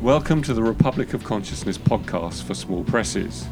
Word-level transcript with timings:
Welcome 0.00 0.40
to 0.44 0.54
the 0.54 0.62
Republic 0.62 1.12
of 1.12 1.24
Consciousness 1.24 1.76
podcast 1.76 2.44
for 2.44 2.54
small 2.54 2.84
presses. 2.84 3.46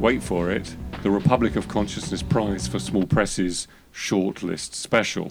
Wait 0.00 0.22
for 0.22 0.50
it, 0.50 0.74
the 1.02 1.10
Republic 1.10 1.56
of 1.56 1.68
Consciousness 1.68 2.22
Prize 2.22 2.66
for 2.66 2.78
Small 2.78 3.04
Presses 3.04 3.68
Shortlist 3.92 4.72
Special. 4.72 5.30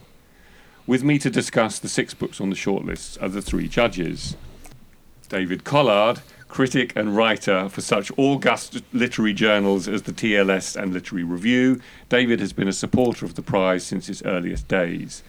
With 0.86 1.04
me 1.04 1.18
to 1.18 1.32
discuss 1.32 1.80
the 1.80 1.90
six 1.90 2.14
books 2.14 2.40
on 2.40 2.52
the 2.52 2.55
shortlist 2.55 3.20
are 3.20 3.30
the 3.30 3.42
three 3.42 3.68
judges 3.68 4.38
David 5.28 5.64
Collard, 5.64 6.22
critic 6.50 6.94
and 6.96 7.18
writer 7.18 7.68
for 7.68 7.82
such 7.82 8.12
august 8.16 8.84
literary 8.94 9.34
journals 9.34 9.88
as 9.88 10.04
the 10.04 10.13
TLS 10.13 10.80
and 10.80 10.94
Literary 10.94 11.24
Review. 11.24 11.82
David 12.10 12.40
has 12.40 12.54
been 12.54 12.68
a 12.68 12.74
supporter 12.74 13.26
of 13.26 13.34
the 13.34 13.41
prize 13.41 13.84
since 13.84 14.08
its 14.08 14.22
earliest 14.22 14.68
days. 14.68 15.24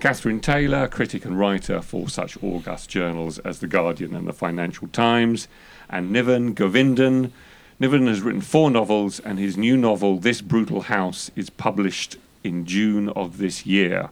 Catherine 0.00 0.38
Taylor, 0.38 0.86
critic 0.86 1.24
and 1.24 1.36
writer 1.36 1.82
for 1.82 2.08
such 2.08 2.40
august 2.40 2.88
journals 2.88 3.40
as 3.40 3.58
The 3.58 3.66
Guardian 3.66 4.14
and 4.14 4.28
The 4.28 4.32
Financial 4.32 4.86
Times, 4.88 5.48
and 5.90 6.12
Niven 6.12 6.54
Govinden. 6.54 7.32
Niven 7.80 8.06
has 8.06 8.20
written 8.20 8.40
four 8.40 8.70
novels, 8.70 9.18
and 9.18 9.40
his 9.40 9.56
new 9.56 9.76
novel, 9.76 10.18
This 10.18 10.40
Brutal 10.40 10.82
House, 10.82 11.32
is 11.34 11.50
published 11.50 12.16
in 12.44 12.64
June 12.64 13.08
of 13.08 13.38
this 13.38 13.66
year. 13.66 14.10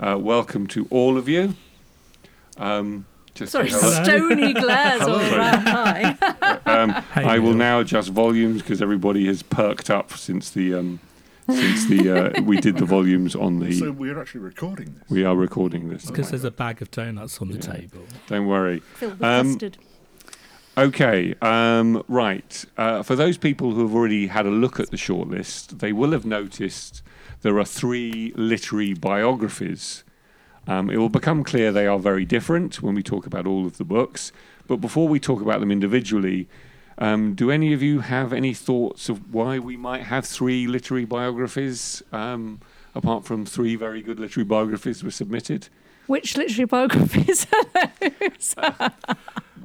Uh, 0.00 0.16
welcome 0.18 0.66
to 0.68 0.86
all 0.88 1.18
of 1.18 1.28
you. 1.28 1.56
Um, 2.56 3.04
just 3.34 3.52
Sorry, 3.52 3.68
hello. 3.68 3.90
stony 4.04 4.54
glares 4.54 5.02
all 5.02 5.18
Hello. 5.18 5.36
around 5.36 5.64
mine. 5.64 6.18
Um, 6.64 7.04
I 7.14 7.38
will 7.38 7.54
now 7.54 7.80
adjust 7.80 8.08
volumes 8.08 8.62
because 8.62 8.80
everybody 8.80 9.26
has 9.26 9.42
perked 9.42 9.90
up 9.90 10.12
since 10.12 10.48
the 10.50 10.74
um, 10.74 11.00
since 11.54 11.86
the 11.86 12.36
uh, 12.38 12.42
we 12.42 12.60
did 12.60 12.76
the 12.76 12.84
volumes 12.84 13.34
on 13.34 13.58
the. 13.60 13.72
So 13.72 13.90
we're 13.92 14.20
actually 14.20 14.40
recording 14.42 14.94
this. 14.98 15.10
we 15.10 15.24
are 15.24 15.36
recording 15.36 15.88
this. 15.88 16.06
because 16.06 16.30
there's 16.30 16.44
a 16.44 16.50
bag 16.50 16.82
of 16.82 16.90
donuts 16.90 17.40
on 17.40 17.48
the 17.48 17.54
Yeah. 17.56 17.72
table. 17.74 18.00
Don't 18.28 18.46
worry. 18.46 18.80
Filled 18.94 19.12
with 19.14 19.22
Um, 19.24 19.52
custard. 19.52 19.78
Okay, 20.78 21.34
um, 21.42 22.02
right. 22.08 22.64
Uh, 22.78 23.02
for 23.02 23.14
those 23.14 23.36
people 23.36 23.72
who 23.72 23.82
have 23.82 23.94
already 23.94 24.28
had 24.28 24.46
a 24.46 24.50
look 24.50 24.80
at 24.80 24.90
the 24.90 24.96
shortlist, 24.96 25.80
they 25.80 25.92
will 25.92 26.12
have 26.12 26.24
noticed 26.24 27.02
there 27.42 27.58
are 27.58 27.64
three 27.64 28.32
literary 28.36 28.94
biographies. 28.94 30.02
Um, 30.66 30.88
it 30.88 30.96
will 30.96 31.10
become 31.10 31.44
clear 31.44 31.72
they 31.72 31.86
are 31.86 31.98
very 31.98 32.24
different 32.24 32.82
when 32.82 32.94
we 32.94 33.02
talk 33.02 33.26
about 33.26 33.46
all 33.46 33.66
of 33.66 33.76
the 33.76 33.84
books. 33.84 34.32
But 34.66 34.76
before 34.76 35.08
we 35.08 35.20
talk 35.20 35.42
about 35.42 35.60
them 35.60 35.70
individually, 35.70 36.48
um, 37.02 37.34
do 37.34 37.50
any 37.50 37.72
of 37.72 37.82
you 37.82 37.98
have 37.98 38.32
any 38.32 38.54
thoughts 38.54 39.08
of 39.08 39.34
why 39.34 39.58
we 39.58 39.76
might 39.76 40.02
have 40.02 40.24
three 40.24 40.68
literary 40.68 41.04
biographies, 41.04 42.00
um, 42.12 42.60
apart 42.94 43.24
from 43.24 43.44
three 43.44 43.74
very 43.74 44.02
good 44.02 44.20
literary 44.20 44.44
biographies 44.44 45.02
were 45.02 45.10
submitted? 45.10 45.68
Which 46.06 46.36
literary 46.36 46.66
biographies 46.66 47.48
are 47.52 47.92
those? 48.00 48.54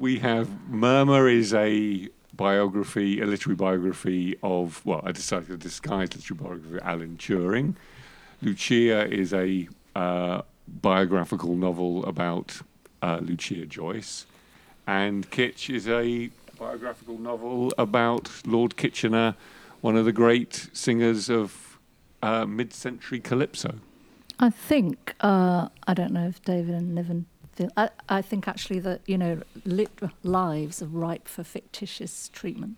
We 0.00 0.18
have 0.18 0.48
Murmur 0.68 1.28
is 1.28 1.54
a 1.54 2.08
biography, 2.34 3.20
a 3.20 3.26
literary 3.26 3.54
biography 3.54 4.36
of, 4.42 4.84
well, 4.84 5.02
I 5.04 5.12
decided 5.12 5.46
to 5.46 5.56
disguise 5.56 6.08
literary 6.16 6.42
biography 6.42 6.76
of 6.78 6.82
Alan 6.82 7.18
Turing. 7.18 7.76
Lucia 8.42 9.06
is 9.06 9.32
a 9.32 9.68
uh, 9.94 10.42
biographical 10.66 11.54
novel 11.54 12.04
about 12.04 12.62
uh, 13.00 13.20
Lucia 13.22 13.64
Joyce. 13.64 14.26
And 14.88 15.30
Kitch 15.30 15.70
is 15.70 15.86
a 15.86 16.30
biographical 16.58 17.18
novel 17.18 17.72
about 17.78 18.30
Lord 18.46 18.76
Kitchener, 18.76 19.36
one 19.80 19.96
of 19.96 20.04
the 20.04 20.12
great 20.12 20.68
singers 20.72 21.30
of 21.30 21.78
uh, 22.22 22.44
mid 22.46 22.72
century 22.72 23.20
calypso. 23.20 23.76
I 24.40 24.50
think, 24.50 25.14
uh, 25.20 25.68
I 25.86 25.94
don't 25.94 26.12
know 26.12 26.28
if 26.28 26.42
David 26.42 26.74
and 26.74 26.94
Niven 26.94 27.26
feel, 27.54 27.70
I, 27.76 27.90
I 28.08 28.22
think 28.22 28.46
actually 28.46 28.78
that, 28.80 29.00
you 29.06 29.18
know, 29.18 29.42
lit 29.64 29.90
lives 30.22 30.82
are 30.82 30.86
ripe 30.86 31.28
for 31.28 31.44
fictitious 31.44 32.28
treatment. 32.32 32.76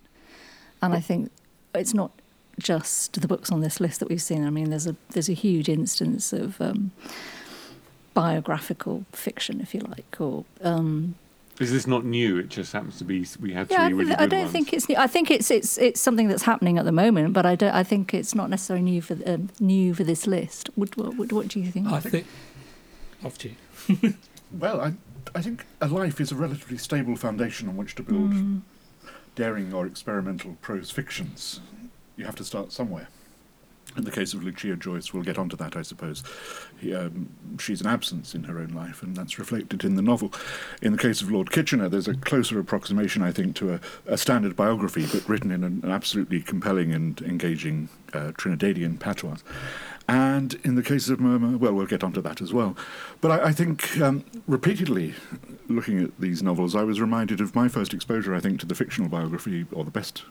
And 0.83 0.95
I 0.95 1.01
think 1.01 1.31
it's 1.75 1.93
not 1.93 2.13
just 2.59 3.21
the 3.21 3.29
books 3.29 3.51
on 3.53 3.61
this 3.61 3.81
list 3.81 4.01
that 4.01 4.09
we've 4.09 4.23
seen. 4.23 4.47
I 4.47 4.51
mean, 4.51 4.71
there's 4.71 4.87
a, 4.87 4.97
there's 5.11 5.29
a 5.29 5.35
huge 5.35 5.69
instance 5.69 6.33
of 6.33 6.61
um, 6.61 6.93
biographical 8.15 9.05
fiction, 9.13 9.61
if 9.61 9.75
you 9.75 9.81
like, 9.81 10.19
or 10.19 10.45
um, 10.63 11.17
Is 11.61 11.71
this 11.71 11.87
not 11.87 12.05
new? 12.05 12.39
It 12.39 12.49
just 12.49 12.73
happens 12.73 12.97
to 12.99 13.05
be 13.05 13.25
we 13.39 13.53
had 13.53 13.69
three 13.69 13.77
Yeah, 13.77 13.83
I, 13.85 13.89
really 13.91 14.07
th- 14.07 14.19
good 14.19 14.23
I 14.25 14.27
don't 14.27 14.41
ones. 14.41 14.53
think 14.53 14.73
it's 14.73 14.89
new. 14.89 14.97
I 14.97 15.07
think 15.07 15.31
it's 15.31 15.51
it's 15.51 15.79
it's 15.79 16.01
something 16.01 16.27
that's 16.27 16.43
happening 16.43 16.79
at 16.79 16.85
the 16.87 16.93
moment, 16.93 17.35
but 17.35 17.45
I 17.47 17.55
don't. 17.55 17.75
I 17.75 17.85
think 17.85 18.15
it's 18.15 18.35
not 18.35 18.49
necessarily 18.51 18.83
new 18.83 19.03
for 19.03 19.17
um, 19.27 19.51
new 19.61 19.93
for 19.95 20.03
this 20.03 20.27
list. 20.27 20.71
What, 20.75 20.97
what, 20.97 21.17
what, 21.17 21.33
what 21.33 21.49
do 21.49 21.61
you 21.61 21.71
think? 21.71 21.87
I 21.89 22.01
think. 22.01 22.27
Off 23.25 23.39
to 23.39 23.51
you. 23.51 24.15
Well, 24.53 24.81
I, 24.81 24.95
I 25.33 25.43
think 25.43 25.65
a 25.81 25.87
life 25.87 26.21
is 26.21 26.33
a 26.33 26.35
relatively 26.35 26.77
stable 26.77 27.15
foundation 27.15 27.69
on 27.69 27.77
which 27.77 27.95
to 27.95 28.03
build 28.03 28.33
Mm. 28.33 28.63
daring 29.37 29.73
or 29.73 29.87
experimental 29.87 30.57
prose 30.61 30.91
fictions. 30.91 31.61
You 32.17 32.25
have 32.25 32.35
to 32.37 32.45
start 32.45 32.73
somewhere. 32.73 33.07
In 33.97 34.05
the 34.05 34.11
case 34.11 34.35
of 34.35 34.45
Lucia 34.45 34.77
Joyce, 34.77 35.13
we'll 35.13 35.25
get 35.25 35.39
onto 35.39 35.57
that, 35.57 35.77
I 35.77 35.83
suppose. 35.83 36.23
He, 36.79 36.95
um, 36.95 37.29
she's 37.59 37.81
an 37.81 37.89
absence 37.89 38.35
in 38.35 38.45
her 38.45 38.59
own 38.59 38.69
life, 38.69 39.03
and 39.03 39.17
that's 39.17 39.39
reflected 39.39 39.85
in 39.85 39.97
the 39.97 40.03
novel. 40.03 40.33
In 40.81 40.93
the 40.93 40.99
case 40.99 41.21
of 41.21 41.31
Lord 41.31 41.51
Kitchener, 41.51 41.89
there's 41.89 42.07
a 42.07 42.15
closer 42.15 42.59
approximation, 42.61 43.23
I 43.23 43.33
think, 43.33 43.57
to 43.57 43.75
a, 43.75 43.81
a 44.07 44.17
standard 44.17 44.55
biography, 44.55 45.07
but 45.13 45.29
written 45.29 45.51
in 45.51 45.65
an, 45.65 45.81
an 45.83 45.91
absolutely 45.91 46.41
compelling 46.41 46.93
and 46.93 47.21
engaging 47.23 47.89
uh, 48.13 48.33
Trinidadian 48.33 49.01
patois. 49.01 49.39
And 50.09 50.55
in 50.65 50.75
the 50.75 50.83
case 50.83 51.09
of 51.09 51.21
Murmur, 51.21 51.57
well, 51.59 51.73
we'll 51.73 51.87
get 51.87 52.03
onto 52.03 52.21
that 52.23 52.41
as 52.41 52.53
well. 52.53 52.77
But 53.21 53.31
I, 53.31 53.49
I 53.49 53.53
think 53.53 54.01
um, 54.01 54.25
repeatedly, 54.47 55.15
looking 55.69 56.03
at 56.03 56.19
these 56.19 56.43
novels, 56.43 56.75
I 56.75 56.83
was 56.83 57.01
reminded 57.01 57.41
of 57.41 57.55
my 57.55 57.69
first 57.69 57.95
exposure, 57.95 58.35
I 58.35 58.41
think, 58.41 58.61
to 58.61 58.67
the 58.67 58.75
fictional 58.75 59.09
biography, 59.09 59.67
or 59.73 59.85
the 59.85 59.91
best, 59.91 60.23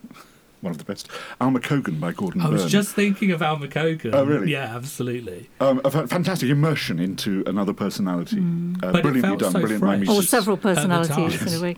one 0.61 0.71
of 0.71 0.77
the 0.77 0.83
best, 0.83 1.07
Alma 1.39 1.59
Cogan 1.59 1.99
by 1.99 2.11
Gordon 2.11 2.41
I 2.41 2.49
was 2.49 2.63
Burn. 2.63 2.69
just 2.69 2.93
thinking 2.93 3.31
of 3.31 3.41
Alma 3.41 3.67
Cogan. 3.67 4.13
Oh, 4.13 4.25
really? 4.25 4.51
Yeah, 4.51 4.75
absolutely. 4.75 5.49
Um, 5.59 5.81
a 5.85 5.91
fa- 5.91 6.07
fantastic 6.07 6.49
immersion 6.49 6.99
into 6.99 7.43
another 7.47 7.73
personality. 7.73 8.39
Uh, 8.39 8.91
But 8.91 8.95
it 8.99 9.01
brilliantly 9.03 9.21
felt 9.21 9.39
done, 9.39 9.51
so 9.53 9.59
brilliant 9.59 9.81
fresh. 9.81 9.99
mimesis. 9.99 10.17
or 10.17 10.21
several 10.23 10.57
personalities 10.57 11.37
time. 11.39 11.47
in 11.47 11.53
a 11.53 11.61
way. 11.61 11.77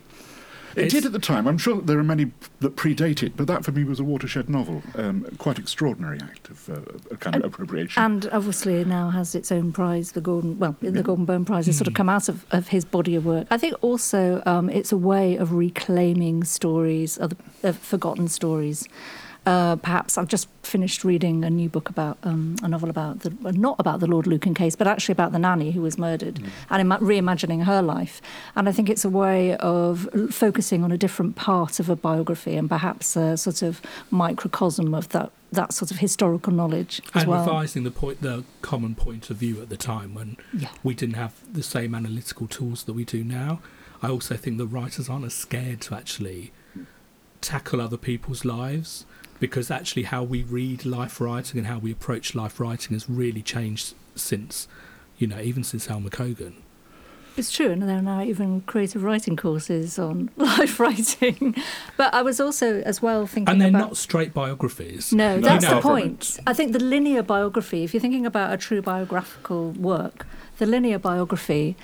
It 0.76 0.86
It's- 0.86 0.92
did 0.94 1.06
at 1.06 1.12
the 1.12 1.20
time. 1.20 1.48
I'm 1.48 1.58
sure 1.58 1.82
there 1.82 2.00
are 2.00 2.04
many 2.04 2.32
that 2.60 2.76
predate 2.76 3.24
it, 3.24 3.36
but 3.36 3.48
that 3.48 3.66
for 3.66 3.72
me 3.72 3.84
was 3.84 4.00
a 4.00 4.04
watershed 4.04 4.50
novel. 4.50 4.82
Um, 4.96 5.26
quite 5.38 5.60
extraordinary 5.60 6.20
act 6.22 6.50
of 6.50 6.70
uh, 6.70 7.16
kind 7.18 7.36
of 7.36 7.44
And- 7.44 7.46
appropriation. 7.54 8.02
And 8.04 8.30
obviously 8.32 8.76
it 8.82 8.88
now 8.88 9.10
has 9.10 9.36
its 9.36 9.52
own 9.52 9.72
prize, 9.72 10.14
the 10.14 10.22
Gordon. 10.22 10.58
Well, 10.60 10.76
the 10.82 10.92
Yeah. 10.92 11.02
Gordon 11.02 11.26
Burn 11.26 11.46
Prize 11.46 11.66
has 11.66 11.78
sort 11.78 11.88
of 11.88 11.94
Mm. 11.94 11.98
come 11.98 12.10
out 12.10 12.30
of, 12.30 12.46
of 12.52 12.70
his 12.70 12.86
body 12.86 13.16
of 13.16 13.26
work. 13.26 13.48
I 13.52 13.58
think 13.58 13.76
also 13.82 14.42
um, 14.46 14.70
it's 14.70 14.92
a 14.92 14.98
way 14.98 15.36
of 15.36 15.54
reclaiming 15.54 16.44
stories, 16.44 17.18
other 17.20 17.36
uh, 17.64 17.72
forgotten 17.74 18.28
stories. 18.28 18.88
Uh, 19.44 19.76
perhaps 19.78 20.20
I've 20.20 20.28
just 20.28 20.48
finished 20.62 21.04
reading 21.04 21.44
a 21.44 21.50
new 21.50 21.68
book 21.68 21.90
about 21.90 22.20
um, 22.22 22.58
a 22.62 22.68
novel 22.68 22.92
about 22.92 23.22
the 23.22 23.32
not 23.54 23.76
about 23.80 24.00
the 24.00 24.06
Lord 24.06 24.28
Lucan 24.28 24.54
case, 24.54 24.76
but 24.76 24.88
actually 24.88 25.14
about 25.14 25.32
the 25.32 25.40
nanny 25.40 25.72
who 25.72 25.82
was 25.82 25.98
murdered 25.98 26.40
and 26.70 26.80
ima- 26.82 27.00
reimagining 27.00 27.64
her 27.64 27.82
life. 27.82 28.22
And 28.56 28.70
I 28.70 28.72
think 28.72 28.88
it's 28.88 29.04
a 29.04 29.10
way 29.10 29.56
of 29.58 30.08
focusing 30.30 30.84
on 30.84 30.92
a 30.92 30.98
different 30.98 31.36
part 31.36 31.80
of 31.80 31.90
a 31.90 31.96
biography 31.96 32.56
and 32.56 32.70
perhaps 32.70 33.16
a 33.16 33.36
sort 33.36 33.64
of 33.64 33.82
microcosm 34.12 34.94
of 34.94 35.10
that 35.10 35.32
that 35.52 35.74
sort 35.74 35.90
of 35.90 35.98
historical 35.98 36.54
knowledge 36.54 37.02
as 37.16 37.24
And 37.24 37.32
well. 37.32 37.44
revising 37.44 37.84
the 37.84 37.92
point, 37.92 38.22
the 38.22 38.44
common 38.62 38.94
point 38.94 39.32
of 39.32 39.38
view 39.38 39.60
at 39.60 39.70
the 39.70 39.76
time 39.76 40.14
when 40.14 40.38
Yeah. 40.54 40.70
we 40.84 40.94
didn't 40.94 41.16
have 41.16 41.34
the 41.52 41.64
same 41.64 41.96
analytical 41.96 42.46
tools 42.48 42.84
that 42.84 42.94
we 42.94 43.06
do 43.06 43.24
now. 43.24 43.60
I 44.04 44.10
also 44.10 44.36
think 44.38 44.60
the 44.60 44.68
writers 44.68 45.10
aren't 45.10 45.26
as 45.26 45.34
scared 45.34 45.82
to 45.82 45.96
actually 45.96 46.52
tackle 47.42 47.82
other 47.82 47.98
people's 47.98 48.46
lives 48.46 49.06
because 49.42 49.72
actually 49.72 50.04
how 50.04 50.22
we 50.24 50.44
read 50.44 50.86
life 50.86 51.20
writing 51.20 51.58
and 51.58 51.68
how 51.68 51.80
we 51.80 51.92
approach 51.92 52.36
life 52.36 52.60
writing 52.60 52.94
has 52.94 53.10
really 53.10 53.42
changed 53.42 53.96
since, 54.16 54.68
you 55.18 55.26
know, 55.26 55.40
even 55.42 55.64
since 55.64 55.90
Alma 55.90 56.12
Cogan. 56.12 56.62
It's 57.36 57.50
true, 57.52 57.72
and 57.72 57.82
there 57.82 57.98
are 57.98 58.02
now 58.04 58.22
even 58.22 58.62
creative 58.62 59.04
writing 59.04 59.36
courses 59.36 59.98
on 59.98 60.30
life 60.38 60.80
writing. 60.80 61.56
But 61.98 62.14
I 62.14 62.22
was 62.22 62.40
also, 62.40 62.82
as 62.82 63.02
well, 63.02 63.26
thinking 63.26 63.52
And 63.52 63.60
they're 63.60 63.70
about. 63.70 63.80
not 63.80 63.98
straight 63.98 64.32
biographies. 64.34 65.12
no, 65.12 65.38
No, 65.40 65.42
that's 65.42 65.66
far 65.66 65.76
the 65.76 65.82
point. 65.82 66.40
I 66.46 66.54
think 66.54 66.74
the 66.74 66.80
linear 66.84 67.24
biography, 67.24 67.84
if 67.84 67.94
you're 67.94 68.02
thinking 68.02 68.26
about 68.28 68.54
a 68.54 68.58
true 68.58 68.82
biographical 68.82 69.72
work, 69.72 70.28
the 70.60 70.68
linear 70.68 71.00
biography 71.00 71.76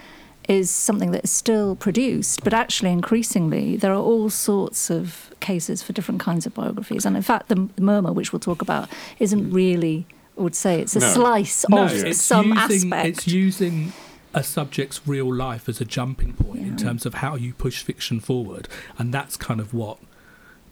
is 0.47 0.69
something 0.71 1.11
that 1.11 1.25
is 1.25 1.31
still 1.31 1.75
produced, 1.75 2.44
but 2.44 2.53
actually 2.53 2.91
increasingly 2.91 3.75
there 3.75 3.91
are 3.91 4.01
all 4.01 4.29
sorts 4.29 4.89
of 4.89 5.31
cases 5.39 5.83
for 5.83 5.94
different 5.94 6.21
kinds 6.21 6.45
of 6.45 6.53
biographies. 6.53 7.05
And 7.05 7.15
in 7.15 7.21
fact, 7.21 7.49
the 7.49 7.69
Murmur, 7.79 8.13
which 8.13 8.31
we'll 8.31 8.39
talk 8.39 8.61
about, 8.61 8.89
isn't 9.19 9.51
mm. 9.51 9.53
really, 9.53 10.05
I 10.38 10.41
would 10.41 10.55
say, 10.55 10.79
it's 10.79 10.95
a 10.95 10.99
No. 10.99 11.13
slice 11.13 11.65
No, 11.69 11.85
of 11.85 11.94
it's 11.94 12.21
some 12.21 12.53
using, 12.53 12.94
aspect. 12.94 13.07
It's 13.07 13.27
using 13.27 13.94
a 14.33 14.44
subject's 14.44 15.07
real 15.07 15.33
life 15.33 15.67
as 15.67 15.81
a 15.81 15.85
jumping 15.85 16.33
point 16.33 16.59
in 16.59 16.77
terms 16.77 17.05
of 17.05 17.15
how 17.15 17.35
you 17.35 17.53
push 17.53 17.81
fiction 17.81 18.19
forward, 18.19 18.67
and 18.97 19.13
that's 19.13 19.35
kind 19.35 19.59
of 19.59 19.73
what 19.73 19.97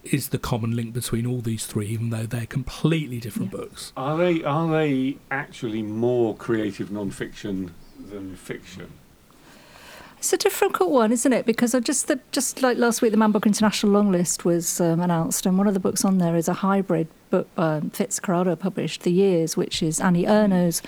is 0.04 0.30
the 0.30 0.38
common 0.38 0.76
link 0.76 0.94
between 0.94 1.26
all 1.26 1.42
these 1.42 1.66
three, 1.66 1.88
even 1.88 2.12
though 2.12 2.28
they're 2.28 2.46
completely 2.46 3.20
different 3.20 3.52
Yeah. 3.52 3.60
books. 3.60 3.92
Are 3.98 4.18
they 4.18 4.44
are 4.44 4.70
they 4.70 5.18
actually 5.32 5.82
more 5.82 6.36
creative 6.36 6.92
non-fiction 6.92 7.72
than 8.12 8.36
fiction? 8.36 8.88
It's 10.18 10.34
a 10.34 10.38
difficult 10.38 10.90
one, 10.92 11.12
isn't 11.12 11.32
it? 11.34 11.46
Because 11.46 11.76
I 11.76 11.80
just 11.80 12.08
the, 12.08 12.20
just 12.32 12.62
like 12.62 12.78
last 12.78 13.02
week, 13.02 13.12
the 13.12 13.18
Man 13.18 13.32
Booker 13.32 13.48
International 13.48 13.92
long 13.92 14.12
list 14.12 14.44
was 14.46 14.82
um, 14.82 15.00
announced, 15.00 15.46
and 15.46 15.58
one 15.58 15.68
of 15.68 15.74
the 15.74 15.80
books 15.80 16.04
on 16.04 16.18
there 16.18 16.36
is 16.36 16.48
a 16.48 16.54
hybrid 16.54 17.08
book 17.30 17.48
um, 17.58 17.92
Fitzcarraldo 17.92 18.58
published, 18.58 19.04
The 19.04 19.12
Years, 19.12 19.56
which 19.56 19.84
is 19.84 20.00
Annie 20.02 20.26
Ernaux's 20.26 20.82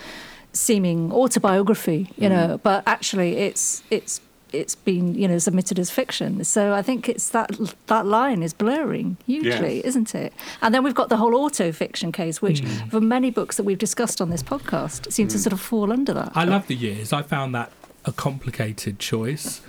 seeming 0.52 1.12
autobiography, 1.12 2.10
you 2.16 2.28
know, 2.28 2.58
but 2.62 2.82
actually 2.86 3.36
it's 3.36 3.82
it's 3.90 4.20
it's 4.50 4.74
been 4.74 5.14
you 5.14 5.28
know 5.28 5.38
submitted 5.38 5.78
as 5.78 5.90
fiction. 5.90 6.42
So 6.42 6.72
I 6.72 6.80
think 6.82 7.08
it's 7.08 7.28
that 7.28 7.50
that 7.86 8.06
line 8.06 8.42
is 8.42 8.54
blurring 8.54 9.18
hugely, 9.26 9.76
Yes. 9.76 9.84
isn't 9.84 10.14
it? 10.14 10.32
And 10.62 10.74
then 10.74 10.82
we've 10.82 10.94
got 10.94 11.10
the 11.10 11.18
whole 11.18 11.36
auto 11.36 11.70
fiction 11.70 12.10
case, 12.12 12.40
which 12.42 12.62
Mm. 12.62 12.90
for 12.90 13.00
many 13.00 13.30
books 13.30 13.56
that 13.58 13.64
we've 13.64 13.78
discussed 13.78 14.20
on 14.20 14.30
this 14.30 14.42
podcast 14.42 15.12
seem 15.12 15.28
to 15.28 15.38
sort 15.38 15.52
of 15.52 15.60
fall 15.60 15.92
under 15.92 16.12
that. 16.14 16.32
I 16.34 16.44
love 16.44 16.66
the 16.66 16.74
years. 16.74 17.12
I 17.12 17.22
found 17.22 17.54
that 17.54 17.70
a 18.08 18.12
complicated 18.12 18.98
choice. 18.98 19.60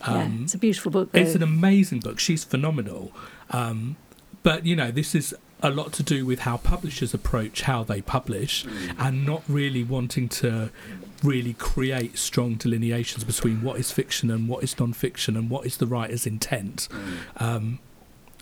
yeah, 0.00 0.14
Um, 0.14 0.40
it's 0.44 0.54
a 0.54 0.58
beautiful 0.58 0.90
book. 0.90 1.10
It's 1.12 1.34
an 1.34 1.42
amazing 1.42 2.00
book. 2.00 2.18
She's 2.18 2.44
phenomenal. 2.44 3.12
Um, 3.50 3.96
but, 4.42 4.64
you 4.64 4.74
know, 4.74 4.90
this 4.90 5.14
is 5.14 5.34
a 5.62 5.70
lot 5.70 5.92
to 5.92 6.02
do 6.02 6.24
with 6.24 6.40
how 6.40 6.56
publishers 6.56 7.12
approach 7.12 7.62
how 7.62 7.84
they 7.84 8.00
publish 8.00 8.64
and 8.98 9.26
not 9.26 9.42
really 9.46 9.84
wanting 9.84 10.26
to 10.26 10.70
really 11.22 11.52
create 11.52 12.16
strong 12.16 12.54
delineations 12.54 13.24
between 13.24 13.60
what 13.62 13.78
is 13.78 13.92
fiction 13.92 14.30
and 14.30 14.48
what 14.48 14.64
is 14.64 14.78
non-fiction 14.80 15.36
and 15.36 15.50
what 15.50 15.66
is 15.66 15.76
the 15.76 15.86
writer's 15.86 16.26
intent. 16.26 16.88
Um, 17.36 17.78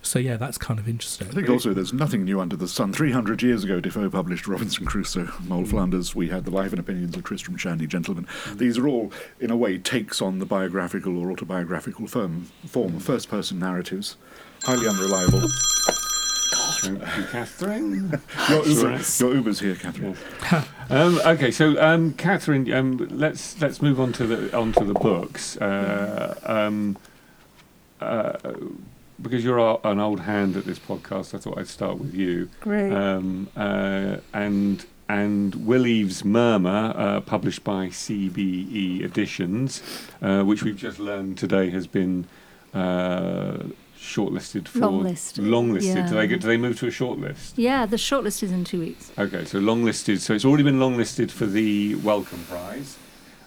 so, 0.02 0.18
yeah, 0.18 0.36
that's 0.36 0.58
kind 0.58 0.78
of 0.78 0.88
interesting. 0.88 1.28
I 1.28 1.30
think 1.30 1.48
also 1.48 1.74
there's 1.74 1.92
nothing 1.92 2.24
new 2.24 2.40
under 2.40 2.56
the 2.56 2.68
sun. 2.68 2.92
300 2.92 3.42
years 3.42 3.64
ago, 3.64 3.80
Defoe 3.80 4.10
published 4.10 4.46
Robinson 4.46 4.86
Crusoe, 4.86 5.30
Moll 5.46 5.64
Flanders. 5.64 6.14
We 6.14 6.28
had 6.28 6.44
the 6.44 6.50
Life 6.50 6.72
and 6.72 6.80
Opinions 6.80 7.16
of 7.16 7.24
Tristram 7.24 7.56
Shandy, 7.56 7.86
Gentleman. 7.86 8.26
These 8.54 8.78
are 8.78 8.86
all, 8.88 9.12
in 9.40 9.50
a 9.50 9.56
way, 9.56 9.78
takes 9.78 10.22
on 10.22 10.38
the 10.38 10.46
biographical 10.46 11.18
or 11.18 11.30
autobiographical 11.30 12.06
firm, 12.06 12.50
form, 12.66 12.98
first 13.00 13.28
person 13.28 13.58
narratives, 13.58 14.16
highly 14.62 14.86
unreliable. 14.88 15.48
Thank 16.80 17.00
you, 17.00 17.24
Catherine. 17.24 18.20
Your, 18.48 18.64
Uber, 18.66 18.88
Right. 18.90 19.20
your 19.20 19.34
Uber's 19.34 19.58
here, 19.60 19.74
Catherine. 19.74 20.16
um, 20.90 21.18
okay, 21.26 21.50
so 21.50 21.80
um, 21.82 22.12
Catherine, 22.14 22.72
um, 22.72 23.08
let's 23.10 23.60
let's 23.60 23.82
move 23.82 23.98
on 23.98 24.12
to 24.12 24.26
the 24.26 24.56
onto 24.56 24.84
the 24.84 24.94
books. 24.94 25.56
Uh, 25.56 26.38
um, 26.44 26.96
uh, 28.00 28.36
because 29.20 29.42
you're 29.44 29.58
a- 29.58 29.78
an 29.84 29.98
old 29.98 30.20
hand 30.20 30.56
at 30.56 30.64
this 30.64 30.78
podcast, 30.78 31.34
I 31.34 31.38
thought 31.38 31.58
I'd 31.58 31.68
start 31.68 31.98
with 31.98 32.14
you. 32.14 32.48
Great. 32.60 32.92
Um, 32.92 33.48
uh, 33.56 34.16
and 34.32 34.84
and 35.10 35.54
Will 35.66 35.86
Eaves' 35.86 36.22
Murmur, 36.24 36.92
uh, 36.94 37.20
published 37.22 37.64
by 37.64 37.88
CBE 37.88 39.02
Editions, 39.02 39.82
uh, 40.20 40.42
which 40.42 40.62
we've 40.62 40.76
just 40.76 40.98
learned 40.98 41.38
today 41.38 41.70
has 41.70 41.86
been 41.86 42.26
uh, 42.74 43.58
shortlisted 43.98 44.68
for 44.68 44.80
Longlisted, 44.80 45.44
Longlisted. 45.44 46.08
Do 46.10 46.14
they 46.14 46.26
get? 46.26 46.40
Do 46.42 46.46
they 46.46 46.56
move 46.58 46.78
to 46.80 46.86
a 46.86 46.90
shortlist? 46.90 47.52
yeah, 47.56 47.86
the 47.86 47.96
shortlist 47.96 48.42
is 48.42 48.52
in 48.52 48.64
two 48.64 48.80
weeks. 48.80 49.10
Okay, 49.18 49.44
so 49.46 49.58
longlisted. 49.60 50.18
So 50.20 50.34
it's 50.34 50.44
already 50.44 50.62
been 50.62 50.78
longlisted 50.78 51.30
for 51.30 51.46
the 51.46 51.94
Wellcome 51.96 52.44
Prize. 52.48 52.96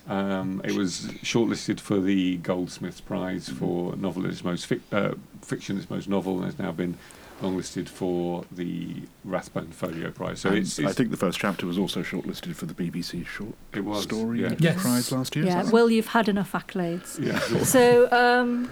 Um, 0.08 0.62
it 0.64 0.74
was 0.74 1.02
shortlisted 1.24 1.80
for 1.80 2.00
the 2.00 2.38
Goldsmiths 2.38 3.02
Prize 3.02 3.50
for 3.50 3.96
novel 3.96 4.24
that 4.24 4.32
is 4.32 4.44
most 4.44 4.70
fic- 4.70 4.82
uh, 4.92 5.16
fiction 5.42 5.78
is 5.78 5.90
most 5.90 6.10
novel, 6.10 6.38
and 6.38 6.46
has 6.46 6.58
now 6.60 6.72
been 6.72 6.98
longlisted 7.42 7.88
for 7.90 8.46
the 8.52 8.96
Rathbone 9.26 9.72
Folio 9.72 10.12
Prize. 10.12 10.42
So 10.42 10.50
And 10.50 10.60
it's, 10.60 10.80
I 10.80 10.92
think 10.92 11.10
the 11.12 11.18
first 11.18 11.40
chapter 11.40 11.66
was 11.66 11.78
also 11.78 12.02
shortlisted 12.04 12.56
for 12.56 12.66
the 12.68 12.74
BBC 12.74 13.26
Short 13.26 13.54
It 13.74 13.84
was, 13.86 14.04
Story 14.04 14.42
yeah. 14.42 14.56
Yes. 14.60 14.82
Prize 14.82 15.12
last 15.12 15.36
year. 15.36 15.46
Yeah, 15.46 15.56
that 15.56 15.64
right? 15.66 15.74
well, 15.74 15.90
you've 15.90 16.08
had 16.08 16.28
enough 16.30 16.52
accolades. 16.52 17.20
yeah. 17.24 17.40
So, 17.64 18.12
um, 18.12 18.70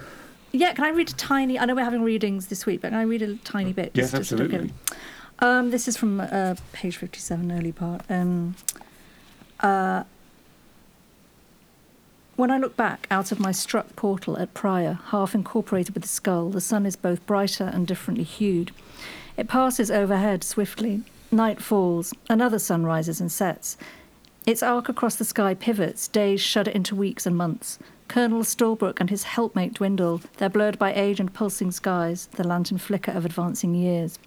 yeah, 0.52 0.72
can 0.72 0.84
I 0.84 0.90
read 0.90 1.08
a 1.10 1.14
tiny? 1.14 1.58
I 1.58 1.64
know 1.64 1.74
we're 1.74 1.84
having 1.84 2.02
readings 2.02 2.46
this 2.48 2.66
week, 2.66 2.80
but 2.80 2.88
can 2.88 2.98
I 2.98 3.02
read 3.02 3.22
a 3.22 3.36
tiny 3.36 3.72
bit? 3.72 3.92
Yes, 3.94 4.10
just 4.12 4.14
to 4.22 4.24
sort 4.24 4.40
of 4.42 4.46
absolutely. 4.52 4.68
give- 4.88 4.98
Um, 5.48 5.70
this 5.70 5.88
is 5.88 5.96
from 5.96 6.20
uh, 6.20 6.54
page 6.72 6.96
fifty-seven, 6.96 7.50
early 7.50 7.72
part. 7.72 8.02
Um, 8.10 8.54
uh, 9.60 10.04
when 12.40 12.50
I 12.50 12.56
look 12.56 12.74
back 12.74 13.06
out 13.10 13.32
of 13.32 13.38
my 13.38 13.52
struck 13.52 13.94
portal 13.96 14.38
at 14.38 14.54
Pryor, 14.54 14.98
half 15.08 15.34
incorporated 15.34 15.92
with 15.92 16.04
the 16.04 16.08
skull, 16.08 16.48
the 16.48 16.60
sun 16.62 16.86
is 16.86 16.96
both 16.96 17.26
brighter 17.26 17.64
and 17.64 17.86
differently 17.86 18.24
hued. 18.24 18.72
It 19.36 19.46
passes 19.46 19.90
overhead 19.90 20.42
swiftly. 20.42 21.02
Night 21.30 21.60
falls, 21.60 22.14
another 22.30 22.58
sun 22.58 22.86
rises 22.86 23.20
and 23.20 23.30
sets. 23.30 23.76
Its 24.46 24.62
arc 24.62 24.88
across 24.88 25.16
the 25.16 25.24
sky 25.26 25.52
pivots, 25.52 26.08
days 26.08 26.40
shudder 26.40 26.70
into 26.70 26.96
weeks 26.96 27.26
and 27.26 27.36
months. 27.36 27.78
Colonel 28.08 28.42
Stallbrook 28.42 29.00
and 29.00 29.10
his 29.10 29.24
helpmate 29.24 29.74
dwindle, 29.74 30.22
they're 30.38 30.48
blurred 30.48 30.78
by 30.78 30.94
age 30.94 31.20
and 31.20 31.34
pulsing 31.34 31.70
skies, 31.70 32.26
the 32.32 32.48
lantern 32.48 32.78
flicker 32.78 33.12
of 33.12 33.26
advancing 33.26 33.74
years. 33.74 34.18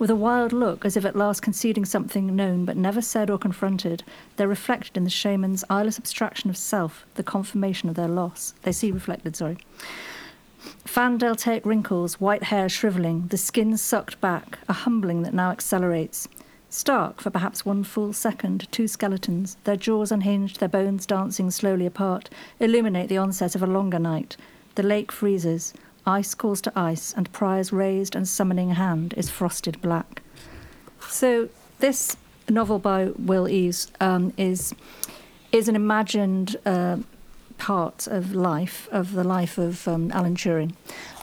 With 0.00 0.08
a 0.08 0.16
wild 0.16 0.54
look, 0.54 0.86
as 0.86 0.96
if 0.96 1.04
at 1.04 1.14
last 1.14 1.42
conceding 1.42 1.84
something 1.84 2.34
known 2.34 2.64
but 2.64 2.78
never 2.78 3.02
said 3.02 3.28
or 3.28 3.36
confronted, 3.36 4.02
they're 4.36 4.48
reflected 4.48 4.96
in 4.96 5.04
the 5.04 5.10
shaman's 5.10 5.62
eyeless 5.68 5.98
abstraction 5.98 6.48
of 6.48 6.56
self, 6.56 7.04
the 7.16 7.22
confirmation 7.22 7.90
of 7.90 7.96
their 7.96 8.08
loss. 8.08 8.54
They 8.62 8.72
see 8.72 8.90
reflected, 8.90 9.36
sorry. 9.36 9.58
Fan 10.86 11.18
deltaic 11.18 11.66
wrinkles, 11.66 12.18
white 12.18 12.44
hair 12.44 12.70
shrivelling, 12.70 13.26
the 13.26 13.36
skin 13.36 13.76
sucked 13.76 14.18
back, 14.22 14.58
a 14.70 14.72
humbling 14.72 15.22
that 15.24 15.34
now 15.34 15.50
accelerates. 15.50 16.28
Stark 16.70 17.20
for 17.20 17.28
perhaps 17.28 17.66
one 17.66 17.84
full 17.84 18.14
second, 18.14 18.72
two 18.72 18.88
skeletons, 18.88 19.58
their 19.64 19.76
jaws 19.76 20.10
unhinged, 20.10 20.60
their 20.60 20.68
bones 20.70 21.04
dancing 21.04 21.50
slowly 21.50 21.84
apart, 21.84 22.30
illuminate 22.58 23.10
the 23.10 23.18
onset 23.18 23.54
of 23.54 23.62
a 23.62 23.66
longer 23.66 23.98
night. 23.98 24.38
The 24.76 24.82
lake 24.82 25.12
freezes, 25.12 25.74
ice 26.06 26.34
calls 26.34 26.60
to 26.62 26.72
ice, 26.74 27.12
and 27.16 27.30
Pryor's 27.32 27.72
raised 27.72 28.14
and 28.14 28.26
summoning 28.26 28.70
hand 28.70 29.14
is 29.16 29.30
frosted 29.30 29.80
black. 29.80 30.22
So 31.08 31.48
this 31.78 32.16
novel 32.48 32.78
by 32.78 33.06
Will 33.18 33.48
Eaves 33.48 33.90
um, 34.00 34.32
is 34.36 34.74
is 35.52 35.68
an 35.68 35.76
imagined 35.76 36.56
uh, 36.64 36.98
part 37.58 38.06
of 38.06 38.34
life 38.34 38.88
of 38.92 39.12
the 39.12 39.24
life 39.24 39.58
of 39.58 39.86
um, 39.86 40.10
Alan 40.12 40.34
Turing, 40.34 40.74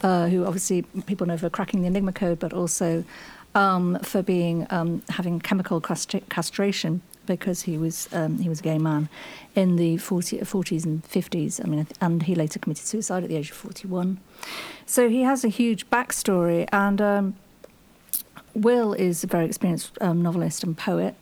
uh, 0.03 0.27
who 0.27 0.45
obviously 0.45 0.83
people 1.05 1.25
know 1.27 1.37
for 1.37 1.49
cracking 1.49 1.81
the 1.81 1.87
Enigma 1.87 2.13
code, 2.13 2.39
but 2.39 2.53
also 2.53 3.03
um, 3.55 3.97
for 4.03 4.21
being 4.21 4.67
um, 4.69 5.01
having 5.09 5.39
chemical 5.39 5.81
castri- 5.81 6.27
castration 6.29 7.01
because 7.27 7.61
he 7.61 7.77
was 7.77 8.09
um, 8.11 8.39
he 8.39 8.49
was 8.49 8.59
a 8.61 8.63
gay 8.63 8.79
man 8.79 9.09
in 9.53 9.75
the 9.75 9.97
40, 9.97 10.39
40s 10.39 10.85
and 10.85 11.03
50s. 11.03 11.63
I 11.63 11.67
mean, 11.67 11.87
and 12.01 12.23
he 12.23 12.33
later 12.33 12.57
committed 12.57 12.85
suicide 12.85 13.23
at 13.23 13.29
the 13.29 13.35
age 13.35 13.51
of 13.51 13.57
41. 13.57 14.19
So 14.85 15.09
he 15.09 15.21
has 15.21 15.43
a 15.43 15.49
huge 15.49 15.87
backstory, 15.91 16.67
and 16.71 16.99
um, 17.01 17.35
Will 18.55 18.93
is 18.93 19.23
a 19.23 19.27
very 19.27 19.45
experienced 19.45 19.95
um, 20.01 20.23
novelist 20.23 20.63
and 20.63 20.75
poet. 20.75 21.15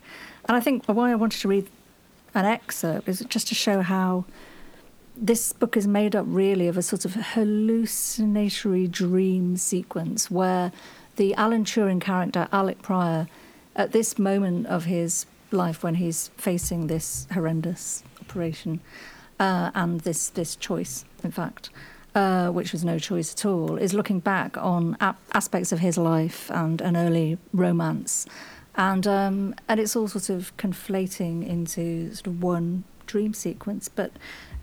And 0.47 0.55
I 0.55 0.59
think 0.59 0.85
why 0.85 1.12
I 1.12 1.15
wanted 1.15 1.41
to 1.41 1.47
read 1.47 1.67
an 2.33 2.45
excerpt 2.45 3.09
is 3.09 3.25
just 3.27 3.47
to 3.50 3.55
show 3.55 3.81
how 3.81 4.25
this 5.17 5.53
book 5.53 5.77
is 5.77 5.88
made 5.88 6.15
up 6.15 6.25
really 6.27 6.67
of 6.67 6.77
a 6.77 6.81
sort 6.81 7.05
of 7.05 7.13
hallucinatory 7.13 8.88
dream 8.88 9.55
sequence 9.55 10.29
where 10.29 10.71
the 11.15 11.33
Alan 11.35 11.63
Turing 11.63 12.01
character, 12.01 12.47
Alec 12.51 12.81
Pryor, 12.81 13.27
at 13.75 13.91
this 13.91 14.19
moment 14.19 14.67
of 14.67 14.85
his 14.85 15.25
life 15.52 15.84
when 15.84 15.96
he's 15.96 16.30
facing 16.38 16.88
this 16.88 17.28
horrendous 17.34 18.04
operation 18.22 18.80
uh, 19.40 19.72
and 19.75 20.02
this, 20.02 20.30
this 20.30 20.56
choice, 20.56 21.06
in 21.24 21.32
fact, 21.32 21.70
uh, 22.14 22.50
which 22.50 22.72
was 22.72 22.84
no 22.86 22.98
choice 23.00 23.34
at 23.34 23.46
all, 23.46 23.78
is 23.78 23.94
looking 23.94 24.20
back 24.20 24.58
on 24.58 24.98
a- 25.02 25.16
aspects 25.34 25.72
of 25.72 25.80
his 25.80 25.98
life 25.98 26.50
and 26.52 26.82
an 26.82 26.96
early 26.96 27.38
romance. 27.54 28.25
And, 28.75 29.08
um, 29.08 29.56
and 29.68 29.80
it's 29.80 29.96
all 29.96 30.08
sort 30.08 30.30
of 30.30 30.56
conflating 30.58 31.48
into 31.48 32.14
sort 32.14 32.28
of 32.28 32.44
one 32.44 32.84
dream 33.06 33.34
sequence. 33.34 33.88
But 33.88 34.12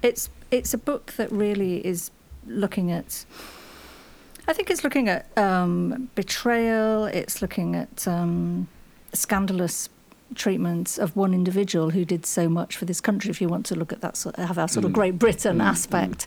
it's, 0.02 0.28
it's 0.50 0.74
a 0.74 0.78
book 0.78 1.12
that 1.12 1.30
really 1.32 1.86
is 1.86 2.10
looking 2.46 2.90
at 2.90 3.24
I 4.48 4.52
think 4.52 4.70
it's 4.70 4.82
looking 4.82 5.08
at 5.08 5.26
um, 5.38 6.10
betrayal. 6.16 7.04
It's 7.04 7.40
looking 7.40 7.76
at 7.76 8.08
um, 8.08 8.66
scandalous 9.12 9.88
treatment 10.36 10.98
of 10.98 11.16
one 11.16 11.34
individual 11.34 11.90
who 11.90 12.04
did 12.04 12.26
so 12.26 12.48
much 12.48 12.76
for 12.76 12.84
this 12.84 13.00
country. 13.00 13.30
If 13.30 13.40
you 13.40 13.48
want 13.48 13.66
to 13.66 13.74
look 13.74 13.92
at 13.92 14.00
that, 14.00 14.16
sort 14.16 14.36
have 14.36 14.58
our 14.58 14.68
sort 14.68 14.84
of 14.84 14.90
Mm. 14.92 14.94
Great 14.94 15.18
Britain 15.18 15.58
Mm, 15.58 15.64
aspect, 15.64 16.26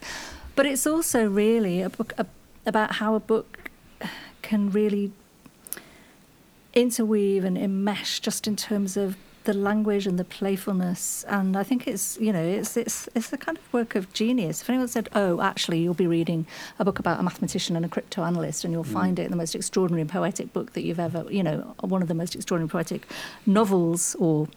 but 0.54 0.66
it's 0.66 0.86
also 0.86 1.26
really 1.28 1.82
a 1.82 1.90
book 1.90 2.12
a, 2.18 2.26
about 2.64 2.92
how 2.96 3.14
a 3.14 3.20
book 3.20 3.70
can 4.42 4.70
really 4.70 5.12
interweave 6.74 7.44
and 7.44 7.56
enmesh 7.56 8.20
just 8.20 8.46
in 8.46 8.54
terms 8.54 8.96
of 8.96 9.16
the 9.46 9.54
language 9.54 10.06
and 10.06 10.18
the 10.18 10.24
playfulness 10.24 11.24
and 11.28 11.56
I 11.56 11.62
think 11.62 11.86
it's 11.92 12.18
you 12.20 12.32
know 12.32 12.42
it's 12.42 12.76
it's 12.76 13.08
it's 13.14 13.28
the 13.30 13.38
kind 13.38 13.56
of 13.58 13.64
work 13.72 13.94
of 13.94 14.12
genius 14.12 14.60
if 14.60 14.68
anyone 14.68 14.88
said 14.88 15.08
oh 15.14 15.40
actually 15.40 15.78
you'll 15.82 15.94
be 15.94 16.06
reading 16.18 16.46
a 16.78 16.84
book 16.84 16.98
about 16.98 17.18
a 17.18 17.22
mathematician 17.22 17.74
and 17.76 17.84
a 17.84 17.88
crypto 17.88 18.22
analyst 18.24 18.64
and 18.64 18.72
you'll 18.74 18.92
find 19.00 19.18
it 19.18 19.30
the 19.30 19.36
most 19.36 19.54
extraordinary 19.54 20.02
and 20.02 20.10
poetic 20.10 20.52
book 20.52 20.72
that 20.74 20.82
you've 20.82 21.00
ever 21.08 21.24
you 21.30 21.42
know 21.42 21.58
one 21.80 22.02
of 22.02 22.08
the 22.08 22.14
most 22.22 22.34
extraordinary 22.34 22.68
poetic 22.68 23.02
novels 23.46 24.14
or 24.18 24.48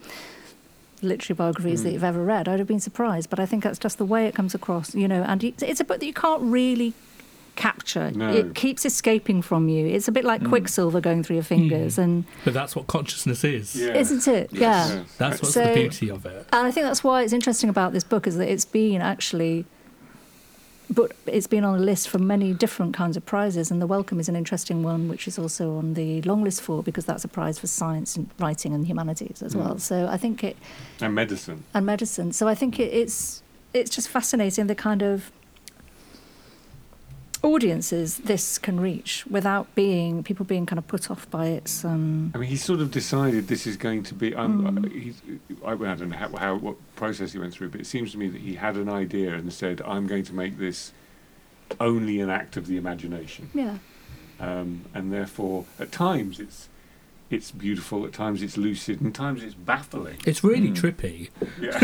literary 1.02 1.36
biographies 1.38 1.80
Mm. 1.80 1.84
that 1.84 1.92
you've 1.94 2.04
ever 2.04 2.24
read. 2.24 2.50
I'd 2.50 2.60
have 2.60 2.68
been 2.68 2.82
surprised, 2.82 3.30
but 3.30 3.40
I 3.40 3.46
think 3.46 3.64
that's 3.64 3.80
just 3.80 3.98
the 4.00 4.06
way 4.06 4.26
it 4.28 4.36
comes 4.36 4.54
across, 4.54 4.94
you 4.94 5.08
know. 5.08 5.24
And 5.24 5.42
it's 5.44 5.80
a 5.80 5.86
book 5.86 6.00
that 6.02 6.06
you 6.06 6.14
can't 6.14 6.42
really 6.42 6.94
capture. 7.60 8.10
No. 8.12 8.32
It 8.34 8.56
keeps 8.56 8.86
escaping 8.86 9.42
from 9.42 9.68
you. 9.70 9.86
It's 9.86 10.08
a 10.08 10.12
bit 10.12 10.24
like 10.24 10.42
Quicksilver 10.48 11.02
going 11.02 11.22
through 11.24 11.36
your 11.36 11.44
fingers, 11.56 11.98
and 11.98 12.24
But 12.46 12.54
that's 12.54 12.74
what 12.76 12.88
consciousness 12.88 13.44
is. 13.44 13.76
Yeah. 13.76 13.94
isn't 14.04 14.28
it? 14.28 14.50
Yes. 14.54 14.62
Yeah. 14.62 14.96
Yes. 14.96 15.16
That's 15.18 15.42
what's 15.42 15.54
So- 15.54 15.66
the 15.66 15.74
beauty 15.74 16.10
of 16.10 16.26
it. 16.26 16.48
And 16.54 16.66
I 16.68 16.72
think 16.72 16.86
that's 16.88 17.04
why 17.04 17.22
it's 17.24 17.34
interesting 17.34 17.70
about 17.70 17.92
this 17.94 18.06
book 18.06 18.26
is 18.28 18.38
that 18.38 18.50
it's 18.50 18.64
been 18.66 19.02
actually, 19.02 19.66
but 20.90 21.12
it's 21.28 21.48
been 21.48 21.64
on 21.64 21.76
a 21.76 21.84
list 21.92 22.08
for 22.10 22.18
many 22.18 22.54
different 22.54 22.94
kinds 22.96 23.16
of 23.18 23.26
prizes, 23.26 23.70
and 23.72 23.82
the 23.82 23.88
Wellcome 23.88 24.20
is 24.20 24.30
an 24.30 24.36
interesting 24.36 24.82
one, 24.82 25.08
which 25.10 25.28
is 25.28 25.38
also 25.38 25.76
on 25.78 25.94
the 25.96 26.22
long 26.24 26.44
list 26.44 26.62
for 26.62 26.82
because 26.82 27.06
that's 27.06 27.24
a 27.26 27.28
prize 27.28 27.60
for 27.60 27.68
science 27.68 28.16
and 28.16 28.30
writing 28.40 28.74
and 28.74 28.88
humanities 28.88 29.44
as 29.44 29.54
well. 29.56 29.76
Mm. 29.76 29.82
So 29.82 30.08
I 30.08 30.18
think 30.18 30.44
it 30.44 30.56
And 31.02 31.14
medicine. 31.14 31.64
and 31.74 31.86
medicine. 31.86 32.32
So 32.32 32.48
I 32.48 32.56
think 32.56 32.80
it, 32.80 32.92
it's 32.94 33.44
it's 33.74 33.92
just 33.96 34.08
fascinating 34.10 34.66
the 34.68 34.76
kind 34.76 35.04
of 35.04 35.32
audiences 37.42 38.18
this 38.18 38.58
can 38.58 38.80
reach 38.80 39.26
without 39.30 39.74
being 39.76 40.24
people 40.24 40.46
being 40.46 40.66
kind 40.66 40.78
of 40.78 40.88
put 40.88 41.10
off 41.10 41.30
by 41.30 41.48
its. 41.48 41.86
Um, 41.86 42.32
I 42.36 42.38
mean, 42.40 42.50
he 42.50 42.58
sort 42.58 42.80
of 42.82 42.92
decided 42.92 43.48
this 43.48 43.66
is 43.66 43.78
going 43.78 44.04
to 44.04 44.14
be. 44.14 44.36
Um, 44.36 44.60
Mm. 44.80 45.40
I, 45.66 45.72
I 45.72 45.96
don't 45.96 46.10
know 46.10 46.18
how, 46.18 46.30
how 46.38 46.56
what 46.56 46.76
process 46.96 47.32
he 47.34 47.40
went 47.40 47.54
through, 47.54 47.70
but 47.70 47.82
it 47.82 47.88
seems 47.88 48.12
to 48.12 48.18
me 48.18 48.28
that 48.28 48.42
he 48.42 48.56
had 48.56 48.76
an 48.76 48.90
idea 48.90 49.34
and 49.34 49.52
said, 49.54 49.82
"I'm 49.86 50.08
going 50.08 50.24
to 50.26 50.34
make 50.34 50.58
this 50.58 50.92
only 51.80 52.20
an 52.22 52.30
act 52.30 52.58
of 52.58 52.68
the 52.68 52.78
imagination," 52.78 53.50
yeah, 53.54 53.78
um, 54.40 54.86
and 54.94 55.12
therefore, 55.14 55.66
at 55.80 55.92
times 55.92 56.40
it's 56.40 56.68
it's 57.30 57.52
beautiful, 57.52 58.06
at 58.06 58.12
times 58.14 58.42
it's 58.42 58.58
lucid, 58.58 59.00
and 59.02 59.08
at 59.10 59.14
times 59.14 59.44
it's 59.44 59.54
baffling. 59.54 60.18
It's 60.26 60.44
really 60.44 60.70
Mm. 60.70 60.76
trippy. 60.76 61.30
Yeah. 61.62 61.78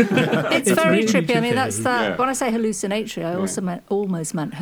it's, 0.52 0.68
It's 0.70 0.80
very 0.82 0.96
really 0.98 1.08
trippy. 1.08 1.36
I 1.36 1.40
mean, 1.40 1.54
that's 1.54 1.78
that. 1.80 2.10
Yeah. 2.10 2.16
When 2.16 2.28
I 2.28 2.32
say 2.32 2.50
hallucinatory, 2.50 3.24
I 3.24 3.32
Yeah. 3.32 3.38
also 3.38 3.60
meant 3.60 3.82
almost 3.88 4.34
meant 4.34 4.54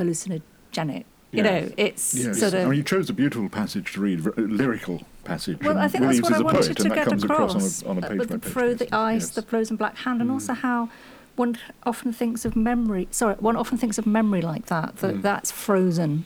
hallucinogenic. 0.75 1.05
You 1.33 1.43
Yes. 1.43 1.69
know, 1.69 1.75
it's 1.77 2.15
Yes. 2.15 2.39
sort 2.39 2.55
I 2.55 2.65
mean, 2.65 2.75
you 2.75 2.83
chose 2.85 3.11
a 3.11 3.13
beautiful 3.13 3.49
passage 3.49 3.93
to 3.95 4.01
read, 4.01 4.25
a 4.25 4.41
lyrical 4.41 5.03
passage. 5.25 5.59
Well, 5.61 5.73
and 5.73 5.81
I 5.81 5.89
think 5.89 6.05
that's 6.05 6.21
Williams 6.21 6.23
what 6.23 6.33
is 6.33 6.37
I 6.37 6.41
a 6.41 6.45
wanted 6.45 6.59
poet, 6.67 6.77
to 6.77 6.83
and 6.85 6.91
that 6.93 6.95
get 6.95 7.07
comes 7.09 7.25
across. 7.25 7.51
across 7.55 7.83
on 7.83 7.87
a, 7.87 7.91
on 7.91 7.99
a 7.99 8.07
uh, 8.07 8.09
page 8.11 8.19
with 8.21 8.29
the 8.29 8.39
page 8.39 8.53
throw 8.53 8.75
the 8.75 8.95
ice, 8.95 9.23
Yes. 9.23 9.31
the 9.31 9.43
frozen 9.43 9.77
black 9.77 9.97
hand, 9.99 10.21
and 10.21 10.31
Mm. 10.31 10.35
also 10.35 10.53
how 10.55 10.89
one 11.37 11.59
often 11.85 12.13
thinks 12.13 12.45
of 12.45 12.55
memory. 12.55 13.09
Sorry, 13.11 13.35
one 13.41 13.57
often 13.57 13.79
thinks 13.79 13.99
of 13.99 14.07
memory 14.07 14.43
like 14.43 14.67
that. 14.67 14.99
That 14.99 15.17
Mm. 15.17 15.23
that's 15.23 15.51
frozen 15.51 16.25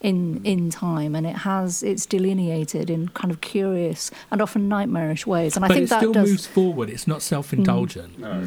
in 0.00 0.36
Mm. 0.36 0.46
in 0.46 0.70
time, 0.70 1.14
and 1.14 1.26
it 1.26 1.36
has 1.38 1.82
it's 1.82 2.06
delineated 2.06 2.88
in 2.88 3.08
kind 3.08 3.30
of 3.30 3.42
curious 3.42 4.10
and 4.30 4.40
often 4.40 4.68
nightmarish 4.68 5.26
ways. 5.26 5.54
And 5.56 5.66
I 5.66 5.68
but 5.68 5.74
think 5.74 5.84
it 5.84 5.90
that 5.90 5.98
still 6.00 6.12
does. 6.14 6.30
moves 6.30 6.46
forward. 6.46 6.88
It's 6.88 7.06
not 7.06 7.20
self-indulgent. 7.20 8.18
No. 8.18 8.42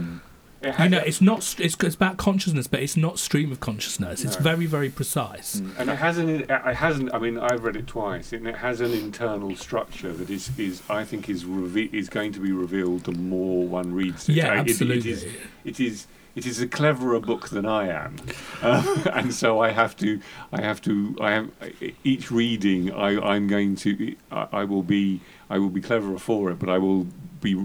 It 0.62 0.78
You 0.78 0.90
know, 0.90 0.98
it's 1.00 1.22
not. 1.22 1.56
It's, 1.60 1.76
it's 1.82 1.96
about 1.96 2.18
consciousness, 2.18 2.68
but 2.68 2.82
it's 2.82 2.98
not 2.98 3.18
stream 3.18 3.52
of 3.52 3.60
consciousness. 3.62 4.26
It's 4.26 4.36
No. 4.38 4.44
very, 4.44 4.66
very 4.66 4.90
precise. 4.90 5.62
Mm. 5.62 5.80
And 5.80 5.90
it 5.90 5.96
has 5.98 6.18
an, 6.18 6.30
it 6.30 6.50
hasn't. 6.50 7.14
I 7.14 7.20
mean, 7.20 7.38
I've 7.40 7.64
read 7.64 7.78
it 7.78 7.88
twice, 7.88 8.34
and 8.34 8.46
it 8.46 8.56
has 8.58 8.82
an 8.82 8.92
internal 8.92 9.56
structure 9.56 10.12
that 10.12 10.30
is, 10.30 10.52
is 10.60 10.82
I 10.90 11.06
think, 11.06 11.30
is 11.30 11.46
reve- 11.46 11.94
is 11.94 12.10
going 12.10 12.34
to 12.34 12.40
be 12.42 12.52
revealed 12.52 13.06
the 13.06 13.14
more 13.14 13.66
one 13.68 13.94
reads 13.94 14.28
it. 14.28 14.34
Yeah, 14.34 14.50
Uh, 14.50 14.54
it- 14.56 14.70
absolutely. 14.72 15.12
It, 15.12 15.18
is, 15.18 15.26
it 15.64 15.80
is. 15.80 16.08
It 16.36 16.46
is 16.46 16.62
a 16.62 16.68
cleverer 16.68 17.20
book 17.20 17.50
than 17.50 17.66
I 17.66 17.88
am, 17.88 18.16
uh, 18.62 19.04
and 19.14 19.34
so 19.34 19.60
I 19.62 19.72
have 19.72 19.96
to. 19.98 20.20
I 20.54 20.62
have 20.62 20.80
to. 20.84 21.18
I 21.20 21.32
have 21.32 21.50
each 22.04 22.30
reading. 22.32 22.92
I, 22.94 23.20
I'm 23.20 23.48
going 23.48 23.76
to. 23.78 24.16
I, 24.32 24.48
I 24.52 24.64
will 24.66 24.84
be. 24.84 25.22
I 25.50 25.58
will 25.58 25.70
be 25.72 25.82
cleverer 25.82 26.20
for 26.20 26.52
it, 26.52 26.60
but 26.60 26.70
I 26.70 26.78
will 26.78 27.08
be. 27.42 27.56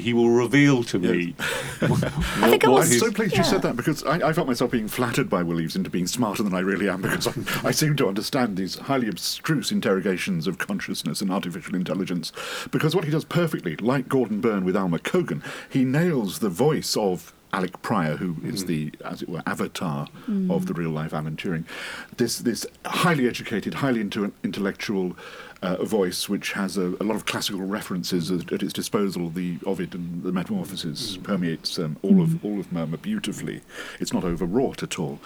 He 0.00 0.12
will 0.14 0.30
reveal 0.30 0.82
to 0.84 0.98
me. 0.98 1.32
what, 1.80 2.00
think 2.00 2.64
I 2.64 2.68
what 2.68 2.78
was 2.78 2.86
I'm 2.86 2.92
his- 2.92 3.00
so 3.00 3.12
pleased 3.12 3.36
you 3.36 3.44
said 3.44 3.62
that 3.62 3.76
because 3.76 4.02
I, 4.04 4.28
I 4.28 4.32
felt 4.32 4.46
myself 4.46 4.70
being 4.70 4.88
flattered 4.88 5.28
by 5.28 5.42
Will 5.42 5.60
Eaves 5.60 5.76
into 5.76 5.90
being 5.90 6.06
smarter 6.06 6.42
than 6.42 6.54
I 6.54 6.60
really 6.60 6.88
am 6.88 7.02
because 7.02 7.26
I'm, 7.26 7.46
I 7.64 7.72
seem 7.72 7.96
to 7.96 8.08
understand 8.08 8.56
these 8.56 8.76
highly 8.76 9.08
abstruse 9.08 9.70
interrogations 9.70 10.46
of 10.46 10.58
consciousness 10.58 11.20
and 11.20 11.30
artificial 11.30 11.74
intelligence. 11.74 12.32
Because 12.70 12.94
what 12.94 13.04
he 13.04 13.10
does 13.10 13.24
perfectly, 13.24 13.76
like 13.76 14.08
Gordon 14.08 14.40
Burn 14.40 14.64
with 14.64 14.76
Alma 14.76 14.98
Cogan, 14.98 15.42
he 15.68 15.84
nails 15.84 16.38
the 16.38 16.48
voice 16.48 16.96
of 16.96 17.32
Alec 17.52 17.82
Pryor, 17.82 18.16
who 18.16 18.36
is 18.42 18.64
mm. 18.64 18.66
the, 18.66 18.92
as 19.04 19.20
it 19.22 19.28
were, 19.28 19.42
avatar 19.46 20.08
mm. 20.26 20.50
of 20.50 20.66
the 20.66 20.72
real 20.72 20.90
life 20.90 21.12
Alan 21.12 21.36
Turing. 21.36 21.64
This 22.16 22.38
this 22.38 22.66
highly 22.86 23.28
educated, 23.28 23.74
highly 23.74 24.00
into, 24.00 24.32
intellectual 24.42 25.16
uh, 25.62 25.82
voice, 25.84 26.28
which 26.28 26.52
has 26.52 26.76
a, 26.76 26.88
a 27.00 27.04
lot 27.04 27.14
of 27.14 27.24
classical 27.24 27.60
references 27.60 28.30
at, 28.30 28.52
at 28.52 28.62
its 28.62 28.72
disposal. 28.72 29.28
The 29.28 29.58
Ovid 29.64 29.94
and 29.94 30.22
the 30.22 30.32
Metamorphoses 30.32 31.18
permeates 31.22 31.78
um, 31.78 31.96
all 32.02 32.20
of 32.20 32.44
all 32.44 32.58
of 32.58 32.72
Murmur 32.72 32.96
beautifully. 32.96 33.60
It's 34.00 34.12
not 34.12 34.24
overwrought 34.24 34.82
at 34.82 34.98
all. 34.98 35.20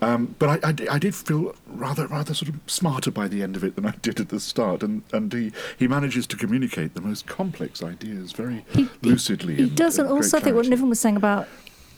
Um, 0.00 0.34
but 0.38 0.64
I, 0.64 0.68
I, 0.70 0.94
I 0.94 0.98
did 0.98 1.14
feel 1.14 1.54
rather 1.66 2.06
rather 2.06 2.34
sort 2.34 2.48
of 2.50 2.56
smarter 2.66 3.10
by 3.10 3.28
the 3.28 3.42
end 3.42 3.56
of 3.56 3.64
it 3.64 3.74
than 3.74 3.84
I 3.86 3.94
did 4.02 4.20
at 4.20 4.28
the 4.28 4.40
start, 4.40 4.82
and 4.82 5.02
and 5.12 5.32
he, 5.32 5.52
he 5.78 5.88
manages 5.88 6.26
to 6.28 6.36
communicate 6.36 6.94
the 6.94 7.00
most 7.00 7.26
complex 7.26 7.82
ideas 7.82 8.32
very 8.32 8.64
He- 8.72 8.82
he- 8.84 8.88
lucidly. 9.02 9.56
He 9.56 9.62
and- 9.64 9.76
doesn't 9.76 10.06
and 10.06 10.14
also 10.14 10.38
think 10.40 10.56
what. 10.56 10.66
Niven 10.68 10.88
was 10.88 11.00
saying 11.00 11.16
about. 11.16 11.48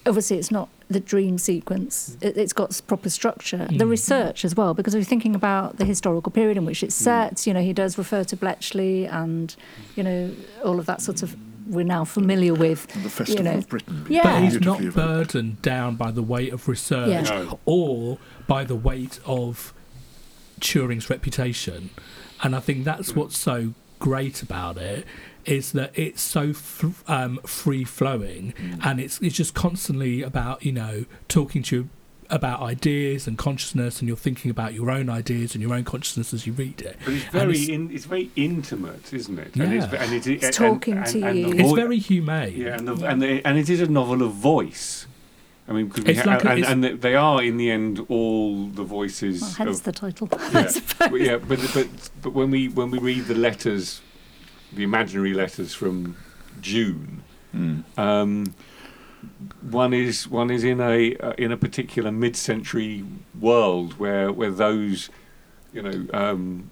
Obviously, 0.06 0.36
it's 0.38 0.50
not 0.50 0.68
the 0.88 1.00
dream 1.00 1.38
sequence. 1.38 2.16
It, 2.20 2.36
it's 2.36 2.52
got 2.52 2.78
proper 2.86 3.08
structure. 3.08 3.66
The 3.70 3.84
Mm. 3.84 3.90
research 3.90 4.44
as 4.44 4.54
well, 4.56 4.74
because 4.74 4.94
if 4.94 4.98
you're 5.00 5.04
thinking 5.08 5.34
about 5.34 5.76
the 5.76 5.84
historical 5.84 6.32
period 6.32 6.56
in 6.56 6.64
which 6.64 6.82
it's 6.82 6.94
set, 6.94 7.46
you 7.46 7.54
know, 7.54 7.62
he 7.62 7.72
does 7.72 7.96
refer 7.96 8.24
to 8.24 8.36
Bletchley 8.36 9.06
and, 9.06 9.54
you 9.96 10.02
know, 10.02 10.30
all 10.64 10.78
of 10.78 10.86
that 10.86 11.00
sort 11.00 11.22
of 11.22 11.36
we're 11.68 11.84
now 11.84 12.04
familiar 12.04 12.52
with. 12.52 12.88
The 12.88 13.08
Festival 13.08 13.44
know. 13.44 13.58
of 13.58 13.68
Britain. 13.68 14.04
Yeah. 14.08 14.24
But 14.24 14.42
he's 14.42 14.60
not 14.60 14.82
burdened 14.92 15.62
down 15.62 15.94
by 15.94 16.10
the 16.10 16.22
weight 16.22 16.52
of 16.52 16.66
research 16.66 17.08
Yeah. 17.08 17.20
No. 17.22 17.60
or 17.64 18.18
by 18.48 18.64
the 18.64 18.74
weight 18.74 19.20
of 19.24 19.72
Turing's 20.60 21.08
reputation. 21.08 21.90
And 22.42 22.56
I 22.56 22.60
think 22.60 22.84
that's 22.84 23.14
what's 23.14 23.38
so 23.38 23.74
great 24.00 24.42
about 24.42 24.76
it 24.76 25.06
is 25.44 25.72
that 25.72 25.90
it's 25.94 26.22
so 26.22 26.50
f- 26.50 27.02
um, 27.08 27.38
free 27.46 27.84
flowing 27.84 28.54
and 28.82 29.00
it's 29.00 29.20
it's 29.20 29.36
just 29.36 29.54
constantly 29.54 30.22
about 30.22 30.64
you 30.64 30.72
know 30.72 31.04
talking 31.28 31.62
to 31.64 31.76
you 31.76 31.88
about 32.30 32.62
ideas 32.62 33.26
and 33.26 33.36
consciousness 33.36 33.98
and 34.00 34.08
you're 34.08 34.16
thinking 34.16 34.50
about 34.50 34.72
your 34.72 34.90
own 34.90 35.10
ideas 35.10 35.54
and 35.54 35.60
your 35.60 35.74
own 35.74 35.84
consciousness 35.84 36.32
as 36.32 36.46
you 36.46 36.52
read 36.54 36.80
it. 36.80 36.96
But 37.04 37.12
it's 37.14 37.24
very, 37.26 37.50
it's- 37.52 37.68
in, 37.68 37.90
it's 37.90 38.04
very 38.06 38.30
intimate, 38.36 39.12
isn't 39.12 39.38
it? 39.38 39.50
Yeah. 39.54 39.64
And 39.64 39.72
it's, 39.74 39.92
and 39.92 40.12
it, 40.14 40.26
It's 40.26 40.44
and- 40.44 40.54
talking 40.54 40.96
and- 40.96 41.06
to 41.08 41.22
and 41.26 41.38
you. 41.38 41.50
the 41.54 41.58
It's 41.62 41.72
very 41.72 41.98
humane. 41.98 42.56
Yeah, 42.56 42.76
and, 42.78 42.88
the, 42.88 43.06
and, 43.06 43.20
the, 43.20 43.46
and 43.46 43.58
it 43.58 43.68
is 43.68 43.82
a 43.82 43.86
novel 43.86 44.22
of 44.22 44.32
voice. 44.32 45.06
I 45.68 45.72
mean, 45.72 45.88
because 45.88 46.04
we 46.04 46.12
It's 46.12 46.20
ha- 46.22 46.30
like 46.30 46.44
a- 46.46 46.48
and, 46.50 46.58
it's- 46.58 46.72
and 46.72 47.02
they 47.02 47.14
are 47.16 47.42
in 47.42 47.58
the 47.58 47.70
end 47.70 48.00
all 48.08 48.66
the 48.66 48.82
voices. 48.84 49.42
Well, 49.42 49.50
hence 49.50 49.78
of, 49.80 49.84
the 49.84 49.92
title, 49.92 50.28
I 50.38 50.50
yeah, 50.52 50.66
suppose. 50.68 51.08
but, 51.10 51.20
yeah, 51.20 51.36
but 51.36 51.60
but 51.74 51.88
but 52.22 52.32
when 52.32 52.50
we 52.50 52.68
when 52.68 52.90
we 52.90 52.98
read 52.98 53.26
the 53.26 53.34
letters, 53.34 54.00
the 54.74 54.82
imaginary 54.82 55.34
letters 55.34 55.74
from 55.74 56.16
June, 56.60 57.22
Mm. 57.54 57.82
um, 57.98 58.54
one 59.70 59.92
is 59.92 60.26
one 60.26 60.50
is 60.50 60.64
in 60.64 60.80
a 60.80 61.14
uh, 61.16 61.32
in 61.36 61.52
a 61.52 61.56
particular 61.56 62.10
mid-century 62.10 63.04
world 63.38 63.98
where 63.98 64.32
where 64.32 64.50
those, 64.50 65.10
you 65.72 65.82
know, 65.82 66.06
um, 66.14 66.70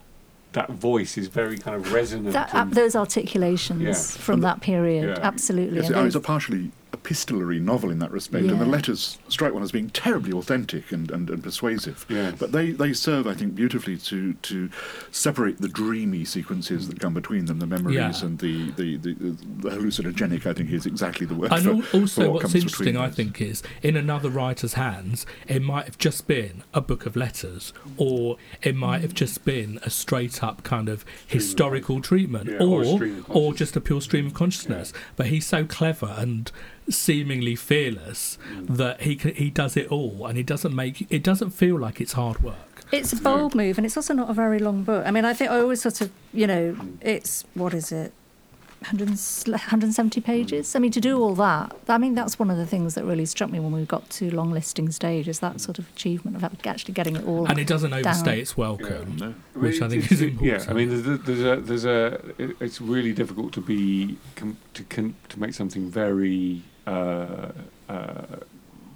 that 0.52 0.71
voice 0.71 1.19
is 1.19 1.28
very 1.28 1.59
kind 1.59 1.76
of 1.76 1.92
resonant. 1.92 2.33
That, 2.33 2.52
uh, 2.54 2.64
those 2.64 2.97
articulations 2.97 3.83
Yeah. 3.83 4.23
from 4.25 4.40
that 4.40 4.61
period, 4.62 5.19
Yeah. 5.19 5.23
absolutely. 5.23 5.76
Yes, 5.76 5.88
and 5.90 5.97
it's 6.07 6.14
those- 6.14 6.16
a 6.16 6.21
partially 6.21 6.71
epistolary 6.92 7.61
novel 7.61 7.90
in 7.90 7.99
that 8.00 8.11
respect, 8.11 8.47
and 8.47 8.61
the 8.61 8.66
letters 8.66 9.18
strike 9.28 9.52
one 9.54 9.62
as 9.62 9.73
being 9.73 9.90
terribly 9.90 10.32
authentic 10.32 10.90
and, 10.92 11.11
and, 11.11 11.30
and 11.30 11.42
persuasive. 11.42 12.04
Yes. 12.09 12.35
But 12.38 12.52
they, 12.52 12.73
they 12.73 12.92
serve, 12.92 13.26
I 13.26 13.35
think, 13.35 13.54
beautifully 13.54 13.97
to 13.99 14.35
to 14.35 14.70
separate 15.11 15.59
the 15.59 15.68
dreamy 15.68 16.25
sequences 16.25 16.88
that 16.88 17.00
come 17.00 17.14
between 17.14 17.47
them, 17.47 17.59
the 17.59 17.66
memories 17.66 17.94
Yeah. 17.97 18.26
and 18.26 18.38
the, 18.38 18.70
the, 18.73 18.97
the, 18.97 19.12
the 19.14 19.70
hallucinogenic, 19.70 20.47
I 20.47 20.52
think, 20.52 20.70
is 20.70 20.87
exactly 20.87 21.26
the 21.26 21.35
word 21.35 21.52
And 21.52 21.62
for, 21.62 21.70
al- 21.70 21.82
for 21.82 21.97
also, 22.00 22.20
what 22.23 22.32
what's 22.35 22.42
comes 22.44 22.54
interesting, 22.56 22.97
I 22.97 23.11
think, 23.11 23.40
is 23.40 23.62
in 23.82 23.97
another 23.97 24.30
writer's 24.30 24.75
hands, 24.75 25.26
it 25.49 25.62
might 25.62 25.85
have 25.87 25.99
just 25.99 26.26
been 26.26 26.62
a 26.75 26.80
book 26.80 27.06
of 27.06 27.16
letters, 27.16 27.73
or 27.97 28.37
it 28.62 28.75
might 28.75 29.00
have 29.02 29.14
just 29.14 29.44
been 29.44 29.78
a 29.82 29.90
straight 29.90 30.42
up 30.42 30.62
kind 30.62 30.88
of 30.88 31.04
historical 31.26 32.00
treatment, 32.00 32.49
Yeah, 32.50 32.59
or 32.59 32.80
or 32.80 32.82
a 32.82 32.87
stream 32.87 33.18
of 33.28 33.30
or 33.37 33.54
just 33.54 33.76
a 33.76 33.80
pure 33.80 34.00
stream 34.00 34.26
of 34.26 34.35
consciousness. 34.35 34.92
But 35.16 35.26
he's 35.26 35.47
so 35.47 35.64
clever 35.64 36.14
and 36.18 36.50
seemingly 36.90 37.56
fearless 37.56 38.38
Mm. 38.52 38.76
that 38.76 39.00
he 39.02 39.14
he 39.35 39.50
does 39.50 39.76
it 39.76 39.88
all, 39.88 40.26
and 40.26 40.37
he 40.37 40.42
doesn't 40.42 40.75
make 40.75 41.06
it 41.11 41.23
doesn't 41.23 41.50
feel 41.50 41.78
like 41.78 42.00
it's 42.00 42.12
hard 42.14 42.42
work. 42.42 42.85
It's 42.92 43.12
a 43.12 43.16
bold 43.16 43.54
move, 43.54 43.78
and 43.78 43.87
it's 43.87 43.97
also 43.97 44.14
not 44.14 44.28
a 44.30 44.35
very 44.35 44.59
long 44.59 44.82
book. 44.82 45.04
I 45.06 45.11
mean, 45.12 45.25
I 45.25 45.32
think 45.32 45.50
I 45.50 45.61
always 45.61 45.80
sort 45.82 46.00
of, 46.00 46.11
you 46.35 46.47
know, 46.47 46.76
it's 47.00 47.44
what 47.54 47.73
is 47.75 47.92
it? 47.92 48.12
100, 48.82 49.11
170 49.11 50.20
pages. 50.23 50.75
I 50.75 50.78
mean, 50.78 50.90
to 50.92 51.00
do 51.00 51.20
all 51.20 51.35
that, 51.35 51.76
I 51.87 51.99
mean, 51.99 52.14
that's 52.14 52.38
one 52.38 52.50
of 52.50 52.56
the 52.56 52.64
things 52.64 52.94
that 52.94 53.04
really 53.04 53.26
struck 53.26 53.50
me 53.50 53.61
when 53.61 53.73
we 53.73 53.85
got 53.85 54.09
to 54.11 54.30
long 54.35 54.50
listing 54.52 54.90
stage 54.90 55.28
is 55.28 55.40
that 55.40 55.61
sort 55.61 55.78
of 55.78 55.87
achievement 55.90 56.35
of 56.37 56.42
actually 56.66 56.94
getting 56.94 57.14
it 57.16 57.25
all. 57.26 57.47
And 57.47 57.59
it 57.59 57.66
doesn't 57.66 57.92
overstay 57.92 58.30
down. 58.30 58.38
its 58.38 58.56
welcome, 58.56 59.16
No. 59.20 59.35
which 59.54 59.82
I 59.82 59.88
think 59.88 60.11
is 60.11 60.23
important. 60.23 60.64
Yeah, 60.66 60.70
I 60.70 60.73
mean, 60.73 60.88
there's 60.88 61.06
a, 61.06 61.16
there's 61.18 61.44
a, 61.44 61.61
there's 61.61 61.85
a 61.85 62.20
it's 62.64 62.80
really 62.80 63.12
difficult 63.12 63.52
to 63.52 63.61
be 63.61 64.16
com- 64.35 64.56
to 64.75 64.82
con- 64.85 65.14
to 65.28 65.38
make 65.38 65.52
something 65.52 65.90
very 65.90 66.62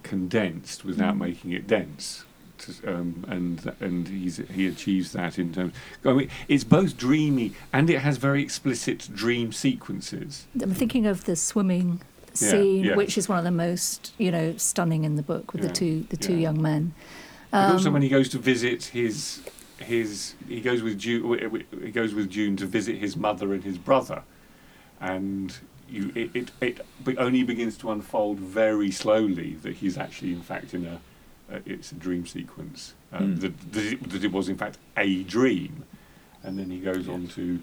condensed 0.03 0.85
without 0.85 1.14
Mm. 1.14 1.19
making 1.19 1.53
it 1.53 1.67
dense. 1.67 2.25
Um, 2.87 3.25
and 3.29 3.73
and 3.81 4.09
he's 4.09 4.37
he 4.55 4.67
achieves 4.67 5.12
that 5.12 5.38
in 5.38 5.53
terms. 5.53 5.75
I 6.05 6.12
mean, 6.12 6.29
it's 6.49 6.64
both 6.64 6.97
dreamy 6.97 7.53
and 7.73 7.91
it 7.91 7.99
has 7.99 8.17
very 8.17 8.43
explicit 8.43 9.09
dream 9.14 9.53
sequences. 9.53 10.47
I'm 10.62 10.73
thinking 10.73 11.05
of 11.07 11.25
the 11.25 11.37
swimming 11.37 12.00
scene, 12.33 12.85
yeah. 12.85 12.97
which 12.97 13.19
is 13.19 13.29
one 13.29 13.38
of 13.38 13.45
the 13.45 13.50
most, 13.50 14.12
you 14.19 14.31
know, 14.31 14.55
stunning 14.57 15.05
in 15.05 15.17
the 15.17 15.23
book 15.23 15.53
with 15.53 15.62
Yeah, 15.62 15.69
the 15.69 15.75
two 15.75 16.07
the 16.09 16.17
two 16.17 16.37
young 16.37 16.62
men. 16.62 16.95
But 17.50 17.73
also 17.73 17.88
Um, 17.88 17.95
when 17.95 18.03
he 18.03 18.09
goes 18.09 18.29
to 18.31 18.38
visit 18.38 18.85
his 18.85 19.41
his 19.79 20.35
he 20.49 20.61
goes 20.61 20.81
with 20.83 20.99
June 20.99 21.23
he 21.83 21.91
goes 21.91 22.14
with 22.14 22.31
June 22.31 22.57
to 22.57 22.67
visit 22.67 22.97
his 22.97 23.14
mother 23.17 23.53
and 23.53 23.62
his 23.64 23.76
brother, 23.76 24.23
and 25.00 25.59
you 25.88 26.12
it 26.14 26.31
it, 26.35 26.50
it 26.61 27.19
only 27.19 27.43
begins 27.43 27.76
to 27.79 27.91
unfold 27.91 28.38
very 28.38 28.91
slowly 28.91 29.55
that 29.62 29.76
he's 29.76 29.97
actually 29.99 30.33
in 30.33 30.43
fact 30.43 30.75
in 30.75 30.87
a 30.87 31.00
uh, 31.55 31.59
it's 31.67 31.93
a 31.93 31.95
dream 31.95 32.26
sequence. 32.26 32.95
Um, 33.12 33.37
Mm. 33.37 33.41
that, 33.43 33.73
that, 33.73 33.85
it, 33.93 34.11
that 34.11 34.25
it 34.25 34.33
was 34.33 34.49
in 34.49 34.57
fact 34.57 34.79
a 34.97 35.23
dream, 35.25 35.85
and 36.43 36.59
then 36.59 36.71
he 36.71 36.79
goes 36.81 37.07
on 37.09 37.29
to 37.29 37.61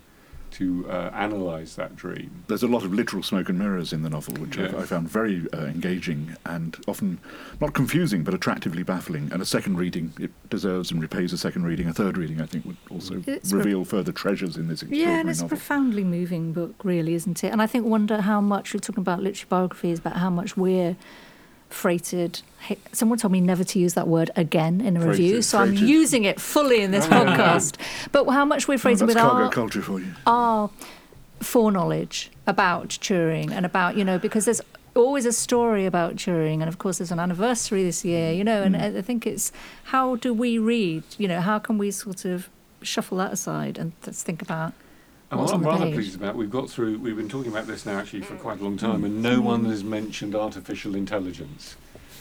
to 0.51 0.86
uh, 0.89 1.10
analyze 1.13 1.75
that 1.75 1.96
dream. 1.96 2.43
There's 2.48 2.63
a 2.63 2.67
lot 2.67 2.84
of 2.84 2.93
literal 2.93 3.24
smoke 3.24 3.50
and 3.50 3.58
mirrors 3.58 3.93
in 3.93 4.01
the 4.03 4.10
novel, 4.10 4.34
which 4.36 4.58
Yeah. 4.58 4.72
I, 4.75 4.81
I 4.81 4.86
found 4.86 5.10
very 5.10 5.46
uh, 5.53 5.65
engaging 5.65 6.36
and 6.46 6.77
often 6.88 7.20
not 7.60 7.74
confusing, 7.74 8.24
but 8.24 8.34
attractively 8.34 8.84
baffling. 8.84 9.29
And 9.31 9.41
a 9.41 9.46
second 9.46 9.77
reading, 9.77 10.13
it 10.20 10.31
deserves 10.50 10.91
and 10.91 11.01
repays 11.01 11.34
a 11.34 11.38
second 11.38 11.63
reading. 11.65 11.88
A 11.88 11.93
third 11.93 12.17
reading, 12.17 12.41
I 12.41 12.46
think, 12.46 12.65
would 12.65 12.77
also 12.89 13.24
It's 13.27 13.51
re- 13.51 13.60
reveal 13.60 13.86
further 13.86 14.12
treasures 14.12 14.58
in 14.58 14.67
this 14.67 14.81
Yeah, 14.84 14.88
extraordinary 14.89 15.20
and 15.22 15.29
it's 15.29 15.41
a 15.41 15.48
profoundly 15.48 16.03
moving 16.03 16.53
book, 16.53 16.75
really, 16.84 17.13
isn't 17.13 17.43
it? 17.43 17.51
And 17.51 17.62
I 17.62 17.67
think 17.67 17.86
wonder 17.86 18.22
how 18.22 18.41
much 18.41 18.74
we're 18.74 18.79
talking 18.79 19.01
about 19.01 19.22
literary 19.22 19.48
biographies, 19.50 20.00
about 20.00 20.17
how 20.17 20.29
much 20.29 20.58
we're 20.58 20.96
freighted. 21.74 22.42
Someone 22.92 23.18
told 23.18 23.32
me 23.32 23.42
never 23.42 23.63
to 23.63 23.80
use 23.80 23.96
that 23.96 24.08
word 24.08 24.30
again 24.36 24.82
in 24.82 24.96
a 24.98 25.00
review, 25.00 25.42
Freighted, 25.42 25.46
so 25.46 25.58
I'm 25.60 25.74
using 25.75 26.24
it 26.25 26.40
fully 26.40 26.82
in 26.82 26.92
this 26.92 27.08
podcast. 27.18 27.75
But 28.12 28.30
how 28.30 28.46
much 28.46 28.68
we're 28.68 28.75
Oh, 28.75 28.78
freighted 28.78 29.08
that's 29.08 29.16
with 29.16 29.18
our 29.18 29.50
culture 29.50 29.82
for 29.82 30.00
you. 30.00 30.13
our 30.28 30.70
foreknowledge 31.42 32.32
about 32.48 32.90
Turing 32.90 33.51
and 33.51 33.66
about, 33.66 33.98
you 33.98 34.04
know, 34.06 34.20
because 34.20 34.46
there's 34.46 34.62
always 34.96 35.25
a 35.25 35.32
story 35.34 35.86
about 35.86 36.16
Turing, 36.16 36.56
and 36.60 36.63
of 36.63 36.78
course 36.78 37.00
there's 37.00 37.12
an 37.12 37.20
anniversary 37.20 37.84
this 37.84 38.04
year, 38.06 38.32
you 38.32 38.44
know, 38.44 38.62
and 38.62 38.75
Mm. 38.75 38.98
I 38.98 39.01
think 39.01 39.25
it's 39.25 39.51
how 39.86 40.16
do 40.18 40.34
we 40.34 40.58
read, 40.60 41.04
you 41.18 41.28
know, 41.28 41.42
how 41.42 41.60
can 41.60 41.78
we 41.78 41.92
sort 41.92 42.25
of 42.25 42.50
shuffle 42.82 43.18
that 43.20 43.32
aside 43.32 43.78
and 43.78 43.94
let's 44.06 44.24
think 44.24 44.42
about 44.42 44.74
And 45.32 45.40
what 45.40 45.54
I'm 45.54 45.64
rather 45.64 45.86
page. 45.86 45.94
pleased 45.96 46.16
about, 46.16 46.36
we've 46.36 46.52
got 46.52 46.70
through, 46.70 47.00
we've 47.00 47.16
been 47.16 47.30
talking 47.30 47.52
about 47.52 47.66
this 47.66 47.86
now 47.86 47.98
actually 48.00 48.22
for 48.22 48.36
quite 48.36 48.60
a 48.60 48.64
long 48.64 48.78
time, 48.78 49.06
and 49.06 49.22
no 49.22 49.40
one 49.40 49.64
has 49.66 49.82
mentioned 49.82 50.36
artificial 50.36 50.94
intelligence. 50.94 51.78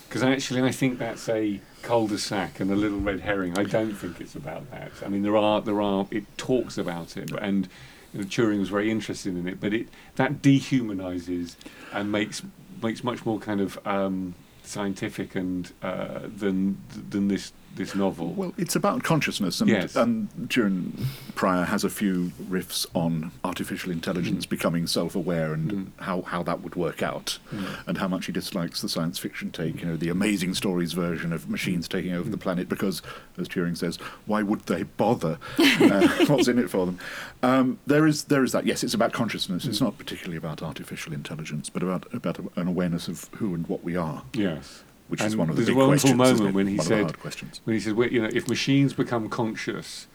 Because 0.08 0.22
actually, 0.22 0.62
I 0.62 0.70
think 0.70 0.98
that's 0.98 1.28
a 1.28 1.60
cul-de-sac 1.82 2.60
and 2.60 2.70
a 2.70 2.76
little 2.76 2.98
red 2.98 3.20
herring. 3.20 3.58
I 3.58 3.64
don't 3.64 3.94
think 3.94 4.20
it's 4.20 4.36
about 4.36 4.70
that. 4.70 4.92
I 5.04 5.08
mean, 5.08 5.22
there 5.22 5.36
are, 5.36 5.60
there 5.60 5.80
are, 5.80 6.06
it 6.10 6.24
talks 6.36 6.78
about 6.78 7.16
it, 7.16 7.32
and 7.32 7.68
you 8.12 8.20
know, 8.20 8.26
Turing 8.26 8.60
was 8.60 8.68
very 8.68 8.90
interested 8.90 9.36
in 9.36 9.46
it, 9.46 9.60
but 9.60 9.72
it 9.72 9.88
that 10.16 10.42
dehumanizes 10.42 11.56
and 11.92 12.10
makes 12.10 12.42
makes 12.82 13.04
much 13.04 13.24
more 13.24 13.38
kind 13.38 13.60
of 13.60 13.78
um, 13.86 14.34
scientific 14.62 15.34
and 15.34 15.72
uh, 15.82 16.20
than 16.24 16.78
than 17.10 17.28
this 17.28 17.52
this 17.76 17.94
novel. 17.94 18.32
Well, 18.34 18.52
it's 18.58 18.76
about 18.76 19.02
consciousness, 19.04 19.60
and, 19.60 19.70
Yes. 19.70 19.96
and 19.96 20.28
Turin 20.50 20.92
Pryor 21.34 21.64
has 21.64 21.84
a 21.84 21.88
few 21.90 22.32
riffs 22.50 22.84
on 22.94 23.30
artificial 23.44 23.90
intelligence 23.92 24.44
Mm. 24.44 24.50
becoming 24.50 24.86
self-aware 24.86 25.54
and 25.54 25.70
Mm. 25.72 25.86
how, 26.04 26.22
how 26.22 26.42
that 26.42 26.62
would 26.62 26.74
work 26.74 27.02
out, 27.02 27.38
Mm. 27.54 27.64
and 27.86 27.98
how 27.98 28.08
much 28.08 28.26
he 28.26 28.32
dislikes 28.32 28.80
the 28.82 28.88
science 28.88 29.18
fiction 29.18 29.50
take, 29.50 29.80
you 29.80 29.86
know, 29.86 29.96
the 29.96 30.08
amazing 30.10 30.54
stories 30.54 30.92
version 30.92 31.32
of 31.32 31.48
machines 31.48 31.88
taking 31.88 32.12
over 32.12 32.28
the 32.28 32.36
Mm. 32.36 32.40
planet, 32.40 32.68
because, 32.68 33.02
as 33.38 33.48
Turing 33.48 33.76
says, 33.76 33.96
why 34.26 34.42
would 34.42 34.60
they 34.66 34.82
bother? 34.82 35.38
uh, 35.58 36.08
what's 36.26 36.48
in 36.48 36.58
it 36.58 36.68
for 36.70 36.86
them? 36.86 36.98
Um, 37.42 37.78
there 37.86 38.06
is 38.06 38.24
there 38.24 38.44
is 38.44 38.52
that. 38.52 38.66
Yes, 38.66 38.82
it's 38.84 38.94
about 38.94 39.12
consciousness. 39.12 39.64
It's 39.64 39.78
Mm. 39.78 39.82
not 39.82 39.98
particularly 39.98 40.36
about 40.36 40.62
artificial 40.62 41.12
intelligence, 41.12 41.70
but 41.70 41.82
about 41.82 42.12
about 42.12 42.38
an 42.56 42.68
awareness 42.68 43.08
of 43.08 43.28
who 43.36 43.54
and 43.54 43.66
what 43.68 43.82
we 43.84 43.96
are, 43.96 44.22
yes. 44.34 44.82
Which 45.10 45.20
is 45.20 45.36
one 45.36 45.50
of 45.50 45.56
the 45.56 45.62
there's 45.62 45.68
a 45.68 45.72
big 45.72 45.76
wonderful 45.78 46.14
questions. 46.16 46.40
moment 46.40 46.54
when 46.54 46.66
he 46.66 46.76
one 46.76 46.92
of 46.92 47.12
the 47.22 47.30
said- 47.30 47.60
when 47.64 47.74
he 47.74 47.80
said, 47.80 47.92
well, 47.94 48.08
you 48.08 48.22
know, 48.22 48.30
if 48.32 48.48
machines 48.48 48.92
become 48.92 49.28
conscious 49.28 50.06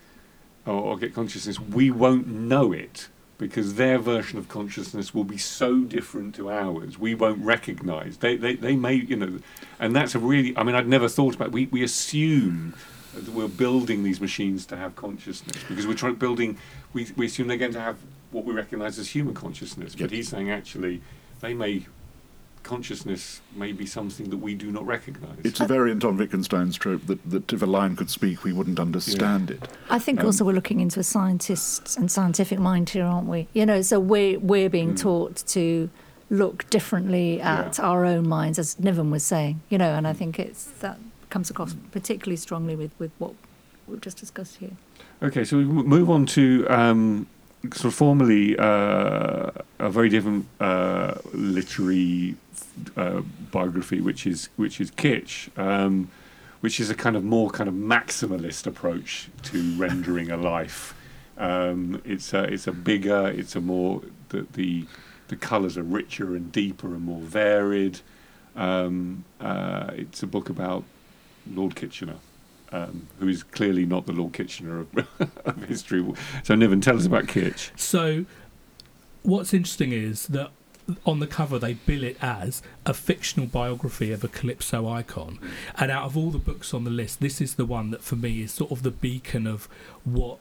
or, 0.64 0.72
or 0.74 0.96
get 0.98 1.14
consciousness, 1.14 1.60
we 1.60 1.90
won't 1.90 2.26
know 2.26 2.72
it 2.72 3.08
because 3.38 3.74
their 3.74 3.98
version 3.98 4.38
of 4.38 4.48
consciousness 4.48 5.14
will 5.14 5.24
be 5.24 5.36
so 5.36 5.80
different 5.80 6.34
to 6.34 6.50
ours. 6.50 6.98
We 6.98 7.14
won't 7.14 7.44
recognise. 7.44 8.16
They, 8.16 8.36
they, 8.36 8.54
they 8.56 8.74
may, 8.76 8.94
you 8.94 9.16
know, 9.16 9.38
and 9.78 9.94
that's 9.94 10.14
a 10.14 10.18
really. 10.18 10.56
I 10.56 10.62
mean, 10.62 10.74
I'd 10.74 10.88
never 10.88 11.08
thought 11.08 11.34
about. 11.34 11.52
We 11.52 11.66
we 11.66 11.82
assume 11.82 12.74
that 13.14 13.28
we're 13.28 13.48
building 13.48 14.02
these 14.02 14.20
machines 14.20 14.64
to 14.66 14.76
have 14.76 14.96
consciousness 14.96 15.56
because 15.68 15.86
we're 15.86 15.94
trying 15.94 16.14
building. 16.14 16.56
We 16.94 17.08
we 17.16 17.26
assume 17.26 17.48
they're 17.48 17.58
going 17.58 17.72
to 17.74 17.80
have 17.80 17.98
what 18.30 18.44
we 18.46 18.54
recognise 18.54 18.98
as 18.98 19.10
human 19.10 19.34
consciousness. 19.34 19.92
But 19.92 20.00
Yep. 20.02 20.10
he's 20.12 20.28
saying 20.30 20.50
actually, 20.50 21.02
they 21.40 21.52
may. 21.52 21.84
Consciousness 22.70 23.42
may 23.54 23.70
be 23.70 23.86
something 23.86 24.28
that 24.30 24.38
we 24.38 24.56
do 24.56 24.72
not 24.72 24.84
recognise. 24.84 25.38
It's 25.44 25.60
a 25.60 25.66
variant 25.68 26.02
on 26.04 26.16
Wittgenstein's 26.16 26.76
trope 26.76 27.06
that, 27.06 27.30
that 27.30 27.52
if 27.52 27.62
a 27.62 27.66
lion 27.66 27.94
could 27.94 28.10
speak, 28.10 28.42
we 28.42 28.52
wouldn't 28.52 28.80
understand 28.80 29.52
it. 29.52 29.68
I 29.88 30.00
think 30.00 30.18
Um, 30.18 30.26
also 30.26 30.44
we're 30.44 30.52
looking 30.60 30.80
into 30.80 30.98
a 30.98 31.04
scientist 31.04 31.96
and 31.96 32.10
scientific 32.10 32.58
mind 32.58 32.90
here, 32.90 33.04
aren't 33.04 33.28
we? 33.28 33.46
You 33.52 33.66
know, 33.66 33.82
so 33.82 34.00
we're 34.00 34.40
we're 34.40 34.68
being 34.68 34.94
Mm. 34.94 34.98
taught 35.00 35.36
to 35.54 35.88
look 36.28 36.68
differently 36.68 37.40
at 37.40 37.78
Yeah. 37.78 37.84
our 37.84 38.04
own 38.04 38.26
minds, 38.28 38.58
as 38.58 38.76
Niven 38.80 39.12
was 39.12 39.22
saying. 39.22 39.60
You 39.70 39.78
know, 39.78 39.94
and 39.94 40.04
I 40.04 40.12
think 40.12 40.40
it's 40.40 40.64
that 40.80 40.98
comes 41.30 41.50
across 41.50 41.76
particularly 41.92 42.36
strongly 42.36 42.74
with 42.74 42.90
with 42.98 43.12
what 43.18 43.34
we've 43.86 44.00
just 44.00 44.18
discussed 44.18 44.56
here. 44.56 44.72
Okay, 45.22 45.44
so 45.44 45.56
we 45.58 45.64
move 45.64 46.10
on 46.10 46.26
to 46.26 46.66
um, 46.68 47.28
sort 47.74 47.86
of 47.86 47.94
formally 47.94 48.58
uh, 48.58 49.50
a 49.78 49.88
very 49.88 50.08
different 50.08 50.46
uh, 50.58 51.14
literary 51.32 52.34
uh, 52.96 53.22
biography, 53.50 54.00
which 54.00 54.26
is 54.26 54.48
which 54.56 54.80
is 54.80 54.90
Kitch, 54.90 55.50
um, 55.56 56.10
which 56.60 56.80
is 56.80 56.90
a 56.90 56.94
kind 56.94 57.16
of 57.16 57.24
more 57.24 57.50
kind 57.50 57.68
of 57.68 57.74
maximalist 57.74 58.66
approach 58.66 59.28
to 59.44 59.76
rendering 59.76 60.30
a 60.30 60.36
life. 60.36 60.94
Um, 61.38 62.00
it's 62.04 62.32
a, 62.32 62.44
it's 62.44 62.66
a 62.66 62.72
bigger, 62.72 63.28
it's 63.28 63.56
a 63.56 63.60
more 63.60 64.02
the 64.28 64.46
the, 64.52 64.86
the 65.28 65.36
colours 65.36 65.76
are 65.76 65.82
richer 65.82 66.34
and 66.34 66.50
deeper 66.52 66.88
and 66.88 67.02
more 67.02 67.20
varied. 67.20 68.00
Um, 68.54 69.24
uh, 69.40 69.90
it's 69.92 70.22
a 70.22 70.26
book 70.26 70.48
about 70.48 70.84
Lord 71.46 71.76
Kitchener 71.76 72.16
um, 72.72 73.06
who 73.18 73.28
is 73.28 73.42
clearly 73.42 73.86
not 73.86 74.06
the 74.06 74.12
Lord 74.12 74.32
Kitchener 74.32 74.80
of, 74.80 75.08
of 75.44 75.64
history. 75.64 76.04
So, 76.42 76.54
Niven, 76.54 76.80
tell 76.80 76.96
us 76.96 77.06
about 77.06 77.28
Kitch. 77.28 77.72
So, 77.76 78.24
what's 79.22 79.54
interesting 79.54 79.92
is 79.92 80.26
that 80.28 80.50
on 81.04 81.18
the 81.18 81.26
cover 81.26 81.58
they 81.58 81.74
bill 81.74 82.04
it 82.04 82.16
as 82.22 82.62
a 82.84 82.94
fictional 82.94 83.46
biography 83.46 84.12
of 84.12 84.22
a 84.22 84.28
calypso 84.28 84.88
icon, 84.88 85.38
and 85.76 85.90
out 85.90 86.04
of 86.04 86.16
all 86.16 86.30
the 86.30 86.38
books 86.38 86.72
on 86.72 86.84
the 86.84 86.90
list, 86.90 87.20
this 87.20 87.40
is 87.40 87.54
the 87.54 87.66
one 87.66 87.90
that 87.90 88.02
for 88.02 88.16
me 88.16 88.42
is 88.42 88.52
sort 88.52 88.70
of 88.70 88.82
the 88.82 88.90
beacon 88.90 89.46
of 89.46 89.68
what 90.04 90.38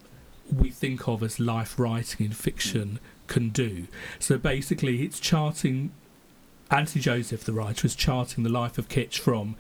we 0.54 0.70
think 0.70 1.08
of 1.08 1.24
as 1.24 1.40
life 1.40 1.80
writing 1.80 2.26
in 2.26 2.32
fiction 2.32 3.00
can 3.28 3.50
do. 3.50 3.88
So 4.20 4.38
basically, 4.38 5.04
it's 5.04 5.20
charting. 5.20 5.92
Anthony 6.72 7.02
Joseph, 7.02 7.44
the 7.44 7.54
writer, 7.54 7.86
is 7.86 7.96
charting 7.96 8.44
the 8.44 8.50
life 8.50 8.78
of 8.78 8.90
Kitch 8.90 9.20
from 9.20 9.56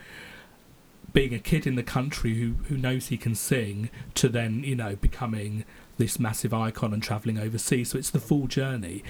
being 1.13 1.34
a 1.34 1.39
kid 1.39 1.65
in 1.65 1.76
the 1.76 1.84
country 1.84 2.34
who, 2.36 2.56
who 2.67 2.78
knows 2.78 3.08
he 3.08 3.17
can 3.17 3.36
sing 3.36 3.89
to 4.15 4.28
then, 4.28 4.63
you 4.63 4.76
know, 4.76 4.95
becoming 4.95 5.63
this 5.97 6.19
massive 6.19 6.53
icon 6.53 6.93
and 6.93 7.01
travelling 7.01 7.38
overseas. 7.38 7.91
So 7.91 7.97
it's 7.97 8.10
the 8.10 8.19
full 8.19 8.47
journey. 8.47 9.03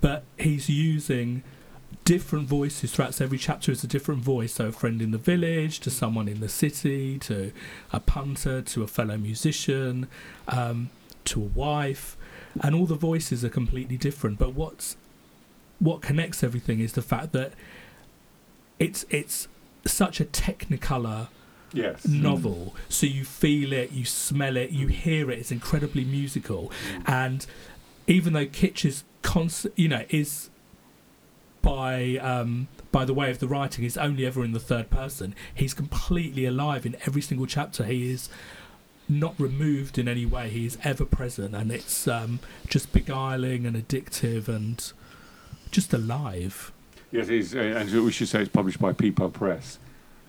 But 0.00 0.24
he's 0.38 0.68
using 0.68 1.42
different 2.04 2.48
voices 2.48 2.92
throughout. 2.92 3.14
So 3.14 3.24
every 3.24 3.38
chapter 3.38 3.70
is 3.70 3.84
a 3.84 3.86
different 3.86 4.22
voice. 4.22 4.54
So 4.54 4.68
a 4.68 4.72
friend 4.72 5.00
in 5.00 5.10
the 5.10 5.18
village, 5.18 5.80
to 5.80 5.90
someone 5.90 6.28
in 6.28 6.40
the 6.40 6.48
city, 6.48 7.18
to 7.20 7.52
a 7.92 8.00
punter, 8.00 8.62
to 8.62 8.82
a 8.82 8.86
fellow 8.86 9.16
musician, 9.16 10.08
um, 10.48 10.90
to 11.26 11.40
a 11.40 11.46
wife. 11.46 12.16
And 12.60 12.74
all 12.74 12.86
the 12.86 12.94
voices 12.94 13.44
are 13.44 13.48
completely 13.48 13.96
different. 13.96 14.38
But 14.38 14.54
what's 14.54 14.96
what 15.78 16.00
connects 16.00 16.44
everything 16.44 16.78
is 16.78 16.92
the 16.92 17.02
fact 17.02 17.32
that 17.32 17.52
it's 18.78 19.04
it's 19.10 19.48
such 19.84 20.20
a 20.20 20.24
technicolor 20.24 21.28
Yes. 21.72 22.06
novel. 22.06 22.74
So 22.88 23.06
you 23.06 23.24
feel 23.24 23.72
it, 23.72 23.92
you 23.92 24.04
smell 24.04 24.56
it, 24.56 24.70
you 24.70 24.88
hear 24.88 25.30
it. 25.30 25.38
It's 25.38 25.52
incredibly 25.52 26.04
musical, 26.04 26.70
and 27.06 27.46
even 28.06 28.32
though 28.32 28.46
Kitch 28.46 28.84
is 28.84 29.04
const- 29.22 29.68
you 29.76 29.88
know, 29.88 30.04
is 30.10 30.50
by 31.62 32.16
um, 32.16 32.68
by 32.90 33.04
the 33.04 33.14
way 33.14 33.30
of 33.30 33.38
the 33.38 33.48
writing 33.48 33.84
is 33.84 33.96
only 33.96 34.26
ever 34.26 34.44
in 34.44 34.52
the 34.52 34.60
third 34.60 34.90
person. 34.90 35.34
He's 35.54 35.74
completely 35.74 36.44
alive 36.44 36.84
in 36.84 36.96
every 37.06 37.22
single 37.22 37.46
chapter. 37.46 37.84
He 37.84 38.10
is 38.12 38.28
not 39.08 39.34
removed 39.38 39.98
in 39.98 40.08
any 40.08 40.26
way. 40.26 40.50
He 40.50 40.66
is 40.66 40.78
ever 40.84 41.04
present, 41.04 41.54
and 41.54 41.70
it's 41.70 42.06
um, 42.08 42.40
just 42.68 42.92
beguiling 42.92 43.66
and 43.66 43.76
addictive 43.76 44.48
and 44.48 44.92
just 45.70 45.94
alive. 45.94 46.72
Yes, 47.10 47.28
it 47.28 47.34
is, 47.36 47.54
and 47.54 47.90
we 48.04 48.10
should 48.12 48.28
say 48.28 48.42
it's 48.42 48.50
published 48.50 48.80
by 48.80 48.92
People 48.92 49.30
Press. 49.30 49.78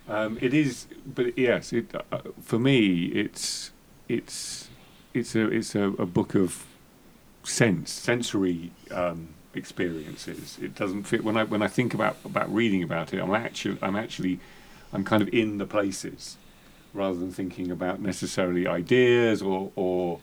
Um, 0.07 0.37
it 0.41 0.53
is, 0.53 0.87
but 1.05 1.37
yes, 1.37 1.71
it, 1.71 1.93
uh, 2.11 2.19
for 2.41 2.59
me, 2.59 3.05
it's 3.05 3.71
it's 4.09 4.69
it's 5.13 5.35
a 5.35 5.47
it's 5.47 5.75
a, 5.75 5.83
a 5.93 6.05
book 6.05 6.35
of 6.35 6.65
sense, 7.43 7.91
sensory 7.91 8.71
um, 8.91 9.29
experiences. 9.53 10.57
It 10.61 10.75
doesn't 10.75 11.03
fit 11.03 11.23
when 11.23 11.37
I 11.37 11.43
when 11.43 11.61
I 11.61 11.67
think 11.67 11.93
about 11.93 12.17
about 12.25 12.53
reading 12.53 12.83
about 12.83 13.13
it. 13.13 13.19
I'm 13.21 13.33
actually 13.33 13.77
I'm 13.81 13.95
actually 13.95 14.39
I'm 14.91 15.03
kind 15.03 15.21
of 15.21 15.29
in 15.33 15.57
the 15.57 15.65
places 15.65 16.37
rather 16.93 17.17
than 17.17 17.31
thinking 17.31 17.71
about 17.71 18.01
necessarily 18.01 18.67
ideas 18.67 19.41
or 19.41 19.71
or 19.75 20.19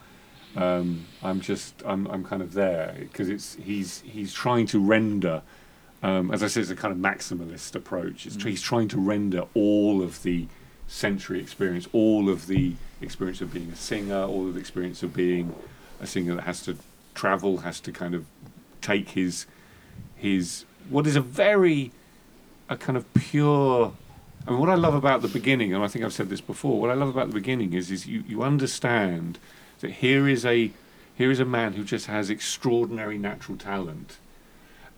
um, 0.56 1.06
I'm 1.22 1.40
just 1.40 1.82
I'm 1.86 2.06
I'm 2.08 2.24
kind 2.24 2.42
of 2.42 2.52
there 2.52 2.96
because 2.98 3.28
it's 3.28 3.54
he's 3.54 4.02
he's 4.02 4.32
trying 4.32 4.66
to 4.66 4.78
render. 4.78 5.42
Um, 6.02 6.30
as 6.30 6.42
I 6.42 6.46
said, 6.46 6.62
it's 6.62 6.70
a 6.70 6.76
kind 6.76 6.92
of 6.92 6.98
maximalist 6.98 7.74
approach. 7.74 8.26
It's, 8.26 8.42
He's 8.42 8.62
trying 8.62 8.88
to 8.88 8.98
render 8.98 9.44
all 9.54 10.02
of 10.02 10.22
the 10.22 10.46
sensory 10.86 11.40
experience, 11.40 11.88
all 11.92 12.28
of 12.28 12.46
the 12.46 12.74
experience 13.00 13.40
of 13.40 13.52
being 13.52 13.70
a 13.70 13.76
singer, 13.76 14.24
all 14.24 14.48
of 14.48 14.54
the 14.54 14.60
experience 14.60 15.02
of 15.02 15.14
being 15.14 15.54
a 16.00 16.06
singer 16.06 16.34
that 16.34 16.44
has 16.44 16.62
to 16.62 16.76
travel, 17.14 17.58
has 17.58 17.80
to 17.80 17.92
kind 17.92 18.14
of 18.14 18.26
take 18.80 19.10
his 19.10 19.46
his 20.16 20.64
what 20.88 21.06
is 21.06 21.16
a 21.16 21.20
very 21.20 21.92
a 22.68 22.76
kind 22.76 22.96
of 22.96 23.12
pure. 23.14 23.92
I 24.46 24.50
mean, 24.50 24.60
what 24.60 24.70
I 24.70 24.74
love 24.74 24.94
about 24.94 25.22
the 25.22 25.28
beginning, 25.28 25.74
and 25.74 25.84
I 25.84 25.88
think 25.88 26.04
I've 26.04 26.12
said 26.14 26.30
this 26.30 26.40
before. 26.40 26.80
What 26.80 26.90
I 26.90 26.94
love 26.94 27.08
about 27.08 27.28
the 27.28 27.34
beginning 27.34 27.74
is 27.74 27.90
is 27.90 28.06
you, 28.06 28.24
you 28.26 28.42
understand 28.42 29.38
that 29.80 29.90
here 29.92 30.26
is 30.26 30.44
a 30.46 30.72
here 31.14 31.30
is 31.30 31.40
a 31.40 31.44
man 31.44 31.74
who 31.74 31.84
just 31.84 32.06
has 32.06 32.30
extraordinary 32.30 33.18
natural 33.18 33.58
talent. 33.58 34.18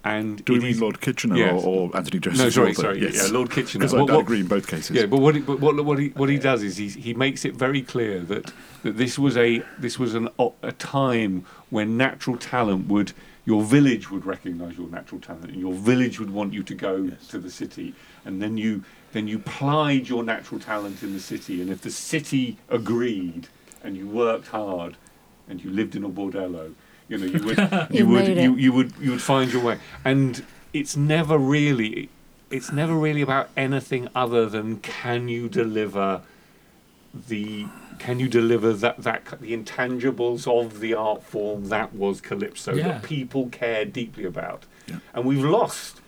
And 0.05 0.45
Do 0.45 0.55
we 0.55 0.59
mean 0.61 0.81
Lord 0.81 1.01
Kitchener 1.01 1.37
Yes. 1.37 1.63
or, 1.65 1.91
or 1.91 1.97
Anthony 1.97 2.19
Joseph? 2.19 2.41
no, 2.41 2.51
sorry, 2.51 2.67
Walter? 2.69 2.81
sorry, 2.83 3.03
Yes. 3.03 3.15
yeah, 3.29 3.33
Lord 3.37 3.51
Kitchener. 3.51 3.81
Because 3.87 3.95
I 3.95 4.03
What- 4.03 4.21
agree 4.21 4.41
in 4.41 4.47
both 4.49 4.67
cases. 4.67 4.97
yeah, 4.97 5.07
but 5.07 5.19
what 5.21 5.37
he, 5.37 5.41
but 5.41 5.61
what, 5.61 5.85
what 5.85 5.99
he 5.99 6.09
what 6.09 6.29
he 6.29 6.39
does 6.39 6.63
is 6.65 6.77
he 6.77 6.89
he 6.89 7.15
makes 7.15 7.45
it 7.45 7.55
very 7.55 7.83
clear 7.83 8.19
that 8.21 8.53
that 8.83 8.97
this 8.97 9.17
was 9.19 9.37
a 9.37 9.63
this 9.79 9.99
was 10.01 10.15
an 10.15 10.29
a 10.63 10.73
time 10.73 11.45
when 11.71 11.97
natural 11.97 12.37
talent 12.37 12.89
would 12.89 13.13
your 13.45 13.63
village 13.63 14.11
would 14.11 14.25
recognise 14.27 14.77
your 14.77 14.89
natural 14.89 15.21
talent 15.21 15.47
and 15.51 15.61
your 15.61 15.73
village 15.75 16.19
would 16.21 16.31
want 16.31 16.53
you 16.53 16.63
to 16.65 16.75
go 16.75 16.97
Yes. 17.11 17.29
to 17.29 17.39
the 17.39 17.51
city 17.51 17.95
and 18.25 18.43
then 18.43 18.57
you 18.57 18.83
then 19.13 19.29
you 19.29 19.39
plied 19.39 20.09
your 20.09 20.23
natural 20.25 20.59
talent 20.61 21.03
in 21.03 21.13
the 21.13 21.21
city 21.21 21.61
and 21.61 21.71
if 21.71 21.81
the 21.83 21.91
city 21.91 22.57
agreed 22.69 23.47
and 23.85 23.97
you 23.97 24.07
worked 24.09 24.49
hard 24.49 24.97
and 25.49 25.63
you 25.65 25.71
lived 25.71 25.95
in 25.97 26.03
a 26.05 26.09
bordello 26.09 26.73
you 27.09 27.19
know 27.19 27.27
you 27.27 27.45
would 27.45 27.59
you 27.91 27.99
You 27.99 28.07
would 28.09 28.29
you, 28.29 28.57
you 28.57 28.73
would 28.73 28.93
you 29.01 29.11
would 29.13 29.23
find 29.23 29.53
your 29.53 29.63
way 29.63 29.79
and 30.05 30.45
it's 30.73 30.97
never 30.97 31.37
really 31.39 32.09
it's 32.51 32.71
never 32.73 32.95
really 32.95 33.23
about 33.23 33.49
anything 33.57 34.09
other 34.15 34.47
than 34.49 34.79
can 34.81 35.29
you 35.29 35.49
deliver 35.49 36.23
the 37.29 37.67
can 37.99 38.19
you 38.19 38.29
deliver 38.29 38.73
that 38.73 39.03
that 39.03 39.25
the 39.41 39.57
intangibles 39.57 40.47
of 40.49 40.81
the 40.81 40.95
art 40.95 41.23
form 41.23 41.69
that 41.69 41.95
was 41.95 42.21
calypso 42.21 42.75
Yeah. 42.75 42.89
that 42.89 43.03
people 43.03 43.49
care 43.51 43.85
deeply 43.85 44.25
about 44.25 44.65
Yeah. 44.87 44.97
and 45.15 45.25
we've 45.25 45.45
lost 45.45 46.01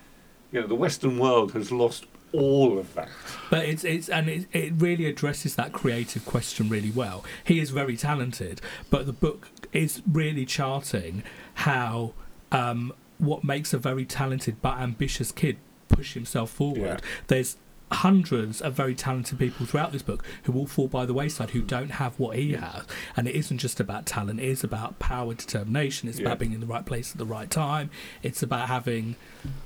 you 0.50 0.60
know 0.60 0.66
the 0.66 0.74
western 0.74 1.18
world 1.18 1.52
has 1.52 1.70
lost 1.70 2.06
all 2.32 2.78
of 2.78 2.94
that 2.94 3.08
But 3.50 3.66
it's 3.66 3.84
it's 3.84 4.08
and 4.08 4.28
it, 4.28 4.46
it 4.52 4.72
really 4.78 5.06
addresses 5.06 5.54
that 5.54 5.72
creative 5.72 6.24
question 6.26 6.68
really 6.68 6.90
well. 6.90 7.24
He 7.44 7.60
is 7.60 7.70
very 7.70 7.96
talented, 7.96 8.60
but 8.90 9.06
the 9.06 9.12
book 9.12 9.50
is 9.74 10.00
really 10.10 10.46
charting 10.46 11.22
how 11.54 12.12
um, 12.52 12.92
what 13.18 13.44
makes 13.44 13.72
a 13.74 13.78
very 13.78 14.04
talented 14.04 14.62
but 14.62 14.78
ambitious 14.78 15.32
kid 15.32 15.56
push 15.88 16.14
himself 16.14 16.50
forward. 16.50 17.00
Yeah. 17.02 17.08
There's 17.26 17.56
hundreds 17.92 18.60
of 18.60 18.72
very 18.74 18.94
talented 18.94 19.38
people 19.38 19.66
throughout 19.66 19.92
this 19.92 20.02
book 20.02 20.24
who 20.44 20.52
all 20.54 20.66
fall 20.66 20.88
by 20.88 21.06
the 21.06 21.14
wayside 21.14 21.50
who 21.50 21.60
don't 21.62 21.90
have 21.92 22.18
what 22.18 22.36
he 22.36 22.52
has 22.54 22.82
and 23.16 23.28
it 23.28 23.34
isn't 23.36 23.58
just 23.58 23.78
about 23.78 24.04
talent 24.04 24.40
it 24.40 24.46
is 24.46 24.64
about 24.64 24.98
power 24.98 25.32
determination 25.34 26.08
it's 26.08 26.18
Yeah. 26.18 26.26
about 26.26 26.40
being 26.40 26.52
in 26.54 26.60
the 26.60 26.66
right 26.66 26.84
place 26.84 27.12
at 27.12 27.18
the 27.18 27.26
right 27.26 27.48
time 27.48 27.90
it's 28.22 28.42
about 28.42 28.66
having 28.68 29.14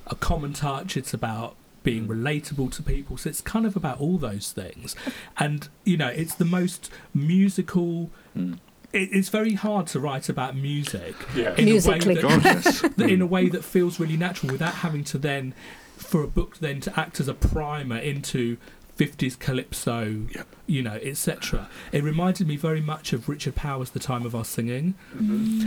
a 0.08 0.14
common 0.14 0.52
touch 0.52 0.94
it's 0.96 1.14
about 1.14 1.54
being 1.84 2.06
relatable 2.06 2.70
to 2.72 2.82
people 2.82 3.16
so 3.16 3.30
it's 3.30 3.40
kind 3.40 3.64
of 3.64 3.76
about 3.76 3.98
all 3.98 4.18
those 4.18 4.52
things 4.52 4.94
and 5.38 5.68
you 5.84 5.96
know 5.96 6.08
it's 6.08 6.34
the 6.34 6.44
most 6.44 6.90
musical 7.14 8.10
Mm. 8.36 8.58
It, 8.92 9.08
it's 9.12 9.28
very 9.28 9.54
hard 9.54 9.86
to 9.88 10.00
write 10.00 10.28
about 10.28 10.56
music 10.56 11.14
Yeah. 11.34 11.54
in 11.56 11.66
Musically. 11.66 12.14
a 12.14 12.14
way 12.14 12.14
that, 12.14 12.22
God, 12.22 12.44
yes. 12.44 12.80
that- 12.96 13.10
in 13.10 13.20
a 13.20 13.26
way 13.26 13.48
that 13.48 13.64
feels 13.64 13.98
really 14.00 14.16
natural 14.16 14.52
without 14.52 14.74
having 14.76 15.04
to 15.04 15.18
then 15.18 15.54
for 15.96 16.22
a 16.22 16.28
book 16.28 16.58
then 16.58 16.80
to 16.80 16.98
act 17.00 17.18
as 17.20 17.28
a 17.28 17.34
primer 17.34 17.98
into 17.98 18.56
50s 18.96 19.38
calypso 19.38 20.26
Yep. 20.34 20.46
you 20.66 20.82
know 20.82 20.98
etc 21.02 21.68
it 21.92 22.02
reminded 22.02 22.48
me 22.48 22.56
very 22.56 22.80
much 22.80 23.12
of 23.12 23.28
richard 23.28 23.54
powers 23.54 23.90
the 23.90 24.00
time 24.00 24.26
of 24.26 24.34
our 24.34 24.44
singing 24.44 24.94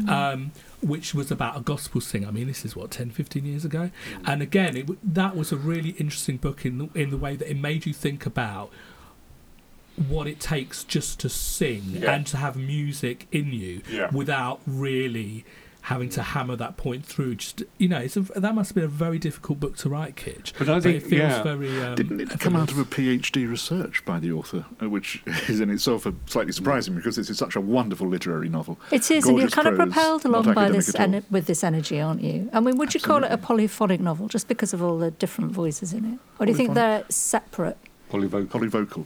um, 0.10 0.52
which 0.82 1.14
was 1.14 1.32
about 1.32 1.56
a 1.58 1.62
gospel 1.62 2.02
singer 2.02 2.28
i 2.28 2.32
mean 2.32 2.48
this 2.48 2.66
is 2.66 2.76
what 2.76 2.92
10 2.92 3.12
15 3.12 3.46
years 3.46 3.64
ago 3.66 3.90
and 4.26 4.42
again 4.42 4.76
it, 4.76 5.14
that 5.16 5.36
was 5.36 5.52
a 5.52 5.56
really 5.58 5.92
interesting 5.92 6.38
book 6.38 6.66
in 6.66 6.78
the, 6.78 6.90
in 6.94 7.10
the 7.10 7.18
way 7.18 7.36
that 7.36 7.50
it 7.50 7.58
made 7.58 7.86
you 7.86 7.94
think 7.94 8.26
about 8.26 8.70
what 10.08 10.28
it 10.28 10.40
takes 10.40 10.84
just 10.84 11.20
to 11.20 11.30
sing 11.30 11.84
Yeah. 12.00 12.14
and 12.14 12.26
to 12.28 12.38
have 12.38 12.56
music 12.56 13.28
in 13.32 13.52
you 13.54 13.82
Yeah. 13.92 14.10
without 14.12 14.62
really 14.66 15.44
having 15.86 16.08
to 16.08 16.22
hammer 16.22 16.56
that 16.56 16.78
point 16.78 17.04
through. 17.04 17.34
Just 17.34 17.64
you 17.80 17.88
know, 17.90 17.98
it's 17.98 18.16
a, 18.16 18.22
that 18.22 18.54
must 18.54 18.70
have 18.70 18.76
been 18.76 18.84
a 18.84 18.88
very 18.88 19.18
difficult 19.18 19.60
book 19.60 19.76
to 19.78 19.90
write, 19.90 20.16
Kitch. 20.16 20.54
But 20.60 20.70
I 20.70 20.80
think- 20.80 20.98
it 20.98 21.08
feels 21.08 21.22
yeah. 21.22 21.42
very. 21.42 21.82
Um, 21.84 21.96
Didn't 21.96 22.22
it 22.22 22.40
come 22.40 22.56
out 22.56 22.72
of 22.72 22.78
a 22.78 22.86
PhD 22.86 23.50
research 23.50 24.06
by 24.06 24.20
the 24.20 24.32
author, 24.32 24.66
uh, 24.82 24.88
which 24.90 25.24
is 25.50 25.60
in 25.60 25.72
itself 25.72 26.06
a 26.06 26.14
slightly 26.28 26.52
surprising 26.52 26.94
because 26.94 27.18
it's 27.18 27.36
such 27.36 27.56
a 27.56 27.62
wonderful 27.62 28.08
literary 28.08 28.48
novel. 28.48 28.80
It 28.92 29.10
is, 29.10 29.26
and 29.26 29.38
you're 29.40 29.48
Gorgeous 29.50 29.54
kind 29.56 29.68
of 29.70 29.76
propelled 29.76 30.24
along 30.24 30.54
by 30.54 30.70
this 30.70 30.94
en- 30.94 31.26
with 31.32 31.48
this 31.48 31.64
energy, 31.64 32.00
aren't 32.00 32.22
you? 32.22 32.48
I 32.54 32.60
mean, 32.60 32.78
would 32.78 32.94
you 32.94 33.00
call 33.00 33.24
it 33.24 33.32
a 33.32 33.38
polyphonic 33.40 34.00
novel 34.00 34.28
just 34.28 34.48
because 34.48 34.74
of 34.74 34.84
all 34.84 35.00
the 35.00 35.10
different 35.10 35.52
voices 35.52 35.94
in 35.94 36.06
it, 36.06 36.20
or 36.40 36.46
do 36.46 36.52
you 36.52 36.58
think 36.58 36.76
they're 36.76 37.04
separate? 37.10 37.78
polyvocal 38.12 38.48
Polyvocal 38.48 39.06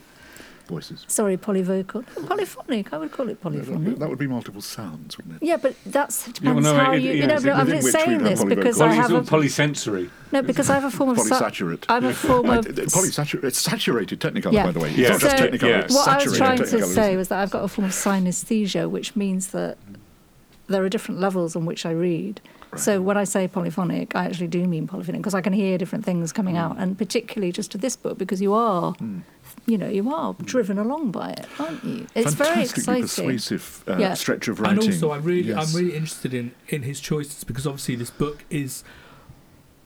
voices. 0.68 1.06
Sorry, 1.08 1.38
polyvocal, 1.38 2.06
polyphonic. 2.28 2.94
I 2.94 2.98
would 2.98 3.12
call 3.12 3.30
it 3.30 3.42
polyphonic. 3.42 4.00
That 4.00 4.10
would 4.10 4.20
be 4.20 4.28
multiple 4.28 4.62
sounds, 4.62 5.18
wouldn't 5.18 5.42
it? 5.42 5.46
Yeah, 5.46 5.58
but 5.58 5.76
that's 5.86 6.28
well, 6.28 6.34
depends 6.34 6.64
no, 6.64 6.76
how 6.76 6.94
it- 6.94 7.02
you. 7.02 7.12
yeah, 7.12 7.16
you 7.16 7.28
know, 7.28 7.36
it's 7.36 7.44
but 7.44 7.54
I'm 7.54 7.68
just 7.68 7.84
which 7.84 7.94
saying 7.94 8.24
this 8.24 8.44
because 8.44 8.78
well, 8.78 8.90
I 8.90 8.92
it's 8.94 9.02
have 9.02 9.12
all 9.12 9.20
a 9.20 9.24
polysensory 9.24 10.10
no, 10.32 10.42
because 10.42 10.70
I 10.70 10.76
have 10.76 10.84
a 10.84 10.92
form 10.92 11.12
of. 11.12 11.20
sa- 11.20 11.40
Polysaturate. 11.40 11.86
I'm 11.88 12.06
a 12.06 12.14
form 12.14 12.50
of. 12.50 12.66
polysaturated. 12.66 13.44
It's 13.46 13.60
saturated 13.60 14.20
Technicolor, 14.20 14.54
Yeah. 14.54 14.66
by 14.66 14.72
the 14.72 14.80
way. 14.80 14.90
It's 14.90 14.98
Yeah. 14.98 15.10
not 15.10 15.22
just 15.22 15.38
So, 15.38 15.48
Technicolor. 15.48 15.70
yeah. 15.70 15.80
It's 15.80 15.94
what 15.94 16.08
I 16.08 16.24
was 16.24 16.38
trying 16.38 16.58
to 16.58 16.68
say 16.68 16.80
isn't 16.80 17.18
was 17.18 17.28
that 17.30 17.40
I've 17.40 17.52
got 17.52 17.64
a 17.64 17.68
form 17.68 17.86
of 17.86 17.92
synesthesia, 17.92 18.90
which 18.90 19.16
means 19.16 19.48
that 19.48 19.78
there 20.68 20.84
are 20.84 20.90
different 20.90 21.22
levels 21.22 21.56
on 21.56 21.66
which 21.66 21.86
I 21.86 21.92
read. 21.92 22.42
Right. 22.72 22.82
So 22.82 23.02
when 23.02 23.18
I 23.18 23.24
say 23.24 23.48
polyphonic, 23.48 24.16
I 24.16 24.26
actually 24.26 24.48
do 24.48 24.68
mean 24.68 24.88
polyphonic 24.88 25.22
because 25.22 25.36
I 25.36 25.42
can 25.42 25.54
hear 25.54 25.78
different 25.78 26.04
things 26.04 26.34
coming 26.34 26.56
hmm. 26.56 26.62
out, 26.62 26.78
and 26.78 26.98
particularly 26.98 27.52
just 27.52 27.72
to 27.72 27.78
this 27.78 27.96
book 27.96 28.18
because 28.18 28.42
you 28.42 28.54
are, 28.54 28.92
hmm. 28.94 29.20
You 29.68 29.78
know, 29.78 29.88
you 29.90 30.14
are 30.14 30.36
driven 30.44 30.78
along 30.78 31.12
by 31.12 31.32
it, 31.32 31.48
aren't 31.60 31.84
you? 31.84 32.08
It's 32.16 32.34
very 32.34 32.50
Fantastically 32.56 33.00
exciting. 33.02 33.02
persuasive 33.04 33.84
uh, 33.88 33.98
Yeah. 33.98 34.14
stretch 34.14 34.48
of 34.48 34.60
writing. 34.60 34.84
and 34.84 34.94
also, 34.94 35.10
I 35.12 35.18
really, 35.18 35.50
Yes. 35.50 35.74
I'm 35.74 35.80
really 35.82 35.96
interested 35.96 36.34
in 36.34 36.52
in 36.68 36.84
his 36.84 37.00
choices 37.00 37.44
because 37.44 37.66
obviously 37.68 37.96
this 37.96 38.12
book 38.12 38.44
is. 38.50 38.84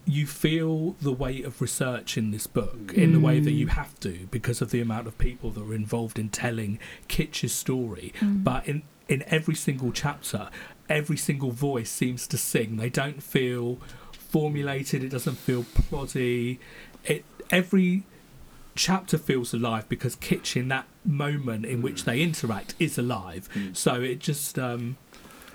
You 0.06 0.26
feel 0.26 0.94
the 1.02 1.12
weight 1.12 1.46
of 1.46 1.62
research 1.62 2.18
in 2.18 2.32
this 2.32 2.48
book 2.48 2.94
in 2.96 3.14
the 3.14 3.20
way 3.20 3.40
that 3.40 3.52
you 3.52 3.68
have 3.68 4.00
to 4.00 4.28
because 4.32 4.60
of 4.60 4.72
the 4.72 4.82
amount 4.82 5.06
of 5.06 5.16
people 5.20 5.52
that 5.52 5.62
are 5.62 5.76
involved 5.76 6.18
in 6.18 6.30
telling 6.30 6.80
Kitch's 7.08 7.54
story. 7.54 8.12
But 8.24 8.68
in 8.68 8.82
in 9.08 9.24
every 9.28 9.54
single 9.54 9.92
chapter, 9.92 10.50
every 10.90 11.18
single 11.18 11.52
voice 11.52 11.92
seems 11.92 12.26
to 12.28 12.38
sing. 12.40 12.78
They 12.78 12.90
don't 12.90 13.22
feel 13.22 13.78
formulated. 14.12 15.04
It 15.04 15.10
doesn't 15.10 15.36
feel 15.38 15.64
ploddy. 15.76 16.58
It 17.06 17.24
every 17.52 18.04
chapter 18.80 19.18
feels 19.18 19.54
alive 19.54 19.88
because 19.90 20.16
Kitch 20.16 20.56
in 20.56 20.70
that 20.70 20.86
moment 21.04 21.66
in 21.66 21.82
which 21.82 22.06
they 22.06 22.22
interact 22.22 22.76
is 22.80 22.98
alive. 22.98 23.50
So 23.74 24.02
it 24.02 24.20
just 24.20 24.58
um, 24.58 24.96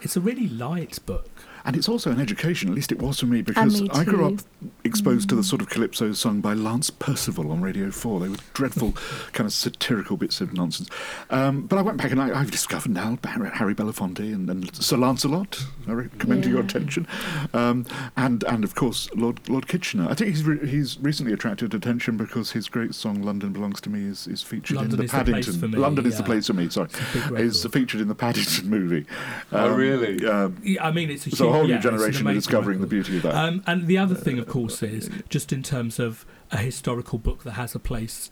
it's 0.02 0.14
a 0.14 0.20
really 0.20 0.46
light 0.46 0.98
book. 1.06 1.30
And 1.64 1.76
it's 1.76 1.88
also 1.88 2.10
an 2.10 2.20
education. 2.20 2.68
At 2.68 2.74
least 2.74 2.92
it 2.92 3.00
was 3.00 3.20
for 3.20 3.26
me 3.26 3.42
because 3.42 3.82
me 3.82 3.88
I 3.92 4.04
grew 4.04 4.26
up 4.26 4.40
exposed 4.84 5.28
to 5.30 5.34
the 5.34 5.42
sort 5.44 5.62
of 5.62 5.68
calypso 5.68 6.12
sung 6.12 6.40
by 6.40 6.54
Lance 6.54 6.90
Percival 6.90 7.50
on 7.50 7.60
Radio 7.60 7.90
Four. 7.90 8.20
They 8.20 8.28
were 8.28 8.36
dreadful, 8.52 8.92
kind 9.32 9.46
of 9.46 9.52
satirical 9.52 10.16
bits 10.16 10.40
of 10.40 10.52
nonsense. 10.52 10.88
Um, 11.30 11.62
but 11.66 11.78
I 11.78 11.82
went 11.82 11.96
back 11.98 12.10
and 12.10 12.20
I, 12.20 12.38
I've 12.38 12.50
discovered 12.50 12.92
now 12.92 13.18
Harry 13.24 13.50
Harry 13.50 13.74
Belafonte 13.74 14.20
and, 14.32 14.48
and 14.50 14.74
Sir 14.76 14.96
Lancelot. 14.96 15.64
I 15.86 15.92
recommend 15.92 16.44
to 16.44 16.50
your 16.50 16.60
attention, 16.60 17.06
um, 17.52 17.86
and 18.16 18.42
and 18.44 18.64
of 18.64 18.74
course 18.74 19.08
Lord 19.14 19.48
Lord 19.48 19.68
Kitchener. 19.68 20.06
I 20.08 20.14
think 20.14 20.30
he's 20.30 20.44
re- 20.44 20.66
he's 20.66 20.98
recently 21.00 21.32
attracted 21.32 21.74
attention 21.74 22.16
because 22.16 22.52
his 22.52 22.68
great 22.68 22.94
song 22.94 23.22
"London 23.22 23.52
Belongs 23.52 23.80
to 23.82 23.90
Me" 23.90 24.04
is, 24.04 24.26
is 24.26 24.42
featured 24.42 24.76
London 24.76 24.92
in 24.92 24.98
the 24.98 25.04
is 25.04 25.10
the 25.12 25.16
place 25.24 25.46
Paddington. 25.46 25.60
for 25.60 25.68
me, 25.68 25.78
London 25.78 26.06
is 26.06 26.16
the 26.16 26.22
place 26.22 26.46
for 26.46 26.52
me. 26.54 26.68
Sorry, 26.68 26.88
big 27.12 27.40
is 27.40 27.64
featured 27.66 28.00
in 28.00 28.08
the 28.08 28.14
Paddington 28.14 28.68
movie. 28.68 29.06
Oh, 29.52 29.72
Um, 29.72 29.76
really? 29.76 30.26
Um, 30.26 30.56
Yeah, 30.62 30.84
I 30.86 30.90
mean, 30.90 31.10
it's 31.10 31.26
a, 31.26 31.30
so 31.30 31.48
a 31.48 31.52
huge, 31.52 31.53
whole 31.54 31.64
new 31.64 31.70
yeah, 31.70 31.76
an 31.76 31.82
generation 31.82 32.26
are 32.28 32.34
discovering 32.34 32.80
the 32.80 32.86
beauty 32.86 33.16
of 33.16 33.22
that. 33.22 33.34
Um, 33.34 33.62
and 33.66 33.86
the 33.86 33.98
other 33.98 34.14
thing, 34.14 34.38
of 34.38 34.46
course, 34.46 34.82
is 34.82 35.10
just 35.28 35.52
in 35.52 35.62
terms 35.62 35.98
of 35.98 36.24
a 36.50 36.58
historical 36.58 37.18
book 37.18 37.44
that 37.44 37.52
has 37.52 37.74
a 37.74 37.78
place 37.78 38.30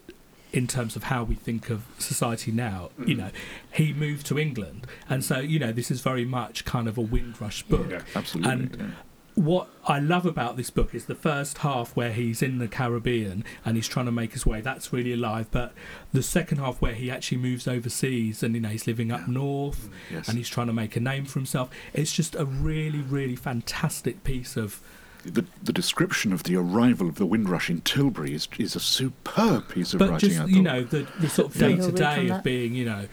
in 0.53 0.67
terms 0.67 0.97
of 0.97 1.05
how 1.05 1.25
we 1.25 1.35
think 1.35 1.71
of 1.71 1.85
society 1.99 2.53
now. 2.53 2.91
Mm. 3.01 3.09
You 3.09 3.15
know, 3.15 3.31
he 3.73 3.93
moved 3.93 4.27
to 4.27 4.39
England, 4.39 4.87
and 5.09 5.25
so 5.25 5.39
you 5.39 5.59
know 5.59 5.73
this 5.73 5.91
is 5.91 6.01
very 6.01 6.25
much 6.25 6.65
kind 6.65 6.89
of 6.89 6.99
a 6.99 7.01
Windrush 7.01 7.63
book. 7.63 7.91
Yeah. 7.91 8.03
Absolutely. 8.15 8.53
and- 8.53 8.77
yeah. 8.79 8.87
What 9.35 9.69
I 9.87 9.99
love 9.99 10.27
about 10.27 10.59
this 10.59 10.69
book 10.69 10.95
is 10.95 11.07
the 11.07 11.15
first 11.15 11.59
half 11.59 11.97
where 11.97 12.13
he's 12.13 12.43
in 12.43 12.59
the 12.59 12.69
Caribbean 12.69 13.45
and 13.65 13.77
he's 13.77 13.89
trying 13.89 14.05
to 14.07 14.13
make 14.13 14.33
his 14.35 14.45
way. 14.45 14.61
That's 14.61 14.93
really 14.93 15.15
alive. 15.15 15.47
But 15.51 15.73
the 16.13 16.23
second 16.23 16.59
half 16.59 16.83
where 16.83 16.93
he 16.95 17.11
actually 17.11 17.39
moves 17.39 17.67
overseas 17.67 18.43
and 18.43 18.55
you 18.55 18.61
know 18.61 18.69
he's 18.69 18.87
living 18.87 19.11
up 19.11 19.27
north 19.27 19.89
Yes. 20.11 20.29
and 20.29 20.37
he's 20.37 20.49
trying 20.51 20.67
to 20.67 20.73
make 20.75 20.97
a 20.97 21.01
name 21.01 21.25
for 21.25 21.39
himself. 21.39 21.71
It's 21.95 22.13
just 22.13 22.35
a 22.35 22.45
really, 22.45 23.01
really 23.01 23.37
fantastic 23.37 24.23
piece 24.23 24.57
of 24.57 24.81
the, 25.25 25.47
the 25.63 25.73
description 25.73 26.33
of 26.33 26.43
the 26.43 26.57
arrival 26.57 27.09
of 27.09 27.15
the 27.15 27.25
Windrush 27.27 27.71
in 27.71 27.81
Tilbury 27.83 28.35
is, 28.35 28.49
is 28.59 28.75
a 28.77 28.81
superb 28.81 29.69
piece 29.69 29.95
of 29.95 30.01
but 30.01 30.11
writing. 30.11 30.31
just 30.31 30.49
you 30.49 30.61
know 30.61 30.83
the, 30.83 31.07
the 31.21 31.29
sort 31.29 31.55
of 31.55 31.61
day 31.61 31.77
to 31.77 31.93
day 31.93 32.29
of 32.29 32.43
being 32.43 32.75
you 32.75 32.85
know 32.85 33.07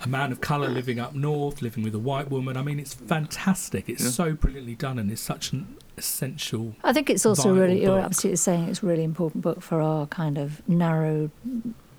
a 0.00 0.08
man 0.08 0.30
of 0.32 0.40
colour 0.40 0.68
living 0.68 0.98
up 0.98 1.14
north, 1.14 1.62
living 1.62 1.82
with 1.82 1.94
a 1.94 1.98
white 1.98 2.30
woman. 2.30 2.56
I 2.56 2.62
mean, 2.62 2.78
it's 2.78 2.94
fantastic. 2.94 3.88
It's 3.88 4.04
Yeah. 4.04 4.10
so 4.10 4.32
brilliantly 4.34 4.74
done, 4.74 4.98
and 4.98 5.10
it's 5.10 5.22
such 5.22 5.52
an 5.52 5.66
essential. 5.96 6.76
I 6.84 6.92
think 6.92 7.08
it's 7.10 7.24
also 7.24 7.44
vital 7.54 7.56
really, 7.66 7.82
you're 7.82 7.98
absolutely 7.98 8.36
saying 8.36 8.68
it's 8.68 8.82
a 8.82 8.86
really 8.86 9.04
important 9.04 9.42
book 9.42 9.62
for 9.62 9.80
our 9.80 10.06
kind 10.06 10.36
of 10.38 10.66
narrow, 10.68 11.30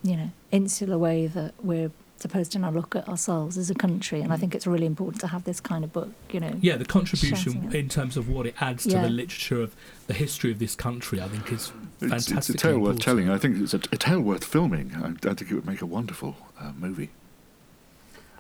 you 0.04 0.16
know, 0.16 0.32
insular 0.52 0.98
way 0.98 1.28
that 1.28 1.54
we're 1.64 1.92
supposed 2.20 2.52
to 2.52 2.58
now 2.60 2.72
look 2.72 2.96
at 2.96 3.08
ourselves 3.08 3.60
as 3.60 3.70
a 3.70 3.76
country. 3.76 4.22
And 4.22 4.34
I 4.34 4.38
think 4.38 4.56
it's 4.56 4.66
really 4.66 4.88
important 4.88 5.22
to 5.22 5.28
have 5.28 5.44
this 5.44 5.60
kind 5.60 5.84
of 5.84 5.94
book, 5.94 6.10
you 6.32 6.40
know. 6.40 6.54
Yeah, 6.62 6.76
the 6.78 6.86
contribution 6.86 7.72
in 7.76 7.90
terms 7.90 8.18
of 8.18 8.28
what 8.28 8.48
it 8.48 8.56
adds 8.60 8.84
to 8.86 8.90
Yeah. 8.90 9.04
the 9.04 9.10
literature 9.10 9.62
of 9.62 9.76
the 10.08 10.16
history 10.16 10.52
of 10.52 10.58
this 10.58 10.76
country, 10.76 11.22
I 11.22 11.28
think, 11.28 11.52
is 11.52 11.72
it's, 12.02 12.10
fantastic. 12.28 12.38
it's 12.38 12.50
a 12.50 12.54
tale 12.54 12.80
worth 12.80 13.00
telling. 13.00 13.30
I 13.30 13.38
think 13.38 13.62
it's 13.62 13.74
a, 13.76 13.78
a 13.92 13.98
tale 13.98 14.20
worth 14.22 14.44
filming. 14.44 14.94
I, 14.96 15.10
I 15.30 15.34
think 15.36 15.52
it 15.52 15.54
would 15.54 15.68
make 15.68 15.82
a 15.82 15.86
wonderful 15.86 16.36
uh, 16.60 16.72
movie. 16.78 17.10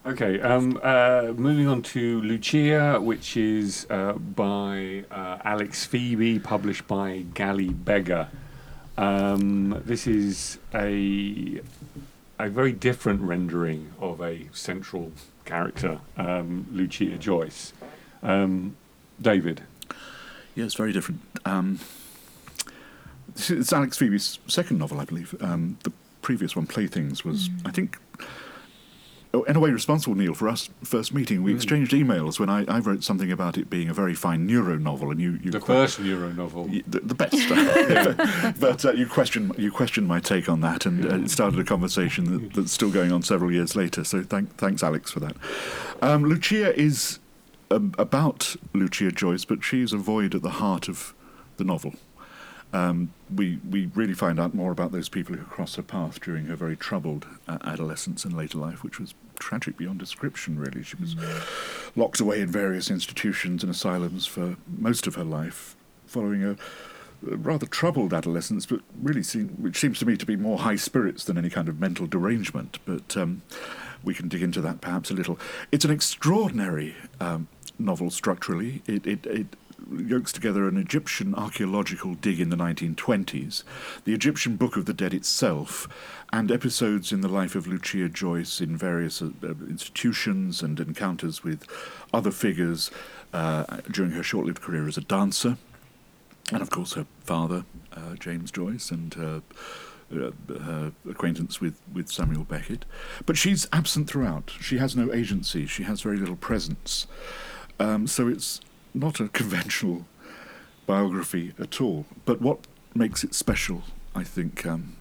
Okay, 0.07 0.39
um, 0.39 0.79
uh, 0.83 1.33
moving 1.35 1.67
on 1.67 1.81
to 1.81 2.21
Lucia, 2.21 2.97
which 2.97 3.35
is 3.35 3.85
uh, 3.89 4.13
by 4.13 5.03
uh, 5.11 5.39
Alex 5.43 5.85
Pheby, 5.85 6.41
published 6.41 6.87
by 6.87 7.25
Galley 7.33 7.67
Beggar. 7.67 8.29
Um, 8.97 9.81
this 9.85 10.07
is 10.07 10.59
a 10.73 11.59
a 12.39 12.47
very 12.47 12.71
different 12.71 13.19
rendering 13.19 13.91
of 13.99 14.21
a 14.21 14.47
central 14.53 15.11
character, 15.43 15.99
um, 16.15 16.67
Lucia 16.71 17.17
Joyce. 17.17 17.73
Um, 18.23 18.77
David, 19.21 19.63
Yeah, 20.55 20.63
it's 20.63 20.75
very 20.75 20.93
different. 20.93 21.19
Um, 21.43 21.79
it's 23.35 23.73
Alex 23.73 23.97
Pheby's 23.97 24.39
second 24.47 24.77
novel, 24.77 25.01
I 25.01 25.05
believe. 25.05 25.35
Um, 25.41 25.77
the 25.83 25.91
previous 26.21 26.55
one, 26.55 26.65
Playthings, 26.65 27.25
was, 27.25 27.49
I 27.65 27.71
think, 27.71 27.97
in 29.33 29.55
a 29.55 29.59
way 29.59 29.69
responsible, 29.71 30.15
Neil, 30.15 30.33
for 30.33 30.47
us 30.49 30.69
first 30.83 31.13
meeting. 31.13 31.43
We 31.43 31.51
Mm. 31.51 31.55
exchanged 31.55 31.91
emails 31.91 32.39
when 32.39 32.49
I, 32.49 32.63
I 32.65 32.79
wrote 32.79 33.03
something 33.03 33.31
about 33.31 33.57
it 33.57 33.69
being 33.69 33.89
a 33.89 33.93
very 33.93 34.13
fine 34.13 34.45
neuro 34.47 34.77
novel, 34.77 35.11
and 35.11 35.19
you, 35.19 35.39
you 35.43 35.51
the 35.51 35.59
que- 35.59 35.65
first 35.67 35.99
Euro 35.99 36.31
novel. 36.31 36.65
The, 36.67 36.99
the 37.01 37.13
best, 37.13 37.35
but 38.59 38.85
uh, 38.85 38.91
you 38.93 39.05
questioned 39.07 39.53
you 39.57 39.71
questioned 39.71 40.07
my 40.07 40.19
take 40.19 40.49
on 40.49 40.61
that, 40.61 40.85
and 40.85 41.05
uh, 41.05 41.15
it 41.15 41.29
started 41.29 41.59
a 41.59 41.63
conversation 41.63 42.25
that, 42.31 42.53
that's 42.55 42.71
still 42.71 42.89
going 42.91 43.11
on 43.11 43.21
several 43.21 43.51
years 43.51 43.75
later. 43.75 44.03
So 44.03 44.23
thank, 44.23 44.55
thanks, 44.57 44.81
Alex, 44.83 45.11
for 45.11 45.19
that. 45.19 45.35
Um, 46.01 46.23
Lucia 46.23 46.77
is 46.79 47.19
um, 47.69 47.93
about 47.97 48.55
Lucia 48.73 49.11
Joyce, 49.11 49.45
but 49.45 49.63
she's 49.63 49.93
a 49.93 49.97
void 49.97 50.35
at 50.35 50.41
the 50.41 50.51
heart 50.51 50.87
of 50.87 51.13
the 51.57 51.63
novel. 51.63 51.93
Um, 52.73 53.13
we 53.33 53.59
we 53.69 53.89
really 53.95 54.13
find 54.13 54.39
out 54.39 54.53
more 54.53 54.71
about 54.71 54.91
those 54.91 55.09
people 55.09 55.35
who 55.35 55.45
cross 55.45 55.75
her 55.75 55.81
path 55.81 56.19
during 56.21 56.45
her 56.45 56.55
very 56.55 56.75
troubled 56.75 57.25
uh, 57.47 57.57
adolescence 57.63 58.25
and 58.25 58.35
later 58.35 58.57
life, 58.57 58.83
which 58.83 58.99
was 58.99 59.13
tragic 59.39 59.77
beyond 59.77 59.99
description. 59.99 60.59
Really, 60.59 60.83
she 60.83 60.97
was 60.97 61.15
locked 61.95 62.19
away 62.19 62.41
in 62.41 62.51
various 62.51 62.89
institutions 62.91 63.63
and 63.63 63.71
asylums 63.71 64.25
for 64.25 64.57
most 64.67 65.07
of 65.07 65.15
her 65.15 65.23
life, 65.23 65.75
following 66.05 66.43
a, 66.43 66.51
a 66.51 67.37
rather 67.37 67.65
troubled 67.65 68.13
adolescence, 68.13 68.65
but 68.65 68.81
really 69.01 69.23
seem, 69.23 69.49
which 69.49 69.77
seems 69.77 69.99
to 69.99 70.05
me 70.05 70.17
to 70.17 70.25
be 70.25 70.35
more 70.35 70.59
high 70.59 70.75
spirits 70.75 71.23
than 71.23 71.37
any 71.37 71.49
kind 71.49 71.69
of 71.69 71.79
mental 71.79 72.05
derangement. 72.05 72.79
But 72.85 73.15
um, 73.15 73.43
we 74.03 74.13
can 74.13 74.27
dig 74.27 74.41
into 74.41 74.61
that 74.61 74.81
perhaps 74.81 75.09
a 75.09 75.13
little. 75.13 75.39
It's 75.71 75.85
an 75.85 75.91
extraordinary 75.91 76.95
um, 77.19 77.47
novel 77.79 78.09
structurally. 78.09 78.81
It, 78.87 79.07
it, 79.07 79.25
it 79.25 79.47
yokes 79.91 80.31
together 80.31 80.67
an 80.67 80.77
Egyptian 80.77 81.35
archaeological 81.35 82.15
dig 82.15 82.39
in 82.39 82.49
the 82.49 82.55
1920s, 82.55 83.63
the 84.03 84.13
Egyptian 84.13 84.55
Book 84.55 84.75
of 84.75 84.85
the 84.85 84.93
Dead 84.93 85.13
itself, 85.13 85.87
and 86.33 86.51
episodes 86.51 87.11
in 87.11 87.21
the 87.21 87.27
life 87.27 87.55
of 87.55 87.67
Lucia 87.67 88.09
Joyce 88.09 88.59
in 88.59 88.75
various 88.75 89.21
uh, 89.21 89.29
uh, 89.43 89.49
institutions 89.69 90.61
and 90.61 90.79
encounters 90.79 91.43
with 91.43 91.65
other 92.13 92.31
figures 92.31 92.91
uh, 93.33 93.65
during 93.91 94.11
her 94.11 94.23
short 94.23 94.45
lived 94.45 94.61
career 94.61 94.87
as 94.87 94.97
a 94.97 95.01
dancer. 95.01 95.57
And 96.51 96.61
of 96.61 96.69
course, 96.69 96.93
her 96.93 97.05
father, 97.23 97.65
uh, 97.93 98.15
James 98.15 98.51
Joyce, 98.51 98.91
and 98.91 99.13
her, 99.13 99.41
uh, 100.13 100.31
her 100.59 100.91
acquaintance 101.09 101.59
with, 101.59 101.79
with 101.93 102.09
Samuel 102.09 102.45
Beckett. 102.45 102.85
But 103.25 103.37
she's 103.37 103.67
absent 103.71 104.09
throughout. 104.09 104.53
She 104.61 104.77
has 104.77 104.95
no 104.95 105.13
agency, 105.13 105.65
she 105.65 105.83
has 105.83 106.01
very 106.01 106.17
little 106.17 106.37
presence. 106.37 107.07
Um, 107.79 108.07
so 108.07 108.27
it's 108.27 108.61
not 108.99 109.19
a 109.19 109.27
conventional 109.29 110.05
biography 110.85 111.53
at 111.59 111.79
all. 111.79 112.05
But 112.25 112.41
what 112.41 112.59
makes 112.95 113.23
it 113.23 113.33
special, 113.33 113.83
I 114.15 114.23
think, 114.23 114.65
um, 114.65 114.97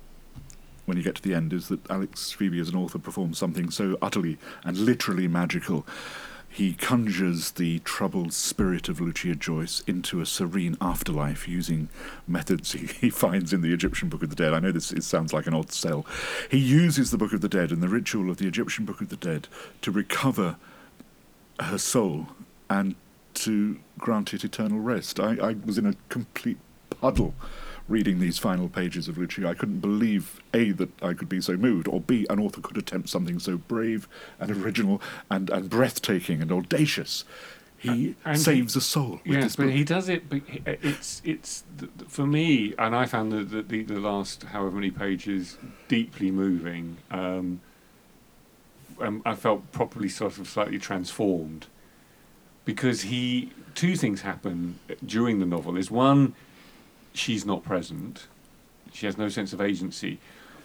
when 0.85 0.96
you 0.96 1.02
get 1.02 1.16
to 1.16 1.22
the 1.22 1.35
end, 1.35 1.52
is 1.52 1.68
that 1.68 1.90
Alex 1.90 2.35
Pheby 2.38 2.61
as 2.61 2.68
an 2.68 2.76
author 2.76 2.98
performs 2.98 3.38
something 3.38 3.70
so 3.70 3.96
utterly 4.02 4.38
and 4.64 4.76
literally 4.76 5.26
magical. 5.26 5.87
He 6.48 6.72
conjures 6.72 7.50
the 7.50 7.80
troubled 7.80 8.32
spirit 8.32 8.88
of 8.88 9.00
Lucia 9.00 9.35
Joyce 9.35 9.82
into 9.87 10.20
a 10.20 10.26
serene 10.26 10.76
afterlife 10.80 11.46
using 11.46 11.88
methods 12.26 12.72
he, 12.72 12.87
he 13.00 13.11
finds 13.11 13.52
in 13.52 13.61
the 13.61 13.74
Egyptian 13.74 14.09
Book 14.09 14.22
of 14.22 14.30
the 14.30 14.37
Dead. 14.37 14.54
I 14.54 14.61
know 14.61 14.72
this 14.72 14.92
it 14.92 15.04
sounds 15.04 15.32
like 15.32 15.46
an 15.46 15.54
odd 15.54 15.72
sell. 15.72 16.06
He 16.50 16.59
uses 16.59 17.11
the 17.11 17.18
Book 17.18 17.32
of 17.32 17.40
the 17.40 17.48
Dead 17.48 17.72
and 17.72 17.82
the 17.82 17.88
ritual 17.88 18.30
of 18.30 18.38
the 18.38 18.46
Egyptian 18.46 18.85
Book 18.85 19.00
of 19.00 19.09
the 19.09 19.16
Dead 19.16 19.48
to 19.82 19.90
recover 19.90 20.56
her 21.61 21.78
soul 21.78 22.28
and 22.70 22.94
to 23.37 23.79
grant 23.99 24.35
it 24.35 24.44
eternal 24.44 24.81
rest. 24.81 25.20
I, 25.20 25.37
I 25.37 25.57
was 25.64 25.79
in 25.79 25.87
a 25.87 25.94
complete 26.09 26.59
puddle 26.90 27.35
reading 27.88 28.18
these 28.18 28.38
final 28.38 28.68
pages 28.68 29.07
of 29.07 29.16
Lucia. 29.16 29.49
I 29.49 29.55
couldn't 29.55 29.79
believe 29.81 30.40
A, 30.53 30.72
that 30.72 30.90
I 31.03 31.12
could 31.14 31.29
be 31.29 31.40
so 31.40 31.57
moved, 31.57 31.87
or 31.87 32.01
B, 32.01 32.27
an 32.29 32.40
author 32.40 32.61
could 32.61 32.77
attempt 32.77 33.09
something 33.09 33.38
so 33.38 33.59
brave 33.59 34.09
and 34.40 34.51
original 34.51 35.01
and, 35.31 35.49
and 35.51 35.70
breathtaking 35.70 36.42
and 36.42 36.51
audacious. 36.51 37.25
He 37.79 38.16
And 38.25 38.37
he- 38.37 38.42
saves 38.42 38.75
a 38.75 38.81
soul. 38.81 39.20
with 39.27 39.38
Yes, 39.38 39.55
but 39.57 39.68
he 39.68 39.85
does 39.85 40.09
it. 40.09 40.29
But 40.31 40.40
it's 40.64 41.20
it's 41.25 41.62
for 42.09 42.27
me, 42.27 42.75
and 42.79 42.96
I 42.96 43.05
found 43.05 43.31
the 43.33 43.44
the, 43.44 43.62
the, 43.62 43.83
the 43.83 44.01
last 44.01 44.44
however 44.44 44.77
many 44.77 44.90
pages 44.90 45.59
deeply 45.87 46.31
moving. 46.31 46.96
Um, 47.11 47.61
um, 48.99 49.20
I 49.27 49.35
felt 49.35 49.70
properly 49.72 50.09
sort 50.09 50.38
of 50.38 50.49
slightly 50.49 50.79
transformed 50.79 51.66
because 52.66 53.02
he 53.02 53.52
two 53.74 53.96
things 53.96 54.20
happen 54.20 54.79
during 55.05 55.38
the 55.38 55.46
novel. 55.46 55.79
Is 55.79 55.90
one, 55.90 56.35
she's 57.14 57.46
not 57.46 57.64
present, 57.64 58.26
she 58.92 59.07
has 59.07 59.16
no 59.16 59.31
sense 59.31 59.55
of 59.55 59.62
agency, 59.62 60.18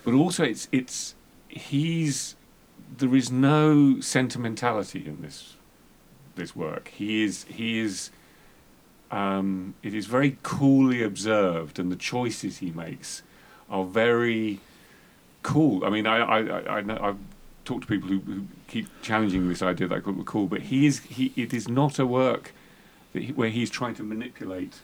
but 0.04 0.14
also 0.14 0.44
it's 0.44 0.68
it's 0.74 1.16
he's 1.48 2.36
there 2.98 3.16
is 3.16 3.32
no 3.32 4.02
sentimentality 4.02 5.06
in 5.06 5.22
this 5.22 5.56
this 6.36 6.54
work. 6.54 6.90
He 6.90 7.24
is 7.24 7.46
he 7.46 7.80
is 7.80 8.12
um, 9.12 9.76
it 9.84 9.94
is 9.94 10.08
very 10.08 10.38
coolly 10.44 11.04
observed, 11.04 11.80
and 11.80 11.92
the 11.92 11.96
choices 11.96 12.58
he 12.58 12.72
makes 12.72 13.24
are 13.70 13.86
very 13.86 14.60
cool. 15.44 15.86
I 15.86 15.90
mean, 15.90 16.08
I 16.08 16.18
I, 16.18 16.40
I, 16.40 16.78
I 16.78 16.82
know 16.82 17.18
I've 17.66 17.82
to 17.82 17.88
people 17.88 18.10
who, 18.10 18.20
who 18.20 18.44
keep 18.68 18.88
challenging 19.02 19.48
this 19.48 19.62
idea 19.62 19.88
that 19.88 19.96
I 19.96 20.00
call 20.00 20.20
it 20.20 20.26
cool, 20.26 20.48
but 20.48 20.64
he 20.64 20.86
is 20.86 21.00
he. 21.00 21.32
It 21.36 21.54
is 21.54 21.68
not 21.68 22.00
a 22.00 22.06
work 22.06 22.54
he, 23.14 23.32
where 23.32 23.50
he's 23.50 23.70
trying 23.70 23.96
to 23.96 24.04
manipulate 24.04 24.80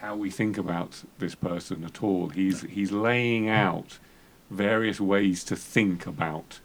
how 0.00 0.14
we 0.14 0.30
think 0.30 0.56
about 0.58 1.04
this 1.18 1.34
person 1.34 1.84
at 1.84 2.02
all. 2.02 2.28
He's 2.28 2.62
he's 2.62 2.92
laying 2.92 3.48
out 3.48 3.98
various 4.50 5.00
ways 5.00 5.44
to 5.44 5.56
think 5.56 6.06
about 6.06 6.60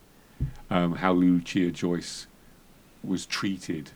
um, 0.69 0.95
how 0.95 1.13
Lucia 1.13 1.71
Joyce 1.71 2.27
was 3.03 3.25
treated, 3.25 3.91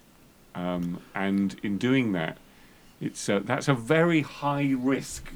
um, 0.56 1.02
and 1.14 1.58
in 1.64 1.78
doing 1.78 2.12
that, 2.14 2.38
it's 3.00 3.30
uh, 3.30 3.42
that's 3.44 3.68
a 3.68 3.74
very 3.74 4.22
high 4.22 4.74
risk 4.78 5.32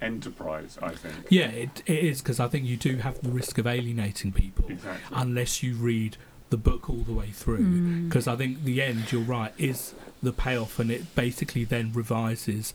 enterprise. 0.00 0.78
I 0.80 0.90
think. 0.94 1.26
Yeah, 1.28 1.48
it, 1.48 1.82
it 1.86 1.98
is 2.04 2.22
because 2.22 2.40
I 2.40 2.48
think 2.48 2.66
you 2.66 2.76
do 2.76 2.96
have 2.96 3.20
the 3.20 3.30
risk 3.30 3.58
of 3.58 3.66
alienating 3.66 4.32
people 4.32 4.66
Exactly. 4.68 5.16
unless 5.16 5.62
you 5.62 5.74
read 5.74 6.16
the 6.50 6.56
book 6.56 6.88
all 6.88 6.98
the 6.98 7.12
way 7.12 7.30
through. 7.30 7.58
Mm. 7.58 8.08
Because 8.08 8.26
I 8.26 8.36
think 8.36 8.64
the 8.64 8.82
end, 8.82 9.12
you're 9.12 9.20
right, 9.22 9.52
is 9.58 9.94
the 10.22 10.32
payoff, 10.32 10.78
and 10.78 10.90
it 10.90 11.14
basically 11.14 11.64
then 11.64 11.92
revises 11.92 12.72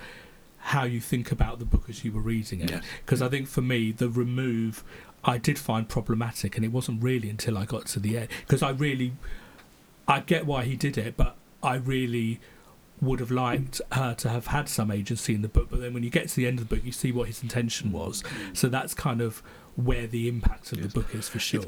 how 0.57 0.83
you 0.83 1.01
think 1.01 1.31
about 1.31 1.59
the 1.59 1.65
book 1.65 1.89
as 1.89 2.05
you 2.05 2.11
were 2.11 2.21
reading 2.21 2.61
it. 2.61 2.69
Yes. 2.71 2.83
Because 3.05 3.21
I 3.21 3.29
think 3.29 3.47
for 3.47 3.61
me, 3.61 3.91
the 3.91 4.09
remove 4.09 4.83
I 5.25 5.37
did 5.37 5.57
find 5.57 5.87
problematic, 5.87 6.55
and 6.55 6.65
it 6.65 6.71
wasn't 6.71 7.01
really 7.01 7.29
until 7.29 7.57
I 7.57 7.65
got 7.65 7.85
to 7.87 7.99
the 7.99 8.17
end 8.17 8.27
because 8.41 8.61
I 8.61 8.71
really, 8.71 9.13
I 10.07 10.19
get 10.19 10.45
why 10.45 10.63
he 10.63 10.75
did 10.75 10.97
it, 10.97 11.15
but 11.17 11.35
I 11.61 11.75
really 11.75 12.39
would 13.03 13.19
have 13.19 13.31
liked 13.31 13.81
her 13.91 14.13
to 14.15 14.29
have 14.29 14.47
had 14.47 14.69
some 14.69 14.89
agency 14.91 15.33
in 15.35 15.41
the 15.41 15.47
book. 15.47 15.67
But 15.69 15.81
then 15.81 15.93
when 15.93 16.03
you 16.03 16.09
get 16.09 16.29
to 16.29 16.35
the 16.35 16.47
end 16.47 16.59
of 16.59 16.67
the 16.69 16.75
book, 16.75 16.85
you 16.85 16.91
see 16.91 17.11
what 17.11 17.27
his 17.27 17.41
intention 17.43 17.91
was. 17.91 18.23
So 18.53 18.69
that's 18.69 18.93
kind 18.93 19.21
of 19.21 19.41
where 19.75 20.05
the 20.05 20.27
impact 20.27 20.71
of 20.71 20.77
Yes. 20.79 20.87
the 20.93 20.99
book 20.99 21.15
is 21.15 21.27
for 21.27 21.39
sure. 21.39 21.63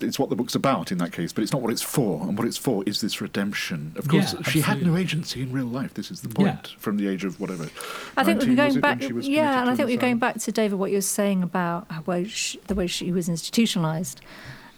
It's 0.00 0.18
what 0.18 0.30
the 0.30 0.36
book's 0.36 0.54
about 0.54 0.90
in 0.90 0.96
that 0.98 1.12
case, 1.12 1.30
but 1.30 1.42
it's 1.42 1.52
not 1.52 1.60
what 1.60 1.70
it's 1.70 1.82
for. 1.82 2.22
And 2.26 2.38
what 2.38 2.46
it's 2.46 2.56
for 2.56 2.82
is 2.86 3.02
this 3.02 3.20
redemption. 3.20 3.92
Of 3.96 4.08
course, 4.08 4.32
Yeah, 4.32 4.42
she 4.48 4.60
had 4.62 4.82
no 4.84 4.96
agency 4.96 5.42
in 5.42 5.52
real 5.52 5.66
life. 5.66 5.92
This 5.92 6.10
is 6.10 6.22
the 6.22 6.28
Yeah. 6.30 6.52
point. 6.54 6.74
From 6.78 6.96
the 6.96 7.06
age 7.06 7.24
of 7.24 7.38
whatever. 7.38 7.68
I 8.16 8.24
think 8.24 8.40
we're 8.40 8.54
going 8.56 8.80
back. 8.80 9.00
when 9.00 9.08
she 9.08 9.12
was 9.12 9.28
Yeah, 9.28 9.60
and 9.60 9.68
I 9.68 9.72
to 9.72 9.76
think 9.76 9.88
we're 9.90 9.98
going 10.00 10.18
back 10.18 10.38
to 10.38 10.52
David 10.52 10.78
what 10.78 10.90
you 10.90 10.96
were 10.96 11.02
saying 11.02 11.42
about 11.42 11.86
how 11.90 12.02
she, 12.24 12.58
the 12.66 12.74
way 12.74 12.86
she 12.86 13.12
was 13.12 13.28
institutionalized. 13.28 14.22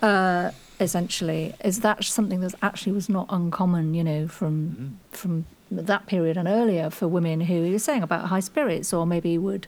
Uh, 0.02 0.50
essentially, 0.80 1.54
is 1.64 1.80
that 1.80 2.02
something 2.04 2.40
that 2.40 2.54
actually 2.62 2.90
was 2.92 3.08
not 3.08 3.26
uncommon, 3.28 3.94
you 3.94 4.02
know, 4.02 4.26
from 4.26 4.96
Mhm. 5.12 5.16
from 5.16 5.44
that 5.70 6.06
period 6.06 6.36
and 6.36 6.48
earlier 6.48 6.90
for 6.90 7.06
women 7.08 7.40
who 7.42 7.54
you 7.54 7.72
were 7.72 7.78
saying 7.78 8.02
about 8.02 8.26
high 8.26 8.40
spirits 8.40 8.92
or 8.92 9.06
maybe 9.06 9.38
would, 9.38 9.66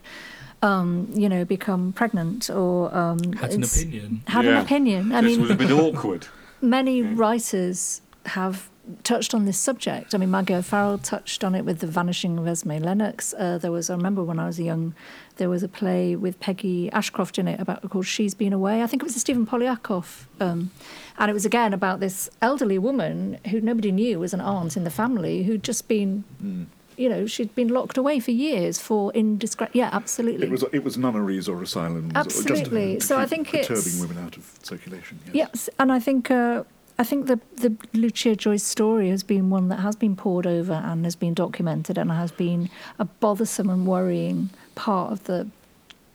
um, 0.61 1.07
you 1.13 1.29
know, 1.29 1.45
become 1.45 1.93
pregnant 1.93 2.49
or 2.49 2.93
um, 2.95 3.19
Had 3.33 3.51
an 3.53 3.63
opinion. 3.63 4.21
Had 4.27 4.45
Yeah. 4.45 4.51
an 4.51 4.57
opinion. 4.57 5.11
I 5.13 5.21
This 5.21 5.31
mean, 5.31 5.41
was 5.41 5.51
a 5.51 5.55
bit 5.55 5.71
awkward. 5.71 6.27
many 6.61 7.01
Yeah. 7.01 7.11
writers 7.15 8.01
have 8.27 8.69
touched 9.03 9.33
on 9.33 9.45
this 9.45 9.57
subject. 9.57 10.13
I 10.13 10.17
mean, 10.17 10.29
Maggie 10.31 10.55
O'Farrell 10.55 10.97
touched 10.97 11.43
on 11.43 11.55
it 11.55 11.63
with 11.63 11.79
The 11.79 11.87
Vanishing 11.87 12.37
of 12.37 12.47
Esme 12.47 12.71
Lennox. 12.79 13.33
Uh, 13.37 13.57
there 13.57 13.71
was, 13.71 13.89
I 13.89 13.95
remember 13.95 14.23
when 14.23 14.39
I 14.39 14.45
was 14.45 14.59
young, 14.59 14.93
there 15.37 15.49
was 15.49 15.63
a 15.63 15.69
play 15.69 16.15
with 16.17 16.39
Peggy 16.41 16.91
Ashcroft 16.91 17.39
in 17.39 17.47
it 17.47 17.59
about 17.59 17.89
called 17.89 18.05
She's 18.05 18.33
Been 18.33 18.51
Away. 18.53 18.83
I 18.83 18.87
think 18.87 19.01
it 19.01 19.05
was 19.05 19.15
a 19.15 19.19
Stephen 19.19 19.45
Poliakoff. 19.47 20.25
Um, 20.41 20.71
and 21.17 21.29
it 21.31 21.33
was 21.33 21.45
again 21.45 21.73
about 21.73 22.01
this 22.01 22.29
elderly 22.41 22.77
woman 22.77 23.39
who 23.49 23.61
nobody 23.61 23.91
knew 23.91 24.19
was 24.19 24.33
an 24.33 24.41
aunt 24.41 24.75
in 24.75 24.83
the 24.83 24.91
family 24.91 25.43
who'd 25.43 25.63
just 25.63 25.87
been, 25.87 26.25
Mm. 26.43 26.65
you 26.97 27.07
know, 27.07 27.25
she'd 27.25 27.55
been 27.55 27.69
locked 27.69 27.97
away 27.97 28.19
for 28.19 28.31
years 28.31 28.79
for 28.81 29.11
indiscreet. 29.13 29.69
Yeah, 29.73 29.89
absolutely. 29.93 30.47
It 30.47 30.51
was 30.51 30.63
it 30.73 30.83
was 30.83 30.97
nunneries 30.97 31.47
or 31.47 31.61
asylums. 31.63 32.11
Or 32.13 32.17
Absolutely. 32.19 32.95
just 32.97 33.07
to 33.07 33.15
So 33.15 33.17
I 33.19 33.25
think 33.25 33.47
perturbing 33.49 33.77
it's- 33.77 34.01
women 34.01 34.17
out 34.23 34.35
of 34.37 34.59
circulation. 34.61 35.19
Yes. 35.27 35.35
Yes, 35.35 35.69
and 35.79 35.91
I 35.91 35.99
think 35.99 36.29
uh, 36.29 36.63
I 36.97 37.03
think 37.03 37.27
the 37.27 37.39
the 37.55 37.75
Lucia 37.93 38.35
Joyce 38.35 38.63
story 38.63 39.09
has 39.09 39.23
been 39.23 39.49
one 39.49 39.69
that 39.69 39.79
has 39.79 39.95
been 39.95 40.15
poured 40.15 40.45
over 40.45 40.73
and 40.73 41.05
has 41.05 41.15
been 41.15 41.33
documented 41.33 41.97
and 41.97 42.11
has 42.11 42.31
been 42.31 42.69
a 42.99 43.05
bothersome 43.05 43.69
and 43.69 43.87
worrying 43.87 44.51
part 44.75 45.11
of 45.11 45.23
the 45.23 45.47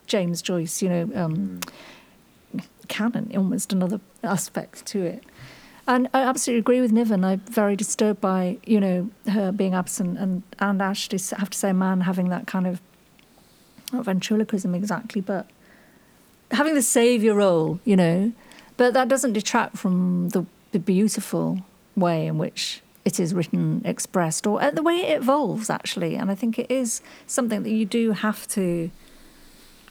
James 0.06 0.40
Joyce, 0.40 0.80
you 0.80 0.88
know, 0.88 1.10
um, 1.14 1.60
canon, 2.88 3.30
almost 3.36 3.72
another 3.72 4.00
aspect 4.22 4.86
to 4.86 5.02
it. 5.02 5.24
And 5.86 6.08
I 6.12 6.20
absolutely 6.22 6.60
agree 6.60 6.80
with 6.80 6.92
Niven. 6.92 7.24
I'm 7.24 7.40
very 7.40 7.74
disturbed 7.74 8.20
by 8.20 8.58
you 8.64 8.78
know 8.78 9.10
her 9.28 9.50
being 9.52 9.74
absent 9.74 10.18
and 10.18 10.42
and 10.58 10.80
actually 10.80 11.20
have 11.36 11.50
to 11.50 11.58
say, 11.58 11.72
man 11.72 12.02
having 12.02 12.28
that 12.28 12.46
kind 12.46 12.66
of 12.66 12.80
not 13.92 14.04
ventriloquism 14.04 14.74
exactly, 14.74 15.20
but 15.20 15.48
having 16.50 16.74
the 16.74 16.82
saviour 16.82 17.34
role, 17.34 17.80
you 17.84 17.96
know. 17.96 18.32
But 18.76 18.94
that 18.94 19.08
doesn't 19.08 19.32
detract 19.32 19.76
from 19.76 20.28
the, 20.28 20.46
the 20.72 20.78
beautiful 20.78 21.60
way 21.96 22.26
in 22.26 22.38
which 22.38 22.80
it 23.04 23.18
is 23.18 23.32
written, 23.34 23.80
expressed, 23.84 24.46
or 24.46 24.62
uh, 24.62 24.70
the 24.70 24.82
way 24.82 24.96
it 24.96 25.16
evolves, 25.22 25.70
actually. 25.70 26.14
And 26.14 26.30
I 26.30 26.34
think 26.34 26.58
it 26.58 26.70
is 26.70 27.00
something 27.26 27.62
that 27.62 27.70
you 27.70 27.86
do 27.86 28.12
have 28.12 28.46
to 28.48 28.90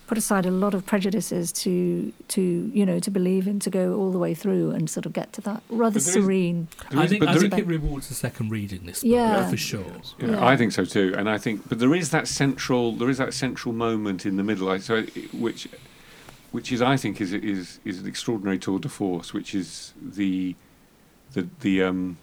put 0.06 0.18
aside 0.18 0.46
a 0.46 0.52
lot 0.52 0.74
of 0.74 0.86
prejudices 0.86 1.52
to, 1.52 2.14
to 2.30 2.42
you 2.74 2.86
know, 2.86 2.98
to 3.00 3.12
believe 3.12 3.46
in, 3.48 3.60
to 3.60 3.70
go 3.70 3.94
all 3.96 4.12
the 4.12 4.18
way 4.20 4.34
through 4.34 4.72
and 4.72 4.90
sort 4.90 5.06
of 5.06 5.12
get 5.12 5.34
to 5.34 5.42
that 5.42 5.62
rather 5.70 5.96
But 5.96 6.04
serene. 6.04 6.68
There 6.92 7.00
I 7.02 7.08
think, 7.08 7.24
I 7.28 7.38
think 7.38 7.54
is- 7.54 7.60
it 7.60 7.68
rewards 7.68 8.10
a 8.10 8.14
second 8.14 8.50
reading. 8.50 8.86
This 8.86 9.02
book, 9.02 9.12
Yeah. 9.12 9.50
for 9.50 9.58
sure. 9.58 9.84
Yeah, 10.20 10.28
Yeah. 10.30 10.46
I 10.46 10.56
think 10.56 10.72
so 10.72 10.86
too, 10.86 11.14
and 11.18 11.30
I 11.30 11.38
think, 11.38 11.68
but 11.68 11.80
there 11.80 11.94
is 11.94 12.12
that 12.12 12.28
central, 12.30 12.94
there 12.94 13.10
is 13.10 13.18
that 13.18 13.34
central 13.34 13.74
moment 13.74 14.26
in 14.26 14.38
the 14.38 14.44
middle, 14.44 14.70
I- 14.70 14.78
so 14.78 15.04
which, 15.34 15.68
which 16.52 16.72
is, 16.72 16.82
I 16.82 16.96
think, 16.96 17.20
is 17.20 17.34
is 17.34 17.80
is 17.84 18.00
an 18.00 18.08
extraordinary 18.08 18.60
tour 18.60 18.80
de 18.80 18.88
force, 18.88 19.34
which 19.34 19.54
is 19.54 19.92
the, 20.02 20.56
the 21.42 21.48
the 21.62 21.84
um. 21.84 22.18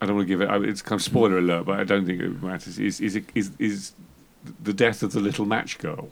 I 0.00 0.04
don't 0.06 0.16
want 0.16 0.28
to 0.28 0.36
give 0.36 0.42
it. 0.42 0.50
It's 0.68 0.82
kind 0.82 0.98
of 0.98 1.02
spoiler 1.02 1.38
alert, 1.38 1.64
but 1.64 1.80
I 1.80 1.84
don't 1.84 2.04
think 2.04 2.20
it 2.20 2.42
matters. 2.42 2.78
Is 2.78 3.00
is 3.00 3.18
is 3.34 3.50
is 3.58 3.92
the 4.62 4.72
death 4.74 5.02
of 5.02 5.12
the 5.12 5.20
little 5.20 5.46
match 5.46 5.78
girl? 5.78 6.08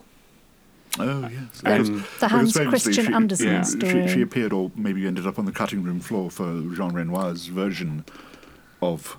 Oh 0.98 1.28
yes. 1.28 1.62
And- 1.64 2.04
The 2.20 2.28
Hans 2.28 2.56
Christian 2.56 3.06
she- 3.06 3.12
Andersen 3.12 3.46
yeah, 3.48 3.62
story. 3.62 4.08
She, 4.08 4.14
she 4.14 4.22
appeared, 4.22 4.52
or 4.52 4.70
maybe 4.76 5.06
ended 5.06 5.26
up 5.26 5.38
on 5.38 5.44
the 5.44 5.52
cutting 5.52 5.82
room 5.82 6.00
floor 6.00 6.30
for 6.30 6.44
Jean 6.74 6.92
Renoir's 6.92 7.46
version 7.46 8.04
of 8.80 9.16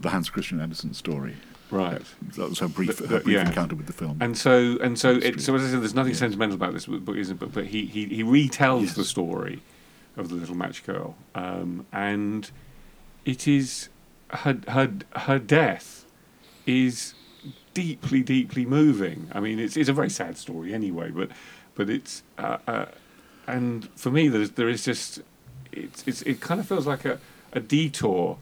the 0.00 0.10
Hans 0.10 0.28
Christian 0.30 0.60
Andersen 0.60 0.94
story. 0.94 1.34
Right. 1.70 2.00
That 2.36 2.48
was 2.50 2.58
her 2.60 2.68
brief, 2.68 2.98
But- 3.00 3.08
her 3.10 3.20
brief 3.20 3.36
yeah. 3.36 3.46
encounter 3.48 3.74
with 3.74 3.86
the 3.86 3.92
film. 3.92 4.18
And 4.20 4.36
so, 4.38 4.78
and 4.80 4.98
so, 4.98 5.10
it, 5.16 5.40
so 5.40 5.54
as 5.54 5.62
I 5.64 5.70
said, 5.70 5.80
there's 5.80 5.94
nothing 5.94 6.12
Yeah. 6.12 6.18
sentimental 6.18 6.54
about 6.54 6.72
this 6.74 6.86
book, 6.86 7.16
isn't 7.16 7.38
but, 7.40 7.52
but 7.52 7.66
he, 7.66 7.86
he 7.86 8.04
he 8.06 8.22
retells 8.22 8.82
Yes. 8.82 8.94
the 8.94 9.04
story 9.04 9.60
of 10.18 10.28
the 10.28 10.34
little 10.34 10.54
match 10.54 10.84
girl, 10.84 11.16
um, 11.34 11.86
and 11.92 12.50
it 13.24 13.48
is 13.48 13.88
her 14.30 14.58
her 14.68 14.92
her 15.16 15.38
death 15.38 16.04
is 16.66 17.14
deeply 17.74 18.22
deeply 18.22 18.66
moving. 18.66 19.30
I 19.32 19.40
mean, 19.40 19.58
it's 19.58 19.76
it's 19.76 19.88
a 19.88 19.92
very 19.92 20.10
sad 20.10 20.36
story 20.36 20.74
anyway, 20.74 21.10
but 21.10 21.30
but 21.74 21.88
it's 21.88 22.22
uh, 22.36 22.58
uh, 22.66 22.86
and 23.46 23.88
for 23.96 24.10
me 24.10 24.28
there's 24.28 24.50
there 24.52 24.68
is 24.68 24.84
just 24.84 25.20
it's, 25.72 26.04
it's 26.06 26.22
it 26.22 26.40
kind 26.40 26.60
of 26.60 26.66
feels 26.66 26.86
like 26.86 27.04
a, 27.04 27.18
a 27.52 27.60
detour 27.60 28.38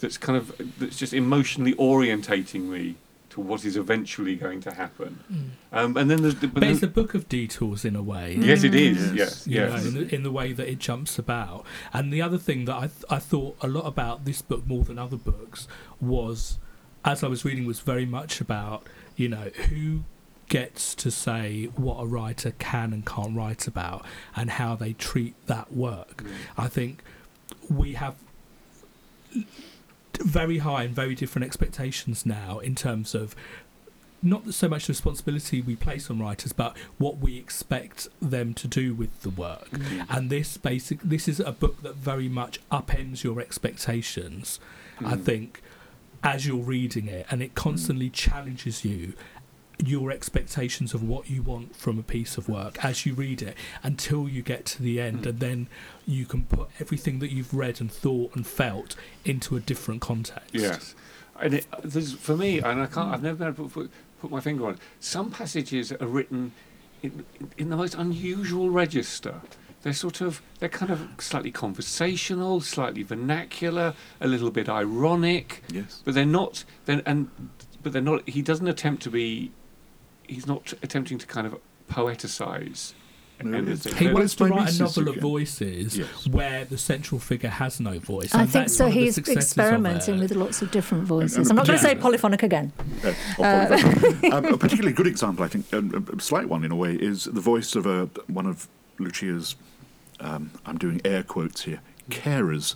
that's 0.00 0.16
kind 0.16 0.36
of 0.36 0.52
that's 0.78 0.98
just 0.98 1.12
emotionally 1.12 1.74
orientating 1.74 2.62
me 2.62 2.96
to 3.30 3.40
what 3.40 3.64
is 3.64 3.76
eventually 3.76 4.34
going 4.36 4.60
to 4.60 4.72
happen. 4.74 5.20
Um, 5.72 5.96
and 5.96 6.10
then 6.10 6.22
there's 6.22 6.34
the, 6.36 6.48
but 6.48 6.54
But 6.54 6.60
then, 6.60 6.70
it's 6.72 6.82
a 6.82 6.88
book 6.88 7.14
of 7.14 7.28
detours 7.28 7.84
in 7.84 7.94
a 7.96 8.02
way. 8.02 8.36
yes, 8.38 8.64
it 8.64 8.74
is. 8.74 9.12
Yes. 9.12 9.46
Yes, 9.46 9.46
you 9.46 9.60
know, 9.60 9.76
in, 10.00 10.08
the, 10.08 10.14
in 10.16 10.22
the 10.24 10.32
way 10.32 10.52
that 10.52 10.68
it 10.68 10.78
jumps 10.80 11.18
about. 11.18 11.64
And 11.92 12.12
the 12.12 12.20
other 12.22 12.38
thing 12.38 12.64
that 12.64 12.74
I 12.76 12.86
th- 12.88 13.04
I 13.08 13.18
thought 13.18 13.56
a 13.60 13.68
lot 13.68 13.86
about 13.86 14.24
this 14.24 14.42
book 14.42 14.66
more 14.66 14.84
than 14.84 14.98
other 14.98 15.16
books 15.16 15.68
was, 16.00 16.58
as 17.04 17.22
I 17.22 17.28
was 17.28 17.44
reading, 17.44 17.66
was 17.66 17.80
very 17.80 18.06
much 18.06 18.40
about 18.40 18.84
you 19.16 19.28
know 19.28 19.50
who 19.68 20.00
gets 20.48 20.96
to 20.96 21.10
say 21.12 21.66
what 21.76 22.00
a 22.02 22.06
writer 22.06 22.50
can 22.58 22.92
and 22.92 23.06
can't 23.06 23.36
write 23.36 23.68
about 23.68 24.04
and 24.34 24.50
how 24.50 24.74
they 24.74 24.92
treat 24.92 25.34
that 25.46 25.72
work. 25.72 26.24
I 26.58 26.66
think 26.66 27.04
we 27.68 27.92
have 27.92 28.16
very 30.20 30.58
high 30.58 30.84
and 30.84 30.94
very 30.94 31.14
different 31.14 31.44
expectations 31.46 32.24
now 32.26 32.58
in 32.58 32.74
terms 32.74 33.14
of 33.14 33.34
not 34.22 34.52
so 34.52 34.68
much 34.68 34.86
the 34.86 34.90
responsibility 34.92 35.62
we 35.62 35.74
place 35.74 36.10
on 36.10 36.18
writers, 36.18 36.52
but 36.52 36.76
what 36.98 37.18
we 37.18 37.38
expect 37.38 38.06
them 38.20 38.52
to 38.52 38.68
do 38.68 38.92
with 38.94 39.22
the 39.22 39.30
work. 39.30 39.68
And 40.10 40.28
this 40.28 40.58
basic, 40.58 41.00
this 41.00 41.26
is 41.26 41.40
a 41.40 41.52
book 41.52 41.80
that 41.82 41.94
very 41.96 42.28
much 42.28 42.60
upends 42.70 43.22
your 43.24 43.40
expectations. 43.40 44.60
I 44.98 45.14
Mm. 45.14 45.24
think 45.24 45.62
as 46.22 46.46
you're 46.46 46.58
reading 46.62 47.06
it, 47.08 47.24
and 47.30 47.42
it 47.42 47.54
constantly 47.54 48.10
challenges 48.10 48.84
you. 48.84 49.14
Your 49.84 50.10
expectations 50.10 50.92
of 50.94 51.02
what 51.02 51.30
you 51.30 51.42
want 51.42 51.74
from 51.74 51.98
a 51.98 52.02
piece 52.02 52.36
of 52.36 52.48
work 52.48 52.84
as 52.84 53.06
you 53.06 53.14
read 53.14 53.40
it 53.40 53.56
until 53.82 54.28
you 54.28 54.42
get 54.42 54.64
to 54.66 54.82
the 54.82 55.00
end, 55.00 55.22
Mm. 55.22 55.26
and 55.30 55.40
then 55.40 55.66
you 56.06 56.26
can 56.26 56.44
put 56.44 56.68
everything 56.80 57.18
that 57.20 57.30
you've 57.32 57.54
read 57.54 57.80
and 57.80 57.90
thought 57.90 58.34
and 58.34 58.46
felt 58.46 58.94
into 59.24 59.56
a 59.56 59.60
different 59.60 60.00
context. 60.00 60.50
Yes, 60.54 60.94
and 61.40 61.54
it, 61.54 61.66
there's 61.82 62.12
for 62.12 62.36
me, 62.36 62.58
and 62.58 62.80
I 62.82 62.86
can't. 62.86 63.12
I've 63.14 63.22
never 63.22 63.38
been 63.38 63.48
able 63.48 63.68
to 63.68 63.70
put, 63.74 63.90
put 64.20 64.30
my 64.30 64.40
finger 64.40 64.66
on. 64.66 64.74
it. 64.74 64.80
Some 65.00 65.30
passages 65.30 65.92
are 65.92 66.06
written 66.06 66.52
in, 67.02 67.24
in 67.56 67.70
the 67.70 67.76
most 67.76 67.94
unusual 67.94 68.68
register. 68.70 69.40
they're 69.82 69.94
sort 69.94 70.20
of 70.20 70.42
they're 70.58 70.68
kind 70.68 70.92
of 70.92 71.08
slightly 71.18 71.50
conversational, 71.50 72.60
slightly 72.60 73.02
vernacular, 73.02 73.94
a 74.20 74.26
little 74.28 74.50
bit 74.50 74.68
ironic, 74.68 75.62
Yes. 75.72 76.02
but 76.04 76.12
they're 76.14 76.26
not. 76.26 76.64
Then 76.84 77.02
and 77.06 77.30
but 77.82 77.92
they're 77.94 78.02
not. 78.02 78.28
He 78.28 78.42
doesn't 78.42 78.68
attempt 78.68 79.02
to 79.04 79.10
be. 79.10 79.52
He's 80.34 80.46
not 80.46 80.72
attempting 80.82 81.18
to 81.18 81.26
kind 81.26 81.46
of 81.46 81.56
poeticize. 81.90 82.94
No, 83.42 83.56
anything. 83.56 83.94
He 83.96 84.04
Well, 84.06 84.14
wants 84.16 84.34
to 84.34 84.44
my 84.44 84.50
write 84.50 84.60
a 84.60 84.64
nieces 84.66 84.80
novel 84.98 85.08
of 85.14 85.16
voices 85.16 85.96
Yes. 85.96 86.26
where 86.28 86.66
the 86.66 86.76
central 86.76 87.18
figure 87.18 87.48
has 87.48 87.80
no 87.80 87.98
voice. 87.98 88.34
I 88.34 88.42
and 88.42 88.50
think 88.50 88.68
so. 88.68 88.84
one 88.84 88.88
of 88.92 88.94
the 88.96 89.00
He's 89.00 89.16
experimenting 89.18 90.18
with 90.18 90.32
lots 90.32 90.60
of 90.60 90.70
different 90.70 91.04
voices. 91.04 91.38
and 91.38 91.48
I'm 91.48 91.56
not 91.56 91.66
going 91.66 91.78
to 91.78 91.82
say 91.82 91.94
polyphonic 91.94 92.42
again. 92.42 92.70
Uh, 93.02 93.14
or 93.38 94.34
um, 94.34 94.44
a 94.44 94.58
particularly 94.64 94.92
good 94.92 95.06
example, 95.06 95.42
I 95.42 95.48
think, 95.48 95.72
um, 95.72 96.06
a 96.14 96.20
slight 96.20 96.50
one 96.50 96.64
in 96.64 96.70
a 96.70 96.76
way, 96.76 96.92
is 96.94 97.24
the 97.24 97.40
voice 97.40 97.74
of 97.76 97.86
a, 97.86 98.10
one 98.26 98.44
of 98.44 98.68
Lucia's, 98.98 99.56
um, 100.20 100.50
I'm 100.66 100.76
doing 100.76 101.00
air 101.06 101.22
quotes 101.22 101.62
here, 101.62 101.80
carers 102.08 102.74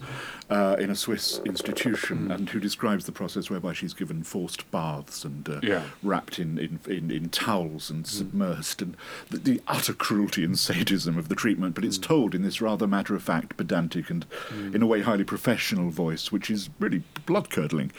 uh, 0.50 0.76
in 0.78 0.90
a 0.90 0.94
Swiss 0.94 1.40
institution, 1.46 2.30
and 2.30 2.48
who 2.50 2.60
describes 2.60 3.06
the 3.06 3.12
process 3.12 3.48
whereby 3.50 3.72
she's 3.72 3.94
given 3.94 4.22
forced 4.22 4.70
baths 4.70 5.24
and 5.24 5.48
uh, 5.48 5.60
Yeah. 5.62 5.84
wrapped 6.02 6.38
in, 6.38 6.58
in, 6.58 6.80
in, 6.86 7.10
in 7.10 7.28
towels 7.30 7.90
and 7.90 8.04
submersed, 8.04 8.82
and 8.82 8.96
the, 9.30 9.38
the 9.38 9.62
utter 9.66 9.92
cruelty 9.94 10.44
and 10.44 10.58
sadism 10.58 11.16
of 11.18 11.28
the 11.28 11.34
treatment. 11.34 11.74
But 11.74 11.84
it's 11.84 11.98
told 11.98 12.34
in 12.34 12.42
this 12.42 12.60
rather 12.60 12.86
matter 12.86 13.14
of 13.14 13.22
fact, 13.22 13.56
pedantic, 13.56 14.10
and 14.10 14.26
in 14.74 14.82
a 14.82 14.86
way 14.86 15.00
highly 15.02 15.24
professional 15.24 15.90
voice, 15.90 16.30
which 16.30 16.50
is 16.50 16.68
really 16.78 17.02
blood 17.26 17.48
curdling. 17.50 17.90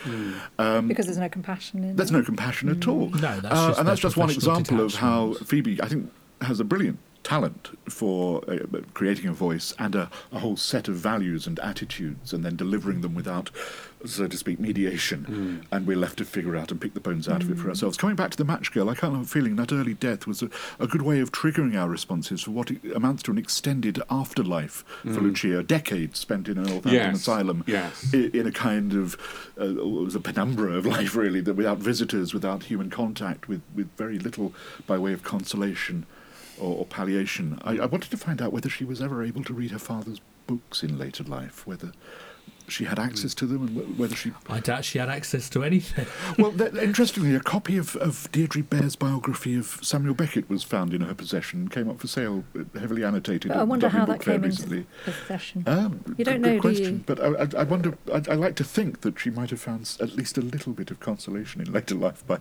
Um, 0.59 0.88
Because 0.88 1.05
there's 1.07 1.17
no 1.17 1.30
compassion 1.30 1.84
in 1.84 1.95
there's 1.95 2.11
it. 2.11 2.13
no 2.13 2.23
compassion 2.23 2.69
at 2.69 2.88
all. 2.88 3.09
No, 3.09 3.39
that's 3.39 3.45
Uh, 3.45 3.67
just 3.67 3.80
and 3.80 3.88
that's 3.88 4.01
their 4.01 4.09
just 4.09 4.17
one 4.17 4.30
example 4.30 4.82
of 4.82 4.95
how. 4.95 5.34
Pheby, 5.45 5.82
I 5.84 5.88
think, 5.88 6.11
has 6.41 6.59
a 6.59 6.63
brilliant 6.63 6.99
talent 7.26 7.78
for 7.89 8.43
uh, 8.49 8.59
creating 8.93 9.28
a 9.28 9.34
voice 9.34 9.73
and 9.80 9.95
a, 9.95 10.09
a 10.32 10.39
whole 10.39 10.55
set 10.55 10.88
of 10.88 10.95
values 10.95 11.47
and 11.47 11.59
attitudes, 11.59 12.32
and 12.32 12.45
then 12.45 12.55
delivering 12.55 13.01
them 13.01 13.15
without, 13.15 13.49
so 14.05 14.28
to 14.28 14.38
speak, 14.38 14.59
mediation. 14.59 15.65
And 15.71 15.88
we're 15.88 15.97
left 15.97 16.17
to 16.19 16.26
figure 16.26 16.55
out 16.55 16.71
and 16.71 16.80
pick 16.80 16.93
the 16.93 16.99
bones 16.99 17.28
out 17.28 17.41
of 17.41 17.49
it 17.51 17.57
for 17.57 17.67
ourselves. 17.69 17.97
Coming 17.97 18.15
back 18.15 18.30
to 18.32 18.38
the 18.38 18.45
match 18.45 18.71
girl, 18.71 18.89
I 18.89 18.95
can't 18.95 19.13
help 19.15 19.26
feeling 19.26 19.55
that 19.55 19.73
early 19.73 19.95
death 19.95 20.28
was 20.28 20.43
a, 20.43 20.49
a 20.80 20.86
good 20.88 21.01
way 21.01 21.19
of 21.19 21.32
triggering 21.32 21.76
our 21.76 21.89
responses 21.89 22.43
for 22.43 22.51
what 22.51 22.69
amounts 22.95 23.23
to 23.23 23.32
an 23.32 23.38
extended 23.39 24.01
afterlife 24.09 24.86
for 25.01 25.19
Lucia, 25.21 25.63
decades 25.63 26.19
spent 26.19 26.47
in 26.47 26.57
an 26.59 26.63
Northampton 26.65 26.93
Yes, 26.93 27.15
asylum 27.17 27.63
yes. 27.67 28.13
i- 28.13 28.30
in 28.34 28.45
a 28.45 28.51
kind 28.51 28.93
of 28.93 29.15
uh, 29.59 29.65
it 29.65 29.86
was 29.86 30.13
a 30.15 30.19
penumbra 30.19 30.73
of 30.78 30.86
life 30.95 31.15
really 31.15 31.41
that 31.41 31.55
without 31.55 31.80
visitors 31.80 32.34
without 32.34 32.63
human 32.63 32.89
contact 32.89 33.47
with, 33.47 33.61
with 33.73 33.89
very 33.97 34.19
little 34.19 34.53
by 34.86 34.97
way 34.97 35.13
of 35.13 35.23
consolation 35.23 36.05
or, 36.59 36.77
or 36.79 36.85
palliation 36.85 37.59
I, 37.63 37.77
I 37.79 37.85
wanted 37.85 38.11
to 38.11 38.17
find 38.17 38.41
out 38.41 38.51
whether 38.53 38.69
she 38.69 38.85
was 38.85 39.01
ever 39.01 39.23
able 39.23 39.43
to 39.43 39.53
read 39.53 39.71
her 39.71 39.79
father's 39.79 40.21
books 40.47 40.83
in 40.83 40.97
later 40.97 41.23
life 41.23 41.65
whether 41.65 41.91
she 42.67 42.85
had 42.85 42.97
access 42.97 43.35
to 43.35 43.45
them 43.45 43.67
and 43.67 43.97
whether 43.99 44.15
she 44.15 44.31
I 44.49 44.59
doubt 44.59 44.85
she 44.85 44.97
had 44.97 45.07
access 45.07 45.49
to 45.51 45.63
anything. 45.63 46.07
well 46.39 46.51
th- 46.57 46.73
interestingly 46.73 47.35
a 47.35 47.39
copy 47.39 47.77
of, 47.77 47.95
of 47.97 48.27
Deirdre 48.31 48.63
Bair's 48.63 48.95
biography 48.95 49.55
of 49.55 49.77
Samuel 49.83 50.15
Beckett 50.15 50.49
was 50.49 50.63
found 50.63 50.91
in 50.91 51.01
her 51.01 51.13
possession 51.13 51.67
came 51.67 51.87
up 51.87 51.99
for 51.99 52.07
sale 52.07 52.43
uh, 52.59 52.79
heavily 52.79 53.03
annotated 53.03 53.49
But 53.49 53.57
I 53.57 53.63
wonder 53.63 53.85
Dublin 53.87 53.99
how 53.99 54.05
Book 54.07 54.23
that 54.23 54.31
came 54.31 54.41
recently. 54.41 54.77
into 55.05 55.19
possession. 55.19 55.63
Um, 55.67 56.15
You 56.17 56.25
don't 56.25 56.41
good- 56.41 56.41
know, 56.41 56.59
good 56.59 56.75
do 56.75 56.79
question. 56.79 56.93
you? 56.95 57.03
But 57.05 57.19
I, 57.19 57.27
I, 57.27 57.61
I 57.61 57.63
wonder. 57.65 57.97
I, 58.11 58.21
I 58.31 58.35
like 58.35 58.55
to 58.55 58.63
think 58.63 59.01
that 59.01 59.19
she 59.19 59.29
might 59.29 59.51
have 59.51 59.61
found 59.61 59.95
at 60.01 60.13
least 60.15 60.35
a 60.39 60.41
little 60.41 60.73
bit 60.73 60.89
of 60.89 60.99
consolation 60.99 61.61
in 61.61 61.71
later 61.71 61.93
life 62.05 62.25
by 62.25 62.39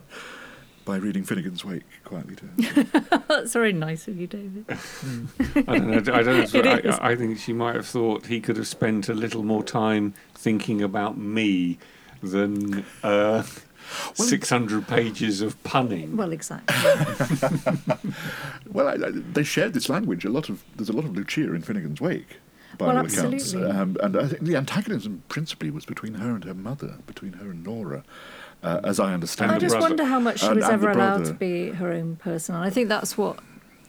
by 0.85 0.97
reading 0.97 1.23
Finnegans 1.23 1.63
Wake 1.65 1.83
quietly 2.03 2.35
to 2.35 2.45
her. 2.45 3.23
That's 3.27 3.53
very 3.53 3.73
nice 3.73 4.07
of 4.07 4.17
you, 4.17 4.27
David. 4.27 4.65
I 4.69 5.79
don't 5.79 5.87
know. 5.87 6.13
I, 6.13 6.21
don't 6.21 6.53
know 6.53 6.59
It 6.59 6.85
is. 6.85 6.99
I, 6.99 7.09
I 7.11 7.15
think 7.15 7.39
she 7.39 7.53
might 7.53 7.75
have 7.75 7.87
thought 7.87 8.27
he 8.27 8.39
could 8.39 8.55
have 8.57 8.67
spent 8.67 9.09
a 9.09 9.13
little 9.13 9.43
more 9.43 9.63
time 9.63 10.13
thinking 10.35 10.81
about 10.83 11.17
me 11.17 11.79
than 12.21 12.85
uh, 13.03 13.43
600 14.13 14.87
pages 14.87 15.41
of 15.41 15.61
punning. 15.63 16.15
Well, 16.15 16.31
exactly. 16.31 16.75
well, 18.71 18.87
I, 18.87 18.93
I, 18.93 19.11
they 19.11 19.43
shared 19.43 19.73
this 19.73 19.89
language. 19.89 20.23
A 20.23 20.29
lot 20.29 20.49
of 20.49 20.63
there's 20.75 20.89
a 20.89 20.93
lot 20.93 21.05
of 21.05 21.15
Lucia 21.15 21.53
in 21.53 21.61
Finnegans 21.63 21.99
Wake. 21.99 22.37
By 22.77 22.87
Well, 22.87 22.97
all 22.97 23.05
accounts, 23.05 23.23
absolutely. 23.23 23.71
um, 23.71 23.97
and 24.01 24.17
I 24.17 24.27
think 24.27 24.41
the 24.41 24.57
antagonism 24.57 25.23
principally 25.29 25.71
was 25.71 25.85
between 25.85 26.15
her 26.15 26.31
and 26.31 26.43
her 26.43 26.53
mother, 26.53 26.97
between 27.07 27.33
her 27.33 27.49
and 27.49 27.63
Nora, 27.63 28.03
uh, 28.63 28.81
as 28.83 28.99
I 28.99 29.13
understand. 29.13 29.51
I 29.51 29.57
just 29.59 29.73
brother. 29.73 29.87
wonder 29.89 30.05
how 30.05 30.19
much 30.19 30.39
she 30.39 30.47
And- 30.47 30.55
was 30.57 30.65
and 30.65 30.73
ever 30.73 30.93
the 30.93 30.99
allowed 30.99 31.25
to 31.25 31.33
be 31.33 31.69
her 31.71 31.91
own 31.91 32.15
person. 32.15 32.55
And 32.55 32.63
I 32.63 32.69
think 32.69 32.89
that's 32.89 33.17
what, 33.17 33.39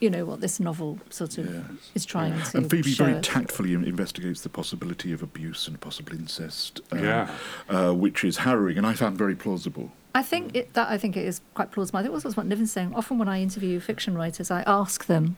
you 0.00 0.10
know, 0.10 0.24
what 0.26 0.40
this 0.40 0.60
novel 0.60 0.98
sort 1.10 1.38
of 1.38 1.46
Yes. 1.46 1.64
is 1.94 2.04
trying 2.04 2.32
to 2.42 2.56
And 2.58 2.68
Pheby 2.70 2.94
show 2.94 3.04
very 3.06 3.20
tactfully 3.22 3.72
investigates 3.74 4.42
the 4.42 4.48
possibility 4.50 5.12
of 5.12 5.22
abuse 5.22 5.66
and 5.68 5.80
possible 5.80 6.12
incest, 6.14 6.80
um, 6.92 6.98
Yeah. 7.02 7.30
uh, 7.68 7.92
which 7.92 8.22
is 8.24 8.38
harrowing, 8.38 8.76
and 8.76 8.86
I 8.86 8.92
found 8.92 9.16
very 9.16 9.34
plausible. 9.34 9.92
I 10.14 10.22
think 10.22 10.56
it, 10.56 10.72
that 10.72 10.88
I 10.88 10.96
think 10.96 11.14
it 11.16 11.26
is 11.26 11.42
quite 11.52 11.70
plausible. 11.72 11.98
I 11.98 12.02
think 12.02 12.14
also 12.14 12.30
what 12.30 12.46
Niven's 12.46 12.72
saying. 12.72 12.94
Often 12.94 13.18
when 13.18 13.28
I 13.28 13.42
interview 13.42 13.78
fiction 13.80 14.16
writers, 14.16 14.50
I 14.50 14.62
ask 14.66 15.04
them, 15.06 15.36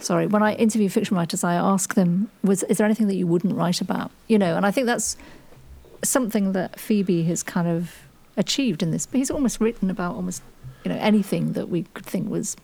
sorry, 0.00 0.26
when 0.26 0.42
I 0.42 0.54
interview 0.54 0.88
fiction 0.88 1.16
writers, 1.16 1.44
I 1.44 1.54
ask 1.54 1.94
them, 1.94 2.28
was 2.42 2.64
is 2.64 2.78
there 2.78 2.84
anything 2.84 3.06
that 3.06 3.14
you 3.14 3.26
wouldn't 3.28 3.54
write 3.54 3.80
about? 3.80 4.10
You 4.26 4.38
know, 4.38 4.56
and 4.56 4.66
I 4.66 4.72
think 4.72 4.86
that's 4.86 5.16
something 6.02 6.52
that 6.52 6.72
Pheby 6.76 7.24
has 7.26 7.44
kind 7.44 7.68
of 7.68 7.92
achieved 8.36 8.82
in 8.82 8.90
this. 8.90 9.06
But 9.06 9.18
he's 9.18 9.30
almost 9.30 9.60
written 9.60 9.90
about 9.90 10.14
almost, 10.14 10.42
you 10.84 10.90
know, 10.90 10.98
anything 10.98 11.52
that 11.52 11.68
we 11.68 11.84
could 11.94 12.06
think 12.06 12.28
was 12.30 12.56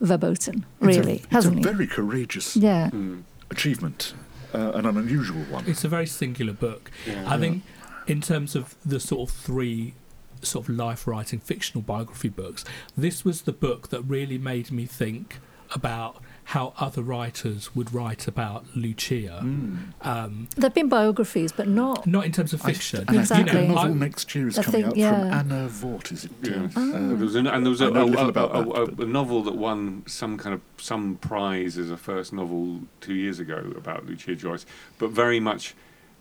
verboten, 0.00 0.64
It's 0.80 0.96
a- 0.96 1.00
really, 1.00 1.16
it's 1.18 1.26
hasn't 1.28 1.54
a 1.56 1.58
he? 1.58 1.62
very 1.64 1.86
courageous 1.86 2.56
yeah. 2.56 2.90
Mm. 2.90 3.22
achievement 3.50 4.14
uh, 4.54 4.72
and 4.74 4.86
an 4.86 4.96
unusual 4.96 5.42
one. 5.44 5.64
It's 5.66 5.84
a 5.84 5.88
very 5.88 6.06
singular 6.06 6.52
book. 6.52 6.90
Yeah. 7.06 7.24
I 7.30 7.38
think, 7.38 7.62
in 8.06 8.20
terms 8.20 8.54
of 8.56 8.74
the 8.84 8.98
sort 9.00 9.28
of 9.28 9.34
three 9.36 9.94
sort 10.42 10.68
of 10.68 10.74
life 10.74 11.06
writing 11.06 11.38
fictional 11.38 11.82
biography 11.82 12.28
books, 12.30 12.64
this 12.96 13.24
was 13.24 13.42
the 13.42 13.52
book 13.52 13.88
that 13.90 14.00
really 14.02 14.38
made 14.38 14.70
me 14.72 14.86
think 14.86 15.38
about 15.74 16.16
how 16.50 16.72
other 16.78 17.00
writers 17.00 17.76
would 17.76 17.94
write 17.94 18.26
about 18.26 18.64
Lucia. 18.74 19.38
Um, 19.38 20.48
There've 20.56 20.74
been 20.74 20.88
biographies, 20.88 21.52
but 21.52 21.68
not. 21.68 22.08
not 22.08 22.24
in 22.26 22.32
terms 22.32 22.52
of 22.52 22.60
I- 22.64 22.72
fiction. 22.72 23.04
and 23.06 23.10
I 23.20 23.24
think 23.24 23.46
Exactly. 23.46 23.64
a 23.66 23.68
novel 23.68 23.92
I- 23.92 23.94
next 23.94 24.34
year 24.34 24.48
is 24.48 24.58
I 24.58 24.64
coming 24.64 24.82
think, 24.82 24.92
out 24.94 24.96
yeah. 24.96 25.20
from 25.20 25.52
Anna 25.52 25.68
Vort, 25.68 26.10
is 26.10 26.24
it? 26.24 26.32
Yeah. 26.42 26.68
Uh, 26.74 26.90
There 26.90 27.16
was 27.16 27.36
an, 27.36 27.46
and 27.46 27.64
there 27.64 27.70
was 27.70 27.80
a, 27.80 27.84
I 27.84 27.88
a, 27.88 27.92
a- 27.92 28.04
a- 28.04 28.32
that, 28.32 28.50
a- 28.50 28.86
but- 28.96 29.04
a 29.06 29.08
novel 29.08 29.44
that 29.44 29.54
won 29.54 30.02
some 30.06 30.36
kind 30.36 30.52
of 30.54 30.60
some 30.76 31.16
prize 31.20 31.78
as 31.78 31.88
a 31.88 31.96
first 31.96 32.32
novel 32.32 32.80
two 33.00 33.14
years 33.14 33.38
ago 33.38 33.72
about 33.76 34.06
Lucia 34.06 34.34
Joyce, 34.34 34.66
but 34.98 35.10
very 35.10 35.38
much 35.38 35.74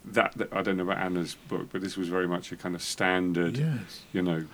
that, 0.05 0.33
that 0.37 0.53
I 0.53 0.61
don't 0.61 0.77
know 0.77 0.83
about 0.83 0.99
Anna's 0.99 1.37
book, 1.47 1.69
but 1.71 1.81
this 1.81 1.97
was 1.97 2.07
very 2.07 2.27
much 2.27 2.51
a 2.51 2.55
kind 2.55 2.75
of 2.75 2.83
standard, 2.83 3.57
yes. 3.57 4.01
you 4.13 4.21
know. 4.21 4.45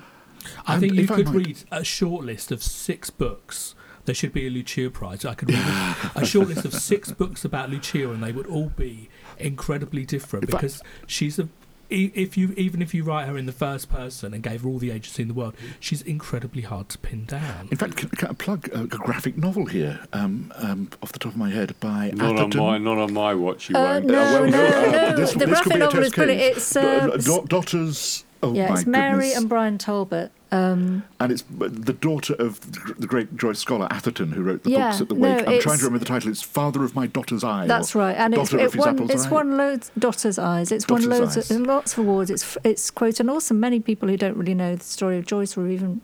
I 0.66 0.74
And 0.76 0.80
think 0.82 0.94
you 0.94 1.04
I 1.04 1.08
could 1.08 1.26
might- 1.26 1.36
read 1.36 1.58
a 1.70 1.84
short 1.84 2.24
list 2.24 2.50
of 2.54 2.64
six 2.64 3.10
books. 3.10 3.75
There 4.06 4.16
should 4.16 4.34
be 4.34 4.48
a 4.48 4.50
Lucia 4.50 4.90
Prize. 4.90 5.26
I 5.26 5.34
could 5.34 5.50
read 5.52 5.96
a 6.16 6.26
short 6.26 6.48
list 6.48 6.64
of 6.66 6.74
six 6.74 7.12
books 7.22 7.44
about 7.44 7.70
Lucia, 7.70 8.12
and 8.12 8.22
they 8.24 8.32
would 8.32 8.48
all 8.48 8.70
be 8.70 9.10
incredibly 9.40 10.06
different 10.06 10.46
In 10.46 10.52
fact- 10.52 10.62
because 10.62 10.82
she's 11.08 11.40
a. 11.40 11.48
e- 11.90 12.12
If 12.14 12.38
you 12.38 12.54
even 12.56 12.82
if 12.82 12.94
you 12.94 13.04
write 13.04 13.28
her 13.28 13.38
in 13.38 13.46
the 13.48 13.52
first 13.52 13.90
person 13.90 14.34
and 14.34 14.42
gave 14.44 14.62
her 14.62 14.68
all 14.70 14.78
the 14.78 14.92
agency 14.92 15.22
in 15.24 15.28
the 15.28 15.34
world, 15.34 15.56
she's 15.80 16.02
incredibly 16.04 16.62
hard 16.62 16.90
to 16.90 16.98
pin 17.00 17.26
down. 17.26 17.68
In 17.72 17.78
fact, 17.78 17.98
can, 17.98 18.10
can 18.10 18.30
I 18.30 18.34
plug 18.34 18.70
a, 18.74 18.82
a 18.84 18.88
graphic 18.88 19.38
novel 19.38 19.66
here, 19.66 20.00
um, 20.14 20.54
um, 20.58 20.90
off 21.02 21.12
the 21.12 21.20
top 21.20 21.32
of 21.34 21.38
my 21.38 21.50
head, 21.50 21.74
by 21.80 22.12
Not 22.14 22.40
on 22.40 22.52
my 22.56 22.78
not 22.78 22.98
on 22.98 23.12
my 23.14 23.34
watch, 23.34 23.70
you 23.70 23.76
Uh, 23.76 23.82
won't. 23.84 24.06
no, 24.06 24.14
well, 24.14 24.46
no, 24.50 24.66
uh, 24.66 24.92
no. 25.10 25.16
this- 25.16 25.34
the 25.34 25.40
this 25.40 25.50
graphic 25.50 25.78
novel 25.80 26.04
is 26.04 26.14
brilliant. 26.14 26.42
It's 26.58 26.74
D- 26.74 26.80
uh, 26.80 26.84
uh, 26.84 27.18
da- 27.18 27.42
daughters. 27.46 28.24
Oh 28.50 28.54
yeah, 28.54 28.74
it's 28.74 28.86
Mary 28.86 29.14
goodness. 29.28 29.38
and 29.38 29.50
Bryan 29.50 29.78
Talbot. 29.78 30.32
Um, 30.52 31.04
and 31.20 31.32
it's 31.34 31.44
the 31.50 31.92
daughter 31.94 32.34
of 32.36 32.62
the 33.00 33.08
great 33.08 33.36
Joyce 33.36 33.60
scholar 33.60 33.88
Atherton, 33.92 34.32
who 34.32 34.42
wrote 34.44 34.64
the 34.64 34.70
Yeah, 34.72 34.90
books 34.90 35.02
at 35.02 35.10
the 35.10 35.16
no, 35.16 35.36
Wake. 35.36 35.48
I'm 35.48 35.60
trying 35.60 35.78
to 35.80 35.84
remember 35.86 36.00
the 36.00 36.06
title. 36.06 36.30
It's 36.30 36.42
Father 36.42 36.84
of 36.84 36.96
My 36.96 37.08
Daughter's 37.08 37.44
Eye. 37.44 37.68
That's 37.68 37.94
right, 37.96 38.16
and 38.16 38.34
it's 38.34 38.54
it 38.54 38.76
won 38.76 39.10
it's 39.10 39.28
won 39.30 39.58
loads 39.58 39.92
daughter's 40.00 40.40
eyes. 40.40 40.72
It's 40.72 40.88
won 40.88 41.02
Daughter's 41.02 41.20
loads 41.20 41.38
Eyes. 41.38 41.52
of, 41.52 41.62
lots 41.62 41.94
of 41.94 42.00
awards. 42.00 42.30
It's 42.30 42.58
it's 42.64 42.90
quoted, 42.92 43.22
and 43.22 43.30
also 43.30 43.54
many 43.54 43.80
people 43.80 44.08
who 44.08 44.16
don't 44.18 44.38
really 44.38 44.54
know 44.54 44.76
the 44.76 44.84
story 44.84 45.18
of 45.18 45.26
Joyce 45.26 45.58
or 45.58 45.68
even 45.68 46.02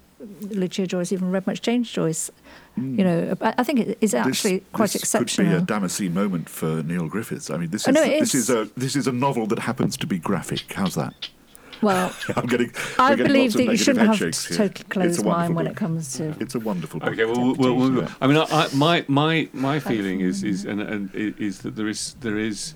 Lucia 0.50 0.86
Joyce, 0.86 1.12
even 1.12 1.32
read 1.32 1.48
much 1.48 1.62
James 1.62 1.90
Joyce. 1.90 2.30
You 2.78 3.04
know, 3.04 3.36
I, 3.42 3.64
think 3.64 3.80
it 3.80 3.98
is 4.02 4.12
This- 4.12 4.26
actually 4.28 4.62
quite 4.72 4.92
this 4.92 5.02
exceptional. 5.04 5.52
Could 5.52 5.58
be 5.58 5.64
a 5.64 5.66
Damascene 5.66 6.14
moment 6.14 6.48
for 6.50 6.82
Neil 6.84 7.08
Griffiths. 7.08 7.50
I 7.50 7.58
mean, 7.58 7.70
this 7.70 7.88
is 7.88 7.94
know 7.94 8.02
it 8.02 8.20
this 8.20 8.34
is. 8.34 8.50
is 8.50 8.50
a 8.50 8.70
this 8.78 8.96
is 8.96 9.08
a 9.08 9.12
novel 9.12 9.46
that 9.48 9.60
happens 9.60 9.98
to 9.98 10.08
be 10.08 10.18
graphic. 10.18 10.72
How's 10.74 10.96
that? 10.96 11.30
Well, 11.82 12.14
I'm 12.36 12.46
getting. 12.46 12.72
I 13.00 13.16
getting 13.16 13.28
believe 13.28 13.54
that 13.54 13.64
you 13.66 13.78
shouldn't 13.78 14.06
have 14.08 14.16
headshakes 14.18 14.48
here. 14.48 14.58
totally 14.58 14.84
closed 14.90 15.26
mind 15.26 15.56
wonderful 15.56 15.56
when 15.56 15.66
book. 15.66 15.72
it 15.74 15.78
comes 15.78 16.14
to. 16.18 16.36
It's 16.40 16.56
a 16.56 16.60
wonderful 16.60 17.00
book. 17.00 17.10
Okay, 17.14 17.26
well, 17.26 17.56
well, 17.56 17.56
well, 17.56 17.76
well, 17.92 18.02
Yeah. 18.04 18.14
I 18.22 18.28
mean, 18.28 18.38
I, 18.38 18.46
I, 18.50 18.68
my 18.76 19.06
my 19.08 19.50
my 19.54 19.80
feeling 19.80 20.20
is 20.22 20.44
is 20.44 20.66
and, 20.66 20.82
and 20.82 21.10
is 21.16 21.60
that 21.64 21.76
there 21.76 21.88
is 21.88 22.16
there 22.22 22.38
is 22.38 22.74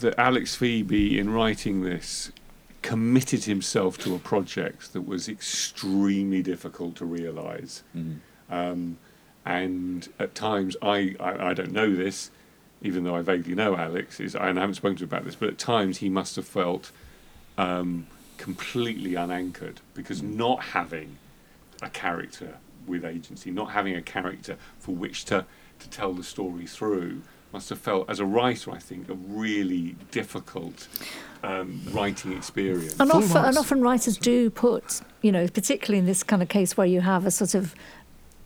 that 0.00 0.18
Alex 0.18 0.56
Pheby 0.56 1.16
in 1.18 1.30
writing 1.30 1.82
this 1.82 2.32
committed 2.82 3.44
himself 3.44 3.96
to 3.96 4.14
a 4.14 4.18
project 4.18 4.92
that 4.92 5.02
was 5.06 5.28
extremely 5.28 6.42
difficult 6.42 6.96
to 6.96 7.04
realise, 7.06 7.82
Mm. 7.96 8.18
um, 8.50 8.98
and 9.46 10.08
at 10.18 10.34
times 10.34 10.76
I, 10.82 11.14
I 11.20 11.50
I 11.50 11.54
don't 11.54 11.72
know 11.72 11.94
this, 11.94 12.30
even 12.82 13.04
though 13.04 13.14
I 13.14 13.22
vaguely 13.22 13.54
know 13.54 13.76
Alex, 13.76 14.18
is 14.20 14.34
and 14.34 14.58
I 14.58 14.60
haven't 14.60 14.74
spoken 14.74 14.96
to 14.98 15.04
him 15.04 15.08
about 15.08 15.24
this, 15.24 15.34
but 15.36 15.48
at 15.48 15.58
times 15.58 15.98
he 15.98 16.08
must 16.08 16.36
have 16.36 16.46
felt 16.46 16.90
um, 17.58 18.06
completely 18.36 19.14
unanchored 19.14 19.80
because 19.94 20.22
not 20.22 20.62
having 20.62 21.16
a 21.82 21.90
character 21.90 22.58
with 22.86 23.04
agency, 23.04 23.50
not 23.50 23.70
having 23.70 23.96
a 23.96 24.02
character 24.02 24.56
for 24.78 24.94
which 24.94 25.24
to, 25.26 25.44
to 25.78 25.88
tell 25.88 26.12
the 26.12 26.22
story 26.22 26.66
through, 26.66 27.22
must 27.52 27.68
have 27.68 27.78
felt, 27.78 28.10
as 28.10 28.18
a 28.18 28.26
writer, 28.26 28.72
I 28.72 28.78
think, 28.78 29.08
a 29.08 29.14
really 29.14 29.94
difficult 30.10 30.88
um, 31.44 31.80
writing 31.92 32.32
experience. 32.32 32.98
And 32.98 33.12
often, 33.12 33.44
and 33.44 33.56
often 33.56 33.80
writers 33.80 34.18
do 34.18 34.50
put, 34.50 35.00
you 35.22 35.30
know, 35.30 35.46
particularly 35.46 36.00
in 36.00 36.06
this 36.06 36.22
kind 36.24 36.42
of 36.42 36.48
case 36.48 36.76
where 36.76 36.86
you 36.86 37.00
have 37.00 37.24
a 37.24 37.30
sort 37.30 37.54
of 37.54 37.74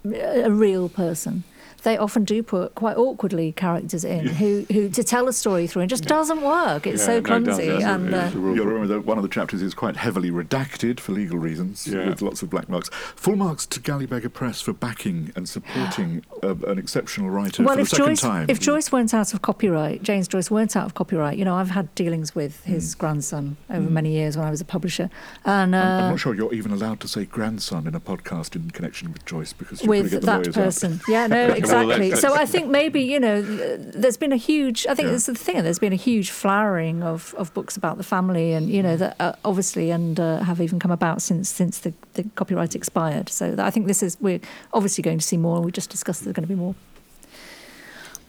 a 0.05 0.51
real 0.51 0.89
person, 0.89 1.45
they 1.85 1.97
often 1.97 2.25
do 2.25 2.43
put 2.43 2.75
quite 2.75 2.97
awkwardly 2.97 3.53
characters 3.53 4.05
in 4.05 4.27
Yeah. 4.27 4.33
who, 4.33 4.67
who 4.73 4.89
to 4.91 5.05
tell 5.05 5.29
a 5.29 5.33
story 5.33 5.67
through 5.67 5.83
and 5.83 5.89
just 5.91 6.05
doesn't 6.05 6.43
work. 6.43 6.87
It's 6.87 7.01
Yeah, 7.03 7.07
so 7.07 7.13
no, 7.13 7.19
it 7.19 7.25
clumsy. 7.25 7.67
doesn't 7.67 7.89
and 7.89 8.15
uh, 8.15 8.19
It's 8.19 8.35
a 8.35 8.39
real- 8.39 8.57
You'll 8.57 8.67
remember 8.67 8.95
that 8.95 9.07
one 9.07 9.17
of 9.17 9.23
the 9.23 9.29
chapters 9.29 9.63
is 9.63 9.75
quite 9.75 9.97
heavily 9.97 10.31
redacted 10.31 10.99
for 11.01 11.13
legal 11.13 11.39
reasons, 11.39 11.87
Yeah. 11.87 12.09
with 12.09 12.21
lots 12.23 12.43
of 12.43 12.51
black 12.51 12.69
marks. 12.69 12.91
Full 13.17 13.37
marks 13.37 13.65
to 13.67 13.81
Galley 13.81 14.07
Beggar 14.07 14.29
Press 14.29 14.61
for 14.61 14.73
backing 14.73 15.33
and 15.37 15.49
supporting 15.49 16.25
uh, 16.43 16.55
an 16.67 16.79
exceptional 16.79 17.31
writer 17.31 17.63
well, 17.63 17.75
for 17.75 17.77
the 17.77 17.83
if 17.83 17.89
second 17.91 18.07
Joyce, 18.07 18.21
time. 18.21 18.47
if 18.51 18.59
Joyce 18.61 18.91
weren't 18.93 19.15
out 19.15 19.33
of 19.33 19.43
copyright, 19.43 20.03
James 20.03 20.27
Joyce 20.29 20.51
weren't 20.51 20.77
out 20.77 20.87
of 20.87 20.95
copyright. 20.95 21.39
You 21.39 21.45
know, 21.45 21.55
I've 21.55 21.71
had 21.71 21.95
dealings 21.95 22.35
with 22.35 22.65
his 22.65 22.95
grandson 22.95 23.57
over 23.71 23.89
many 23.89 24.13
years 24.13 24.37
when 24.37 24.47
I 24.47 24.51
was 24.51 24.61
a 24.61 24.65
publisher, 24.65 25.11
and 25.45 25.75
uh, 25.75 25.79
I'm, 25.79 26.05
I'm 26.05 26.11
not 26.11 26.21
sure 26.21 26.35
you're 26.35 26.53
even 26.53 26.73
allowed 26.73 27.01
to 27.01 27.09
say 27.09 27.25
grandson 27.25 27.87
in 27.87 27.95
a 27.95 28.01
podcast 28.01 28.57
in 28.57 28.71
connection 28.71 29.13
with 29.13 29.25
Joyce 29.25 29.53
because 29.53 29.83
you're 29.83 29.89
going 29.95 29.99
to 29.99 30.03
with 30.05 30.13
get 30.13 30.21
the 30.23 30.27
that 30.27 30.37
lawyers 30.39 30.57
out. 30.57 30.65
person. 30.65 31.01
Yeah, 31.09 31.27
no, 31.29 31.49
well, 31.49 31.57
exactly. 31.73 32.17
so 32.17 32.35
I 32.35 32.45
think 32.47 32.69
maybe 32.69 33.03
you 33.03 33.21
know, 33.21 33.43
there's 33.43 34.17
been 34.17 34.33
a 34.33 34.37
huge. 34.37 34.87
I 34.87 34.95
think 34.95 35.07
Yeah. 35.07 35.13
that's 35.13 35.27
the 35.27 35.35
thing. 35.35 35.63
There's 35.63 35.79
been 35.79 35.93
a 35.93 35.97
huge 35.97 36.31
flowering 36.31 37.03
of, 37.03 37.35
of 37.39 37.53
books 37.55 37.77
about 37.77 37.97
the 37.97 38.05
family, 38.05 38.53
and 38.53 38.69
you 38.69 38.83
know 38.83 38.97
that 38.97 39.17
uh, 39.21 39.33
obviously 39.45 39.91
and 39.91 40.19
uh, 40.19 40.39
have 40.41 40.61
even 40.61 40.79
come 40.79 40.91
about 40.91 41.23
since 41.23 41.49
since 41.49 41.79
the, 41.79 41.93
the 42.15 42.25
copyright 42.35 42.75
expired. 42.75 43.29
So 43.29 43.53
that, 43.55 43.65
I 43.67 43.71
think 43.71 43.87
this 43.87 44.03
is 44.03 44.17
we're 44.21 44.41
obviously 44.73 45.03
going 45.03 45.19
to 45.19 45.25
see 45.27 45.37
more. 45.37 45.61
We 45.61 45.73
just 45.73 45.91
discussed 45.91 46.25
there's 46.25 46.35
going 46.35 46.47
to 46.47 46.55
be 46.55 46.59
more. 46.59 46.75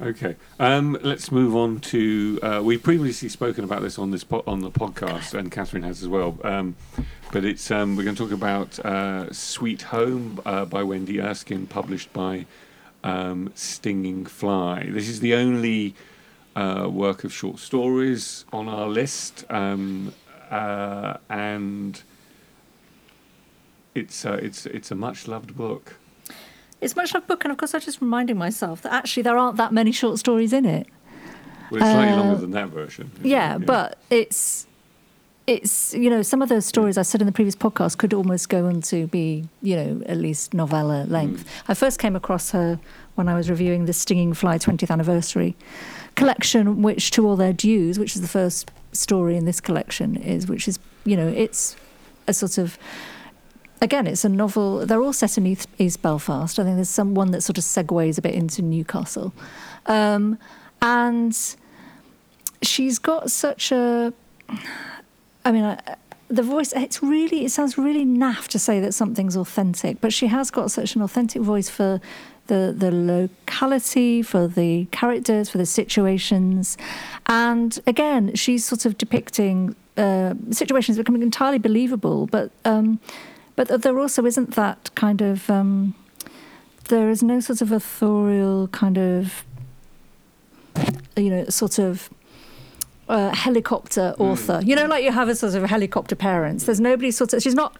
Okay, 0.01 0.37
um, 0.61 0.97
let's 1.01 1.29
move 1.29 1.53
on 1.57 1.81
to. 1.81 2.39
Uh, 2.41 2.61
we've 2.63 2.81
previously 2.81 3.27
spoken 3.27 3.65
about 3.65 3.81
this 3.81 3.99
on 3.99 4.11
this 4.11 4.23
po- 4.23 4.45
on 4.47 4.61
the 4.61 4.71
podcast, 4.71 5.37
and 5.37 5.51
Catherine 5.51 5.83
has 5.83 6.01
as 6.01 6.07
well. 6.07 6.37
Um, 6.41 6.77
but 7.33 7.43
it's 7.43 7.69
um, 7.69 7.97
we're 7.97 8.05
going 8.05 8.15
to 8.15 8.23
talk 8.23 8.31
about 8.31 8.79
uh, 8.79 9.29
"Sweet 9.33 9.81
Home" 9.81 10.39
uh, 10.45 10.63
by 10.63 10.83
Wendy 10.83 11.19
Erskine, 11.19 11.67
published 11.67 12.13
by 12.13 12.45
um, 13.03 13.51
Stinging 13.55 14.25
Fly. 14.25 14.87
This 14.89 15.07
is 15.09 15.19
the 15.19 15.33
only 15.33 15.95
uh, 16.55 16.87
work 16.91 17.23
of 17.23 17.31
short 17.33 17.59
stories 17.59 18.45
on 18.51 18.67
our 18.67 18.87
list, 18.87 19.45
um, 19.49 20.13
uh, 20.51 21.17
and 21.29 22.01
it's 23.95 24.25
uh, 24.25 24.33
it's 24.41 24.65
it's 24.65 24.91
a 24.91 24.95
much 24.95 25.27
loved 25.27 25.55
book. 25.55 25.95
It's 26.81 26.95
much 26.95 27.13
loved 27.13 27.27
book, 27.27 27.43
and 27.43 27.51
of 27.51 27.57
course, 27.57 27.73
I'm 27.73 27.81
just 27.81 27.99
reminding 28.01 28.37
myself 28.37 28.81
that 28.83 28.93
actually 28.93 29.23
there 29.23 29.37
aren't 29.37 29.57
that 29.57 29.73
many 29.73 29.91
short 29.91 30.17
stories 30.19 30.53
in 30.53 30.65
it. 30.65 30.87
Well, 31.71 31.81
it's 31.81 31.91
slightly 31.91 32.13
Uh, 32.13 32.17
longer 32.17 32.41
than 32.41 32.51
that 32.51 32.69
version. 32.69 33.11
isn't 33.15 33.25
Yeah, 33.25 33.57
but 33.57 33.97
it's 34.09 34.65
it's 35.49 35.95
you 35.95 36.11
know 36.11 36.21
some 36.21 36.43
of 36.43 36.49
those 36.49 36.67
stories 36.67 36.95
I 36.95 37.01
said 37.01 37.21
in 37.21 37.25
the 37.25 37.33
previous 37.33 37.55
podcast 37.55 37.97
could 37.97 38.13
almost 38.13 38.49
go 38.49 38.67
on 38.67 38.81
to 38.81 39.07
be 39.07 39.49
you 39.63 39.75
know 39.75 40.03
at 40.05 40.17
least 40.17 40.53
novella 40.53 41.05
length. 41.07 41.43
I 41.67 41.73
first 41.73 41.97
came 41.97 42.15
across 42.15 42.51
her 42.51 42.79
when 43.15 43.27
I 43.27 43.33
was 43.33 43.49
reviewing 43.49 43.85
the 43.85 43.93
Stinging 43.93 44.35
Fly 44.35 44.59
20th 44.59 44.91
anniversary 44.91 45.55
collection, 46.15 46.83
which 46.83 47.09
to 47.11 47.27
all 47.27 47.35
their 47.35 47.51
dues, 47.51 47.97
which 47.97 48.15
is 48.15 48.21
the 48.21 48.27
first 48.27 48.69
story 48.91 49.35
in 49.35 49.45
this 49.45 49.59
collection, 49.59 50.17
is 50.17 50.47
which 50.47 50.67
is 50.67 50.77
you 51.03 51.17
know 51.17 51.27
it's 51.27 51.75
a 52.27 52.33
sort 52.33 52.59
of 52.59 52.77
again 53.81 54.05
it's 54.05 54.23
a 54.23 54.29
novel. 54.29 54.85
They're 54.85 55.01
all 55.01 55.13
set 55.13 55.35
in 55.35 55.47
East, 55.47 55.67
East 55.79 56.03
Belfast. 56.03 56.59
I 56.59 56.63
think 56.63 56.75
there's 56.75 56.89
some 56.89 57.15
one 57.15 57.31
that 57.31 57.41
sort 57.41 57.57
of 57.57 57.63
segues 57.63 58.19
a 58.19 58.21
bit 58.21 58.35
into 58.35 58.61
Newcastle, 58.61 59.33
um, 59.87 60.37
and 60.79 61.35
she's 62.61 62.99
got 62.99 63.31
such 63.31 63.71
a 63.71 64.13
I 65.45 65.51
mean, 65.51 65.77
the 66.27 66.43
voice, 66.43 66.73
it's 66.75 67.01
really, 67.01 67.45
it 67.45 67.51
sounds 67.51 67.77
really 67.77 68.05
naff 68.05 68.47
to 68.49 68.59
say 68.59 68.79
that 68.79 68.93
something's 68.93 69.35
authentic, 69.35 69.99
but 69.99 70.13
she 70.13 70.27
has 70.27 70.51
got 70.51 70.71
such 70.71 70.95
an 70.95 71.01
authentic 71.01 71.41
voice 71.41 71.69
for 71.69 71.99
the, 72.47 72.73
the 72.75 72.91
locality, 72.91 74.21
for 74.21 74.47
the 74.47 74.85
characters, 74.91 75.49
for 75.49 75.57
the 75.57 75.65
situations. 75.65 76.77
And 77.27 77.79
again, 77.87 78.35
she's 78.35 78.65
sort 78.65 78.85
of 78.85 78.97
depicting 78.97 79.75
uh, 79.97 80.35
situations 80.51 80.97
becoming 80.97 81.23
entirely 81.23 81.57
believable, 81.57 82.27
but, 82.27 82.51
um, 82.65 82.99
but 83.55 83.81
there 83.81 83.99
also 83.99 84.25
isn't 84.25 84.55
that 84.55 84.91
kind 84.95 85.21
of, 85.21 85.49
um, 85.49 85.95
there 86.89 87.09
is 87.09 87.21
no 87.23 87.39
sort 87.39 87.61
of 87.61 87.71
authorial 87.71 88.67
kind 88.69 88.97
of, 88.97 89.43
you 91.15 91.29
know, 91.29 91.45
sort 91.45 91.79
of 91.79 92.09
uh, 93.09 93.33
helicopter 93.35 94.15
author. 94.19 94.61
You 94.63 94.75
know, 94.75 94.85
like 94.85 95.03
you 95.03 95.11
have 95.11 95.27
a 95.29 95.35
sort 95.35 95.55
of 95.55 95.63
helicopter 95.63 96.15
parents. 96.15 96.65
There's 96.65 96.79
nobody 96.79 97.11
sort 97.11 97.33
of. 97.33 97.41
She's 97.41 97.55
not. 97.55 97.75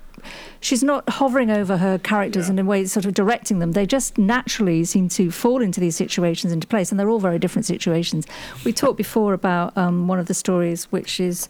She's 0.60 0.84
not 0.84 1.08
hovering 1.08 1.50
over 1.50 1.78
her 1.78 1.98
characters 1.98 2.48
Yeah. 2.48 2.54
in 2.54 2.60
a 2.60 2.66
way, 2.66 2.86
sort 2.86 3.06
of 3.06 3.14
directing 3.14 3.60
them. 3.60 3.72
They 3.72 3.86
just 3.86 4.18
naturally 4.18 4.84
seem 4.84 5.08
to 5.10 5.32
fall 5.32 5.62
into 5.62 5.80
these 5.80 5.96
situations 5.96 6.52
into 6.52 6.68
place, 6.68 6.92
and 6.92 7.00
they're 7.00 7.10
all 7.10 7.20
very 7.20 7.40
different 7.40 7.66
situations. 7.66 8.26
We 8.66 8.74
talked 8.74 8.98
before 8.98 9.34
about 9.34 9.78
um, 9.78 10.10
one 10.10 10.20
of 10.20 10.26
the 10.26 10.34
stories, 10.34 10.86
which 10.92 11.22
is 11.22 11.48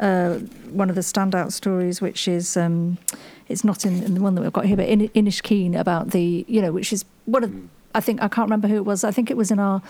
uh, 0.00 0.34
one 0.72 0.88
of 0.90 0.96
the 0.96 1.02
standout 1.02 1.52
stories, 1.52 2.00
which 2.00 2.26
is 2.26 2.56
um, 2.56 2.98
it's 3.48 3.62
not 3.62 3.84
in, 3.86 4.02
in 4.02 4.14
the 4.14 4.20
one 4.20 4.34
that 4.34 4.42
we've 4.42 4.52
got 4.52 4.64
here, 4.66 4.76
but 4.76 4.88
in 4.88 5.08
Inishkeen 5.10 5.78
about 5.78 6.10
the 6.10 6.44
you 6.48 6.60
know, 6.60 6.72
which 6.72 6.92
is 6.92 7.04
one 7.26 7.44
of 7.44 7.50
Mm. 7.50 7.68
I 7.94 8.00
think 8.00 8.20
I 8.22 8.28
can't 8.28 8.44
remember 8.46 8.68
who 8.68 8.76
it 8.76 8.84
was. 8.84 9.02
I 9.02 9.10
think 9.10 9.30
it 9.30 9.36
was 9.36 9.50
in 9.50 9.58
our 9.58 9.80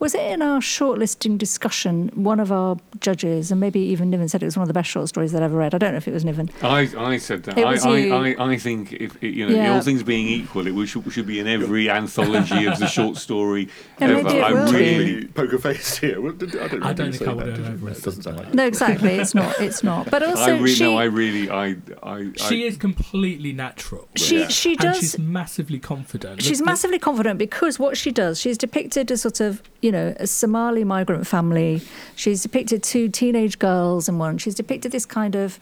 was 0.00 0.14
it 0.14 0.22
in 0.22 0.42
our 0.42 0.60
shortlisting 0.60 1.36
discussion. 1.38 2.08
One 2.14 2.38
of 2.40 2.52
our 2.52 2.76
judges, 3.00 3.50
and 3.50 3.60
maybe 3.60 3.80
even 3.80 4.10
Niven 4.10 4.28
said 4.28 4.42
it 4.42 4.46
was 4.46 4.56
one 4.56 4.62
of 4.62 4.68
the 4.68 4.74
best 4.74 4.88
short 4.90 5.08
stories 5.08 5.32
that 5.32 5.42
I've 5.42 5.50
ever 5.50 5.58
read. 5.58 5.74
I 5.74 5.78
don't 5.78 5.90
know 5.92 5.96
if 5.96 6.06
it 6.06 6.12
was 6.14 6.24
Niven. 6.24 6.50
I, 6.62 6.88
I 6.96 7.16
said 7.18 7.42
that. 7.44 7.58
It 7.58 7.66
I, 7.66 7.70
was 7.72 7.84
you. 7.84 8.14
I, 8.14 8.52
I 8.52 8.56
think 8.58 8.92
if 8.92 9.20
you 9.22 9.48
know, 9.48 9.54
Yeah. 9.56 9.74
all 9.74 9.80
things 9.80 10.02
being 10.02 10.28
equal, 10.28 10.66
it 10.66 10.86
should, 10.86 11.10
should 11.12 11.26
be 11.26 11.40
in 11.40 11.46
every 11.48 11.90
anthology 11.90 12.66
of 12.66 12.78
the 12.78 12.86
short 12.86 13.16
story 13.16 13.68
And 14.00 14.12
ever. 14.12 14.22
maybe 14.22 14.38
it 14.38 14.42
I 14.44 14.52
will. 14.52 14.72
really, 14.72 15.26
poker 15.26 15.58
faced 15.58 15.98
here. 15.98 16.20
Well, 16.20 16.32
did- 16.32 16.56
I 16.56 16.68
don't, 16.68 16.82
I 16.84 16.92
don't 16.92 17.12
think 17.12 17.28
I 17.28 17.32
would 17.34 17.46
that, 17.46 17.56
have 17.56 17.56
did 17.58 17.80
you? 17.82 17.88
ever 17.88 18.00
doesn't 18.00 18.22
sound 18.22 18.36
like 18.36 18.54
No, 18.54 18.66
exactly. 18.66 19.14
It's 19.16 19.34
not. 19.34 19.60
It's 19.60 19.82
not. 19.82 20.10
But 20.10 20.22
also, 20.22 20.42
I 20.42 20.50
really, 20.58 20.74
she 20.74 20.84
no, 20.84 20.96
I 20.96 21.04
really, 21.04 21.50
I, 21.50 21.76
I, 22.02 22.30
She 22.36 22.66
is 22.66 22.76
completely 22.76 23.52
natural. 23.52 24.08
she 24.16 24.40
Yeah. 24.40 24.48
she 24.48 24.76
and 24.78 24.94
she's 24.96 25.18
massively 25.18 25.78
confident. 25.80 26.42
She's 26.42 26.58
The- 26.58 26.64
the- 26.64 26.70
massively 26.70 26.98
confident 27.00 27.38
because 27.38 27.78
what 27.80 27.96
she 27.96 28.12
does, 28.12 28.40
she's 28.40 28.56
depicted 28.58 29.10
as 29.10 29.22
sort 29.22 29.40
of, 29.40 29.62
you 29.82 29.87
know, 29.92 30.14
a 30.18 30.26
Somali 30.26 30.84
migrant 30.84 31.26
family. 31.26 31.82
She's 32.14 32.42
depicted 32.42 32.82
two 32.82 33.08
teenage 33.08 33.58
girls 33.58 34.08
and 34.08 34.18
one. 34.18 34.38
She's 34.38 34.54
depicted 34.54 34.92
this 34.92 35.06
kind 35.06 35.34
of 35.34 35.58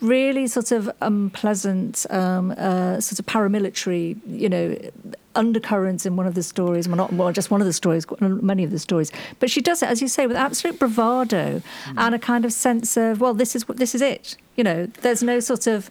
really 0.00 0.46
sort 0.46 0.70
of 0.70 0.90
unpleasant, 1.00 2.06
um, 2.10 2.52
uh, 2.52 3.00
sort 3.00 3.18
of 3.18 3.26
paramilitary, 3.26 4.16
you 4.26 4.48
know, 4.48 4.76
undercurrents 5.34 6.06
in 6.06 6.16
one 6.16 6.26
of 6.26 6.34
the 6.34 6.42
stories. 6.42 6.88
Well, 6.88 6.96
not 6.96 7.12
well, 7.12 7.32
just 7.32 7.50
one 7.50 7.60
of 7.60 7.66
the 7.66 7.72
stories, 7.72 8.06
many 8.20 8.64
of 8.64 8.70
the 8.70 8.78
stories. 8.78 9.10
But 9.40 9.50
she 9.50 9.60
does 9.60 9.82
it, 9.82 9.88
as 9.88 10.00
you 10.00 10.08
say, 10.08 10.26
with 10.26 10.36
absolute 10.36 10.78
bravado 10.78 11.62
and 11.96 12.14
a 12.14 12.18
kind 12.18 12.44
of 12.44 12.52
sense 12.52 12.96
of, 12.96 13.20
well, 13.20 13.34
this 13.34 13.56
is 13.56 13.68
what 13.68 13.78
this 13.78 13.94
is 13.94 14.02
it. 14.02 14.36
You 14.56 14.64
know, 14.64 14.86
there's 15.02 15.22
no 15.22 15.40
sort 15.40 15.66
of 15.66 15.90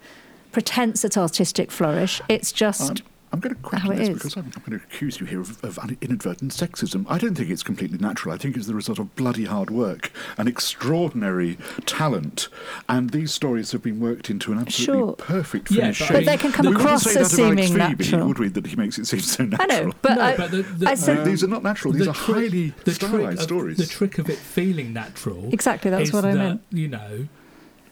pretense 0.51 1.03
at 1.03 1.17
artistic 1.17 1.71
flourish. 1.71 2.21
It's 2.30 2.51
just. 2.51 2.89
I'm, 2.91 2.97
I'm 3.32 3.39
going 3.41 3.53
to 3.53 3.61
question 3.61 3.95
this 3.95 4.07
is. 4.09 4.13
because 4.15 4.38
I'm, 4.38 4.45
I'm 4.55 4.63
going 4.65 4.80
to 4.80 4.86
accuse 4.86 5.19
you 5.19 5.25
here 5.25 5.41
of, 5.41 5.61
of 5.63 5.78
inadvertent 6.01 6.51
sexism. 6.53 7.05
I 7.09 7.17
don't 7.17 7.36
think 7.36 7.49
it's 7.49 7.61
completely 7.63 7.97
natural. 7.97 8.34
I 8.34 8.38
think 8.38 8.55
it's 8.55 8.67
the 8.67 8.73
result 8.75 8.99
of 8.99 9.15
bloody 9.15 9.45
hard 9.45 9.69
work 9.69 10.11
and 10.38 10.47
extraordinary 10.47 11.57
talent. 11.86 12.47
And 12.88 13.09
these 13.09 13.34
stories 13.34 13.71
have 13.73 13.84
been 13.84 13.99
worked 13.99 14.30
into 14.30 14.51
an 14.53 14.59
absolutely 14.59 14.95
Sure. 15.05 15.13
perfect 15.17 15.69
Yeah, 15.71 15.82
finish 15.82 15.99
but- 15.99 16.05
shape. 16.07 16.15
But 16.17 16.25
they 16.25 16.38
can 16.38 16.51
come 16.51 16.65
we 16.65 16.71
wouldn't 16.71 16.86
across 16.86 17.03
say 17.03 17.19
as 17.19 17.32
that 17.32 17.39
of 17.39 17.45
Alex 17.45 17.67
seeming 17.67 17.82
Pheby, 17.82 17.99
natural. 17.99 18.28
would 18.28 18.39
we? 18.39 18.47
That 18.47 18.65
he 18.67 18.75
makes 18.75 18.97
it 18.97 19.05
seem 19.07 19.19
so 19.19 19.43
I 19.43 19.47
natural. 19.47 19.88
know, 19.88 19.93
but 20.01 20.15
No, 20.15 20.21
I, 20.21 20.38
but 20.38 20.51
the- 20.51 20.61
the- 20.61 20.89
I 20.89 20.95
said 20.95 21.19
um, 21.19 21.25
these 21.25 21.43
are 21.43 21.47
not 21.47 21.63
natural. 21.63 21.93
These 21.93 22.07
are 22.07 22.13
trick- 22.13 22.38
highly 22.51 22.73
the 22.86 22.93
stylized 22.93 23.19
trick 23.21 23.34
of, 23.38 23.41
stories. 23.43 23.78
The 23.78 23.86
trick 23.86 24.17
of 24.19 24.30
it 24.30 24.38
feeling 24.38 24.93
natural. 24.93 25.53
Exactly, 25.53 25.91
that's 25.91 26.09
is 26.09 26.13
what 26.13 26.25
I 26.25 26.32
that, 26.32 26.38
meant. 26.38 26.61
You 26.71 26.88
know, 26.88 27.28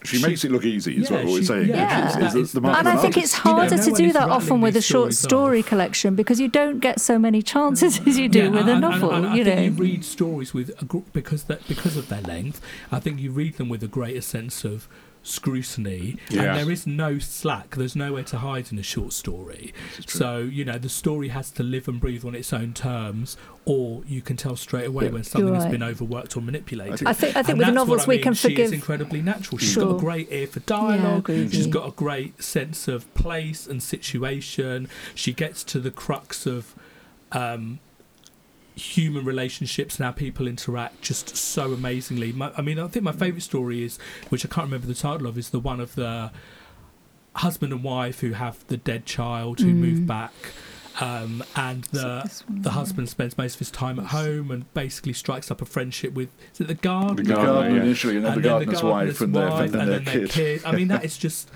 she, 0.06 0.18
she- 0.18 0.26
makes 0.26 0.44
it 0.44 0.50
look 0.52 0.64
easy, 0.64 0.96
is 0.96 1.10
Yeah, 1.10 1.16
what 1.18 1.26
we're 1.26 1.38
she- 1.40 1.44
saying. 1.46 1.68
yeah, 1.68 2.08
She's- 2.08 2.32
that 2.32 2.38
is 2.40 2.52
the- 2.52 2.60
the 2.60 2.68
and 2.68 2.88
I 2.88 2.92
think 2.96 3.16
artist. 3.16 3.18
it's 3.34 3.44
You 3.44 3.50
know, 3.50 3.56
harder 3.58 3.78
to 3.78 3.90
do 3.92 4.12
that 4.12 4.28
often 4.30 4.60
with 4.60 4.76
a 4.76 4.82
short 4.82 5.12
story 5.14 5.60
off. 5.60 5.66
collection 5.66 6.14
because 6.14 6.40
you 6.40 6.48
don't 6.48 6.80
get 6.80 7.00
so 7.00 7.18
many 7.18 7.42
chances 7.42 8.00
as 8.06 8.18
you 8.18 8.28
do 8.28 8.44
Yeah, 8.44 8.48
with 8.50 8.68
a 8.68 8.78
novel. 8.78 9.10
And, 9.12 9.24
and 9.26 9.34
I 9.34 9.36
you 9.36 9.44
think 9.44 9.56
know, 9.56 9.62
you 9.64 9.70
read 9.92 10.04
stories 10.04 10.54
with 10.54 10.70
a 10.80 10.84
gr- 10.84 10.98
because 11.12 11.44
that 11.44 11.66
because 11.68 11.96
of 11.96 12.08
their 12.08 12.22
length. 12.22 12.60
I 12.92 12.98
think 13.00 13.20
you 13.20 13.30
read 13.30 13.56
them 13.56 13.68
with 13.68 13.82
a 13.82 13.88
greater 13.88 14.20
sense 14.20 14.64
of 14.64 14.88
scrutiny, 15.26 16.16
Yeah. 16.30 16.42
and 16.42 16.58
there 16.58 16.70
is 16.70 16.86
no 16.86 17.18
slack. 17.18 17.76
There's 17.76 17.96
nowhere 17.96 18.22
to 18.24 18.38
hide 18.38 18.70
in 18.72 18.78
a 18.78 18.82
short 18.82 19.12
story. 19.12 19.72
This 19.90 19.98
is 20.00 20.04
true. 20.06 20.18
So 20.18 20.38
you 20.38 20.64
know 20.64 20.78
the 20.78 20.88
story 20.88 21.28
has 21.28 21.50
to 21.52 21.62
live 21.62 21.88
and 21.88 22.00
breathe 22.00 22.24
on 22.24 22.34
its 22.34 22.52
own 22.52 22.72
terms, 22.74 23.36
or 23.64 24.02
you 24.06 24.22
can 24.22 24.36
tell 24.36 24.56
straight 24.56 24.86
away 24.86 25.06
Yeah, 25.06 25.10
when 25.12 25.24
something 25.24 25.54
has 25.54 25.66
been 25.66 25.82
overworked 25.82 26.36
or 26.36 26.40
manipulated. 26.40 27.06
I 27.06 27.12
think 27.12 27.36
I 27.36 27.42
think 27.42 27.50
And 27.50 27.58
with 27.58 27.66
the 27.66 27.72
that's 27.72 27.78
what 27.80 27.86
novels 27.88 28.02
I 28.02 28.06
we 28.08 28.14
mean. 28.16 28.22
can 28.22 28.34
she 28.34 28.48
forgive. 28.48 28.66
is 28.66 28.72
incredibly 28.72 29.22
natural. 29.22 29.58
She's 29.58 29.76
got 29.76 29.96
a 29.96 29.98
great 29.98 30.28
ear 30.30 30.46
for 30.46 30.60
dialogue. 30.60 31.18
agree 31.30 31.42
with 31.44 31.52
She's 31.54 31.66
you. 31.66 31.72
got 31.72 31.88
a 31.88 31.92
great 31.92 32.42
sense 32.42 32.88
of 32.88 33.12
place 33.14 33.66
and 33.66 33.82
situation. 33.82 34.88
She 35.14 35.32
gets 35.32 35.64
to 35.64 35.80
the 35.80 35.90
crux 35.90 36.46
of 36.46 36.74
um, 37.32 37.80
human 38.76 39.24
relationships 39.24 39.96
and 39.96 40.04
how 40.04 40.12
people 40.12 40.46
interact 40.46 41.00
just 41.02 41.34
so 41.36 41.72
amazingly. 41.72 42.30
My, 42.32 42.52
I 42.56 42.62
mean, 42.62 42.78
I 42.78 42.86
think 42.88 43.04
my 43.04 43.12
favourite 43.12 43.42
story 43.42 43.82
is, 43.82 43.98
which 44.28 44.44
I 44.44 44.48
can't 44.48 44.66
remember 44.66 44.86
the 44.86 44.94
title 44.94 45.26
of, 45.26 45.36
is 45.38 45.50
the 45.50 45.58
one 45.58 45.80
of 45.80 45.94
the 45.94 46.30
husband 47.36 47.72
and 47.72 47.82
wife 47.82 48.20
who 48.20 48.32
have 48.32 48.66
the 48.68 48.76
dead 48.76 49.04
child 49.06 49.60
who 49.60 49.68
Mm. 49.72 49.74
move 49.76 50.06
back. 50.06 50.32
Um, 50.98 51.44
and 51.54 51.84
the 51.84 52.22
one, 52.48 52.62
the 52.62 52.70
yeah. 52.70 52.74
husband 52.74 53.08
spends 53.10 53.36
most 53.36 53.54
of 53.54 53.58
his 53.58 53.70
time 53.70 53.98
at 53.98 54.06
home 54.06 54.50
and 54.50 54.72
basically 54.72 55.12
strikes 55.12 55.50
up 55.50 55.60
a 55.60 55.66
friendship 55.66 56.14
with 56.14 56.30
is 56.54 56.60
it 56.62 56.68
the 56.68 56.74
guard 56.74 57.18
The 57.18 57.22
the 57.22 57.28
gardener, 57.34 57.52
gardener 57.52 57.76
yeah. 57.76 57.82
initially, 57.82 58.16
and 58.16 58.24
then 58.24 58.34
the 58.36 58.40
gardener's 58.40 58.82
wife, 58.82 59.20
and, 59.20 59.34
their, 59.34 59.48
and 59.48 59.72
then 59.74 60.04
their 60.04 60.26
kid. 60.26 60.62
I 60.64 60.72
mean, 60.72 60.88
that 60.88 61.04
is 61.04 61.18
just, 61.26 61.50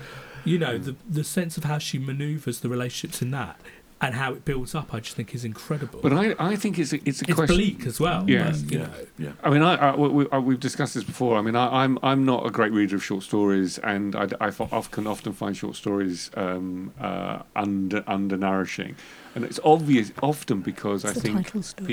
you 0.45 0.59
know, 0.59 0.77
the 0.77 0.95
the 1.09 1.23
sense 1.23 1.57
of 1.57 1.63
how 1.63 1.79
she 1.79 1.97
manoeuvres 1.97 2.59
the 2.59 2.69
relationships 2.69 3.23
in 3.23 3.31
that 3.31 3.59
and 4.03 4.15
how 4.15 4.33
it 4.33 4.43
builds 4.45 4.73
up. 4.73 4.93
I 4.93 4.99
just 4.99 5.15
think 5.15 5.35
is 5.35 5.45
incredible. 5.45 5.99
But 6.01 6.11
I, 6.13 6.35
I 6.39 6.55
think 6.55 6.79
it's 6.79 6.91
a, 6.91 6.97
it's 7.07 7.21
a 7.21 7.25
it's 7.25 7.33
question. 7.35 7.55
bleak 7.55 7.85
as 7.85 7.99
well. 7.99 8.27
Yes. 8.27 8.61
but, 8.63 8.71
you 8.73 8.79
Yeah. 8.79 8.85
know. 8.87 8.93
Yeah. 9.19 9.31
I 9.43 9.49
mean, 9.51 9.61
I, 9.61 9.75
I, 9.75 9.95
we, 9.95 10.07
we- 10.09 10.39
we've 10.39 10.59
discussed 10.59 10.95
this 10.95 11.03
before. 11.03 11.37
I 11.37 11.41
mean, 11.41 11.55
I, 11.55 11.83
I'm 11.83 11.99
I'm 12.01 12.25
not 12.25 12.45
a 12.45 12.49
great 12.49 12.71
reader 12.71 12.95
of 12.95 13.03
short 13.03 13.23
stories, 13.23 13.77
and 13.79 14.15
I, 14.15 14.27
I 14.39 14.49
fo- 14.51 14.69
often 14.71 15.05
often 15.07 15.33
find 15.33 15.55
short 15.55 15.75
stories 15.75 16.31
um, 16.35 16.91
uh, 16.99 17.43
under 17.55 18.01
undernourishing, 18.07 18.95
and 19.35 19.45
it's 19.45 19.59
obvious 19.63 20.11
often 20.23 20.61
because 20.61 21.05
It's 21.05 21.17
I 21.17 21.21
think 21.21 21.37
title 21.45 21.61
story. 21.63 21.87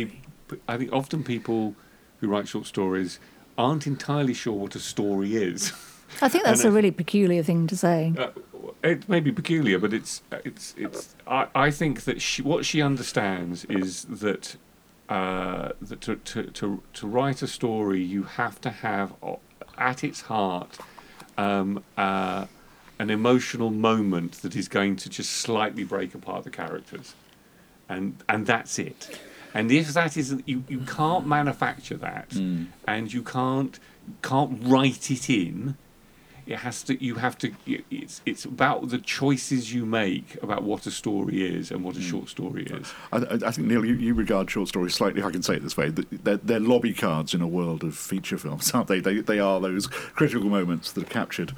peop- 0.48 0.62
I 0.66 0.76
think 0.78 0.92
often 0.92 1.22
people 1.22 1.74
who 2.20 2.28
write 2.28 2.48
short 2.48 2.66
stories 2.66 3.20
aren't 3.58 3.86
entirely 3.86 4.32
sure 4.34 4.54
what 4.54 4.74
a 4.74 4.80
story 4.80 5.36
is. 5.36 5.72
I 6.22 6.28
think 6.28 6.44
that's 6.48 6.60
and 6.64 6.68
a 6.70 6.72
I- 6.72 6.76
really 6.76 6.90
peculiar 6.90 7.42
thing 7.42 7.66
to 7.66 7.76
say. 7.76 8.14
Uh, 8.16 8.28
it 8.82 9.08
may 9.08 9.20
be 9.20 9.32
peculiar, 9.32 9.78
but 9.78 9.92
it's 9.92 10.22
it's 10.44 10.74
it's. 10.76 11.14
I, 11.26 11.46
I 11.54 11.70
think 11.70 12.02
that 12.04 12.20
she, 12.22 12.42
what 12.42 12.64
she 12.64 12.82
understands 12.82 13.64
is 13.66 14.04
that 14.04 14.56
uh, 15.08 15.70
that 15.80 16.00
to, 16.02 16.16
to 16.16 16.42
to 16.44 16.82
to 16.94 17.06
write 17.06 17.42
a 17.42 17.46
story, 17.46 18.02
you 18.02 18.22
have 18.24 18.60
to 18.62 18.70
have 18.70 19.12
at 19.76 20.02
its 20.04 20.22
heart 20.22 20.78
um, 21.36 21.82
uh, 21.96 22.46
an 22.98 23.10
emotional 23.10 23.70
moment 23.70 24.32
that 24.42 24.56
is 24.56 24.68
going 24.68 24.96
to 24.96 25.08
just 25.08 25.30
slightly 25.30 25.84
break 25.84 26.14
apart 26.14 26.44
the 26.44 26.50
characters, 26.50 27.14
and 27.88 28.22
and 28.28 28.46
that's 28.46 28.78
it. 28.78 29.18
And 29.54 29.72
if 29.72 29.94
that 29.94 30.16
isn't, 30.16 30.46
you, 30.46 30.62
you 30.68 30.80
can't 30.80 31.26
manufacture 31.26 31.96
that, 31.96 32.28
Mm. 32.30 32.66
and 32.86 33.12
you 33.12 33.22
can't 33.22 33.78
can't 34.22 34.60
write 34.62 35.10
it 35.10 35.30
in 35.30 35.76
it 36.48 36.58
has 36.60 36.82
to 36.82 36.92
you 37.04 37.16
have 37.16 37.36
to 37.38 37.52
it's 37.90 38.22
it's 38.24 38.44
about 38.46 38.88
the 38.88 38.98
choices 38.98 39.72
you 39.74 39.84
make 39.84 40.42
about 40.42 40.62
what 40.62 40.86
a 40.86 40.90
story 40.90 41.46
is 41.46 41.70
and 41.70 41.84
what 41.84 41.94
a 41.96 42.00
short 42.00 42.28
story 42.28 42.64
is 42.64 42.92
I, 43.12 43.18
I 43.48 43.50
think 43.52 43.68
Neil, 43.68 43.84
you, 43.84 43.94
you 43.94 44.14
regard 44.14 44.50
short 44.50 44.68
stories 44.68 44.94
slightly. 44.94 45.20
if 45.20 45.26
I 45.26 45.30
can 45.30 45.42
say 45.42 45.54
it 45.56 45.62
this 45.62 45.76
way: 45.76 45.90
they're, 45.90 46.38
they're 46.38 46.58
lobby 46.60 46.94
cards 46.94 47.34
in 47.34 47.42
a 47.42 47.46
world 47.46 47.84
of 47.84 47.96
feature 47.96 48.38
films, 48.38 48.70
aren't 48.74 48.88
they? 48.88 49.00
They, 49.00 49.20
they 49.20 49.38
are 49.38 49.60
those 49.60 49.86
critical 49.86 50.48
moments 50.48 50.92
that 50.92 51.04
are 51.04 51.10
captured 51.10 51.52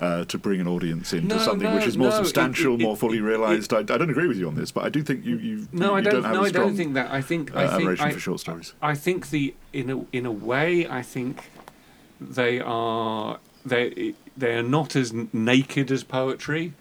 uh, 0.00 0.24
to 0.26 0.38
bring 0.38 0.60
an 0.60 0.68
audience 0.68 1.12
into 1.12 1.34
No, 1.34 1.38
something 1.38 1.68
no, 1.68 1.74
which 1.76 1.86
is 1.86 1.98
more 1.98 2.10
no, 2.10 2.16
substantial, 2.22 2.74
it- 2.74 2.80
more 2.82 2.94
it- 2.94 2.98
fully 2.98 3.18
it- 3.18 3.22
realised. 3.22 3.72
I, 3.72 3.78
I 3.80 3.82
don't 3.82 4.10
agree 4.10 4.28
with 4.28 4.38
you 4.38 4.46
on 4.48 4.54
this, 4.54 4.70
but 4.70 4.84
I 4.84 4.88
do 4.90 5.02
think 5.02 5.24
you 5.24 5.36
you, 5.38 5.68
no 5.72 5.90
you 5.90 5.96
i 5.96 6.00
don't, 6.00 6.22
have 6.24 6.34
no 6.34 6.44
i 6.44 6.50
don't 6.50 6.76
think 6.76 6.94
that 6.94 7.10
i 7.10 7.20
think 7.20 7.54
uh, 7.54 7.58
i 7.58 7.62
think 7.66 7.72
admiration 7.74 8.06
I, 8.06 8.12
for 8.12 8.20
short 8.20 8.40
stories. 8.40 8.74
I 8.82 8.94
think 8.94 9.30
the 9.30 9.54
in 9.72 9.90
a 9.90 10.04
in 10.12 10.24
a 10.26 10.32
way 10.32 10.86
I 10.88 11.02
think 11.02 11.50
they 12.20 12.60
are 12.60 13.38
they 13.66 14.14
they 14.36 14.54
are 14.54 14.62
not 14.62 14.96
as 14.96 15.12
naked 15.32 15.90
as 15.90 16.04
poetry, 16.04 16.72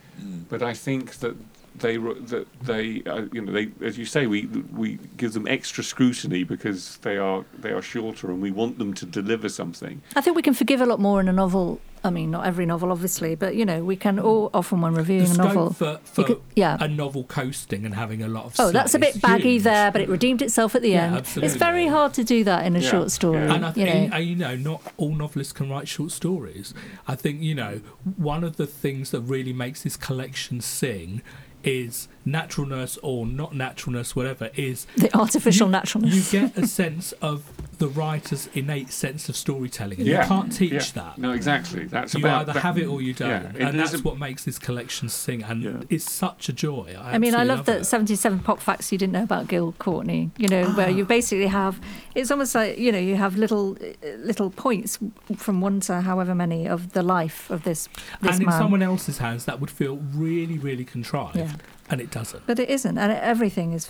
but 0.49 0.61
I 0.61 0.73
think 0.73 1.15
that 1.19 1.36
they 1.77 1.97
that 1.97 2.47
they 2.61 3.03
uh, 3.05 3.25
you 3.31 3.41
know 3.41 3.51
they 3.51 3.69
as 3.86 3.97
you 3.97 4.05
say 4.05 4.27
we 4.27 4.45
we 4.73 4.99
give 5.17 5.33
them 5.33 5.47
extra 5.47 5.83
scrutiny 5.83 6.43
because 6.43 6.97
they 6.97 7.17
are 7.17 7.43
they 7.57 7.71
are 7.71 7.81
shorter 7.81 8.31
and 8.31 8.41
we 8.41 8.51
want 8.51 8.77
them 8.77 8.93
to 8.93 9.05
deliver 9.05 9.49
something. 9.49 10.01
I 10.15 10.21
think 10.21 10.36
we 10.36 10.41
can 10.41 10.53
forgive 10.53 10.81
a 10.81 10.86
lot 10.86 10.99
more 10.99 11.19
in 11.19 11.27
a 11.27 11.33
novel. 11.33 11.81
I 12.06 12.12
mean, 12.12 12.30
not 12.30 12.45
every 12.45 12.68
novel, 12.68 12.91
obviously, 12.91 13.34
but 13.34 13.56
you 13.56 13.66
know, 13.66 13.84
we 13.84 13.95
can 13.95 14.20
all 14.20 14.49
mm. 14.49 14.51
often 14.53 14.80
when 14.82 14.93
The 14.93 14.99
reviewing 14.99 15.32
a 15.32 15.34
novel. 15.34 15.74
for, 15.74 15.99
for 16.03 16.24
could- 16.24 16.41
yeah. 16.56 16.78
a 16.80 16.88
novel 16.88 17.24
coasting 17.24 17.84
and 17.84 17.95
having 17.95 18.22
a 18.22 18.28
lot 18.28 18.45
of 18.45 18.56
Oh, 18.60 18.72
that's 18.72 18.93
a 18.93 18.99
bit 18.99 19.20
baggy 19.20 19.53
huge. 19.53 19.64
there, 19.64 19.91
but 19.91 20.01
it 20.01 20.08
redeemed 20.10 20.43
itself 20.43 20.76
at 20.76 20.84
the 20.84 20.89
Yeah, 20.91 21.06
end. 21.08 21.16
absolutely. 21.18 21.47
It's 21.47 21.56
very 21.56 21.88
hard 21.88 22.14
to 22.14 22.24
do 22.24 22.43
that 22.43 22.66
in 22.68 22.76
a 22.76 22.80
Yeah, 22.80 22.89
short 22.89 23.10
story. 23.12 23.39
yeah. 23.43 23.53
And 23.56 23.66
I 23.66 23.74
you 23.76 23.86
know. 23.86 23.91
and, 24.16 24.26
you 24.26 24.36
know, 24.36 24.56
not 24.56 24.82
all 24.97 25.16
novelists 25.16 25.51
can 25.53 25.68
write 25.70 25.88
short 25.88 26.12
stories. 26.12 26.74
I 27.08 27.16
think, 27.16 27.41
you 27.41 27.56
know, 27.56 27.82
one 28.18 28.43
of 28.43 28.58
the 28.58 28.68
things 28.68 29.10
that 29.10 29.22
really 29.22 29.53
makes 29.53 29.82
this 29.82 29.97
collection 29.97 30.62
sing 30.62 31.24
is 31.64 32.08
naturalness 32.24 32.99
or 33.01 33.26
not 33.26 33.56
naturalness, 33.56 34.16
whatever, 34.16 34.51
is 34.56 34.86
the 34.97 35.10
artificial 35.18 35.66
you, 35.68 35.72
naturalness. 35.72 36.32
you 36.32 36.39
get 36.41 36.56
a 36.56 36.68
sense 36.68 37.12
of 37.14 37.55
the 37.76 37.88
writer's 37.88 38.47
innate 38.53 38.91
sense 38.91 39.30
of 39.30 39.36
storytelling. 39.36 39.99
And 39.99 40.07
Yeah, 40.07 40.21
you 40.23 40.28
can't 40.28 40.51
teach 40.51 40.71
yeah. 40.73 40.82
that. 40.95 41.17
No, 41.17 41.32
exactly. 41.32 41.86
That's 41.86 42.13
You 42.13 42.19
about 42.21 42.41
either 42.41 42.53
that- 42.53 42.63
have 42.63 42.78
it 42.78 42.86
or 42.86 43.01
you 43.01 43.13
don't. 43.13 43.30
Yeah, 43.30 43.49
it 43.53 43.61
and 43.61 43.80
that's 43.80 43.93
a- 43.93 43.99
what 43.99 44.17
makes 44.19 44.43
this 44.43 44.57
collection 44.59 45.09
sing. 45.09 45.43
And 45.43 45.61
Yeah. 45.63 45.71
it's 45.89 46.09
such 46.11 46.49
a 46.49 46.53
joy. 46.53 46.95
I, 46.99 47.13
I 47.15 47.17
mean, 47.17 47.34
I 47.36 47.41
absolutely 47.41 47.55
love 47.55 47.65
that 47.67 47.82
it. 47.82 47.86
77 47.86 48.39
pop 48.39 48.59
facts 48.59 48.91
you 48.91 48.97
didn't 48.97 49.13
know 49.13 49.23
about 49.23 49.47
Gil 49.47 49.73
Courtney, 49.80 50.32
you 50.38 50.47
know, 50.47 50.65
where 50.71 50.88
Ah. 50.88 50.97
you 50.97 51.05
basically 51.05 51.47
have, 51.47 51.80
it's 52.15 52.32
almost 52.32 52.55
like, 52.55 52.78
you 52.78 52.91
know, 52.91 52.97
you 52.99 53.15
have 53.15 53.38
little 53.38 53.78
uh, 53.82 54.07
little 54.17 54.49
points 54.49 54.97
from 55.36 55.61
one 55.61 55.80
to 55.82 56.01
however 56.01 56.34
many 56.36 56.67
of 56.67 56.93
the 56.93 57.01
life 57.03 57.49
of 57.49 57.63
this, 57.63 57.88
this 58.21 58.36
and 58.36 58.43
in 58.43 58.51
someone 58.51 58.82
else's 58.82 59.17
hands, 59.19 59.45
that 59.45 59.59
would 59.59 59.69
feel 59.71 59.97
really, 60.13 60.57
really 60.57 60.86
contrived. 60.86 61.36
Yeah. 61.38 61.51
And 61.89 62.01
it 62.01 62.09
doesn't. 62.09 62.47
But 62.47 62.57
it 62.59 62.69
isn't, 62.69 62.97
and 62.97 63.11
everything 63.11 63.73
is. 63.73 63.89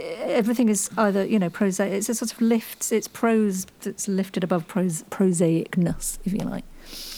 Everything 0.00 0.68
is 0.68 0.90
either, 0.96 1.24
you 1.24 1.38
know, 1.38 1.48
prosaic. 1.48 1.92
It's 1.92 2.08
a 2.08 2.14
sort 2.14 2.32
of 2.32 2.40
lifts. 2.40 2.92
It's 2.92 3.08
prose 3.08 3.66
that's 3.80 4.08
lifted 4.08 4.44
above 4.44 4.68
pros, 4.68 5.04
prosaicness, 5.04 6.18
if 6.24 6.32
you 6.32 6.40
like. 6.40 6.64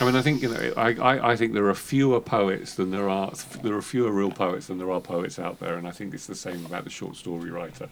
I 0.00 0.04
mean, 0.04 0.14
I 0.14 0.22
think 0.22 0.42
you 0.42 0.50
know, 0.50 0.72
I, 0.76 0.94
I, 0.94 1.32
I 1.32 1.36
think 1.36 1.54
there 1.54 1.68
are 1.68 1.74
fewer 1.74 2.20
poets 2.20 2.74
than 2.74 2.90
there 2.90 3.08
are 3.08 3.32
there 3.62 3.74
are 3.74 3.82
fewer 3.82 4.12
real 4.12 4.30
poets 4.30 4.68
than 4.68 4.78
there 4.78 4.90
are 4.90 5.00
poets 5.00 5.38
out 5.38 5.58
there, 5.58 5.76
and 5.76 5.88
I 5.88 5.90
think 5.90 6.14
it's 6.14 6.26
the 6.26 6.36
same 6.36 6.64
about 6.64 6.84
the 6.84 6.90
short 6.90 7.16
story 7.16 7.50
writer. 7.50 7.88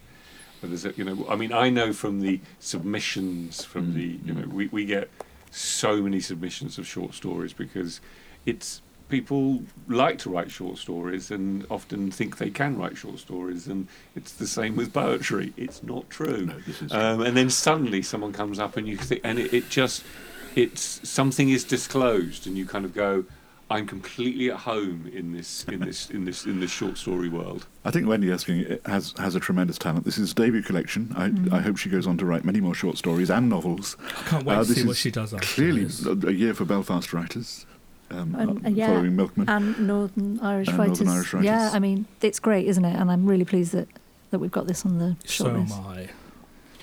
But 0.61 0.69
there's 0.69 0.85
a, 0.85 0.93
you 0.95 1.03
know, 1.03 1.25
I 1.29 1.35
mean, 1.35 1.51
I 1.51 1.69
know 1.69 1.91
from 1.91 2.21
the 2.21 2.39
submissions 2.59 3.63
from 3.63 3.91
mm. 3.91 3.93
the 3.95 4.19
you 4.25 4.33
know 4.33 4.47
we, 4.47 4.67
we 4.67 4.85
get 4.85 5.09
so 5.51 6.01
many 6.01 6.19
submissions 6.19 6.77
of 6.77 6.87
short 6.87 7.13
stories 7.13 7.53
because 7.53 8.01
it's 8.45 8.81
people 9.09 9.61
like 9.87 10.17
to 10.19 10.29
write 10.29 10.49
short 10.51 10.77
stories 10.77 11.31
and 11.31 11.65
often 11.69 12.11
think 12.11 12.37
they 12.37 12.49
can 12.49 12.77
write 12.77 12.97
short 12.97 13.19
stories, 13.19 13.67
and 13.67 13.87
it's 14.15 14.33
the 14.33 14.47
same 14.47 14.75
with 14.75 14.93
poetry. 14.93 15.53
It's 15.57 15.83
not 15.83 16.09
true. 16.09 16.45
No, 16.47 16.59
this 16.65 16.81
is 16.81 16.91
Um, 16.91 17.21
and 17.21 17.35
then 17.37 17.49
suddenly 17.49 18.01
someone 18.01 18.33
comes 18.33 18.59
up 18.59 18.77
and 18.77 18.87
you 18.87 18.97
think, 18.97 19.21
and 19.23 19.37
it, 19.39 19.53
it 19.53 19.69
just, 19.69 20.03
it's 20.55 21.07
something 21.07 21.49
is 21.49 21.63
disclosed, 21.63 22.47
and 22.47 22.57
you 22.57 22.65
kind 22.65 22.85
of 22.85 22.93
go, 22.93 23.25
I'm 23.69 23.87
completely 23.87 24.51
at 24.51 24.57
home 24.57 25.09
in 25.11 25.33
this, 25.33 25.63
in 25.65 25.79
this, 25.79 26.09
in 26.11 26.25
this, 26.25 26.45
in 26.45 26.59
this 26.59 26.69
short 26.71 26.97
story 26.99 27.29
world. 27.29 27.65
I 27.83 27.89
think 27.91 28.07
Wendy 28.07 28.31
Erskine 28.31 28.77
has 28.85 29.13
has 29.17 29.33
a 29.33 29.39
tremendous 29.39 29.79
talent. 29.79 30.05
This 30.05 30.19
is 30.19 30.31
a 30.31 30.35
debut 30.35 30.61
collection. 30.61 31.11
I, 31.15 31.29
Mm. 31.29 31.51
I 31.51 31.61
hope 31.61 31.77
she 31.77 31.89
goes 31.89 32.05
on 32.05 32.17
to 32.19 32.25
write 32.25 32.45
many 32.45 32.61
more 32.61 32.75
short 32.75 32.95
stories 32.97 33.31
and 33.31 33.49
novels. 33.49 33.97
I 34.07 34.21
can't 34.29 34.45
wait 34.45 34.55
Uh, 34.55 34.63
to 34.65 34.73
see 34.73 34.83
what 34.83 34.91
is 34.91 34.97
she 34.99 35.09
does 35.11 35.33
after 35.33 35.45
Clearly, 35.47 35.85
this. 35.85 36.05
a, 36.05 36.11
a 36.27 36.31
year 36.31 36.53
for 36.53 36.63
Belfast 36.65 37.11
writers. 37.11 37.65
Um, 38.11 38.35
And, 38.35 38.65
uh, 38.65 38.67
uh, 38.67 38.71
yeah, 38.71 38.87
following 38.87 39.15
Milkman. 39.15 39.49
and 39.49 39.87
Northern 39.87 40.39
Irish 40.41 40.67
And 40.69 40.77
writers. 40.79 41.01
Northern 41.01 41.15
Irish 41.39 41.45
Yeah. 41.45 41.71
I 41.73 41.79
mean, 41.79 42.05
it's 42.21 42.39
great, 42.39 42.67
isn't 42.67 42.85
it? 42.85 42.95
And 42.95 43.11
I'm 43.11 43.25
really 43.25 43.45
pleased 43.45 43.71
that, 43.73 43.87
that 44.31 44.39
we've 44.39 44.51
got 44.51 44.67
this 44.67 44.85
on 44.85 44.99
the 44.99 45.15
So 45.25 45.47
am 45.47 45.65
shortlist. 45.67 45.85
I. 45.87 46.09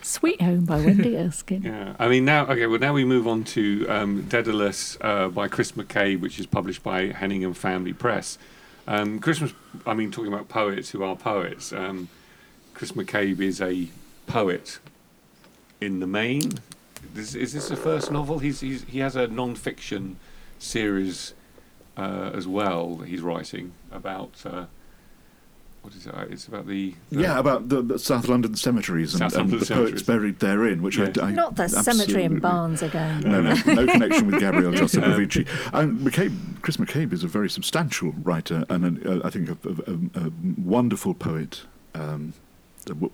Sweet 0.04 0.42
Home 0.42 0.64
by 0.64 0.80
Wendy 0.80 1.16
Erskine. 1.24 1.62
Yeah, 1.62 1.94
I 1.96 2.08
mean 2.08 2.24
now, 2.24 2.46
okay, 2.48 2.66
well 2.66 2.80
now 2.80 2.92
we 2.92 3.04
move 3.04 3.28
on 3.28 3.44
to 3.44 3.86
um, 3.88 4.22
Daedalus 4.28 4.98
uh, 5.00 5.28
by 5.28 5.46
Chris 5.46 5.72
McCabe, 5.72 6.18
which 6.20 6.40
is 6.40 6.46
published 6.46 6.82
by 6.82 7.12
Henningham 7.12 7.54
Family 7.54 7.92
Press. 7.92 8.36
Um, 8.88 9.20
Christmas, 9.20 9.52
I 9.86 9.94
mean, 9.94 10.10
talking 10.10 10.32
about 10.32 10.48
poets 10.48 10.90
who 10.90 11.04
are 11.04 11.14
poets. 11.14 11.72
Um, 11.72 12.08
Chris 12.74 12.92
McCabe 12.92 13.38
is 13.40 13.60
a 13.60 13.88
poet 14.26 14.80
in 15.80 16.00
the 16.00 16.06
main. 16.08 16.54
Is, 17.14 17.36
is 17.36 17.52
this 17.52 17.68
the 17.68 17.76
first 17.76 18.10
novel? 18.10 18.40
He's, 18.40 18.58
he's 18.58 18.82
he 18.84 18.98
has 18.98 19.14
a 19.14 19.28
non-fiction 19.28 20.16
series 20.62 21.34
uh, 21.96 22.30
as 22.34 22.46
well 22.46 22.96
that 22.96 23.08
he's 23.08 23.20
writing 23.20 23.72
about 23.90 24.40
uh, 24.46 24.66
what 25.82 25.94
is 25.94 26.06
it? 26.06 26.14
Uh, 26.14 26.24
It's 26.30 26.46
about 26.46 26.66
the, 26.68 26.94
the 27.10 27.20
Yeah, 27.22 27.38
about 27.40 27.68
the, 27.68 27.82
the 27.82 27.98
South 27.98 28.28
London 28.28 28.54
cemeteries 28.54 29.14
and, 29.14 29.32
South 29.32 29.40
and 29.40 29.50
the 29.50 29.64
cemeteries. 29.66 29.90
poets 29.90 30.02
buried 30.04 30.38
therein, 30.38 30.80
which 30.80 30.96
Yes. 30.96 31.18
I, 31.18 31.26
I 31.28 31.32
Not 31.32 31.56
the 31.56 31.66
cemetery 31.68 32.22
in 32.22 32.38
Barnes 32.38 32.82
again. 32.82 33.20
No, 33.22 33.40
no, 33.42 33.54
no 33.66 33.86
connection 33.86 34.28
with 34.28 34.38
Gabriel 34.38 34.72
Josipovici. 34.72 35.46
And 35.72 35.98
McCabe, 36.00 36.62
Chris 36.62 36.76
McCabe 36.76 37.12
is 37.12 37.24
a 37.24 37.28
very 37.28 37.50
substantial 37.50 38.12
writer 38.22 38.64
and 38.70 38.84
an, 38.84 39.02
uh, 39.06 39.26
I 39.26 39.30
think 39.30 39.48
a, 39.48 39.58
a, 39.68 40.20
a, 40.22 40.26
a 40.28 40.32
wonderful 40.56 41.14
poet 41.14 41.62
um, 41.96 42.32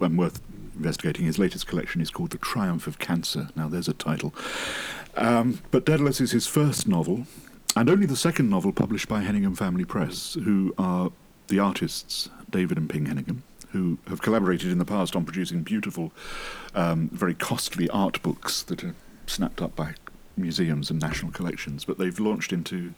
and 0.00 0.18
worth 0.18 0.40
investigating. 0.78 1.26
His 1.26 1.38
latest 1.38 1.66
collection 1.66 2.00
is 2.00 2.10
called 2.10 2.30
The 2.30 2.38
Triumph 2.38 2.86
of 2.86 2.98
Cancer. 2.98 3.48
Now, 3.54 3.68
there's 3.68 3.88
a 3.88 3.92
title. 3.92 4.34
Um, 5.16 5.60
but 5.70 5.84
Daedalus 5.84 6.20
is 6.20 6.30
his 6.30 6.46
first 6.46 6.88
novel, 6.88 7.26
and 7.76 7.90
only 7.90 8.06
the 8.06 8.16
second 8.16 8.48
novel 8.48 8.72
published 8.72 9.08
by 9.08 9.22
Henningham 9.22 9.56
Family 9.56 9.84
Press, 9.84 10.34
who 10.34 10.74
are 10.78 11.12
the 11.48 11.58
artists 11.58 12.30
David 12.50 12.78
and 12.78 12.88
Ping 12.88 13.06
Henningham, 13.06 13.42
who 13.72 13.98
have 14.08 14.22
collaborated 14.22 14.70
in 14.70 14.78
the 14.78 14.84
past 14.84 15.14
on 15.14 15.24
producing 15.24 15.62
beautiful, 15.62 16.12
um, 16.74 17.10
very 17.12 17.34
costly 17.34 17.88
art 17.90 18.22
books 18.22 18.62
that 18.62 18.82
are 18.84 18.94
snapped 19.26 19.60
up 19.60 19.76
by 19.76 19.94
museums 20.36 20.90
and 20.90 21.00
national 21.00 21.32
collections. 21.32 21.84
But 21.84 21.98
they've 21.98 22.18
launched 22.18 22.52
into 22.52 22.94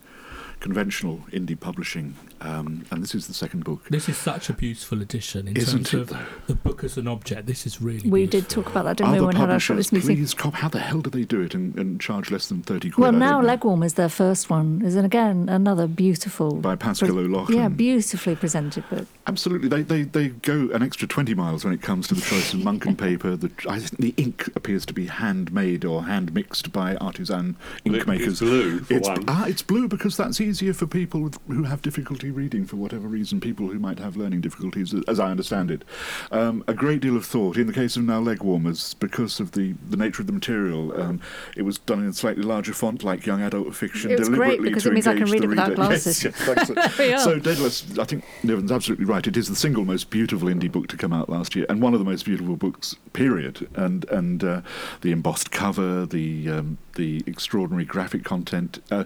conventional 0.61 1.21
indie 1.33 1.59
publishing, 1.59 2.15
um, 2.43 2.85
and 2.91 3.03
this 3.03 3.15
is 3.15 3.27
the 3.27 3.35
second 3.35 3.65
book. 3.65 3.87
This 3.89 4.09
is 4.09 4.17
such 4.17 4.49
a 4.51 4.53
beautiful 4.53 5.01
edition 5.03 5.49
in 5.49 5.57
Isn't 5.57 5.85
terms 5.87 5.95
it, 5.95 6.01
of 6.01 6.09
though? 6.11 6.27
the 6.49 6.55
book 6.55 6.85
as 6.85 6.97
an 6.97 7.09
object. 7.09 7.47
This 7.47 7.67
is 7.67 7.81
really 7.81 8.09
We 8.09 8.27
did 8.27 8.49
talk 8.49 8.67
about 8.69 8.85
that, 8.85 8.99
didn't 8.99 9.13
we, 9.13 9.21
when 9.21 9.29
we 9.31 9.35
had 9.35 9.43
our 9.51 9.59
publishers, 9.59 9.89
shortlist 9.89 9.93
meeting? 9.93 10.17
please, 10.17 10.35
cop, 10.35 10.55
how 10.55 10.69
the 10.69 10.79
hell 10.81 11.01
do 11.01 11.11
they 11.11 11.25
do 11.25 11.41
it 11.41 11.55
and, 11.55 11.77
and 11.79 12.01
charge 12.01 12.31
less 12.31 12.49
than 12.49 12.63
30 12.63 12.91
quid? 12.91 13.03
Well, 13.03 13.13
now. 13.13 13.41
Legwarm 13.41 13.83
is 13.85 13.95
their 13.95 14.09
first 14.11 14.51
one, 14.51 14.83
is 14.85 14.95
and 14.97 15.07
again 15.07 15.49
another 15.49 15.87
beautiful, 15.87 16.57
By 16.57 16.77
Pascal 16.77 17.09
pre- 17.09 17.19
O'Loughlin. 17.25 17.57
yeah, 17.57 17.69
beautifully 17.69 18.37
presented 18.37 18.89
book. 18.91 19.07
Absolutely, 19.27 19.69
they, 19.69 19.83
they 19.83 20.03
they 20.03 20.29
go 20.29 20.69
an 20.75 20.83
extra 20.83 21.09
twenty 21.09 21.35
miles 21.35 21.65
when 21.65 21.73
it 21.73 21.81
comes 21.83 22.07
to 22.09 22.15
the 22.15 22.21
choice 22.21 22.53
of 22.53 22.63
monk 22.63 22.85
and 22.85 22.99
paper. 23.09 23.35
The 23.37 23.51
I 23.69 23.79
think 23.79 23.97
the 24.17 24.23
ink 24.23 24.49
appears 24.57 24.85
to 24.87 24.93
be 24.93 25.07
handmade 25.07 25.85
or 25.85 26.05
hand 26.05 26.35
mixed 26.35 26.71
by 26.73 26.97
artisan 26.97 27.57
ink 27.85 28.07
makers. 28.07 28.41
It's 28.41 28.41
makers. 28.41 28.41
blue, 28.41 28.79
for 28.81 28.95
It's, 28.95 29.09
one. 29.09 29.25
ah, 29.29 29.47
it's 29.47 29.63
blue 29.63 29.89
because 29.89 30.17
that's 30.17 30.41
easier 30.51 30.75
for 30.75 30.87
people 30.87 31.21
with- 31.23 31.39
who 31.47 31.63
have 31.63 31.81
difficulty 31.81 32.31
reading 32.31 32.67
for 32.67 32.75
whatever 32.75 33.07
reason. 33.07 33.41
People 33.41 33.69
who 33.69 33.79
might 33.79 34.01
have 34.01 34.17
learning 34.17 34.41
difficulties, 34.41 34.93
as 35.07 35.21
I 35.21 35.31
understand 35.31 35.71
it. 35.71 35.85
Um, 36.33 36.65
a 36.67 36.75
great 36.75 37.01
deal 37.01 37.17
of 37.17 37.25
thought 37.25 37.57
in 37.57 37.69
the 37.69 37.73
case 37.73 37.97
of 37.97 38.03
now 38.03 38.19
leg 38.19 38.43
warmers 38.43 38.95
because 38.95 39.39
of 39.39 39.53
the, 39.53 39.75
the 39.89 39.97
nature 39.97 40.23
of 40.23 40.27
the 40.27 40.33
material. 40.33 41.01
Um, 41.01 41.21
it 41.57 41.63
was 41.63 41.79
done 41.79 42.01
in 42.01 42.09
a 42.09 42.13
slightly 42.13 42.43
larger 42.43 42.73
font, 42.73 43.05
like 43.05 43.27
young 43.27 43.41
adult 43.43 43.75
fiction. 43.77 44.11
It 44.11 44.19
was 44.19 44.29
great 44.29 44.61
because 44.61 44.83
to 44.83 44.91
it 44.91 44.95
means 44.95 45.07
I 45.07 45.15
can 45.15 45.31
read 45.31 45.45
it 45.45 45.47
without 45.47 45.71
reader. 45.71 45.75
glasses. 45.87 46.25
Yes, 46.25 46.35
yes, 46.41 46.69
thanks. 46.69 46.99
we 46.99 47.13
are. 47.13 47.19
So 47.19 47.39
Daedalus, 47.39 47.97
I 47.99 48.05
think 48.05 48.25
Niven's 48.43 48.73
absolutely 48.73 49.05
right. 49.07 49.25
It 49.27 49.37
is 49.37 49.49
the 49.49 49.57
single 49.57 49.85
most 49.85 50.11
beautiful 50.11 50.49
indie 50.49 50.71
book 50.71 50.89
to 50.89 50.97
come 50.97 51.13
out 51.13 51.29
last 51.29 51.55
year, 51.55 51.67
and 51.69 51.81
one 51.81 51.95
of 51.95 52.01
the 52.01 52.05
most 52.05 52.25
beautiful 52.25 52.57
books, 52.57 52.97
period. 53.13 53.69
And 53.77 54.05
and 54.11 54.43
uh, 54.43 54.61
the 55.03 55.13
embossed 55.13 55.53
cover, 55.53 56.07
the 56.07 56.49
um, 56.51 56.79
the 56.97 57.23
extraordinary 57.27 57.85
graphic 57.85 58.25
content, 58.25 58.83
uh, 58.91 59.05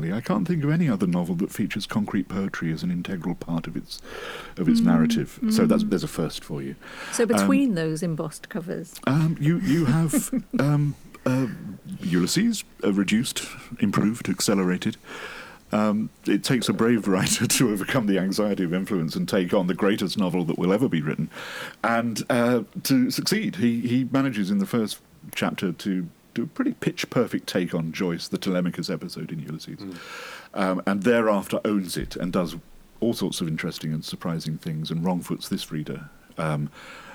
trailblazingly, 0.00 0.14
I 0.14 0.20
can't 0.20 0.46
think 0.46 0.64
of 0.64 0.70
any 0.70 0.88
other 0.88 1.06
novel 1.06 1.34
that 1.36 1.50
features 1.50 1.86
concrete 1.86 2.28
poetry 2.28 2.72
as 2.72 2.82
an 2.82 2.90
integral 2.90 3.34
part 3.34 3.66
of 3.66 3.76
its 3.76 4.00
of 4.56 4.68
its 4.68 4.80
narrative. 4.80 5.38
So 5.50 5.66
that's 5.66 5.84
there's 5.84 6.04
a 6.04 6.08
first 6.08 6.44
for 6.44 6.62
you. 6.62 6.76
So 7.12 7.26
between 7.26 7.74
those 7.74 8.02
embossed 8.02 8.48
covers, 8.48 8.94
Um, 9.06 9.36
you 9.40 9.58
you 9.58 9.86
have 9.86 10.30
um, 10.58 10.94
uh, 11.26 11.48
Ulysses, 12.00 12.64
uh, 12.84 12.92
reduced, 12.92 13.46
improved, 13.80 14.28
accelerated. 14.28 14.96
Um, 15.72 16.10
it 16.26 16.42
takes 16.42 16.68
a 16.68 16.72
brave 16.72 17.06
writer 17.06 17.46
to 17.58 17.70
overcome 17.70 18.06
the 18.06 18.18
anxiety 18.18 18.64
of 18.64 18.74
influence 18.74 19.14
and 19.14 19.28
take 19.28 19.54
on 19.54 19.68
the 19.68 19.74
greatest 19.74 20.18
novel 20.18 20.44
that 20.46 20.58
will 20.58 20.72
ever 20.72 20.88
be 20.88 21.00
written, 21.00 21.30
and 21.84 22.22
uh, 22.28 22.62
to 22.84 23.10
succeed. 23.10 23.56
He 23.56 23.80
he 23.80 24.08
manages 24.10 24.50
in 24.50 24.58
the 24.58 24.66
first 24.66 24.98
chapter 25.34 25.72
to 25.72 26.08
do 26.34 26.44
a 26.44 26.46
pretty 26.46 26.72
pitch 26.72 27.08
perfect 27.10 27.46
take 27.46 27.74
on 27.74 27.92
Joyce, 27.92 28.28
the 28.28 28.38
Telemachus 28.38 28.90
episode 28.90 29.32
in 29.32 29.40
Ulysses, 29.40 29.80
um, 30.54 30.82
and 30.86 31.02
thereafter 31.02 31.60
owns 31.64 31.96
it 31.96 32.16
and 32.16 32.32
does 32.32 32.56
all 33.00 33.14
sorts 33.14 33.40
of 33.40 33.48
interesting 33.48 33.92
and 33.92 34.04
surprising 34.04 34.58
things 34.58 34.90
and 34.90 35.04
wrongfoots 35.04 35.48
this 35.48 35.72
reader. 35.72 36.10
Um, 36.38 36.70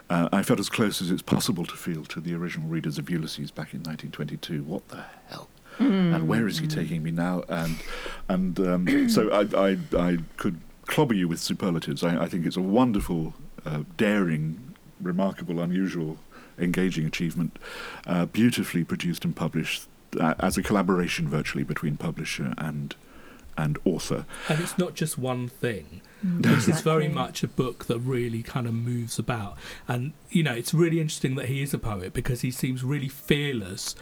uh, 0.09 0.29
I 0.31 0.43
felt 0.43 0.59
as 0.59 0.69
close 0.69 1.01
as 1.01 1.09
it's 1.09 1.21
possible 1.21 1.65
to 1.65 1.75
feel 1.75 2.05
to 2.05 2.19
the 2.19 2.35
original 2.35 2.67
readers 2.67 2.97
of 2.97 3.09
Ulysses 3.09 3.51
back 3.51 3.73
in 3.73 3.79
1922. 3.79 4.63
What 4.63 4.87
the 4.89 5.03
hell? 5.27 5.49
And 6.15 6.27
where 6.29 6.47
is 6.47 6.59
he 6.59 6.67
taking 6.67 7.03
me 7.03 7.11
now? 7.11 7.43
And 7.49 7.75
and 8.29 8.59
um, 8.61 9.09
so 9.09 9.29
I, 9.31 9.71
I 9.71 9.77
I 9.97 10.17
could 10.37 10.61
clobber 10.85 11.13
you 11.13 11.27
with 11.27 11.39
superlatives. 11.39 12.03
I, 12.03 12.23
I 12.23 12.29
think 12.29 12.45
it's 12.45 12.57
a 12.57 12.61
wonderful, 12.61 13.33
uh, 13.65 13.83
daring, 13.97 14.75
remarkable, 15.01 15.59
unusual, 15.59 16.17
engaging 16.57 17.05
achievement, 17.05 17.57
uh, 18.07 18.25
beautifully 18.25 18.83
produced 18.83 19.25
and 19.25 19.35
published 19.35 19.87
uh, 20.19 20.33
as 20.39 20.57
a 20.57 20.63
collaboration 20.63 21.27
virtually 21.27 21.63
between 21.63 21.97
publisher 21.97 22.53
and 22.57 22.95
and 23.57 23.77
author. 23.85 24.25
And 24.49 24.59
it's 24.59 24.77
not 24.77 24.95
just 24.95 25.17
one 25.17 25.47
thing. 25.47 26.01
Mm, 26.25 26.43
This 26.43 26.67
is 26.67 26.81
very 26.81 27.07
much 27.07 27.41
a 27.41 27.47
book 27.47 27.85
that 27.85 27.99
really 27.99 28.43
kind 28.43 28.67
of 28.67 28.73
moves 28.73 29.17
about. 29.17 29.57
And, 29.87 30.11
you 30.29 30.43
know, 30.43 30.51
it's 30.53 30.73
really 30.73 30.99
interesting 30.99 31.35
that 31.35 31.45
he 31.45 31.61
is 31.61 31.73
a 31.73 31.77
poet 31.77 32.11
because 32.11 32.41
he 32.41 32.51
seems 32.51 32.83
really 32.83 33.07
fearless 33.07 33.95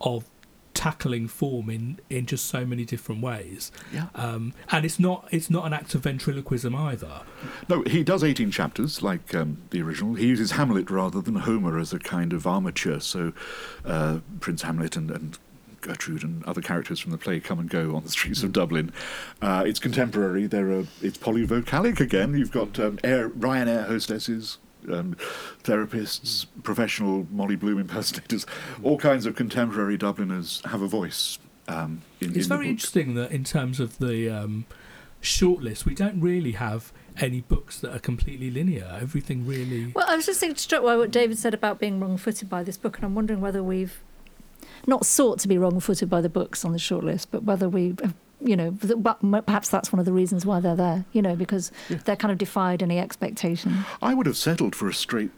of 0.00 0.26
tackling 0.74 1.28
form 1.28 1.68
in, 1.68 1.98
in 2.08 2.26
just 2.26 2.46
so 2.46 2.64
many 2.64 2.84
different 2.84 3.22
ways. 3.22 3.70
Yeah. 3.92 4.06
Um, 4.14 4.54
and 4.70 4.84
it's 4.84 4.98
not 4.98 5.28
it's 5.30 5.50
not 5.50 5.66
an 5.66 5.72
act 5.72 5.94
of 5.94 6.02
ventriloquism 6.02 6.74
either. 6.74 7.22
No, 7.68 7.82
he 7.82 8.02
does 8.02 8.24
18 8.24 8.50
chapters, 8.50 9.02
like 9.02 9.34
um, 9.34 9.58
the 9.70 9.82
original. 9.82 10.14
He 10.14 10.26
uses 10.26 10.52
Hamlet 10.52 10.90
rather 10.90 11.20
than 11.20 11.36
Homer 11.36 11.78
as 11.78 11.92
a 11.92 11.98
kind 11.98 12.32
of 12.32 12.46
armature, 12.46 13.00
so 13.00 13.32
uh, 13.84 14.20
Prince 14.40 14.62
Hamlet 14.62 14.96
and, 14.96 15.10
and 15.10 15.38
Gertrude 15.80 16.22
and 16.22 16.44
other 16.44 16.60
characters 16.60 17.00
from 17.00 17.12
the 17.12 17.18
play 17.18 17.40
come 17.40 17.58
and 17.58 17.68
go 17.68 17.96
on 17.96 18.04
the 18.04 18.10
streets 18.10 18.42
of 18.42 18.52
Dublin. 18.52 18.92
Uh, 19.40 19.64
it's 19.66 19.78
contemporary. 19.78 20.46
There 20.46 20.70
are 20.70 20.86
it's 21.02 21.18
polyvocalic 21.18 22.00
again. 22.00 22.34
You've 22.34 22.52
got 22.52 22.78
um, 22.78 22.98
air, 23.02 23.28
Ryanair 23.28 23.86
hostesses. 23.86 24.58
Um, 24.88 25.16
therapists, 25.62 26.46
professional 26.62 27.26
Molly 27.30 27.56
Bloom 27.56 27.78
impersonators, 27.78 28.46
all 28.82 28.96
kinds 28.96 29.26
of 29.26 29.36
contemporary 29.36 29.98
Dubliners 29.98 30.62
have 30.66 30.80
a 30.82 30.88
voice. 30.88 31.38
Um, 31.68 32.02
in, 32.20 32.30
It's 32.30 32.46
in 32.46 32.48
very 32.48 32.64
book. 32.66 32.70
interesting 32.70 33.14
that 33.14 33.30
in 33.30 33.44
terms 33.44 33.78
of 33.78 33.98
the 33.98 34.30
um, 34.30 34.64
shortlist, 35.22 35.84
we 35.84 35.94
don't 35.94 36.20
really 36.20 36.52
have 36.52 36.92
any 37.18 37.42
books 37.42 37.78
that 37.80 37.94
are 37.94 37.98
completely 37.98 38.50
linear. 38.50 38.98
Everything 39.00 39.46
really. 39.46 39.92
Well, 39.94 40.06
I 40.08 40.16
was 40.16 40.26
just 40.26 40.40
thinking, 40.40 40.56
struck 40.56 40.82
by 40.82 40.96
what 40.96 41.10
David 41.10 41.38
said 41.38 41.54
about 41.54 41.78
being 41.78 42.00
wrong-footed 42.00 42.48
by 42.48 42.62
this 42.62 42.76
book, 42.78 42.96
and 42.96 43.04
I'm 43.04 43.14
wondering 43.14 43.40
whether 43.40 43.62
we've 43.62 44.00
not 44.86 45.04
sought 45.04 45.38
to 45.40 45.48
be 45.48 45.58
wrong-footed 45.58 46.08
by 46.08 46.20
the 46.20 46.28
books 46.28 46.64
on 46.64 46.72
the 46.72 46.78
shortlist, 46.78 47.26
but 47.30 47.44
whether 47.44 47.68
we, 47.68 47.94
have, 48.02 48.14
you 48.40 48.56
know, 48.56 48.70
but 48.70 49.20
perhaps 49.46 49.68
that's 49.68 49.92
one 49.92 50.00
of 50.00 50.06
the 50.06 50.12
reasons 50.12 50.46
why 50.46 50.60
they're 50.60 50.76
there. 50.76 51.04
You 51.12 51.22
know, 51.22 51.36
because 51.36 51.72
they're 51.88 52.16
kind 52.16 52.32
of 52.32 52.38
defied 52.38 52.82
any 52.82 52.98
expectation. 52.98 53.84
I 54.02 54.14
would 54.14 54.26
have 54.26 54.36
settled 54.36 54.74
for 54.74 54.88
a 54.88 54.94
straight 54.94 55.30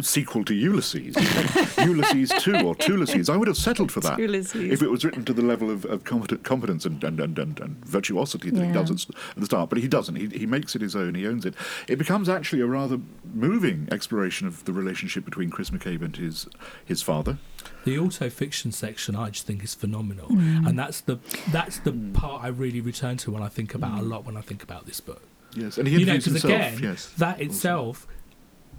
sequel 0.00 0.44
to 0.44 0.54
Ulysses, 0.54 1.16
Ulysses 1.78 2.30
2 2.42 2.56
or 2.56 2.74
Tulysses. 2.74 3.30
I 3.30 3.36
would 3.36 3.48
have 3.48 3.56
settled 3.56 3.90
for 3.90 4.00
that. 4.00 4.18
Ulysses. 4.18 4.72
If 4.72 4.82
it 4.82 4.90
was 4.90 5.04
written 5.04 5.24
to 5.24 5.32
the 5.32 5.42
level 5.42 5.70
of, 5.70 5.84
of 5.86 6.04
competence 6.04 6.84
and, 6.84 7.02
and, 7.02 7.20
and, 7.20 7.38
and, 7.38 7.60
and 7.60 7.84
virtuosity 7.84 8.50
that 8.50 8.64
he 8.64 8.72
does 8.72 8.90
at, 8.90 9.14
at 9.14 9.36
the 9.36 9.46
start, 9.46 9.70
but 9.70 9.78
he 9.78 9.88
doesn't. 9.88 10.16
He, 10.16 10.26
he 10.26 10.46
makes 10.46 10.74
it 10.74 10.82
his 10.82 10.94
own, 10.94 11.14
he 11.14 11.26
owns 11.26 11.44
it. 11.44 11.54
It 11.88 11.96
becomes 11.96 12.28
actually 12.28 12.62
a 12.62 12.66
rather 12.66 12.98
moving 13.32 13.88
exploration 13.90 14.46
of 14.46 14.64
the 14.64 14.72
relationship 14.72 15.24
between 15.24 15.50
Chris 15.50 15.70
McCabe 15.70 16.02
and 16.02 16.16
his, 16.16 16.46
his 16.84 17.02
father. 17.02 17.38
The 17.86 17.96
auto 18.00 18.28
fiction 18.28 18.72
section, 18.72 19.14
I 19.14 19.30
just 19.30 19.46
think, 19.46 19.62
is 19.62 19.72
phenomenal, 19.72 20.26
Mm. 20.28 20.66
and 20.68 20.76
that's 20.78 21.00
the 21.02 21.18
that's 21.52 21.78
the 21.78 21.92
Mm. 21.92 22.12
part 22.14 22.42
I 22.42 22.48
really 22.48 22.80
return 22.80 23.16
to 23.18 23.30
when 23.30 23.42
I 23.44 23.48
think 23.48 23.74
about 23.76 24.00
a 24.00 24.02
lot 24.02 24.24
when 24.26 24.36
I 24.36 24.40
think 24.40 24.62
about 24.64 24.86
this 24.86 25.00
book. 25.00 25.22
Yes, 25.54 25.78
and 25.78 25.86
he 25.86 26.00
you 26.00 26.04
know, 26.04 26.14
because 26.14 26.24
himself. 26.42 26.52
again, 26.52 26.78
yes, 26.82 27.10
that 27.18 27.36
also. 27.36 27.44
itself, 27.44 28.06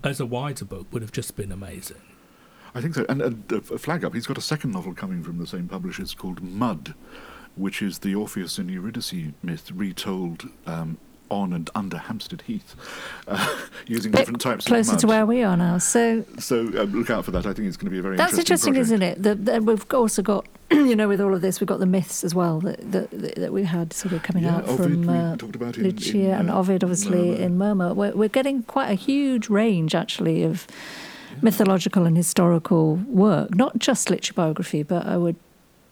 as 0.03 0.20
a 0.20 0.26
wider 0.26 0.66
book, 0.66 0.88
would 0.91 1.01
have 1.01 1.14
just 1.14 1.38
been 1.38 1.53
amazing. 1.53 2.01
I 2.76 2.82
think 2.82 2.95
so. 2.95 3.05
And, 3.08 3.22
and 3.22 3.53
uh, 3.53 3.62
a 3.74 3.78
flag 3.78 4.03
up, 4.03 4.14
he's 4.14 4.28
got 4.28 4.38
a 4.38 4.41
second 4.41 4.72
novel 4.72 4.93
coming 4.93 5.24
from 5.24 5.38
the 5.38 5.47
same 5.47 5.68
publishers 5.70 6.14
called 6.14 6.41
Mud, 6.43 6.93
which 7.55 7.82
is 7.82 7.99
the 7.99 8.14
Orpheus 8.14 8.58
and 8.60 8.70
Eurydice 8.70 9.14
myth 9.41 9.72
retold 9.72 10.49
um, 10.68 10.97
on 11.30 11.53
and 11.53 11.69
under 11.75 11.97
Hampstead 11.97 12.41
Heath, 12.41 12.75
uh, 13.28 13.57
using 13.88 14.11
different 14.11 14.41
types 14.41 14.65
Closer 14.65 14.91
of 14.91 14.93
mud. 14.93 14.99
to 15.01 15.07
where 15.07 15.25
we 15.25 15.43
are 15.43 15.57
now. 15.57 15.78
So 15.78 16.23
So 16.39 16.67
uh, 16.75 16.84
look 16.84 17.09
out 17.09 17.25
for 17.25 17.32
that. 17.32 17.45
I 17.45 17.53
think 17.53 17.67
it's 17.67 17.78
going 17.78 17.86
to 17.86 17.91
be 17.91 17.99
a 17.99 18.01
very 18.01 18.15
interesting. 18.15 18.38
that's 18.38 18.39
interesting, 18.39 18.75
interesting, 18.75 18.99
project. 18.99 19.19
isn't 19.28 19.38
it? 19.38 19.45
The, 19.53 19.61
we've 19.61 19.86
also 19.93 20.21
got, 20.21 20.45
you 20.71 20.95
know, 20.95 21.07
with 21.07 21.21
all 21.21 21.34
of 21.34 21.41
this, 21.41 21.59
we've 21.59 21.67
got 21.67 21.80
the 21.80 21.86
myths 21.86 22.23
as 22.23 22.34
well 22.36 22.59
that 22.61 22.91
that, 22.91 23.36
that 23.36 23.53
we 23.53 23.63
had 23.63 23.93
sort 23.93 24.13
of 24.13 24.23
coming 24.23 24.43
Yeah, 24.43 24.57
out 24.57 24.67
Ovid, 24.67 24.78
from 25.05 25.09
uh, 25.09 25.34
in, 25.34 25.84
Lucia 25.84 26.17
in, 26.17 26.32
and 26.32 26.49
uh, 26.49 26.57
Ovid, 26.59 26.84
obviously, 26.84 27.41
in 27.41 27.57
Murmur. 27.57 27.93
We're, 27.93 28.11
we're 28.15 28.30
getting 28.30 28.63
quite 28.63 28.89
a 28.89 28.95
huge 28.95 29.49
range, 29.49 29.95
actually, 29.95 30.43
of 30.43 30.67
mythological 31.41 32.05
and 32.05 32.17
historical 32.17 32.95
work. 33.07 33.55
Not 33.55 33.78
just 33.80 34.09
literature 34.09 34.34
biography, 34.34 34.84
but 34.84 35.05
I 35.05 35.17
would 35.17 35.36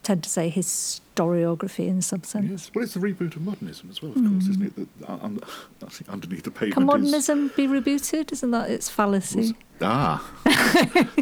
tend 0.05 0.23
to 0.23 0.29
say 0.29 0.49
historiography 0.51 1.87
in 1.87 2.01
some 2.01 2.23
sense. 2.23 2.49
Yes, 2.49 2.71
well, 2.73 2.83
it's 2.83 2.93
the 2.93 2.99
reboot 2.99 3.35
of 3.35 3.41
modernism 3.41 3.89
as 3.89 4.01
well, 4.01 4.11
of 4.11 4.17
course, 4.17 4.47
isn't 4.47 4.63
it? 4.65 4.75
That, 4.75 5.09
uh, 5.09 5.17
un- 5.21 5.39
underneath 6.09 6.43
the 6.43 6.51
pavement 6.51 6.73
Can 6.73 6.83
is 6.83 6.87
modernism 6.87 7.51
be 7.55 7.67
rebooted? 7.67 8.31
Isn't 8.31 8.51
that 8.51 8.69
its 8.69 8.89
fallacy? 8.89 9.55
ah, 9.81 10.23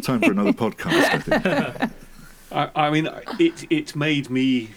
time 0.02 0.20
for 0.20 0.30
another 0.32 0.52
podcast. 0.52 0.92
I 1.12 1.18
think. 1.78 1.92
I, 2.52 2.86
I 2.86 2.90
mean, 2.90 3.08
it 3.40 3.66
it 3.70 3.96
made 3.96 4.30
me 4.30 4.70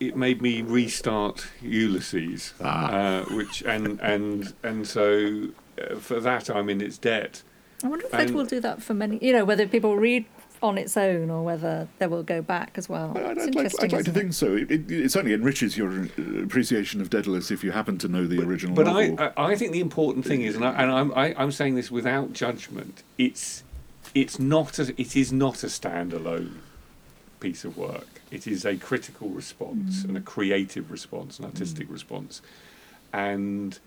it 0.00 0.16
made 0.16 0.42
me 0.42 0.60
restart 0.62 1.46
Ulysses, 1.62 2.52
Ah. 2.62 2.92
uh, 2.92 3.24
which 3.36 3.62
and 3.62 3.98
and 4.00 4.52
and 4.62 4.86
so 4.86 5.48
uh, 5.80 5.96
for 5.96 6.20
that 6.20 6.50
I'm 6.50 6.68
in 6.68 6.80
its 6.80 6.98
debt. 6.98 7.42
I 7.84 7.88
wonder 7.88 8.06
if 8.06 8.12
it 8.14 8.20
And- 8.20 8.34
will 8.34 8.44
do 8.44 8.60
that 8.60 8.82
for 8.82 8.94
many. 8.94 9.18
You 9.24 9.32
know, 9.32 9.44
whether 9.44 9.66
people 9.66 9.96
read 9.96 10.24
on 10.62 10.78
its 10.78 10.96
own 10.96 11.28
or 11.30 11.42
whether 11.42 11.88
they 11.98 12.06
will 12.06 12.22
go 12.22 12.40
back 12.40 12.72
as 12.76 12.88
well. 12.88 13.12
I'd, 13.16 13.36
it's 13.36 13.46
I'd 13.46 13.54
like, 13.54 13.64
interesting. 13.64 13.84
I'd 13.84 13.92
like 13.92 14.04
to 14.04 14.10
isn't 14.10 14.16
it? 14.16 14.20
think 14.20 14.32
so. 14.32 14.54
It, 14.54 14.70
it, 14.70 14.90
it 14.90 15.12
certainly 15.12 15.34
enriches 15.34 15.76
your 15.76 15.90
uh, 15.90 16.42
appreciation 16.42 17.00
of 17.00 17.10
Daedalus 17.10 17.50
if 17.50 17.64
you 17.64 17.72
happen 17.72 17.98
to 17.98 18.08
know 18.08 18.26
the 18.26 18.40
original 18.40 18.76
But 18.76 18.86
novel. 18.86 19.16
I, 19.18 19.32
I 19.36 19.52
I 19.52 19.56
think 19.56 19.72
the 19.72 19.80
important 19.80 20.24
thing 20.24 20.42
is, 20.42 20.54
and, 20.54 20.64
I, 20.64 20.82
and 20.82 20.90
I'm 20.90 21.12
I, 21.14 21.34
I'm 21.36 21.52
saying 21.52 21.74
this 21.74 21.90
without 21.90 22.32
judgment. 22.32 23.02
It's 23.18 23.64
it's 24.14 24.38
not 24.38 24.78
a, 24.78 24.94
it 25.00 25.16
is 25.16 25.32
not 25.32 25.62
a 25.62 25.66
standalone 25.68 26.56
piece 27.40 27.64
of 27.64 27.76
work. 27.76 28.06
It 28.30 28.46
is 28.46 28.64
a 28.64 28.76
critical 28.76 29.28
response 29.28 30.04
and 30.04 30.16
a 30.16 30.20
creative 30.20 30.90
response, 30.90 31.38
an 31.38 31.44
artistic 31.44 31.90
response, 31.90 32.40
and 33.12 33.78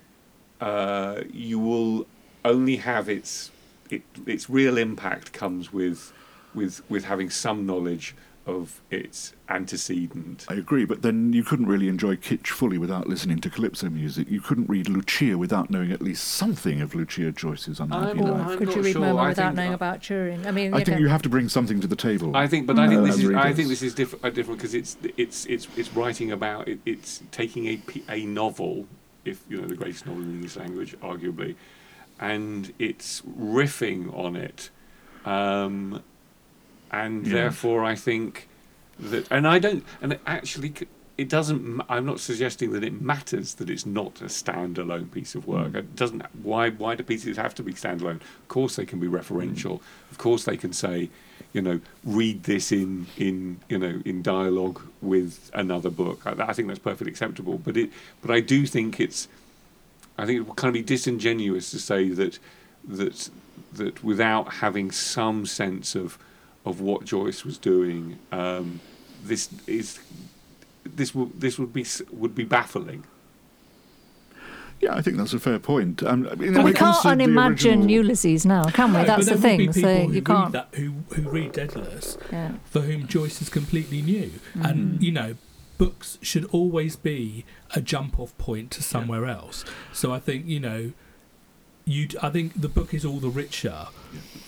uh, 0.62 1.22
you 1.32 1.58
will 1.58 2.06
only 2.44 2.76
have 2.76 3.10
its 3.10 3.52
it, 3.90 4.04
its 4.26 4.50
real 4.50 4.78
impact 4.78 5.34
comes 5.34 5.72
with 5.74 6.12
with 6.56 6.82
with 6.90 7.06
having 7.06 7.30
some 7.30 7.66
knowledge 7.66 8.16
of 8.48 8.80
its 8.92 9.34
antecedent. 9.50 10.46
I 10.48 10.54
agree, 10.54 10.86
but 10.86 11.02
then 11.02 11.34
you 11.34 11.44
couldn't 11.44 11.66
really 11.66 11.88
enjoy 11.88 12.16
Kitch 12.16 12.52
fully 12.52 12.78
without 12.78 13.08
listening 13.08 13.40
to 13.40 13.50
calypso 13.50 13.90
music. 13.90 14.30
You 14.30 14.40
couldn't 14.40 14.70
read 14.70 14.88
Lucia 14.88 15.36
without 15.36 15.72
knowing 15.72 15.92
at 15.92 16.00
least 16.00 16.24
something 16.26 16.80
of 16.80 16.94
Lucia 16.94 17.32
Joyce's 17.32 17.80
Unhappy 17.80 18.20
I'm- 18.20 18.32
Life. 18.32 18.48
I'm 18.52 18.58
could 18.60 18.76
you 18.76 18.82
read 18.84 18.92
sure. 18.94 19.02
Murmur 19.02 19.30
without 19.30 19.36
think- 19.48 19.56
knowing 19.56 19.74
about 19.74 20.00
Turing? 20.02 20.46
I 20.46 20.52
mean, 20.52 20.76
I 20.76 20.80
you 20.80 20.86
think 20.86 21.00
you 21.00 21.08
have 21.08 21.24
to 21.24 21.30
bring 21.30 21.50
something 21.50 21.80
to 21.82 21.88
the 21.88 21.96
table. 21.96 22.36
I 22.38 22.46
think, 22.48 22.68
but 22.68 22.78
I 22.78 22.88
think 22.88 23.00
Uh, 23.02 23.06
this 23.06 23.16
as 23.18 23.24
is. 23.24 23.32
I 23.34 23.52
think 23.54 23.70
this 23.70 23.82
is 23.82 23.96
diff- 23.96 24.24
uh, 24.24 24.30
different 24.30 24.60
because 24.60 24.76
it's 24.76 24.96
it's 25.18 25.46
it's 25.48 25.68
it's 25.76 25.92
writing 25.96 26.32
about 26.32 26.68
it, 26.68 26.80
it's 26.86 27.24
taking 27.32 27.66
a 27.66 27.82
a 28.10 28.26
novel, 28.28 28.88
if 29.26 29.44
you 29.50 29.60
know 29.60 29.68
the 29.68 29.76
greatest 29.76 30.06
novel 30.06 30.22
in 30.22 30.28
the 30.30 30.36
English 30.36 30.56
language, 30.56 30.96
arguably, 31.02 31.56
and 32.20 32.74
it's 32.78 33.22
riffing 33.22 34.16
on 34.16 34.36
it, 34.36 34.70
um, 35.26 36.04
and 36.92 37.26
Yeah. 37.26 37.34
therefore 37.34 37.84
I 37.84 37.96
think 37.96 38.48
that, 39.00 39.28
and 39.32 39.48
I 39.48 39.60
don't, 39.60 39.84
and 40.02 40.14
it 40.14 40.22
actually. 40.26 40.74
It 41.18 41.30
doesn't. 41.30 41.82
I'm 41.88 42.06
not 42.06 42.20
suggesting 42.20 42.74
that 42.74 42.84
it 42.84 43.02
matters 43.02 43.54
that 43.54 43.70
it's 43.70 43.86
not 43.86 44.20
a 44.20 44.26
standalone 44.26 45.10
piece 45.10 45.34
of 45.34 45.48
work. 45.48 45.72
Mm. 45.72 45.76
It 45.76 45.96
doesn't. 45.96 46.24
Why? 46.44 46.72
Why 46.72 46.96
do 46.96 47.04
pieces 47.04 47.38
have 47.38 47.56
to 47.56 47.64
be 47.64 47.72
standalone? 47.72 48.18
Of 48.18 48.48
course, 48.50 48.76
they 48.76 48.86
can 48.86 49.00
be 49.00 49.08
referential. 49.08 49.80
Of 50.12 50.18
course, 50.18 50.44
they 50.44 50.58
can 50.58 50.74
say, 50.74 51.10
you 51.54 51.62
know, 51.62 51.80
read 52.04 52.44
this 52.44 52.70
in 52.74 53.08
in 53.16 53.62
you 53.70 53.78
know 53.78 54.02
in 54.04 54.24
dialogue 54.24 54.82
with 55.02 55.50
another 55.54 55.90
book. 55.90 56.20
I, 56.26 56.32
I 56.50 56.52
think 56.52 56.68
that's 56.68 56.80
perfectly 56.80 57.12
acceptable. 57.12 57.60
But 57.60 57.78
it. 57.78 57.92
But 58.22 58.32
I 58.32 58.42
do 58.42 58.66
think 58.66 59.00
it's. 59.00 59.30
I 60.18 60.26
think 60.26 60.40
it 60.40 60.42
would 60.42 60.58
kind 60.58 60.68
of 60.68 60.74
be 60.74 60.82
disingenuous 60.84 61.72
to 61.72 61.80
say 61.80 62.10
that 62.10 62.40
that 62.86 63.30
that 63.72 64.04
without 64.04 64.56
having 64.56 64.92
some 64.92 65.46
sense 65.46 65.96
of 65.96 66.20
of 66.66 66.82
what 66.82 67.06
Joyce 67.06 67.46
was 67.46 67.58
doing, 67.58 68.18
um, 68.32 68.80
this 69.24 69.50
is 69.68 70.00
this 70.86 71.14
would 71.16 71.40
this 71.42 71.58
would 71.60 71.74
be 71.74 71.86
would 72.12 72.36
be 72.36 72.44
baffling. 72.44 73.04
yeah, 74.82 74.94
I 74.94 75.02
think 75.02 75.18
that's 75.18 75.34
a 75.34 75.40
fair 75.40 75.58
point. 75.60 76.04
Um, 76.04 76.28
I 76.30 76.36
mean, 76.36 76.62
we 76.64 76.74
can't 76.74 77.02
to 77.02 77.08
unimagine 77.08 77.50
original- 77.50 77.90
Ulysses 77.92 78.46
now, 78.46 78.66
can 78.66 78.92
we? 78.92 78.98
No, 79.00 79.06
That's 79.06 79.26
the 79.28 79.36
there 79.36 79.52
will 79.52 79.58
be 79.58 79.72
thing. 79.72 79.84
So 80.08 80.12
you 80.12 80.22
can't. 80.22 80.52
that, 80.52 80.68
who 80.76 80.94
who 81.16 81.30
read 81.30 81.54
Daedalus 81.54 82.18
Yeah. 82.32 82.52
for 82.66 82.82
whom 82.82 83.08
Joyce 83.08 83.42
is 83.42 83.50
completely 83.50 84.02
new, 84.02 84.32
Mm-hmm. 84.54 84.66
and 84.66 85.04
you 85.04 85.12
know, 85.12 85.36
books 85.78 86.18
should 86.22 86.46
always 86.52 86.96
be 86.96 87.46
a 87.74 87.82
jump-off 87.82 88.38
point 88.38 88.72
to 88.72 88.84
somewhere 88.84 89.26
else. 89.26 89.64
So 89.94 90.12
I 90.14 90.20
think 90.20 90.46
you 90.46 90.60
know, 90.60 90.92
you. 91.86 92.08
I 92.22 92.30
think 92.30 92.60
the 92.60 92.70
book 92.70 92.94
is 92.94 93.06
all 93.06 93.20
the 93.20 93.30
richer 93.30 93.88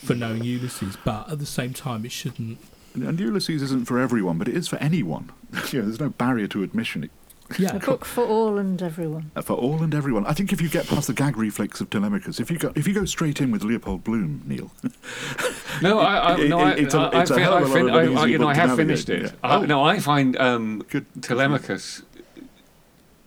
for 0.04 0.14
knowing 0.14 0.44
Ulysses, 0.44 0.96
but 1.04 1.30
at 1.30 1.38
the 1.38 1.46
same 1.46 1.72
time, 1.72 2.04
it 2.04 2.12
shouldn't. 2.12 2.58
And 2.94 3.18
Ulysses 3.20 3.62
isn't 3.62 3.86
for 3.86 3.98
everyone, 3.98 4.38
but 4.38 4.48
it 4.48 4.56
is 4.56 4.68
for 4.68 4.76
anyone. 4.76 5.30
you 5.70 5.80
know, 5.80 5.84
there's 5.86 6.00
no 6.00 6.08
barrier 6.10 6.46
to 6.48 6.62
admission. 6.62 7.04
It, 7.04 7.10
Yeah, 7.58 7.76
A 7.76 7.78
book 7.78 8.04
for 8.04 8.24
all 8.24 8.58
and 8.58 8.82
everyone. 8.82 9.30
uh, 9.36 9.42
for 9.42 9.54
all 9.54 9.82
and 9.82 9.94
everyone. 9.94 10.26
I 10.26 10.32
think 10.32 10.52
if 10.52 10.60
you 10.60 10.68
get 10.68 10.86
past 10.88 11.06
the 11.06 11.14
gag 11.14 11.36
reflex 11.36 11.80
of 11.80 11.88
Telemachus, 11.90 12.40
if 12.40 12.50
you 12.50 12.58
go 12.58 12.72
if 12.74 12.86
you 12.88 12.94
go 12.94 13.04
straight 13.04 13.40
in 13.40 13.50
with 13.52 13.62
Leopold 13.62 14.02
Bloom, 14.04 14.42
Neil, 14.46 14.70
No, 15.82 16.00
I, 16.00 16.16
I, 16.16 16.38
It- 16.40 16.48
no, 16.48 16.58
I, 16.58 16.72
it- 16.72 16.78
it's 16.80 16.94
a- 16.94 16.98
I, 16.98 17.20
it's 17.22 17.30
a 17.30 17.34
I, 17.36 17.40
hell 17.40 17.54
of 17.56 17.62
a 17.62 17.64
I, 17.64 17.68
lot 17.68 17.74
fin- 18.04 18.16
I, 18.18 18.20
I, 18.22 18.26
you 18.26 18.38
know, 18.38 18.48
I 18.48 18.54
have 18.54 18.74
finished 18.76 19.08
it. 19.10 19.22
yeah. 19.22 19.30
I, 19.44 19.56
Oh. 19.56 19.64
no, 19.64 19.82
I 19.84 19.98
find 20.00 20.36
um, 20.38 20.82
good. 20.90 21.06
Telemachus 21.22 22.02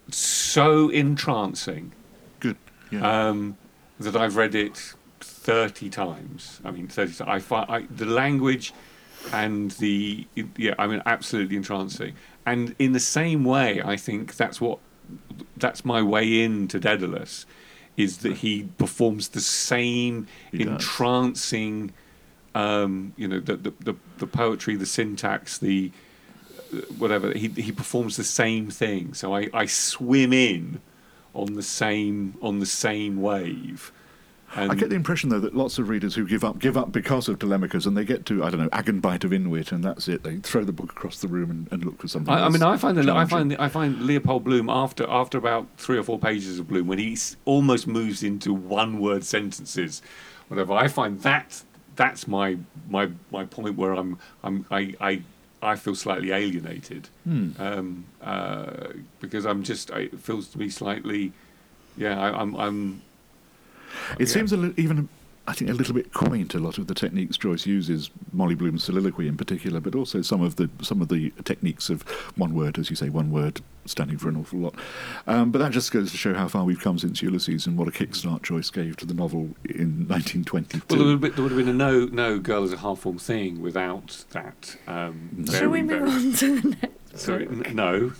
so 0.10 0.90
entrancing 0.90 1.94
Good. 2.42 2.58
Yeah. 2.92 3.28
um, 3.30 3.58
that 4.06 4.16
I've 4.16 4.36
read 4.36 4.56
it 4.56 4.94
thirty 5.20 5.90
times. 5.90 6.60
I 6.64 6.72
mean, 6.72 6.88
thirty. 6.88 7.14
times. 7.14 7.30
I 7.30 7.40
find 7.40 7.70
I, 7.70 7.82
the 7.90 8.06
language 8.06 8.74
and 9.32 9.72
the 9.72 10.26
yeah, 10.58 10.74
I 10.80 10.88
mean, 10.88 11.02
absolutely 11.06 11.56
entrancing. 11.56 12.14
And 12.46 12.76
in 12.80 12.94
the 12.94 13.00
same 13.00 13.44
way, 13.44 13.82
I 13.84 13.96
think 13.96 14.36
that's 14.36 14.60
what 14.60 14.80
that's 15.58 15.86
my 15.86 16.02
way 16.02 16.42
into 16.42 16.80
Daedalus, 16.80 17.46
is 17.98 18.20
that 18.20 18.38
he 18.38 18.70
performs 18.78 19.30
the 19.30 19.42
same 19.42 20.28
He 20.52 20.60
does. 20.60 20.68
entrancing, 20.68 21.94
um, 22.56 23.14
you 23.18 23.28
know, 23.28 23.40
the, 23.40 23.58
the 23.58 23.74
the 23.80 23.96
the 24.18 24.28
poetry, 24.28 24.76
the 24.76 24.86
syntax, 24.86 25.60
the 25.60 25.92
uh, 26.74 26.78
whatever. 26.98 27.32
He 27.34 27.50
he 27.50 27.72
performs 27.72 28.18
the 28.18 28.24
same 28.24 28.72
thing. 28.72 29.14
So 29.14 29.36
I 29.36 29.50
I 29.54 29.68
swim 29.68 30.34
in 30.34 30.82
on 31.34 31.54
the 31.54 31.64
same 31.64 32.36
on 32.42 32.60
the 32.60 32.66
same 32.66 33.22
wave. 33.22 33.92
And 34.54 34.70
I 34.70 34.76
get 34.76 34.90
the 34.90 34.96
impression, 34.96 35.30
though, 35.30 35.40
that 35.40 35.56
lots 35.56 35.80
of 35.80 35.88
readers 35.88 36.14
who 36.14 36.28
give 36.28 36.44
up 36.44 36.60
give 36.60 36.76
up 36.76 36.92
because 36.92 37.30
of 37.30 37.40
Telemachus, 37.40 37.86
and 37.86 37.96
they 37.96 38.04
get 38.04 38.26
to 38.26 38.44
I 38.44 38.50
don't 38.50 38.60
know 38.60 38.70
Agenbite 38.70 39.24
of 39.24 39.32
Inwit, 39.32 39.72
and 39.72 39.82
that's 39.82 40.10
it. 40.10 40.24
They 40.24 40.38
throw 40.38 40.66
the 40.66 40.74
book 40.74 40.92
across 40.92 41.22
the 41.22 41.30
room 41.30 41.50
and, 41.50 41.68
and 41.72 41.86
look 41.86 42.02
for 42.02 42.10
something. 42.10 42.34
I, 42.34 42.48
I 42.48 42.50
mean, 42.50 42.62
I 42.62 42.76
find 42.76 42.98
that 42.98 43.10
I 43.10 43.26
find 43.26 43.56
I 43.58 43.70
find 43.70 44.02
Leopold 44.02 44.44
Bloom 44.44 44.70
after 44.70 45.10
after 45.10 45.38
about 45.38 45.68
three 45.78 45.98
or 45.98 46.04
four 46.04 46.20
pages 46.20 46.60
of 46.60 46.68
Bloom, 46.68 46.88
when 46.88 47.00
he 47.00 47.18
almost 47.46 47.88
moves 47.88 48.24
into 48.24 48.54
one 48.54 49.00
word 49.00 49.24
sentences, 49.24 50.02
whatever. 50.50 50.74
I 50.74 50.90
find 50.90 51.22
that 51.22 51.64
that's 51.96 52.28
my 52.28 52.58
my 52.90 53.10
my 53.32 53.46
point 53.46 53.78
where 53.78 53.94
I'm 53.94 54.20
I'm 54.44 54.66
I 54.70 54.96
I, 55.00 55.22
I 55.62 55.76
feel 55.76 55.96
slightly 55.96 56.32
alienated 56.32 57.10
Hmm. 57.24 57.52
um, 57.60 58.06
uh, 58.22 58.88
because 59.20 59.46
I'm 59.46 59.62
just 59.64 59.90
it 59.92 60.20
feels 60.20 60.48
to 60.50 60.60
me 60.60 60.70
slightly, 60.70 61.34
yeah. 61.98 62.20
I, 62.20 62.42
I'm 62.42 62.56
I'm 62.56 63.02
It 64.20 64.28
yeah. 64.28 64.34
seems 64.34 64.52
a 64.54 64.58
li- 64.58 64.74
even, 64.78 65.08
I 65.48 65.54
think, 65.54 65.72
a 65.72 65.74
little 65.74 65.94
bit 65.96 66.14
quaint. 66.14 66.54
A 66.54 66.60
lot 66.60 66.78
of 66.78 66.88
the 66.88 66.94
techniques 66.94 67.36
Joyce 67.36 67.66
uses, 67.66 68.10
Molly 68.32 68.54
Bloom's 68.56 68.84
soliloquy 68.84 69.28
in 69.28 69.38
particular, 69.38 69.80
but 69.80 69.96
also 69.96 70.22
some 70.22 70.42
of 70.42 70.56
the 70.58 70.70
some 70.82 71.02
of 71.02 71.08
the 71.10 71.32
techniques 71.44 71.90
of 71.90 72.04
one 72.36 72.54
word, 72.54 72.78
as 72.78 72.90
you 72.90 72.96
say, 72.96 73.10
one 73.10 73.32
word 73.32 73.60
standing 73.86 74.18
for 74.20 74.30
an 74.30 74.38
awful 74.38 74.60
lot. 74.60 74.76
Um, 75.26 75.50
but 75.52 75.58
that 75.60 75.72
just 75.72 75.92
goes 75.92 76.12
to 76.12 76.18
show 76.18 76.36
how 76.36 76.48
far 76.48 76.64
we've 76.64 76.80
come 76.80 77.00
since 77.00 77.22
Ulysses 77.24 77.66
and 77.66 77.76
what 77.78 77.88
a 77.88 77.92
kickstart 77.92 78.44
Joyce 78.44 78.70
gave 78.70 78.96
to 78.98 79.06
the 79.08 79.16
novel 79.16 79.50
in 79.66 80.06
1922. 80.08 80.82
Well, 80.90 81.00
there 81.00 81.08
would, 81.08 81.22
be, 81.22 81.30
there 81.30 81.42
would 81.44 81.52
have 81.52 81.58
been 81.58 81.68
a 81.70 81.74
no, 81.74 82.06
no 82.06 82.38
girl 82.38 82.64
is 82.64 82.72
a 82.74 82.78
half 82.78 83.00
formed 83.00 83.22
thing 83.22 83.60
without 83.62 84.24
that. 84.32 84.76
Um, 84.88 85.30
No. 85.36 85.52
Shall 85.54 85.70
we 85.70 85.82
move 85.82 86.04
on 86.08 86.34
to 86.34 86.62
the 86.62 86.70
next? 86.82 87.20
Sorry, 87.20 87.48
n- 87.48 87.66
no. 87.76 88.14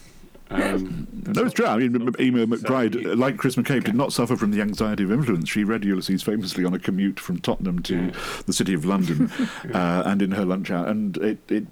Um, 0.52 1.08
No, 1.24 1.44
it's 1.46 1.54
true. 1.54 1.68
I 1.68 1.78
mean, 1.78 1.94
Eimear 1.94 2.46
McBride, 2.48 3.04
So- 3.04 3.14
like 3.14 3.38
Chris 3.38 3.56
McCabe, 3.56 3.84
did 3.84 3.94
not 3.96 4.12
suffer 4.12 4.36
from 4.36 4.50
the 4.52 4.60
anxiety 4.60 5.04
of 5.04 5.12
influence. 5.12 5.48
She 5.50 5.64
read 5.64 5.86
Ulysses 5.86 6.24
famously 6.24 6.66
on 6.66 6.74
a 6.74 6.80
commute 6.80 7.20
from 7.20 7.40
Tottenham 7.40 7.82
to 7.84 7.96
Yeah. 7.96 8.12
the 8.48 8.54
city 8.54 8.74
of 8.74 8.84
London, 8.86 9.32
uh, 9.74 10.02
and 10.06 10.22
in 10.24 10.32
her 10.32 10.44
lunch 10.44 10.72
hour. 10.72 10.88
And 10.88 11.16
it, 11.18 11.38
it, 11.50 11.68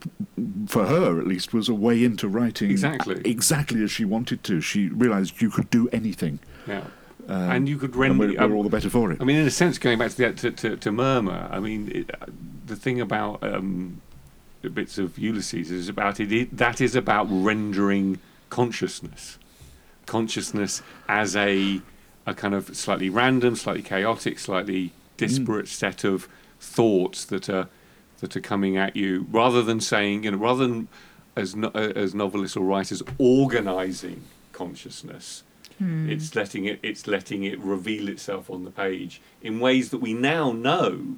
for 0.68 0.86
her 0.86 1.20
at 1.20 1.26
least, 1.28 1.52
was 1.52 1.68
a 1.68 1.74
way 1.74 2.04
into 2.04 2.28
writing 2.28 2.70
Exactly. 2.70 3.20
exactly 3.26 3.84
as 3.84 3.90
she 3.92 4.06
wanted 4.06 4.44
to. 4.46 4.62
She 4.62 4.88
realised 4.90 5.42
you 5.42 5.50
could 5.50 5.70
do 5.72 5.90
anything, 5.92 6.40
yeah. 6.68 6.84
um, 7.28 7.52
and 7.52 7.68
you 7.68 7.78
could 7.80 7.92
and 7.96 8.00
render. 8.00 8.28
we're, 8.28 8.48
we're 8.48 8.56
all 8.56 8.64
the 8.64 8.70
better 8.70 8.90
for 8.90 9.12
it. 9.12 9.20
I 9.20 9.24
mean, 9.26 9.38
in 9.38 9.48
a 9.48 9.52
sense, 9.52 9.78
going 9.80 9.98
back 9.98 10.12
to 10.12 10.18
the 10.18 10.32
to, 10.32 10.52
to, 10.52 10.78
to 10.78 10.92
murmur. 10.92 11.50
I 11.52 11.60
mean, 11.60 11.92
it, 11.94 12.12
uh, 12.22 12.28
the 12.68 12.76
thing 12.76 13.02
about 13.02 13.44
um, 13.44 14.00
bits 14.62 14.98
of 15.00 15.18
Ulysses 15.18 15.72
is 15.72 15.90
about 15.90 16.20
it, 16.20 16.32
it. 16.32 16.56
That 16.56 16.80
is 16.80 16.96
about 16.96 17.28
rendering 17.30 18.20
consciousness, 18.50 19.38
consciousness 20.06 20.82
as 21.08 21.36
a 21.36 21.82
a 22.26 22.34
kind 22.34 22.54
of 22.54 22.76
slightly 22.76 23.10
random, 23.10 23.56
slightly 23.56 23.82
chaotic, 23.82 24.40
slightly 24.40 24.88
hmm. 24.88 24.94
disparate 25.18 25.68
set 25.68 26.04
of 26.04 26.28
thoughts 26.60 27.26
that 27.26 27.50
are 27.50 27.70
that 28.20 28.36
are 28.36 28.42
coming 28.42 28.76
at 28.76 28.96
you, 28.96 29.26
rather 29.32 29.62
than 29.62 29.80
saying, 29.80 30.24
you 30.24 30.32
know, 30.32 30.38
rather 30.38 30.68
than 30.68 30.88
as 31.36 31.56
no, 31.56 31.70
as 31.70 32.14
novelists 32.14 32.58
or 32.58 32.66
writers 32.66 33.02
organizing 33.18 34.24
consciousness. 34.52 35.44
Hmm. 35.78 36.10
It's 36.10 36.36
letting 36.36 36.66
it 36.66 36.80
it's 36.84 37.08
letting 37.08 37.44
it 37.44 37.60
reveal 37.60 38.10
itself 38.10 38.50
on 38.50 38.66
the 38.66 38.72
page 38.72 39.22
in 39.42 39.60
ways 39.60 39.90
that 39.92 40.00
we 40.00 40.14
now 40.14 40.52
know 40.52 41.18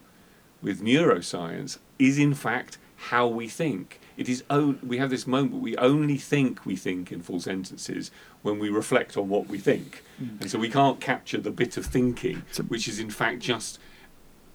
with 0.61 0.81
neuroscience 0.81 1.79
is 1.97 2.17
in 2.17 2.33
fact 2.33 2.77
how 3.09 3.27
we 3.27 3.47
think. 3.47 3.99
It 4.17 4.27
is 4.29 4.43
we 4.83 4.97
have 4.97 5.09
this 5.09 5.25
moment 5.25 5.61
we 5.61 5.75
only 5.77 6.17
think 6.17 6.65
we 6.65 6.75
think 6.75 7.11
in 7.11 7.21
full 7.21 7.39
sentences 7.39 8.11
when 8.41 8.59
we 8.59 8.69
reflect 8.69 9.17
on 9.17 9.29
what 9.29 9.47
we 9.47 9.57
think, 9.57 10.03
and 10.39 10.49
so 10.49 10.59
we 10.59 10.69
can't 10.69 10.99
capture 10.99 11.39
the 11.39 11.51
bit 11.51 11.77
of 11.77 11.85
thinking 11.85 12.43
which 12.67 12.87
is 12.87 12.99
in 12.99 13.09
fact 13.09 13.39
just 13.39 13.79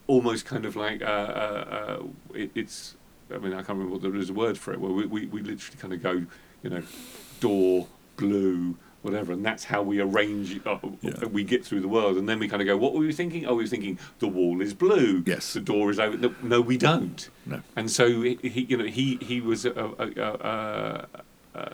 almost 0.06 0.46
kind 0.46 0.64
of 0.64 0.76
like 0.76 1.02
uh, 1.02 1.04
uh, 1.04 1.98
uh, 2.00 2.02
it, 2.34 2.50
it's. 2.54 2.96
I 3.34 3.38
mean, 3.38 3.52
I 3.52 3.56
can't 3.56 3.70
remember 3.70 3.92
what 3.94 4.02
there 4.02 4.14
is 4.14 4.30
a 4.30 4.32
word 4.32 4.56
for 4.56 4.72
it. 4.72 4.80
Where 4.80 4.92
we, 4.92 5.06
we, 5.06 5.26
we 5.26 5.42
literally 5.42 5.78
kind 5.80 5.92
of 5.92 6.00
go, 6.00 6.26
you 6.62 6.70
know, 6.70 6.82
door, 7.40 7.88
blue, 8.16 8.76
whatever, 9.06 9.32
and 9.32 9.44
that's 9.44 9.64
how 9.64 9.80
we 9.82 10.00
arrange. 10.00 10.60
Uh, 10.66 10.78
Yeah. 11.00 11.24
We 11.38 11.42
get 11.44 11.64
through 11.64 11.80
the 11.80 11.88
world, 11.88 12.18
and 12.18 12.28
then 12.28 12.38
we 12.38 12.48
kind 12.48 12.60
of 12.60 12.66
go, 12.66 12.76
what 12.76 12.92
were 12.92 13.00
we 13.00 13.12
thinking? 13.12 13.46
Oh, 13.46 13.54
we 13.54 13.64
were 13.64 13.68
thinking 13.68 13.98
the 14.18 14.28
wall 14.28 14.60
is 14.60 14.74
blue. 14.74 15.22
Yes. 15.26 15.52
The 15.54 15.60
door 15.60 15.90
is 15.90 15.98
open. 15.98 16.20
No, 16.20 16.34
no 16.42 16.60
we 16.60 16.76
don't. 16.76 17.20
No. 17.46 17.62
And 17.74 17.90
so 17.90 18.04
he, 18.22 18.38
he 18.42 18.60
you 18.70 18.76
know, 18.76 18.84
he 18.84 19.16
he 19.22 19.40
was 19.40 19.64
a, 19.64 19.72
a, 19.72 20.06
a, 20.28 20.30
a, 20.52 21.06
a, 21.54 21.72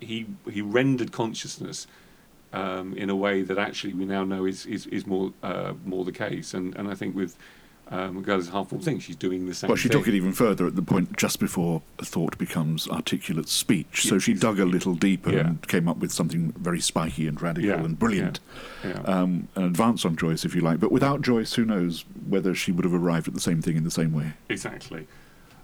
he 0.00 0.26
he 0.50 0.60
rendered 0.62 1.10
consciousness 1.12 1.86
um, 2.52 2.94
in 2.94 3.10
a 3.10 3.16
way 3.16 3.42
that 3.42 3.58
actually 3.58 3.94
we 3.94 4.04
now 4.04 4.24
know 4.24 4.44
is 4.46 4.66
is, 4.66 4.86
is 4.86 5.06
more 5.06 5.32
uh, 5.42 5.72
more 5.84 6.04
the 6.04 6.12
case. 6.12 6.54
And 6.54 6.76
and 6.76 6.88
I 6.88 6.94
think 6.94 7.16
with 7.16 7.36
um, 7.90 8.22
Gerda's 8.24 8.48
harmful 8.48 8.78
thing, 8.78 8.98
she's 8.98 9.16
doing 9.16 9.46
the 9.46 9.54
same. 9.54 9.68
Well, 9.68 9.76
she 9.76 9.88
thing. 9.88 9.98
took 9.98 10.08
it 10.08 10.14
even 10.14 10.32
further 10.32 10.66
at 10.66 10.74
the 10.74 10.82
point 10.82 11.16
just 11.16 11.38
before 11.38 11.82
a 11.98 12.04
thought 12.04 12.36
becomes 12.38 12.88
articulate 12.88 13.48
speech. 13.48 14.04
So 14.08 14.18
she 14.18 14.34
dug 14.34 14.58
a 14.58 14.64
little 14.64 14.94
deeper 14.94 15.32
Yeah. 15.32 15.40
and 15.48 15.68
came 15.68 15.88
up 15.88 15.98
with 15.98 16.10
something 16.12 16.52
very 16.58 16.80
spiky 16.80 17.26
and 17.28 17.40
radical 17.40 17.68
Yeah, 17.70 17.84
and 17.84 17.98
brilliant. 17.98 18.40
Um, 19.04 19.48
an 19.54 19.64
advance 19.64 20.04
on 20.04 20.16
Joyce, 20.16 20.44
if 20.44 20.54
you 20.54 20.60
like. 20.60 20.80
But 20.80 20.92
without 20.92 21.20
Joyce, 21.22 21.54
who 21.54 21.64
knows 21.64 22.04
whether 22.28 22.54
she 22.54 22.72
would 22.72 22.84
have 22.84 22.94
arrived 22.94 23.28
at 23.28 23.34
the 23.34 23.40
same 23.40 23.60
thing 23.62 23.76
in 23.76 23.84
the 23.84 23.90
same 23.90 24.12
way. 24.12 24.32
Exactly. 24.48 25.06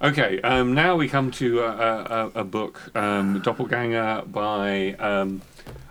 Okay, 0.03 0.41
um, 0.41 0.73
now 0.75 0.97
we 0.97 1.09
come 1.09 1.31
to 1.33 1.61
a, 1.61 2.31
a, 2.35 2.41
a 2.41 2.45
book, 2.45 2.91
um, 2.97 3.41
Doppelganger 3.43 4.23
by 4.33 4.95
um, 4.95 5.43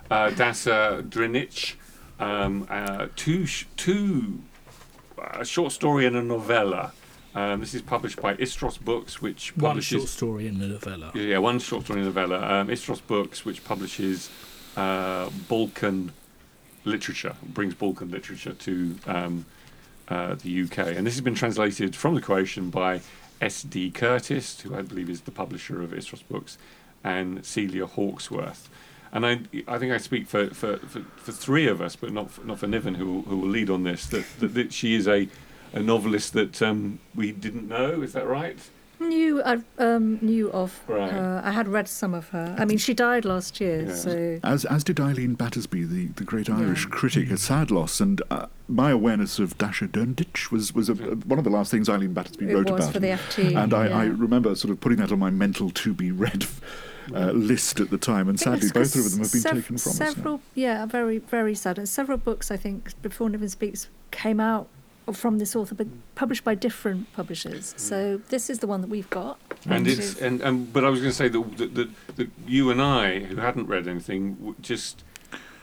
uh, 0.09 0.29
Dasa 0.31 1.07
Drndic. 1.07 1.75
Um, 2.19 2.65
uh, 2.69 3.07
two, 3.15 3.45
sh- 3.45 3.65
two, 3.77 4.41
a 5.21 5.45
short 5.45 5.71
story 5.71 6.05
and 6.05 6.15
a 6.15 6.21
novella. 6.21 6.93
Um, 7.35 7.59
this 7.59 7.73
is 7.75 7.81
published 7.81 8.21
by 8.21 8.33
Istros 8.35 8.79
Books, 8.79 9.21
which 9.21 9.55
One 9.55 9.71
publishes 9.71 10.01
short 10.01 10.09
story 10.09 10.47
in 10.47 10.59
the 10.59 10.67
novella. 10.67 11.11
yeah, 11.13 11.37
one 11.37 11.59
short 11.59 11.83
story 11.85 11.99
and 11.99 12.07
a 12.07 12.09
novella. 12.11 12.61
Um, 12.61 12.67
Istros 12.69 13.01
Books, 13.05 13.45
which 13.45 13.63
publishes 13.63 14.29
uh, 14.75 15.29
Balkan 15.47 16.11
literature, 16.85 17.35
brings 17.43 17.75
Balkan 17.75 18.09
literature 18.09 18.53
to 18.53 18.95
um, 19.05 19.45
uh, 20.07 20.35
the 20.35 20.63
UK. 20.63 20.79
And 20.79 21.05
this 21.05 21.13
has 21.13 21.21
been 21.21 21.35
translated 21.35 21.95
from 21.95 22.15
the 22.15 22.21
Croatian 22.21 22.71
by 22.71 23.01
S.D. 23.41 23.91
Curtis, 23.91 24.59
who 24.61 24.75
I 24.75 24.81
believe 24.81 25.09
is 25.09 25.21
the 25.21 25.31
publisher 25.31 25.81
of 25.83 25.91
Istros 25.91 26.23
Books, 26.27 26.57
and 27.03 27.45
Celia 27.45 27.85
Hawksworth. 27.85 28.69
And 29.11 29.25
I, 29.25 29.39
I 29.67 29.79
think 29.79 29.91
I 29.91 29.97
speak 29.97 30.27
for, 30.27 30.47
for, 30.53 30.77
for, 30.77 31.01
for 31.17 31.31
three 31.31 31.67
of 31.67 31.81
us, 31.81 31.95
but 31.95 32.11
not 32.13 32.29
for, 32.31 32.43
not 32.45 32.59
for 32.59 32.67
Niven, 32.67 32.95
who, 32.95 33.05
will- 33.11 33.21
who 33.23 33.37
will 33.37 33.47
lead 33.49 33.69
on 33.69 33.83
this, 33.83 34.05
that, 34.07 34.25
that, 34.39 34.53
that 34.53 34.71
she 34.73 34.93
is 34.93 35.07
a, 35.07 35.27
a 35.73 35.79
novelist 35.79 36.33
that 36.33 36.61
um, 36.61 36.99
we 37.15 37.31
didn't 37.31 37.67
know. 37.67 38.01
Is 38.01 38.13
that 38.13 38.27
right? 38.27 38.57
Knew 39.01 39.41
I 39.43 39.59
um, 39.77 40.19
knew 40.21 40.51
of 40.51 40.77
Right. 40.85 41.09
her. 41.09 41.41
I 41.45 41.51
had 41.51 41.69
read 41.69 41.87
some 41.87 42.13
of 42.13 42.27
her. 42.29 42.53
I 42.59 42.65
mean, 42.65 42.77
she 42.77 42.93
died 42.93 43.23
last 43.23 43.61
year, 43.61 43.85
Yeah. 43.87 43.95
so 43.95 44.39
As 44.43 44.65
as 44.65 44.83
did 44.83 44.99
Eileen 44.99 45.35
Battersby, 45.35 45.85
the, 45.85 46.07
the 46.07 46.25
great 46.25 46.49
Irish 46.49 46.83
Yeah. 46.83 46.89
critic, 46.91 47.31
a 47.31 47.37
sad 47.37 47.71
loss. 47.71 48.01
And 48.01 48.21
uh, 48.29 48.47
my 48.67 48.91
awareness 48.91 49.39
of 49.39 49.57
Dasa 49.57 49.87
Drndic 49.87 50.51
was, 50.51 50.75
was 50.75 50.89
a, 50.89 50.95
one 50.95 51.39
of 51.39 51.45
the 51.45 51.49
last 51.49 51.71
things 51.71 51.87
Eileen 51.87 52.11
Battersby 52.11 52.49
it 52.49 52.53
wrote 52.53 52.69
was 52.69 52.83
about. 52.83 52.93
for 52.93 52.99
the 52.99 53.07
FT. 53.07 53.55
and 53.55 53.73
I, 53.73 53.87
I 53.87 54.03
remember 54.07 54.53
sort 54.53 54.71
of 54.71 54.81
putting 54.81 54.97
that 54.97 55.13
on 55.13 55.19
my 55.19 55.29
mental 55.29 55.69
to 55.71 55.93
be 55.93 56.11
read 56.11 56.45
uh, 57.13 57.31
list 57.31 57.79
at 57.79 57.89
the 57.89 57.97
time, 57.97 58.29
and 58.29 58.39
sadly, 58.39 58.69
both 58.73 58.95
of 58.95 59.03
them 59.11 59.19
have 59.21 59.31
been 59.31 59.41
sev- 59.41 59.51
taken 59.53 59.77
from 59.77 59.91
us. 59.91 59.99
now. 59.99 60.05
several, 60.07 60.41
Yeah, 60.55 60.85
very, 60.85 61.17
very 61.19 61.55
sad. 61.55 61.77
And 61.77 61.87
several 61.87 62.17
books, 62.17 62.51
I 62.51 62.57
think, 62.57 62.99
before 63.01 63.29
Niven 63.29 63.49
Speaks 63.49 63.87
came 64.11 64.39
out 64.39 64.67
from 65.13 65.39
this 65.39 65.55
author, 65.55 65.73
but 65.73 65.87
published 66.13 66.43
by 66.43 66.53
different 66.53 67.11
publishers. 67.13 67.73
So 67.77 68.21
this 68.29 68.49
is 68.49 68.59
the 68.59 68.67
one 68.67 68.81
that 68.81 68.89
we've 68.91 69.09
got. 69.09 69.39
and 69.67 69.87
it's 69.87 69.97
is- 69.99 70.21
and, 70.21 70.39
and 70.41 70.71
but 70.71 70.85
I 70.85 70.89
was 70.89 70.99
going 70.99 71.09
to 71.11 71.15
say 71.15 71.27
that, 71.29 71.57
that, 71.57 71.73
that, 71.75 71.89
that 72.17 72.29
you 72.47 72.69
and 72.69 72.79
I, 72.81 73.19
who 73.21 73.37
hadn't 73.37 73.65
read 73.67 73.87
anything, 73.87 74.35
w- 74.35 74.55
just 74.61 75.03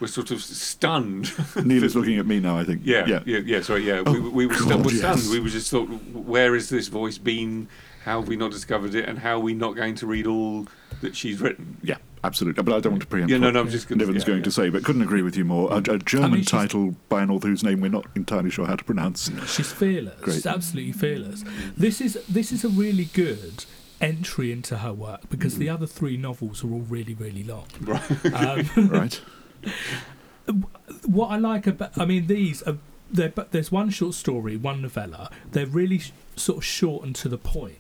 were 0.00 0.08
sort 0.08 0.30
of 0.32 0.42
stunned. 0.42 1.32
Neil 1.64 1.84
is 1.84 1.94
looking 1.94 2.18
at 2.18 2.26
me 2.26 2.40
now, 2.40 2.58
I 2.58 2.64
think. 2.64 2.82
yeah, 2.84 3.06
yeah, 3.24 3.38
yeah, 3.38 3.60
Sorry, 3.62 3.86
yeah. 3.86 4.02
we, 4.02 4.18
Oh, 4.18 4.30
we 4.30 4.46
were, 4.46 4.54
stu- 4.54 4.68
God, 4.68 4.84
were 4.84 4.90
stunned. 4.90 5.22
We 5.30 5.38
were 5.40 5.48
just 5.48 5.70
thought, 5.70 5.86
where 6.12 6.52
has 6.54 6.68
this 6.68 6.88
voice 6.88 7.16
been? 7.16 7.68
How 8.06 8.20
have 8.20 8.28
we 8.28 8.36
not 8.36 8.52
discovered 8.52 8.94
it? 8.94 9.08
And 9.08 9.18
how 9.18 9.32
are 9.34 9.40
we 9.40 9.52
not 9.52 9.74
going 9.74 9.96
to 9.96 10.06
read 10.06 10.28
all 10.28 10.68
that 11.00 11.16
she's 11.16 11.40
written? 11.40 11.76
Yeah, 11.82 11.96
absolutely. 12.22 12.62
But 12.62 12.72
I 12.76 12.78
don't 12.78 12.92
want 12.92 13.02
to 13.02 13.08
preempt 13.08 13.32
Yeah, 13.32 13.38
no, 13.38 13.48
what 13.48 13.54
no, 13.54 13.60
I'm 13.62 13.68
just 13.68 13.88
gonna- 13.88 14.04
Niven's 14.04 14.22
yeah, 14.22 14.26
going 14.28 14.38
yeah. 14.38 14.44
to 14.44 14.50
say, 14.52 14.68
but 14.68 14.84
couldn't 14.84 15.02
agree 15.02 15.22
with 15.22 15.36
you 15.36 15.44
more. 15.44 15.72
A, 15.72 15.78
a 15.78 15.98
German 15.98 16.38
she's- 16.38 16.46
title 16.52 16.94
by 17.08 17.24
an 17.24 17.32
author 17.32 17.48
whose 17.48 17.64
name 17.64 17.80
we're 17.80 17.90
not 17.90 18.06
entirely 18.14 18.48
sure 18.48 18.64
how 18.64 18.76
to 18.76 18.84
pronounce. 18.84 19.28
She's 19.52 19.72
fearless. 19.72 20.20
Great. 20.20 20.34
She's 20.34 20.46
absolutely 20.46 20.92
fearless. 20.92 21.42
This 21.76 22.00
is 22.00 22.16
this 22.28 22.52
is 22.52 22.64
a 22.64 22.68
really 22.68 23.06
good 23.06 23.64
entry 24.00 24.52
into 24.52 24.78
her 24.78 24.92
work 24.92 25.28
because 25.28 25.58
the 25.58 25.68
other 25.68 25.86
three 25.88 26.16
novels 26.16 26.62
are 26.62 26.70
all 26.70 26.82
really 26.88 27.14
really 27.14 27.42
long. 27.42 27.66
Right. 27.80 28.24
Um, 28.32 28.88
right? 28.88 29.20
what 31.06 31.28
I 31.32 31.38
like 31.38 31.66
about, 31.66 31.98
I 31.98 32.04
mean, 32.04 32.28
these 32.28 32.62
are. 32.62 32.76
But 33.12 33.52
there's 33.52 33.70
one 33.72 33.90
short 33.90 34.14
story, 34.14 34.56
one 34.56 34.82
novella. 34.82 35.30
They're 35.52 35.66
really 35.66 35.98
sh- 36.00 36.12
sort 36.36 36.58
of 36.58 36.64
short 36.64 37.04
and 37.04 37.14
to 37.16 37.28
the 37.28 37.38
point, 37.38 37.78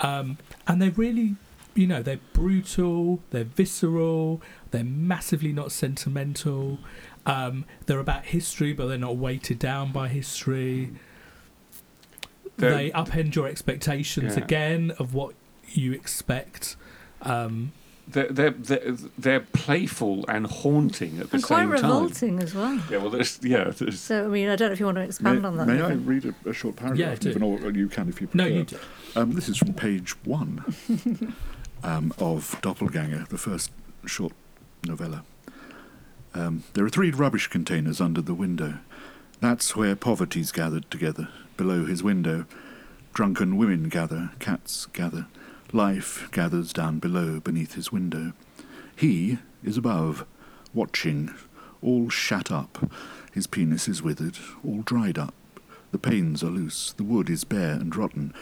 um, 0.00 0.38
and 0.66 0.80
they're 0.80 0.90
really, 0.92 1.36
you 1.74 1.86
know, 1.86 2.02
they're 2.02 2.20
brutal, 2.32 3.20
they're 3.30 3.44
visceral, 3.44 4.40
they're 4.70 4.84
massively 4.84 5.52
not 5.52 5.72
sentimental. 5.72 6.78
Um, 7.26 7.64
they're 7.86 7.98
about 8.00 8.26
history, 8.26 8.72
but 8.72 8.86
they're 8.86 8.96
not 8.98 9.16
weighted 9.16 9.58
down 9.58 9.92
by 9.92 10.08
history. 10.08 10.92
They're- 12.56 12.74
they 12.74 12.90
upend 12.90 13.34
your 13.34 13.46
expectations 13.48 14.36
Yeah. 14.36 14.42
again 14.44 14.92
of 14.98 15.14
what 15.14 15.34
you 15.70 15.92
expect. 15.92 16.76
Um, 17.22 17.72
They're, 18.10 18.28
they're, 18.28 18.50
they're, 18.50 18.92
they're 19.18 19.40
playful 19.40 20.24
and 20.28 20.46
haunting 20.46 21.18
at 21.18 21.28
the 21.30 21.36
and 21.36 21.44
same 21.44 21.58
time. 21.58 21.68
Quite 21.68 21.82
revolting 21.82 22.42
as 22.42 22.54
well. 22.54 22.80
Yeah, 22.90 22.96
well, 22.98 23.10
there's, 23.10 23.38
yeah, 23.42 23.64
there's, 23.64 24.00
So, 24.00 24.24
I 24.24 24.28
mean, 24.28 24.48
I 24.48 24.56
don't 24.56 24.68
know 24.68 24.72
if 24.72 24.80
you 24.80 24.86
want 24.86 24.96
to 24.96 25.00
May, 25.00 25.06
expand 25.06 25.44
on 25.44 25.56
that. 25.58 25.66
may 25.66 25.74
I 25.82 25.88
Niven. 25.90 26.06
read 26.06 26.24
a, 26.24 26.48
a 26.48 26.52
short 26.54 26.76
paragraph? 26.76 26.98
Yeah, 26.98 27.14
do. 27.16 27.28
Niven, 27.28 27.42
or, 27.42 27.58
or 27.66 27.70
you 27.70 27.88
can 27.88 28.08
if 28.08 28.20
you 28.20 28.28
prefer. 28.28 28.48
no, 28.48 28.64
prefer. 28.64 28.76
you 28.76 28.78
do. 29.14 29.20
Um, 29.20 29.32
this 29.34 29.48
is 29.48 29.58
from 29.58 29.74
page 29.74 30.12
one 30.24 30.64
um, 31.82 32.14
of 32.18 32.58
Doppelganger, 32.62 33.26
the 33.28 33.38
first 33.38 33.70
short 34.06 34.32
novella. 34.86 35.22
Um, 36.34 36.64
there 36.74 36.84
are 36.84 36.90
three 36.90 37.10
rubbish 37.10 37.46
containers 37.48 38.00
under 38.00 38.22
the 38.22 38.34
window. 38.34 38.78
That's 39.40 39.76
where 39.76 39.94
poverty's 39.96 40.50
gathered 40.52 40.90
together. 40.90 41.28
Below 41.56 41.84
his 41.84 42.02
window, 42.02 42.46
drunken 43.12 43.56
women 43.56 43.88
gather, 43.88 44.30
cats 44.38 44.86
gather. 44.86 45.26
Life 45.72 46.30
gathers 46.32 46.72
down 46.72 46.98
below, 46.98 47.40
beneath 47.40 47.74
his 47.74 47.92
window. 47.92 48.32
He 48.96 49.38
is 49.62 49.76
above, 49.76 50.24
watching, 50.72 51.30
all 51.82 52.08
shat 52.08 52.50
up. 52.50 52.90
His 53.32 53.46
penis 53.46 53.86
is 53.86 54.02
withered, 54.02 54.38
all 54.64 54.80
dried 54.80 55.18
up. 55.18 55.34
The 55.92 55.98
panes 55.98 56.42
are 56.42 56.50
loose, 56.50 56.92
the 56.92 57.04
wood 57.04 57.28
is 57.28 57.44
bare 57.44 57.74
and 57.74 57.94
rotten. 57.94 58.32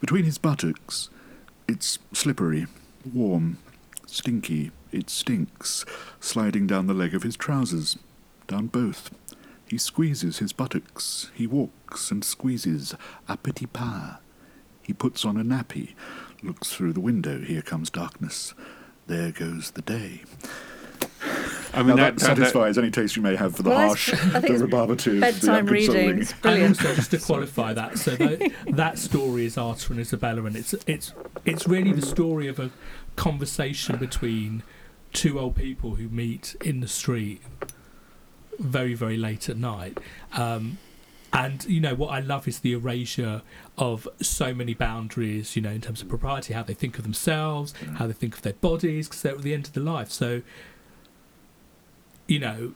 Between 0.00 0.24
his 0.24 0.38
buttocks, 0.38 1.10
it's 1.68 1.98
slippery, 2.14 2.66
warm, 3.12 3.58
stinky, 4.06 4.70
it 4.90 5.10
stinks, 5.10 5.84
sliding 6.18 6.66
down 6.66 6.86
the 6.86 6.94
leg 6.94 7.14
of 7.14 7.22
his 7.22 7.36
trousers, 7.36 7.98
down 8.46 8.68
both. 8.68 9.10
He 9.68 9.76
squeezes 9.76 10.38
his 10.38 10.54
buttocks, 10.54 11.30
he 11.34 11.46
walks 11.46 12.10
and 12.10 12.24
squeezes, 12.24 12.94
a 13.28 13.36
petit 13.36 13.66
pas. 13.66 14.16
He 14.82 14.92
puts 14.92 15.24
on 15.24 15.36
a 15.36 15.44
nappy, 15.44 15.94
looks 16.42 16.72
through 16.72 16.92
the 16.92 17.00
window, 17.00 17.40
here 17.40 17.62
comes 17.62 17.90
darkness. 17.90 18.54
There 19.06 19.32
goes 19.32 19.72
the 19.72 19.82
day. 19.82 20.22
I 21.72 21.82
mean, 21.82 21.96
Now 21.96 22.04
that, 22.04 22.16
that, 22.16 22.20
satisfies 22.20 22.78
any 22.78 22.90
taste 22.90 23.16
you 23.16 23.22
may 23.22 23.36
have 23.36 23.54
for 23.56 23.62
the 23.62 23.70
Well, 23.70 23.78
I 23.78 23.86
harsh, 23.88 24.10
think 24.10 24.32
the 24.32 24.52
it's 24.54 24.62
rebarbative, 24.62 25.20
Bedtime 25.20 25.66
the 25.66 25.72
reading. 25.72 26.18
It's 26.20 26.32
And 26.32 26.42
brilliant. 26.42 26.78
also, 26.84 26.94
just 26.94 27.10
to 27.12 27.18
qualify 27.18 27.72
that, 27.74 27.98
so 27.98 28.16
that, 28.16 28.52
that 28.72 28.98
story 28.98 29.44
is 29.44 29.56
Arthur 29.56 29.92
and 29.92 30.00
Isabella, 30.00 30.44
and 30.44 30.56
it's 30.56 30.74
it's 30.86 31.12
it's 31.44 31.68
really 31.68 31.92
the 31.92 32.02
story 32.02 32.48
of 32.48 32.58
a 32.58 32.70
conversation 33.16 33.96
between 33.98 34.62
two 35.12 35.38
old 35.38 35.56
people 35.56 35.94
who 35.96 36.08
meet 36.08 36.56
in 36.64 36.80
the 36.80 36.88
street 36.88 37.40
very 38.58 38.94
very 38.94 39.16
late 39.16 39.48
at 39.48 39.56
night. 39.56 39.98
Um, 40.32 40.78
and 41.32 41.64
you 41.66 41.80
know 41.80 41.94
what 41.94 42.08
I 42.08 42.20
love 42.20 42.48
is 42.48 42.60
the 42.60 42.72
erasure 42.72 43.42
of 43.78 44.08
so 44.20 44.52
many 44.52 44.74
boundaries. 44.74 45.54
You 45.56 45.62
know, 45.62 45.70
in 45.70 45.80
terms 45.80 46.02
of 46.02 46.08
propriety, 46.08 46.54
how 46.54 46.62
they 46.62 46.74
think 46.74 46.98
of 46.98 47.04
themselves, 47.04 47.72
how 47.98 48.06
they 48.06 48.12
think 48.12 48.34
of 48.34 48.42
their 48.42 48.54
bodies, 48.54 49.08
because 49.08 49.22
they're 49.22 49.34
at 49.34 49.42
the 49.42 49.54
end 49.54 49.66
of 49.66 49.72
the 49.72 49.80
life. 49.80 50.10
So, 50.10 50.42
you 52.26 52.38
know, 52.38 52.74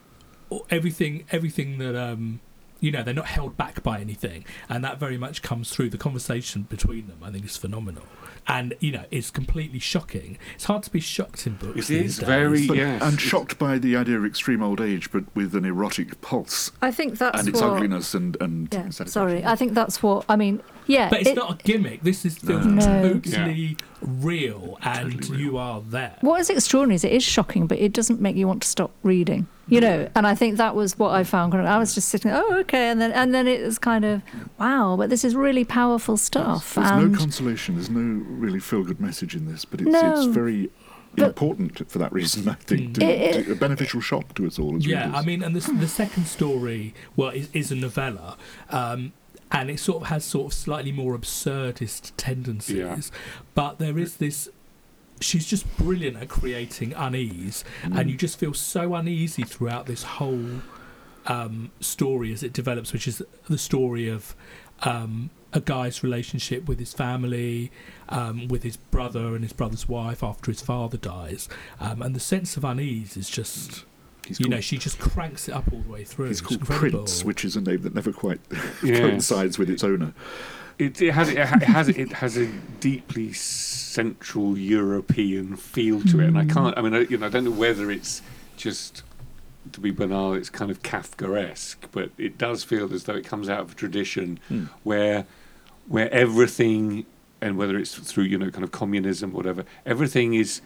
everything, 0.69 1.25
everything 1.31 1.79
that 1.79 1.95
um, 1.95 2.39
you 2.79 2.91
know, 2.91 3.03
they're 3.03 3.13
not 3.13 3.27
held 3.27 3.57
back 3.57 3.83
by 3.83 3.99
anything, 3.99 4.45
and 4.69 4.83
that 4.83 4.99
very 4.99 5.17
much 5.17 5.41
comes 5.41 5.69
through 5.69 5.89
the 5.89 5.97
conversation 5.97 6.63
between 6.63 7.07
them. 7.07 7.17
I 7.23 7.31
think 7.31 7.45
is 7.45 7.57
phenomenal, 7.57 8.03
and 8.47 8.73
you 8.79 8.91
know, 8.91 9.05
it's 9.11 9.31
completely 9.31 9.79
shocking. 9.79 10.37
It's 10.55 10.65
hard 10.65 10.83
to 10.83 10.91
be 10.91 10.99
shocked 10.99 11.47
in 11.47 11.55
books. 11.55 11.89
It 11.89 11.93
these 11.93 12.11
is 12.11 12.17
days. 12.19 12.27
very- 12.27 12.67
But, 12.67 12.77
Yes. 12.77 13.01
And 13.01 13.19
shocked 13.19 13.57
by 13.57 13.77
the 13.77 13.95
idea 13.95 14.17
of 14.17 14.25
extreme 14.25 14.61
old 14.61 14.79
age, 14.81 15.11
but 15.11 15.23
with 15.35 15.55
an 15.55 15.65
erotic 15.65 16.21
pulse 16.21 16.71
I 16.81 16.91
think 16.91 17.17
that's 17.17 17.39
and 17.39 17.49
its 17.49 17.61
what. 17.61 17.71
ugliness 17.71 18.13
and 18.13 18.37
and 18.41 18.67
Yeah, 18.73 18.89
sorry. 18.89 19.43
I 19.45 19.55
think 19.55 19.73
that's 19.73 20.01
what. 20.03 20.25
I 20.29 20.35
mean, 20.35 20.61
yeah. 20.87 21.09
But 21.09 21.21
it's 21.21 21.29
it- 21.31 21.35
not 21.35 21.59
a 21.59 21.63
gimmick. 21.63 22.01
This 22.03 22.25
is 22.25 22.37
feels 22.37 22.65
No. 22.65 23.13
totally 23.13 23.77
real, 24.01 24.77
and 24.83 25.13
Totally 25.13 25.37
real. 25.37 25.39
you 25.51 25.57
are 25.57 25.81
there. 25.81 26.15
What 26.21 26.39
is 26.41 26.49
extraordinary 26.49 26.95
is 26.95 27.03
it 27.03 27.11
is 27.11 27.23
shocking, 27.23 27.67
but 27.67 27.79
it 27.79 27.93
doesn't 27.93 28.21
make 28.21 28.35
you 28.35 28.47
want 28.47 28.61
to 28.63 28.67
stop 28.67 28.91
reading. 29.03 29.47
You 29.67 29.81
know, 29.81 30.07
and 30.15 30.27
I 30.27 30.35
think 30.35 30.57
that 30.57 30.75
was 30.75 30.99
what 30.99 31.09
I 31.11 31.23
found. 31.23 31.51
kind 31.53 31.67
I 31.67 31.79
was 31.79 31.95
just 31.95 32.09
sitting, 32.09 32.29
oh, 32.31 32.57
okay, 32.59 32.89
and 32.91 33.01
then 33.01 33.11
and 33.11 33.33
then 33.33 33.47
it 33.47 33.63
was 33.65 33.79
kind 33.79 34.05
of, 34.05 34.21
wow, 34.59 34.95
but 34.95 35.09
this 35.09 35.23
is 35.25 35.35
really 35.35 35.63
powerful 35.65 36.17
stuff. 36.17 36.75
There's 36.75 36.91
and 36.91 37.11
no 37.11 37.17
consolation. 37.17 37.73
There's 37.75 37.89
no 37.89 38.23
really 38.27 38.59
feel-good 38.59 38.99
message 39.01 39.35
in 39.35 39.51
this, 39.51 39.65
but 39.65 39.81
it's 39.81 39.89
No. 39.89 40.13
it's 40.17 40.25
very 40.27 40.69
But- 41.15 41.29
important 41.29 41.89
for 41.89 41.97
that 41.97 42.13
reason. 42.13 42.47
I 42.47 42.53
think 42.55 42.93
to, 42.95 43.05
It- 43.05 43.35
it- 43.37 43.45
to- 43.45 43.51
a 43.53 43.55
beneficial 43.55 44.01
shock 44.01 44.35
to 44.35 44.45
us 44.45 44.59
all 44.59 44.75
as 44.75 44.85
Yeah, 44.85 45.05
readers. 45.07 45.15
I 45.19 45.25
mean, 45.25 45.41
and 45.41 45.55
the, 45.55 45.71
the 45.79 45.87
second 45.87 46.27
story, 46.27 46.93
well, 47.15 47.29
is, 47.29 47.49
is 47.53 47.71
a 47.71 47.75
novella, 47.75 48.37
um, 48.69 49.13
and 49.51 49.69
it 49.69 49.79
sort 49.79 50.03
of 50.03 50.07
has 50.09 50.23
sort 50.23 50.47
of 50.47 50.53
slightly 50.53 50.91
more 50.91 51.17
absurdist 51.17 52.11
tendencies. 52.17 52.77
Yeah. 52.77 52.99
But 53.53 53.79
there 53.79 53.97
is 53.97 54.17
this. 54.17 54.49
She's 55.21 55.45
just 55.45 55.77
brilliant 55.77 56.17
at 56.17 56.27
creating 56.27 56.93
unease, 56.93 57.63
and 57.83 58.09
you 58.09 58.17
just 58.17 58.37
feel 58.37 58.53
so 58.53 58.95
uneasy 58.95 59.43
throughout 59.43 59.85
this 59.85 60.03
whole 60.03 60.61
um, 61.27 61.71
story 61.79 62.33
as 62.33 62.43
it 62.43 62.51
develops, 62.51 62.91
which 62.91 63.07
is 63.07 63.21
the 63.49 63.57
story 63.57 64.09
of 64.09 64.35
um, 64.83 65.29
a 65.53 65.61
guy's 65.61 66.03
relationship 66.03 66.67
with 66.67 66.79
his 66.79 66.93
family, 66.93 67.71
um, 68.09 68.49
with 68.49 68.63
his 68.63 68.75
brother 68.75 69.35
and 69.35 69.43
his 69.43 69.53
brother's 69.53 69.87
wife 69.87 70.21
after 70.21 70.51
his 70.51 70.61
father 70.61 70.97
dies, 70.97 71.47
um, 71.79 72.01
and 72.01 72.13
the 72.13 72.19
sense 72.19 72.57
of 72.57 72.65
unease 72.65 73.15
is 73.15 73.29
just 73.29 73.85
he's 74.25 74.39
you 74.39 74.45
called, 74.45 74.51
know, 74.55 74.61
she 74.61 74.77
just 74.77 74.99
cranks 74.99 75.47
it 75.47 75.53
up 75.53 75.65
all 75.71 75.79
the 75.81 75.91
way 75.91 76.03
through. 76.03 76.27
he's 76.27 76.39
It's 76.39 76.47
called 76.47 76.61
incredible. 76.61 76.99
Prince, 76.99 77.23
which 77.23 77.45
is 77.45 77.55
a 77.55 77.61
name 77.61 77.81
that 77.83 77.93
never 77.95 78.11
quite 78.11 78.39
Yes. 78.83 78.99
coincides 78.99 79.57
with 79.57 79.69
its 79.69 79.83
owner. 79.83 80.13
It, 80.77 81.01
it 81.01 81.11
has 81.13 81.29
it, 81.29 81.37
has 81.37 81.87
it 81.87 82.11
has 82.13 82.35
a 82.37 82.47
deeply 82.81 83.31
Central 83.31 84.57
European 84.57 85.55
feel 85.55 86.01
to 86.01 86.19
it, 86.19 86.25
and 86.27 86.37
I 86.37 86.45
can't. 86.45 86.77
I 86.77 86.81
mean, 86.81 86.93
I, 86.93 86.99
you 87.01 87.17
know, 87.17 87.27
I 87.27 87.29
don't 87.29 87.45
know 87.45 87.51
whether 87.51 87.89
it's 87.89 88.21
just 88.57 89.03
to 89.71 89.79
be 89.79 89.91
banal. 89.91 90.33
It's 90.33 90.49
kind 90.49 90.69
of 90.69 90.83
Kafkaesque, 90.83 91.77
but 91.93 92.09
it 92.17 92.37
does 92.37 92.63
feel 92.65 92.93
as 92.93 93.05
though 93.05 93.15
it 93.15 93.25
comes 93.25 93.47
out 93.49 93.61
of 93.61 93.71
a 93.71 93.75
tradition 93.75 94.37
Hmm. 94.49 94.65
where 94.83 95.25
where 95.87 96.11
everything, 96.13 97.05
and 97.41 97.57
whether 97.57 97.77
it's 97.77 97.95
through 97.95 98.25
you 98.25 98.37
know 98.37 98.49
kind 98.51 98.65
of 98.65 98.71
communism, 98.71 99.31
whatever, 99.31 99.63
everything 99.85 100.33
is 100.33 100.59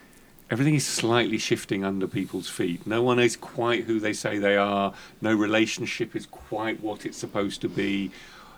everything 0.51 0.75
is 0.75 0.85
slightly 0.85 1.37
shifting 1.37 1.83
under 1.83 2.07
people's 2.07 2.49
feet. 2.49 2.85
No 2.87 3.01
one 3.01 3.19
is 3.19 3.35
quite 3.35 3.83
who 3.85 3.99
they 3.99 4.13
say 4.13 4.37
they 4.37 4.57
are. 4.57 4.93
No 5.21 5.33
relationship 5.33 6.15
is 6.15 6.25
quite 6.25 6.81
what 6.81 7.05
it's 7.05 7.17
supposed 7.17 7.61
to 7.61 7.69
be. 7.69 8.11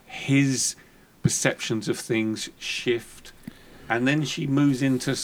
His 0.05 0.75
perceptions 1.23 1.87
of 1.87 1.99
things 1.99 2.49
shift, 2.59 3.31
and 3.89 4.07
then 4.07 4.23
she 4.23 4.47
moves 4.47 4.81
into. 4.81 5.15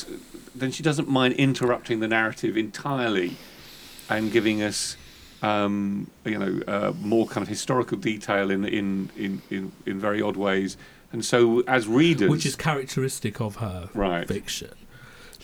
Then 0.56 0.72
she 0.72 0.84
doesn't 0.84 1.08
mind 1.10 1.36
interrupting 1.36 2.00
the 2.00 2.08
narrative 2.08 2.58
entirely, 2.58 3.38
and 4.10 4.32
giving 4.32 4.62
us, 4.64 4.98
um, 5.42 6.10
you 6.26 6.38
know, 6.38 6.62
uh, 6.68 6.94
more 7.02 7.28
kind 7.28 7.44
of 7.44 7.48
historical 7.48 7.98
detail 7.98 8.50
in 8.52 8.66
in 8.66 9.10
in 9.16 9.42
in, 9.50 9.72
in 9.86 10.00
very 10.00 10.22
odd 10.22 10.36
ways. 10.38 10.78
And 11.14 11.24
so, 11.24 11.62
as 11.68 11.88
readers, 11.88 12.30
which 12.30 12.46
is 12.46 12.56
characteristic 12.58 13.40
of 13.40 13.58
her 13.58 13.90
Right. 13.94 14.28
fiction. 14.28 14.72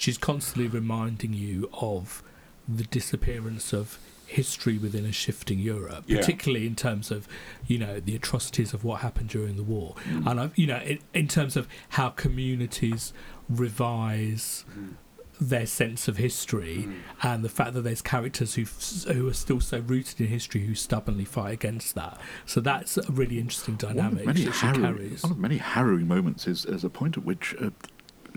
She's 0.03 0.17
constantly 0.17 0.67
reminding 0.67 1.31
you 1.31 1.69
of 1.71 2.21
the 2.67 2.83
disappearance 2.83 3.71
of 3.71 3.99
history 4.25 4.77
within 4.77 5.05
a 5.05 5.13
shifting 5.13 5.59
Europe, 5.59 6.03
Yeah. 6.07 6.17
particularly 6.17 6.67
in 6.67 6.75
terms 6.75 7.09
of, 7.09 7.25
you 7.67 7.77
know, 7.77 8.01
the 8.01 8.13
atrocities 8.13 8.73
of 8.73 8.83
what 8.83 8.99
happened 8.99 9.29
during 9.29 9.55
the 9.55 9.63
war, 9.63 9.95
Mm. 10.09 10.27
and 10.29 10.39
I've, 10.41 10.57
you 10.57 10.67
know, 10.67 10.79
in, 10.79 10.99
in 11.13 11.29
terms 11.29 11.55
of 11.55 11.69
how 11.97 12.09
communities 12.09 13.13
revise 13.47 14.65
Mm. 14.77 14.95
their 15.39 15.65
sense 15.65 16.07
of 16.07 16.17
history 16.17 16.87
and 17.21 17.43
the 17.43 17.49
fact 17.49 17.73
that 17.73 17.81
there's 17.81 18.01
characters 18.01 18.55
who 18.55 18.65
who 19.13 19.27
are 19.27 19.33
still 19.33 19.59
so 19.61 19.79
rooted 19.79 20.19
in 20.21 20.27
history 20.27 20.65
who 20.65 20.75
stubbornly 20.75 21.25
fight 21.25 21.53
against 21.53 21.95
that. 21.95 22.19
So 22.45 22.59
that's 22.61 22.97
a 22.97 23.11
really 23.11 23.39
interesting 23.39 23.77
One 23.81 23.95
dynamic 23.95 24.21
of, 24.21 24.25
many 24.27 24.43
harrowing, 24.45 24.81
carries. 24.81 25.23
one 25.23 25.31
of 25.31 25.37
many 25.37 25.57
harrowing 25.57 26.07
moments 26.07 26.45
is, 26.47 26.65
is 26.65 26.83
a 26.83 26.89
point 26.89 27.17
at 27.17 27.23
which 27.25 27.55
uh, 27.61 27.71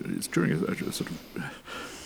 it's 0.05 0.27
during 0.27 0.53
a, 0.53 0.57
a 0.65 0.93
sort 0.93 1.11
of 1.11 1.21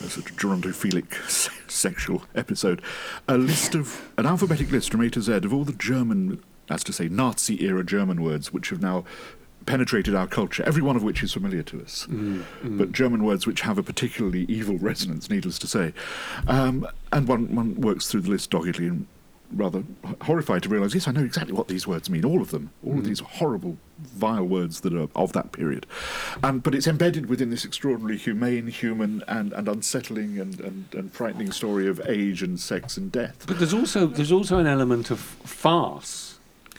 a 0.05 0.09
sort 0.09 0.31
of 0.31 0.37
gerontophilic 0.37 1.13
se- 1.29 1.53
sexual 1.69 2.23
episode. 2.35 2.81
A 3.29 3.37
list 3.37 3.75
of 3.75 4.09
an 4.17 4.27
alphabetic 4.27 4.71
list 4.71 4.91
from 4.93 5.01
A 5.03 5.11
to 5.11 5.21
Z 5.21 5.33
of 5.33 5.53
all 5.53 5.65
the 5.65 5.73
German, 5.73 6.43
that's 6.69 6.85
to 6.85 6.93
say, 6.93 7.09
Nazi 7.09 7.65
era 7.65 7.85
German 7.85 8.23
words 8.23 8.53
which 8.53 8.71
have 8.71 8.81
now 8.81 9.05
penetrated 9.67 10.15
our 10.15 10.27
culture. 10.27 10.63
Every 10.67 10.81
one 10.83 10.97
of 10.97 11.03
which 11.03 11.23
is 11.23 11.35
familiar 11.35 11.63
to 11.65 11.83
us 11.83 12.07
Mm, 12.09 12.43
mm. 12.63 12.79
but 12.79 12.93
German 12.93 13.23
words 13.25 13.47
which 13.47 13.61
have 13.61 13.77
a 13.77 13.83
particularly 13.83 14.45
evil 14.49 14.79
resonance, 14.79 15.29
needless 15.29 15.59
to 15.59 15.67
say. 15.67 15.93
Um, 16.49 16.87
and 17.13 17.29
one, 17.29 17.55
one 17.55 17.75
works 17.75 18.09
through 18.09 18.23
the 18.23 18.31
list 18.31 18.51
doggedly 18.51 18.87
and 18.87 19.07
rather 19.55 19.83
horrified 20.23 20.63
to 20.63 20.69
realise, 20.69 20.95
yes, 20.95 21.09
I 21.09 21.13
know 21.13 21.25
exactly 21.25 21.53
what 21.53 21.69
these 21.69 21.87
words 21.87 22.09
mean, 22.09 22.25
all 22.25 22.41
of 22.41 22.51
them, 22.51 22.71
all 22.85 22.95
of 22.95 23.01
Mm. 23.01 23.05
these 23.07 23.21
horrible, 23.21 23.79
vile 24.01 24.45
words 24.45 24.81
that 24.81 24.95
are 24.95 25.09
of 25.15 25.33
that 25.33 25.53
period. 25.53 25.87
Um, 26.43 26.61
but 26.61 26.75
it's 26.75 26.87
embedded 26.87 27.27
within 27.27 27.51
this 27.51 27.65
extraordinarily 27.65 28.17
humane, 28.19 28.69
human, 28.69 29.23
and, 29.29 29.53
and 29.53 29.69
unsettling 29.69 30.39
and, 30.39 30.61
and, 30.61 30.85
and 30.95 31.13
frightening 31.13 31.53
story 31.53 31.87
of 31.89 32.01
age 32.07 32.43
and 32.43 32.59
sex 32.61 32.97
and 32.97 33.11
death. 33.13 33.45
But 33.47 33.59
there's 33.59 33.75
also 33.75 34.07
there's 34.07 34.33
also 34.33 34.59
an 34.59 34.67
element 34.67 35.11
of 35.11 35.19
farce 35.21 36.30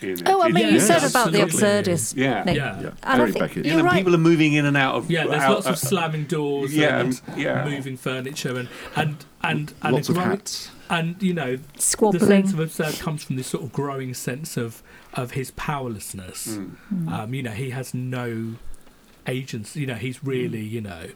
in 0.03 0.09
it. 0.11 0.23
Oh, 0.25 0.41
I 0.41 0.49
mean, 0.49 0.65
Yeah, 0.67 0.71
you 0.73 0.79
said 0.79 1.03
about 1.09 1.31
the 1.31 1.41
absolutely. 1.41 1.93
absurdist. 1.93 2.15
Yeah. 2.15 2.43
thing. 2.43 2.55
Yeah. 2.55 2.81
Yeah, 2.81 2.89
And 3.03 3.21
I 3.21 3.31
think 3.31 3.55
You 3.55 3.63
You're 3.63 3.77
know, 3.77 3.83
right. 3.83 3.97
people 3.97 4.13
are 4.15 4.19
moving 4.19 4.53
in 4.53 4.65
and 4.65 4.75
out 4.77 4.95
of 4.95 5.09
Yeah, 5.11 5.27
there's 5.27 5.43
out- 5.43 5.51
lots 5.51 5.65
of 5.67 5.73
uh, 5.73 5.75
slamming 5.75 6.25
doors 6.25 6.73
yeah, 6.75 6.99
and, 6.99 7.21
and- 7.27 7.41
yeah. 7.41 7.65
moving 7.67 7.97
furniture 7.97 8.57
and 8.57 8.69
and 8.95 9.25
and 9.43 9.73
and, 9.81 9.93
Lots 9.95 10.09
a 10.09 10.11
of 10.11 10.15
growing- 10.17 10.29
hats. 10.31 10.69
and 10.89 11.21
you 11.21 11.33
know 11.33 11.57
Squabbling. 11.77 12.19
the 12.19 12.25
sense 12.27 12.53
of 12.53 12.59
absurd 12.59 12.99
comes 12.99 13.23
from 13.23 13.35
this 13.37 13.47
sort 13.47 13.63
of 13.63 13.71
growing 13.73 14.13
sense 14.13 14.57
of 14.57 14.83
of 15.13 15.31
his 15.31 15.51
powerlessness. 15.51 16.57
Mm. 16.93 17.11
Um, 17.11 17.33
you 17.33 17.43
know, 17.43 17.51
he 17.51 17.71
has 17.71 17.93
no 17.93 18.55
agency. 19.27 19.81
You 19.81 19.87
know, 19.87 19.95
he's 19.95 20.23
really 20.23 20.61
you 20.61 20.81
know 20.81 21.07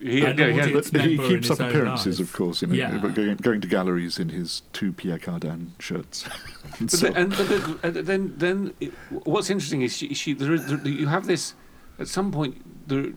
He, 0.00 0.24
An 0.24 0.36
yeah, 0.36 0.66
he 0.66 0.72
But 0.72 1.00
he 1.00 1.16
keeps 1.16 1.50
up 1.50 1.60
appearances, 1.60 2.18
life. 2.18 2.28
of 2.28 2.34
course, 2.34 2.62
you 2.62 2.68
know, 2.68 2.74
Yeah. 2.74 2.98
but 2.98 3.14
going, 3.14 3.36
going 3.36 3.60
to 3.60 3.68
galleries 3.68 4.18
in 4.18 4.28
his 4.28 4.62
two 4.72 4.92
Pierre 4.92 5.18
Cardin 5.18 5.68
shirts. 5.78 6.24
and 6.78 6.90
But, 6.90 6.98
so 6.98 7.06
then, 7.08 7.16
and, 7.16 7.30
but 7.36 7.48
then, 7.48 7.78
and 7.82 7.94
then, 8.06 8.34
then 8.36 8.74
it, 8.80 8.92
what's 9.24 9.50
interesting 9.50 9.82
is 9.82 9.96
she, 9.96 10.12
she 10.14 10.32
there 10.34 10.52
is, 10.52 10.66
there, 10.66 10.78
you 10.86 11.06
have 11.06 11.26
this 11.26 11.54
at 11.98 12.08
some 12.08 12.32
point, 12.32 12.88
there, 12.88 13.12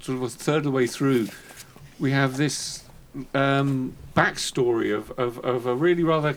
sort 0.00 0.18
of 0.18 0.22
a 0.22 0.28
third 0.28 0.58
of 0.58 0.64
the 0.64 0.70
way 0.70 0.86
through, 0.86 1.28
we 1.98 2.12
have 2.12 2.36
this 2.36 2.84
um, 3.34 3.96
backstory 4.16 4.94
of, 4.96 5.10
of, 5.18 5.38
of 5.44 5.66
a 5.66 5.74
really 5.74 6.04
rather 6.04 6.36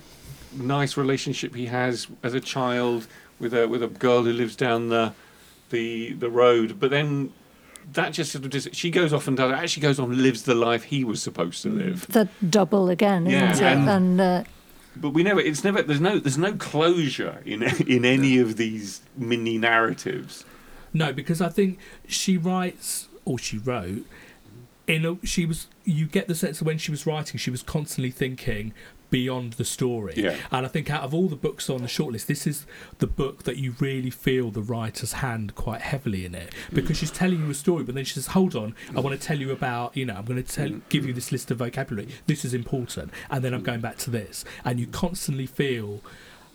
nice 0.56 0.98
relationship 0.98 1.56
he 1.56 1.68
has 1.68 2.08
as 2.24 2.34
a 2.34 2.39
child 2.39 3.08
with 3.39 3.54
a 3.54 3.68
with 3.68 3.82
a 3.84 3.88
girl 3.88 4.24
who 4.24 4.32
lives 4.32 4.56
down 4.56 4.89
the 4.89 5.14
the 5.70 6.14
the 6.14 6.30
road, 6.30 6.80
but 6.80 6.89
then. 6.91 7.32
That 7.92 8.14
just 8.14 8.32
sort 8.32 8.46
of 8.46 8.52
dis- 8.52 8.70
she 8.74 8.90
goes 8.90 9.14
off 9.14 9.28
and 9.28 9.36
does 9.38 9.52
actually 9.52 9.82
goes 9.82 10.00
on 10.00 10.12
and 10.12 10.22
lives 10.22 10.44
the 10.44 10.56
life 10.56 10.84
he 10.86 11.04
was 11.04 11.22
supposed 11.22 11.62
to 11.64 11.70
live. 11.70 12.08
The 12.08 12.30
double 12.50 12.90
again, 12.90 13.28
isn't 13.28 13.40
Yeah, 13.40 13.72
it? 13.72 13.78
and- 13.78 13.90
And, 13.90 14.22
uh, 14.22 14.44
But 14.96 15.10
we 15.10 15.24
never. 15.24 15.40
It's 15.40 15.64
never. 15.64 15.82
There's 15.82 16.02
no. 16.02 16.20
There's 16.20 16.38
no 16.38 16.54
closure 16.54 17.42
in 17.46 17.64
in 17.88 18.06
any 18.06 18.38
of 18.40 18.58
these 18.58 19.02
mini 19.18 19.57
narratives. 19.57 20.45
no 20.94 21.12
because 21.12 21.41
I 21.41 21.49
think 21.49 21.80
she 22.07 22.38
writes 22.38 23.07
or 23.26 23.38
she 23.40 23.57
wrote 23.57 24.06
in 24.86 25.06
a, 25.06 25.26
she 25.26 25.45
was 25.45 25.68
you 25.86 26.06
get 26.06 26.28
the 26.28 26.36
sense 26.36 26.60
that 26.60 26.66
when 26.66 26.78
she 26.78 26.91
was 26.91 27.06
writing 27.07 27.38
she 27.40 27.49
was 27.49 27.64
constantly 27.64 28.12
thinking 28.12 28.74
beyond 29.14 29.53
the 29.53 29.64
story. 29.64 30.15
Yeah. 30.18 30.35
and 30.52 30.65
I 30.65 30.69
think 30.69 30.90
out 30.90 31.03
of 31.03 31.14
all 31.14 31.27
the 31.27 31.35
books 31.35 31.69
on 31.69 31.84
the 31.84 31.88
shortlist 31.88 32.26
this 32.26 32.48
is 32.48 32.65
the 32.98 33.06
book 33.06 33.44
that 33.44 33.57
you 33.57 33.76
really 33.80 34.10
feel 34.10 34.49
the 34.49 34.64
writer's 34.64 35.14
hand 35.14 35.53
quite 35.53 35.81
heavily 35.81 36.26
in 36.26 36.34
it. 36.34 36.52
Mm. 36.72 36.73
Because 36.73 36.98
she's 36.98 37.11
telling 37.11 37.38
you 37.45 37.52
a 37.52 37.53
story 37.53 37.84
but 37.84 37.94
then 37.94 38.06
she 38.06 38.15
says 38.15 38.27
hold 38.27 38.56
on 38.56 38.73
I 38.95 39.02
want 39.02 39.19
to 39.19 39.23
tell 39.23 39.38
you 39.38 39.52
about 39.52 39.95
you 39.95 40.03
know 40.03 40.15
I'm 40.15 40.26
going 40.26 40.44
to 40.44 40.52
tell 40.52 40.68
mm. 40.68 40.81
give 40.90 41.06
you 41.06 41.14
this 41.14 41.31
list 41.31 41.52
of 41.52 41.60
vocabulary. 41.60 42.07
This 42.26 42.44
is 42.44 42.56
important. 42.56 43.11
And 43.30 43.44
then 43.44 43.53
I'm 43.53 43.61
mm. 43.61 43.65
going 43.65 43.81
back 43.81 43.98
to 43.99 44.10
this. 44.10 44.45
And 44.65 44.80
you 44.80 44.88
constantly 44.88 45.45
feel 45.45 46.02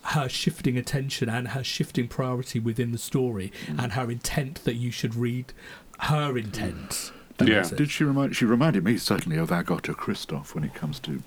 her 0.03 0.29
shifting 0.29 0.77
attention 0.77 1.29
and 1.29 1.49
her 1.49 1.63
shifting 1.63 2.09
priority 2.09 2.59
within 2.59 2.91
the 2.91 2.99
story 2.99 3.53
and 3.69 3.93
her 3.93 4.11
intent 4.11 4.65
that 4.65 4.75
you 4.75 4.91
should 4.91 5.15
read 5.15 5.53
her 6.01 6.37
intent. 6.37 7.13
That 7.37 7.47
Yeah. 7.47 7.63
Did 7.63 7.93
she 7.93 8.03
remind? 8.03 8.35
She 8.35 8.47
reminded 8.47 8.83
me 8.83 8.97
certainly 8.97 9.39
of 9.39 9.51
Agota 9.51 9.95
Kristof 9.95 10.57
when 10.57 10.65
it 10.65 10.75
comes 10.75 10.99
to 11.01 11.23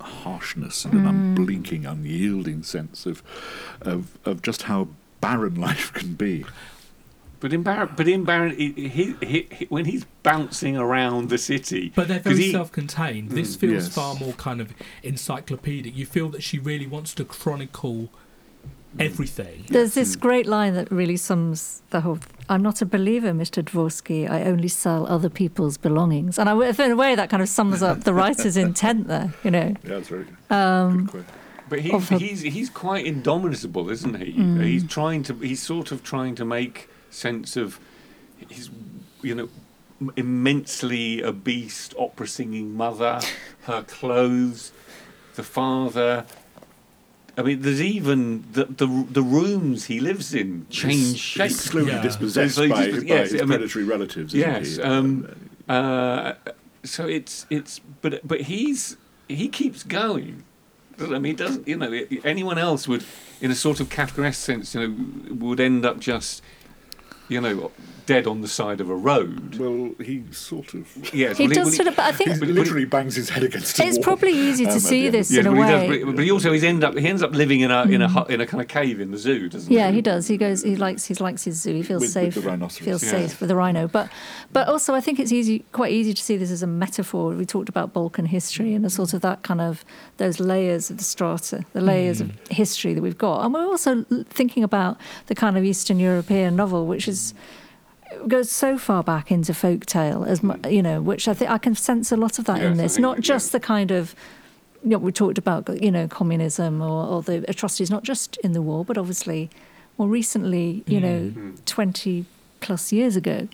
harshness 0.00 0.84
and 0.84 0.94
an 0.94 1.04
mm. 1.04 1.08
unblinking, 1.08 1.86
unyielding 1.86 2.62
sense 2.62 3.06
of, 3.06 3.22
of 3.80 4.18
of 4.24 4.42
just 4.42 4.62
how 4.62 4.88
barren 5.20 5.54
life 5.60 5.92
can 5.92 6.14
be. 6.14 6.44
But 7.40 7.52
in 7.52 7.62
Baron, 7.62 7.90
but 7.96 8.08
in 8.08 8.24
Baron, 8.24 8.56
he, 8.56 8.72
he, 8.72 9.14
he, 9.22 9.48
he- 9.52 9.66
when 9.66 9.84
he's 9.84 10.04
bouncing 10.22 10.76
around 10.76 11.28
the 11.28 11.38
city, 11.38 11.92
But 11.94 12.08
they're 12.08 12.18
very 12.18 12.36
he- 12.36 12.52
self-contained. 12.52 13.30
This 13.30 13.56
mm, 13.56 13.60
feels 13.60 13.84
yes. 13.84 13.94
far 13.94 14.16
more 14.16 14.32
kind 14.32 14.60
of 14.60 14.72
encyclopedic. 15.04 15.96
You 15.96 16.04
feel 16.04 16.30
that 16.30 16.42
she 16.42 16.58
really 16.58 16.86
wants 16.86 17.14
to 17.14 17.24
chronicle 17.24 18.08
mm. 18.08 18.08
everything. 18.98 19.66
There's 19.68 19.94
this 19.94 20.16
great 20.16 20.46
line 20.46 20.74
that 20.74 20.90
really 20.90 21.16
sums 21.16 21.82
the 21.90 22.00
whole. 22.00 22.18
I'm 22.48 22.62
not 22.62 22.80
a 22.82 22.86
believer, 22.86 23.32
Mr. 23.32 23.62
Dvorsky. 23.62 24.28
I 24.28 24.44
only 24.44 24.68
sell 24.68 25.06
other 25.06 25.28
people's 25.28 25.76
belongings, 25.76 26.38
and 26.38 26.48
I, 26.48 26.52
in 26.54 26.90
a 26.92 26.96
way 26.96 27.14
that 27.14 27.28
kind 27.30 27.42
of 27.42 27.48
sums 27.48 27.82
up 27.82 28.04
the 28.04 28.14
writer's 28.14 28.56
intent 28.68 29.06
there. 29.08 29.32
You 29.44 29.50
know, 29.50 29.74
Yeah, 29.82 29.90
that's 29.90 30.08
very 30.08 30.24
good. 30.24 30.54
um, 30.54 30.96
good 31.04 31.10
quote. 31.10 31.24
But 31.68 31.80
he's, 31.80 31.92
of 31.92 32.08
her- 32.08 32.18
he's 32.18 32.40
he's 32.40 32.70
quite 32.70 33.04
indomitable, 33.06 33.90
isn't 33.90 34.16
he? 34.16 34.32
Mm. 34.32 34.64
He's 34.64 34.86
trying 34.86 35.22
to 35.24 35.34
he's 35.34 35.62
sort 35.62 35.92
of 35.92 36.02
trying 36.02 36.34
to 36.36 36.44
make 36.46 36.88
sense 37.10 37.56
of 37.58 37.78
his 38.48 38.70
you 39.22 39.34
know 39.34 39.48
immensely 40.16 41.22
obese 41.24 41.90
opera 41.98 42.26
singing 42.26 42.74
mother, 42.76 43.20
her 43.62 43.82
clothes, 43.82 44.72
the 45.34 45.42
father. 45.42 46.24
I 47.38 47.42
mean, 47.42 47.62
there's 47.62 47.80
even 47.80 48.44
the 48.52 48.64
the, 48.64 48.88
the 49.18 49.22
rooms 49.22 49.84
he 49.86 50.00
lives 50.00 50.34
in 50.34 50.66
change 50.70 51.18
shape. 51.18 51.44
He's 51.50 51.60
slowly 51.60 51.92
Yeah. 51.92 52.02
dispossessed 52.02 52.56
So 52.56 52.68
by, 52.68 52.86
just- 52.90 53.06
by 53.06 53.14
yes, 53.14 53.30
his 53.30 53.40
I 53.40 53.44
mean- 53.44 53.48
predatory 53.58 53.84
relatives. 53.84 54.34
isn't 54.34 54.48
Yes, 54.54 54.76
he? 54.76 54.82
um, 54.82 55.28
Uh, 55.68 56.32
so 56.84 57.06
it's 57.06 57.46
it's 57.50 57.80
but 58.02 58.20
but 58.26 58.40
he's 58.42 58.96
he 59.28 59.48
keeps 59.48 59.82
going. 59.84 60.42
I 61.00 61.04
mean, 61.22 61.24
he 61.24 61.32
doesn't. 61.34 61.68
You 61.68 61.76
know, 61.76 61.92
anyone 62.24 62.58
else 62.58 62.88
would, 62.88 63.04
in 63.40 63.50
a 63.52 63.54
sort 63.54 63.78
of 63.80 63.88
Kafkaesque 63.88 64.34
sense, 64.50 64.74
you 64.74 64.80
know, 64.88 64.90
would 65.46 65.60
end 65.60 65.84
up 65.86 66.00
just, 66.00 66.42
you 67.28 67.40
know, 67.40 67.70
dead 68.06 68.26
on 68.26 68.40
the 68.40 68.48
side 68.48 68.80
of 68.80 68.88
a 68.88 68.94
road. 68.94 69.56
well, 69.56 69.90
he 70.02 70.24
sort 70.30 70.72
of. 70.72 70.88
Yes, 71.14 71.36
he 71.36 71.44
well, 71.46 71.54
does 71.54 71.66
well, 71.66 71.74
sort 71.74 71.88
of. 71.88 71.96
But 71.96 72.06
I 72.06 72.12
think 72.12 72.40
but- 72.40 72.48
literally 72.48 72.86
bangs 72.86 73.14
his 73.16 73.28
head 73.28 73.42
against 73.42 73.78
a 73.78 73.84
it's 73.84 73.98
wall. 73.98 74.04
probably 74.04 74.32
easy 74.32 74.64
to 74.64 74.72
um, 74.72 74.78
see 74.80 75.04
the 75.10 75.18
this 75.18 75.30
of 75.30 75.36
Yes, 75.36 75.46
in 75.46 75.52
a 75.52 75.54
he 75.54 75.60
way. 75.60 75.88
does, 75.98 76.04
but, 76.06 76.16
but 76.16 76.24
he 76.24 76.30
also 76.30 76.52
he's 76.52 76.64
end 76.64 76.82
up 76.84 76.96
he 76.96 77.06
ends 77.06 77.22
up 77.22 77.32
living 77.34 77.60
in 77.60 77.70
a 77.70 77.82
in 77.82 78.00
a 78.00 78.08
hut, 78.08 78.30
in 78.30 78.40
a 78.40 78.46
kind 78.46 78.62
of 78.62 78.68
cave 78.68 78.98
in 79.00 79.10
the 79.10 79.18
zoo, 79.18 79.48
doesn't 79.50 79.70
Yeah, 79.70 79.78
he? 79.80 79.84
Yeah, 79.88 79.90
he 79.96 80.00
does. 80.00 80.26
He 80.28 80.36
goes. 80.38 80.62
He 80.62 80.76
likes. 80.76 81.04
He 81.04 81.14
likes 81.14 81.44
his 81.44 81.60
zoo. 81.60 81.74
He 81.74 81.82
feels 81.82 82.00
With- 82.00 82.08
with 82.16 82.34
safe. 82.34 82.34
the 82.34 82.40
rhinoceros. 82.48 82.84
Feels 82.84 83.04
Yeah. 83.04 83.10
safe 83.10 83.40
with 83.40 83.48
the 83.50 83.56
rhino. 83.56 83.86
But, 83.88 84.08
but 84.52 84.68
also, 84.68 84.94
I 84.94 85.00
think 85.02 85.20
it's 85.20 85.32
easy, 85.32 85.64
quite 85.72 85.92
easy 85.92 86.14
to 86.14 86.22
see 86.22 86.36
this 86.38 86.50
as 86.50 86.62
a 86.62 86.66
metaphor. 86.66 87.34
We 87.34 87.44
talked 87.44 87.68
about 87.68 87.92
Balkan 87.92 88.24
history 88.26 88.72
and 88.74 88.82
the 88.84 88.90
sort 88.90 89.12
of 89.12 89.20
that 89.20 89.42
kind 89.42 89.60
of 89.60 89.84
those 90.16 90.40
layers 90.40 90.90
of 90.90 90.96
the 90.96 91.04
strata, 91.04 91.64
the 91.74 91.82
layers 91.82 92.20
of 92.22 92.30
history 92.50 92.94
that 92.94 93.02
we've 93.02 93.18
got, 93.18 93.44
and 93.44 93.52
we're 93.52 93.66
also 93.66 94.04
thinking 94.30 94.64
about 94.64 94.96
the 95.26 95.34
kind 95.34 95.58
of 95.58 95.64
Eastern 95.64 95.98
European 95.98 96.56
novel, 96.56 96.86
which 96.86 97.06
is 97.06 97.17
goes 98.26 98.50
so 98.50 98.78
far 98.78 99.02
back 99.02 99.30
into 99.30 99.52
folk 99.54 99.84
tale 99.86 100.24
as 100.24 100.40
you 100.68 100.82
know, 100.82 101.00
which 101.00 101.28
I 101.28 101.34
think 101.34 101.50
I 101.50 101.58
can 101.58 101.74
sense 101.74 102.10
a 102.10 102.16
lot 102.16 102.38
of 102.38 102.44
that 102.46 102.58
Yes, 102.58 102.66
in 102.70 102.76
this. 102.78 102.94
think 102.94 103.02
Not 103.02 103.16
that- 103.16 103.22
just 103.22 103.52
the 103.52 103.60
kind 103.60 103.90
of 103.90 104.14
you 104.84 104.90
know, 104.90 104.98
we 104.98 105.10
talked 105.12 105.38
about 105.38 105.82
you 105.82 105.90
know 105.90 106.06
communism 106.08 106.80
or, 106.80 107.06
or 107.12 107.22
the 107.22 107.44
atrocities 107.50 107.90
not 107.90 108.04
just 108.04 108.36
in 108.38 108.52
the 108.52 108.62
war 108.62 108.84
but 108.84 108.96
obviously 108.96 109.50
more 109.98 110.08
recently 110.08 110.84
you 110.86 111.00
know 111.00 111.18
Mm. 111.34 111.64
20 111.66 112.24
plus 112.60 112.92
years 112.92 113.14
ago 113.16 113.48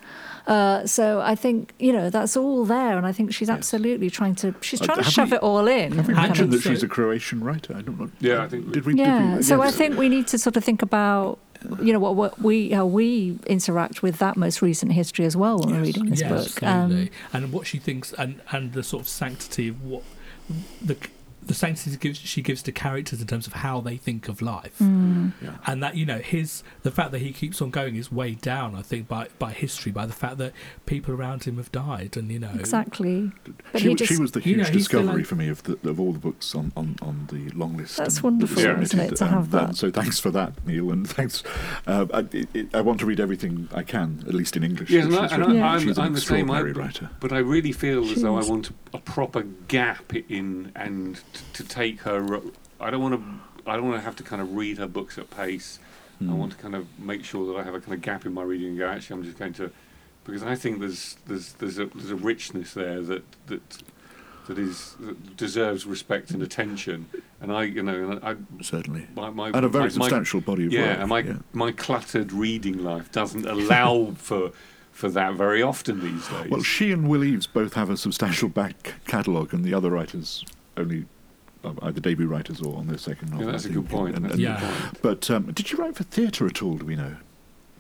uh, 0.47 0.87
so 0.87 1.21
I 1.23 1.35
think 1.35 1.73
you 1.79 1.93
know 1.95 2.11
that's 2.11 2.37
all 2.37 2.65
there 2.67 2.97
and 2.99 3.07
I 3.07 3.13
think 3.13 3.33
she's 3.35 3.49
Yes. 3.49 3.57
absolutely 3.59 4.09
trying 4.11 4.35
to 4.37 4.55
she's 4.61 4.81
Uh, 4.83 4.87
trying 4.87 5.03
to 5.03 5.11
shove 5.11 5.31
we- 5.31 5.37
it 5.39 5.43
all 5.43 5.67
in 5.67 5.93
Have 5.93 6.09
we 6.09 6.15
mentioned 6.15 6.53
that 6.53 6.61
think 6.63 6.75
she's 6.77 6.83
a 6.83 6.89
Croatian 6.89 7.43
writer? 7.43 7.75
I 7.79 7.81
don't 7.83 7.99
know. 7.99 8.11
Yeah, 8.21 8.45
I 8.45 8.49
think 8.49 8.67
we- 8.67 8.73
Did 8.73 8.85
we? 8.87 8.95
yeah 8.95 9.21
Did 9.31 9.37
we, 9.39 9.43
so 9.43 9.63
I 9.63 9.71
think 9.71 9.97
we 9.99 10.09
need 10.11 10.27
to 10.29 10.39
sort 10.39 10.57
of 10.59 10.63
think 10.65 10.83
about 10.83 11.39
you 11.83 11.93
know 11.93 11.99
what, 11.99 12.15
what 12.17 12.41
we 12.41 12.71
how 12.71 12.87
we 12.87 13.39
interact 13.47 14.03
with 14.03 14.19
that 14.19 14.37
most 14.37 14.63
recent 14.63 14.93
history 14.93 15.25
as 15.25 15.37
well 15.37 15.59
when 15.59 15.71
we're 15.75 15.83
reading 15.83 16.07
this 16.07 16.21
yeah, 16.21 16.29
book 16.29 16.63
Um, 16.63 16.69
absolutely. 16.69 17.11
and 17.33 17.53
what 17.53 17.67
she 17.67 17.79
thinks, 17.79 18.13
and 18.15 18.41
and 18.51 18.73
the 18.73 18.83
sort 18.83 19.03
of 19.03 19.09
sanctity 19.09 19.69
of 19.69 19.83
what 19.85 20.03
the 20.83 20.97
the 21.47 21.55
sanctity 21.55 21.97
gives, 21.97 22.19
she 22.19 22.43
gives 22.43 22.63
to 22.63 22.73
characters 22.73 23.21
in 23.21 23.27
terms 23.27 23.47
of 23.47 23.53
how 23.55 23.81
they 23.81 23.97
think 23.97 24.29
of 24.29 24.41
life, 24.43 24.79
mm, 24.81 25.33
Yeah. 25.43 25.57
and 25.67 25.83
that 25.83 25.97
you 25.97 26.07
know 26.07 26.19
his 26.19 26.63
the 26.83 26.91
fact 26.91 27.13
that 27.13 27.21
he 27.21 27.33
keeps 27.33 27.61
on 27.63 27.71
going 27.71 27.97
is 27.97 28.11
weighed 28.11 28.41
down, 28.41 28.75
I 28.75 28.83
think, 28.83 29.09
by 29.09 29.29
by 29.39 29.53
history, 29.53 29.93
by 29.93 30.07
the 30.07 30.13
fact 30.13 30.39
that 30.39 30.53
people 30.87 31.15
around 31.15 31.45
him 31.45 31.57
have 31.57 31.71
died, 31.73 32.17
and 32.17 32.31
you 32.31 32.39
know 32.39 32.51
exactly 32.55 33.33
But 33.73 33.81
she, 33.83 33.89
he 33.89 33.95
was- 33.95 34.09
she 34.09 34.17
was 34.19 34.33
the 34.33 34.41
you 34.41 34.55
huge 34.57 34.67
know, 34.69 34.73
discovery 34.73 35.17
like- 35.19 35.27
for 35.27 35.35
me 35.37 35.49
of 35.49 35.63
the, 35.65 35.79
of 35.89 36.01
all 36.01 36.13
the 36.13 36.19
books 36.19 36.55
on, 36.55 36.73
on, 36.77 36.97
on 37.03 37.29
the 37.31 37.51
long 37.51 37.77
list. 37.77 37.97
That's 37.97 38.17
and 38.17 38.25
wonderful, 38.25 38.63
that 38.63 38.83
isn't 38.83 38.99
it, 39.01 39.17
to 39.17 39.25
and 39.25 39.35
have 39.35 39.51
that? 39.53 39.77
So 39.77 39.91
thanks 39.91 40.19
for 40.19 40.31
that, 40.31 40.67
Neil, 40.67 40.91
and 40.91 41.09
thanks. 41.17 41.43
Uh, 41.87 42.07
I, 42.13 42.19
it, 42.33 42.49
it, 42.55 42.75
I 42.75 42.81
want 42.81 43.01
to 43.01 43.07
read 43.07 43.21
everything 43.21 43.69
I 43.75 43.83
can, 43.83 44.25
at 44.27 44.35
least 44.35 44.57
in 44.57 44.65
English. 44.65 44.91
Yes, 44.91 45.05
that 45.09 45.13
and 45.13 45.17
I- 45.17 45.23
she's 45.27 45.33
and 45.33 45.47
written. 45.47 45.63
I- 45.63 45.67
I'm- 45.73 45.81
she's 45.81 45.99
an 45.99 46.05
I'm 46.05 46.13
the 46.15 46.21
same. 46.21 46.51
I- 46.51 46.59
extraordinary 46.61 46.73
writer. 46.73 47.11
But 47.21 47.33
I 47.33 47.39
really 47.39 47.73
feel 47.73 48.05
as 48.11 48.23
though 48.23 48.37
I 48.39 48.45
want 48.45 48.71
a 48.93 48.99
proper 48.99 49.43
gap 49.69 50.13
in 50.29 50.73
and 50.77 51.17
t- 51.33 51.34
to 51.55 51.65
take 51.65 52.01
her. 52.03 52.41
I 52.81 52.91
don't 52.91 53.03
want 53.03 53.15
to. 53.15 53.71
I 53.71 53.77
don't 53.77 53.87
want 53.89 53.97
to 53.99 54.05
have 54.05 54.17
to 54.17 54.23
kind 54.23 54.43
of 54.43 54.55
read 54.55 54.79
her 54.79 54.87
books 54.87 55.17
at 55.19 55.31
pace. 55.31 55.79
I 56.21 56.25
Mm. 56.25 56.37
want 56.37 56.53
to 56.53 56.59
kind 56.59 56.75
of 56.77 56.87
make 56.99 57.25
sure 57.25 57.47
that 57.53 57.59
I 57.59 57.65
have 57.65 57.75
a 57.75 57.81
kind 57.81 57.95
of 57.95 58.01
gap 58.03 58.25
in 58.25 58.33
my 58.35 58.43
reading 58.43 58.69
and 58.69 58.79
go. 58.79 58.87
Actually, 58.89 59.17
I'm 59.19 59.25
just 59.25 59.39
going 59.39 59.53
to, 59.55 59.71
because 60.25 60.43
I 60.45 60.55
think 60.55 60.79
there's 60.81 61.17
there's 61.27 61.55
there's 61.55 61.79
a 61.79 61.87
there's 61.87 62.11
a 62.11 62.17
richness 62.17 62.73
there 62.75 63.01
that 63.03 63.25
that 63.47 63.83
that 64.47 64.59
is 64.59 64.95
that 65.01 65.37
deserves 65.37 65.87
respect 65.87 66.31
and 66.31 66.43
attention. 66.43 67.07
And 67.41 67.51
I, 67.53 67.65
you 67.65 67.83
know, 67.83 68.21
I 68.23 68.37
certainly, 68.63 69.07
my 69.17 69.31
my 69.31 69.49
and 69.49 69.65
a 69.65 69.69
very 69.69 69.85
my- 69.85 69.89
my- 69.89 69.89
substantial 69.89 70.41
body 70.41 70.67
of 70.67 70.73
yeah, 70.73 70.83
work. 70.91 70.99
and 71.01 71.09
my 71.09 71.19
yeah. 71.21 71.37
my 71.53 71.73
cluttered 71.73 72.33
reading 72.33 72.79
life 72.85 73.11
doesn't 73.11 73.47
allow 73.47 74.13
for 74.17 74.53
for 74.93 75.09
that 75.09 75.35
very 75.35 75.63
often 75.63 76.01
these 76.01 76.29
days. 76.29 76.49
Well, 76.51 76.63
she 76.63 76.93
and 76.93 77.09
Will 77.09 77.25
Eaves 77.25 77.49
both 77.49 77.75
have 77.75 77.91
a 77.91 77.97
substantial 77.97 78.49
back 78.49 78.95
catalogue, 79.07 79.53
and 79.53 79.65
the 79.65 79.75
other 79.75 79.91
writers 79.91 80.45
only 80.77 81.07
either 81.83 82.01
debut 82.01 82.27
writers 82.27 82.61
or 82.61 82.77
on 82.77 82.87
their 82.87 82.99
second 82.99 83.31
novel. 83.31 83.47
yeah, 83.47 83.53
that's 83.53 83.67
I 83.67 83.71
a 83.71 83.73
good 83.73 83.89
point. 83.89 84.17
and- 84.17 84.25
That's 84.25 84.35
and- 84.35 84.43
a 84.43 84.47
Yeah. 84.49 84.61
good 84.61 84.69
point. 84.71 85.03
But 85.03 85.31
um, 85.31 85.53
did 85.53 85.71
you 85.73 85.79
write 85.79 85.97
for 85.97 86.05
theatre 86.05 86.47
at 86.47 86.63
all? 86.63 86.77
Do 86.77 86.85
we 86.87 86.97
know? 86.97 87.17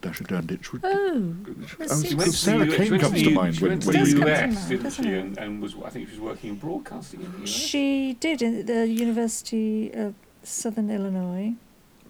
Dasa 0.03 0.27
Drndic. 0.27 0.71
Would- 0.73 0.83
oh 0.85 1.35
I 1.47 1.61
was- 1.61 1.79
Let's 1.79 2.03
She 2.03 2.09
see. 2.09 2.15
went 2.15 2.31
to 2.31 2.37
Sarah 2.37 2.67
Kane 2.67 2.85
she 2.85 2.91
went 2.91 3.03
to 3.03 3.09
comes 3.09 3.23
to 3.23 3.31
mind 3.31 3.55
she 3.57 3.63
when- 3.63 3.71
went 3.71 3.83
to 3.83 3.89
the 3.91 3.99
US, 3.99 4.05
Does 4.05 4.13
come 4.15 4.21
to 4.23 4.27
mind, 4.27 4.69
didn't 4.69 4.91
she? 4.93 5.13
And, 5.15 5.39
and 5.39 5.63
was 5.63 5.75
I 5.83 5.89
think 5.91 6.09
she 6.09 6.13
was 6.17 6.21
working 6.21 6.51
in 6.51 6.57
broadcasting 6.57 7.21
in 7.21 7.33
the 7.33 7.39
US. 7.45 7.49
She 7.49 8.15
did 8.21 8.43
in 8.43 8.67
the 8.67 8.87
University 8.87 9.91
of 9.93 10.15
Southern 10.43 10.91
Illinois. 10.91 11.55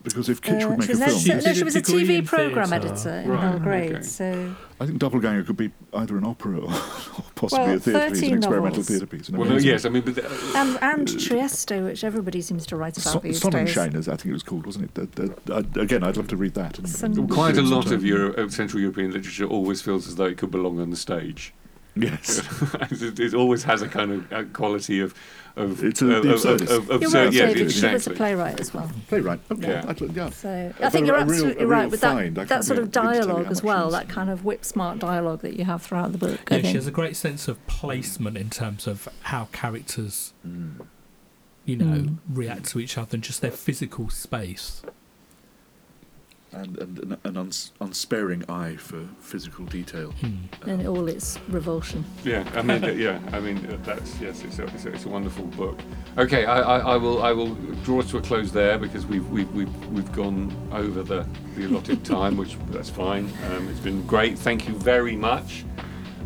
Because 0.04 0.28
if 0.28 0.40
Kitch 0.40 0.62
Uh, 0.62 0.68
would 0.68 0.78
make 0.78 0.88
a 0.90 0.92
was, 0.92 1.00
film, 1.00 1.18
She 1.18 1.28
no, 1.34 1.52
she 1.54 1.60
a 1.62 1.64
was 1.64 1.74
a 1.76 1.82
TV 1.82 2.24
program 2.24 2.68
theatre. 2.68 2.86
editor 2.88 3.10
in 3.20 3.28
Right, 3.30 3.50
Belgrade. 3.52 3.92
okay. 3.94 4.02
So 4.02 4.54
I 4.80 4.86
think 4.86 4.98
Doppelganger 4.98 5.42
could 5.44 5.56
be 5.56 5.70
either 5.94 6.16
an 6.18 6.24
opera 6.24 6.58
or, 6.60 6.64
or 6.72 7.24
possibly 7.34 7.64
Well, 7.66 7.76
a 7.76 7.80
theatre 7.80 8.10
piece, 8.10 8.22
an 8.22 8.34
experimental 8.38 8.62
novels. 8.78 8.86
theatre 8.88 9.06
piece. 9.06 9.30
Well, 9.30 9.48
no, 9.48 9.56
yes, 9.56 9.84
I 9.84 9.88
mean, 9.88 10.02
but 10.02 10.14
the, 10.16 10.52
and, 10.54 10.78
and 10.82 11.18
Trieste, 11.20 11.70
which 11.82 12.04
everybody 12.04 12.40
seems 12.42 12.66
to 12.66 12.76
write 12.76 12.96
about 12.98 13.12
So- 13.14 13.18
these 13.20 13.40
days. 13.40 13.52
Sonnenschein, 13.52 13.94
as 13.94 14.08
I 14.08 14.16
think 14.16 14.26
it 14.26 14.32
was 14.34 14.42
called, 14.42 14.66
wasn't 14.66 14.84
it? 14.84 14.94
That- 14.94 15.12
that- 15.46 15.50
uh, 15.76 15.80
again, 15.80 16.04
I'd 16.04 16.16
love 16.16 16.28
to 16.28 16.36
read 16.36 16.54
that. 16.54 16.78
And, 16.78 16.88
Sun- 16.88 17.18
and 17.18 17.30
quite 17.30 17.56
a 17.56 17.62
do 17.62 17.66
it 17.66 17.70
lot 17.70 17.90
of. 17.90 18.04
Euro, 18.04 18.32
of 18.34 18.52
Central 18.52 18.80
European 18.80 19.10
literature 19.10 19.46
always 19.46 19.80
feels 19.80 20.06
as 20.06 20.16
though 20.16 20.26
it 20.26 20.36
could 20.36 20.50
belong 20.50 20.78
on 20.80 20.90
the 20.90 20.96
stage. 20.96 21.54
Yes. 21.96 22.40
it, 23.02 23.20
it 23.20 23.34
always 23.34 23.62
has 23.64 23.80
a 23.82 23.88
kind 23.88 24.10
of 24.10 24.32
uh 24.32 24.42
quality 24.52 25.00
of 25.00 25.14
of 25.56 25.84
It's 25.84 26.02
a- 26.02 26.16
of, 26.16 26.22
the 26.24 26.32
of, 26.34 26.40
absurdist. 26.40 26.62
of, 26.62 26.70
of, 26.70 26.86
You're 26.88 26.96
absurd- 27.08 27.24
right, 27.26 27.32
yes, 27.32 27.54
David. 27.54 27.72
She 27.72 27.86
was 27.86 28.06
a 28.08 28.10
playwright 28.10 28.58
as 28.60 28.74
well. 28.74 28.90
Playwright. 29.08 29.38
Okay. 29.52 29.68
Yeah. 29.68 29.84
I'd, 29.86 30.00
yeah. 30.00 30.30
So 30.30 30.48
A 30.80 30.86
I 30.86 30.90
think 30.90 31.06
you're 31.06 31.14
a 31.14 31.24
real- 31.24 31.30
absolutely 31.34 31.64
right 31.66 31.88
with 31.90 32.00
that, 32.00 32.14
can't 32.34 32.48
that 32.48 32.64
sort 32.64 32.80
of 32.80 32.90
begin 32.90 33.02
to 33.04 33.08
tell 33.12 33.14
you 33.14 33.20
dialogue 33.26 33.46
as 33.52 33.62
well, 33.62 33.90
that 33.90 34.08
kind 34.08 34.30
of 34.30 34.44
whip 34.44 34.64
smart 34.64 34.98
dialogue 34.98 35.42
that 35.42 35.54
you 35.56 35.64
have 35.64 35.82
throughout 35.82 36.10
the 36.10 36.18
book. 36.18 36.50
I 36.50 36.56
Yeah, 36.56 36.62
she 36.70 36.74
has 36.74 36.86
a 36.88 36.90
great 36.90 37.14
sense 37.14 37.46
of 37.46 37.64
placement 37.68 38.36
in 38.36 38.50
terms 38.50 38.88
of 38.88 39.08
how 39.22 39.48
characters, 39.52 40.32
Mm. 40.44 40.86
you 41.64 41.76
know, 41.76 41.84
Mm. 41.98 42.16
react 42.32 42.68
to 42.70 42.80
each 42.80 42.98
other 42.98 43.14
and 43.14 43.22
just 43.22 43.40
their 43.40 43.52
physical 43.52 44.10
space. 44.10 44.82
And, 46.54 46.78
and 46.78 46.98
an, 46.98 47.16
an 47.24 47.36
uns, 47.36 47.72
unsparing 47.80 48.48
eye 48.48 48.76
for 48.76 49.00
physical 49.20 49.64
detail. 49.64 50.12
Hmm. 50.12 50.70
in 50.70 50.86
all 50.86 51.08
its 51.08 51.38
revulsion. 51.48 52.04
Yeah, 52.22 52.48
I 52.54 52.62
mean, 52.62 52.98
yeah, 52.98 53.18
I 53.32 53.40
mean, 53.40 53.58
uh, 53.66 53.76
that's 53.82 54.20
yes, 54.20 54.42
it's 54.44 54.58
a, 54.58 54.64
it's 54.66 54.84
a, 54.84 54.92
it's 54.92 55.04
a 55.04 55.08
wonderful 55.08 55.46
book. 55.46 55.80
Okay, 56.16 56.44
I, 56.44 56.60
I, 56.60 56.78
I 56.94 56.96
will 56.96 57.22
I 57.22 57.32
will 57.32 57.54
draw 57.84 58.02
to 58.02 58.18
a 58.18 58.20
close 58.22 58.52
there 58.52 58.78
because 58.78 59.04
we've 59.06 59.28
we've 59.30 59.52
we've, 59.52 59.86
we've 59.88 60.12
gone 60.12 60.54
over 60.72 61.02
the, 61.02 61.26
the 61.56 61.66
allotted 61.66 62.04
time, 62.16 62.36
which 62.36 62.56
that's 62.70 62.90
fine. 62.90 63.30
Um, 63.50 63.68
it's 63.68 63.80
been 63.80 64.06
great. 64.06 64.38
Thank 64.38 64.68
you 64.68 64.74
very 64.74 65.16
much. 65.16 65.64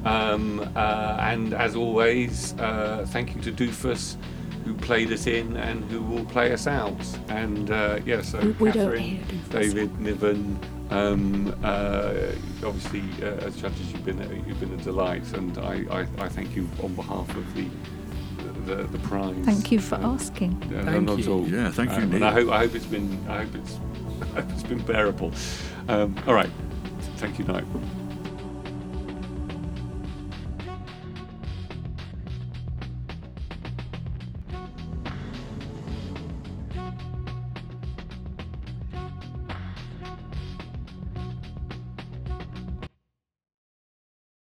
Um, 0.05 0.61
uh, 0.77 1.17
and 1.21 1.55
as 1.55 1.75
always, 1.75 2.55
uh, 2.59 3.05
thank 3.09 3.35
you 3.35 3.41
to 3.43 3.53
Doofus, 3.53 4.17
who 4.69 4.75
played 4.75 5.11
us 5.11 5.27
in 5.27 5.57
and 5.57 5.83
who 5.91 6.03
will 6.03 6.25
play 6.27 6.53
us 6.53 6.67
out. 6.67 7.01
And 7.31 7.71
uh, 7.71 8.01
yeah, 8.05 8.21
so 8.21 8.39
We- 8.39 8.53
we 8.53 8.73
Catherine. 8.73 9.25
David, 9.49 9.99
Niven, 9.99 10.59
um, 10.91 11.55
uh, 11.65 12.13
obviously 12.65 13.03
uh, 13.23 13.47
as 13.47 13.57
judges 13.57 13.91
you've 13.93 14.05
been 14.05 14.19
you've 14.47 14.61
been 14.61 14.73
a 14.75 14.83
delight, 14.83 15.27
and 15.33 15.57
I, 15.59 15.85
I, 15.91 16.01
I 16.19 16.29
thank 16.29 16.55
you 16.55 16.69
on 16.83 16.95
behalf 16.95 17.29
of 17.35 17.55
the 17.55 17.67
the, 18.67 18.83
the 18.85 18.99
prize. 18.99 19.35
Thank 19.47 19.73
you 19.73 19.79
for 19.81 19.95
Um, 19.95 20.05
asking. 20.05 20.63
yeah, 20.71 20.85
Thank 20.85 21.07
not 21.07 21.19
at 21.19 21.25
you. 21.25 21.33
all. 21.33 21.49
Yeah, 21.49 21.71
thank 21.71 21.91
you 21.93 21.97
Um, 21.97 22.13
and 22.15 22.25
I 22.25 22.33
hope 22.33 22.51
I 22.51 22.59
hope 22.59 22.75
it's 22.75 22.85
been 22.85 23.19
I 23.29 23.45
hope 23.45 23.55
it's 23.55 23.79
I 24.37 24.41
hope 24.43 24.51
it's 24.53 24.63
been 24.63 24.81
bearable. 24.81 25.33
Um, 25.89 26.15
all 26.27 26.35
right, 26.35 26.51
thank 27.17 27.39
you, 27.39 27.47
Knight. 27.47 27.65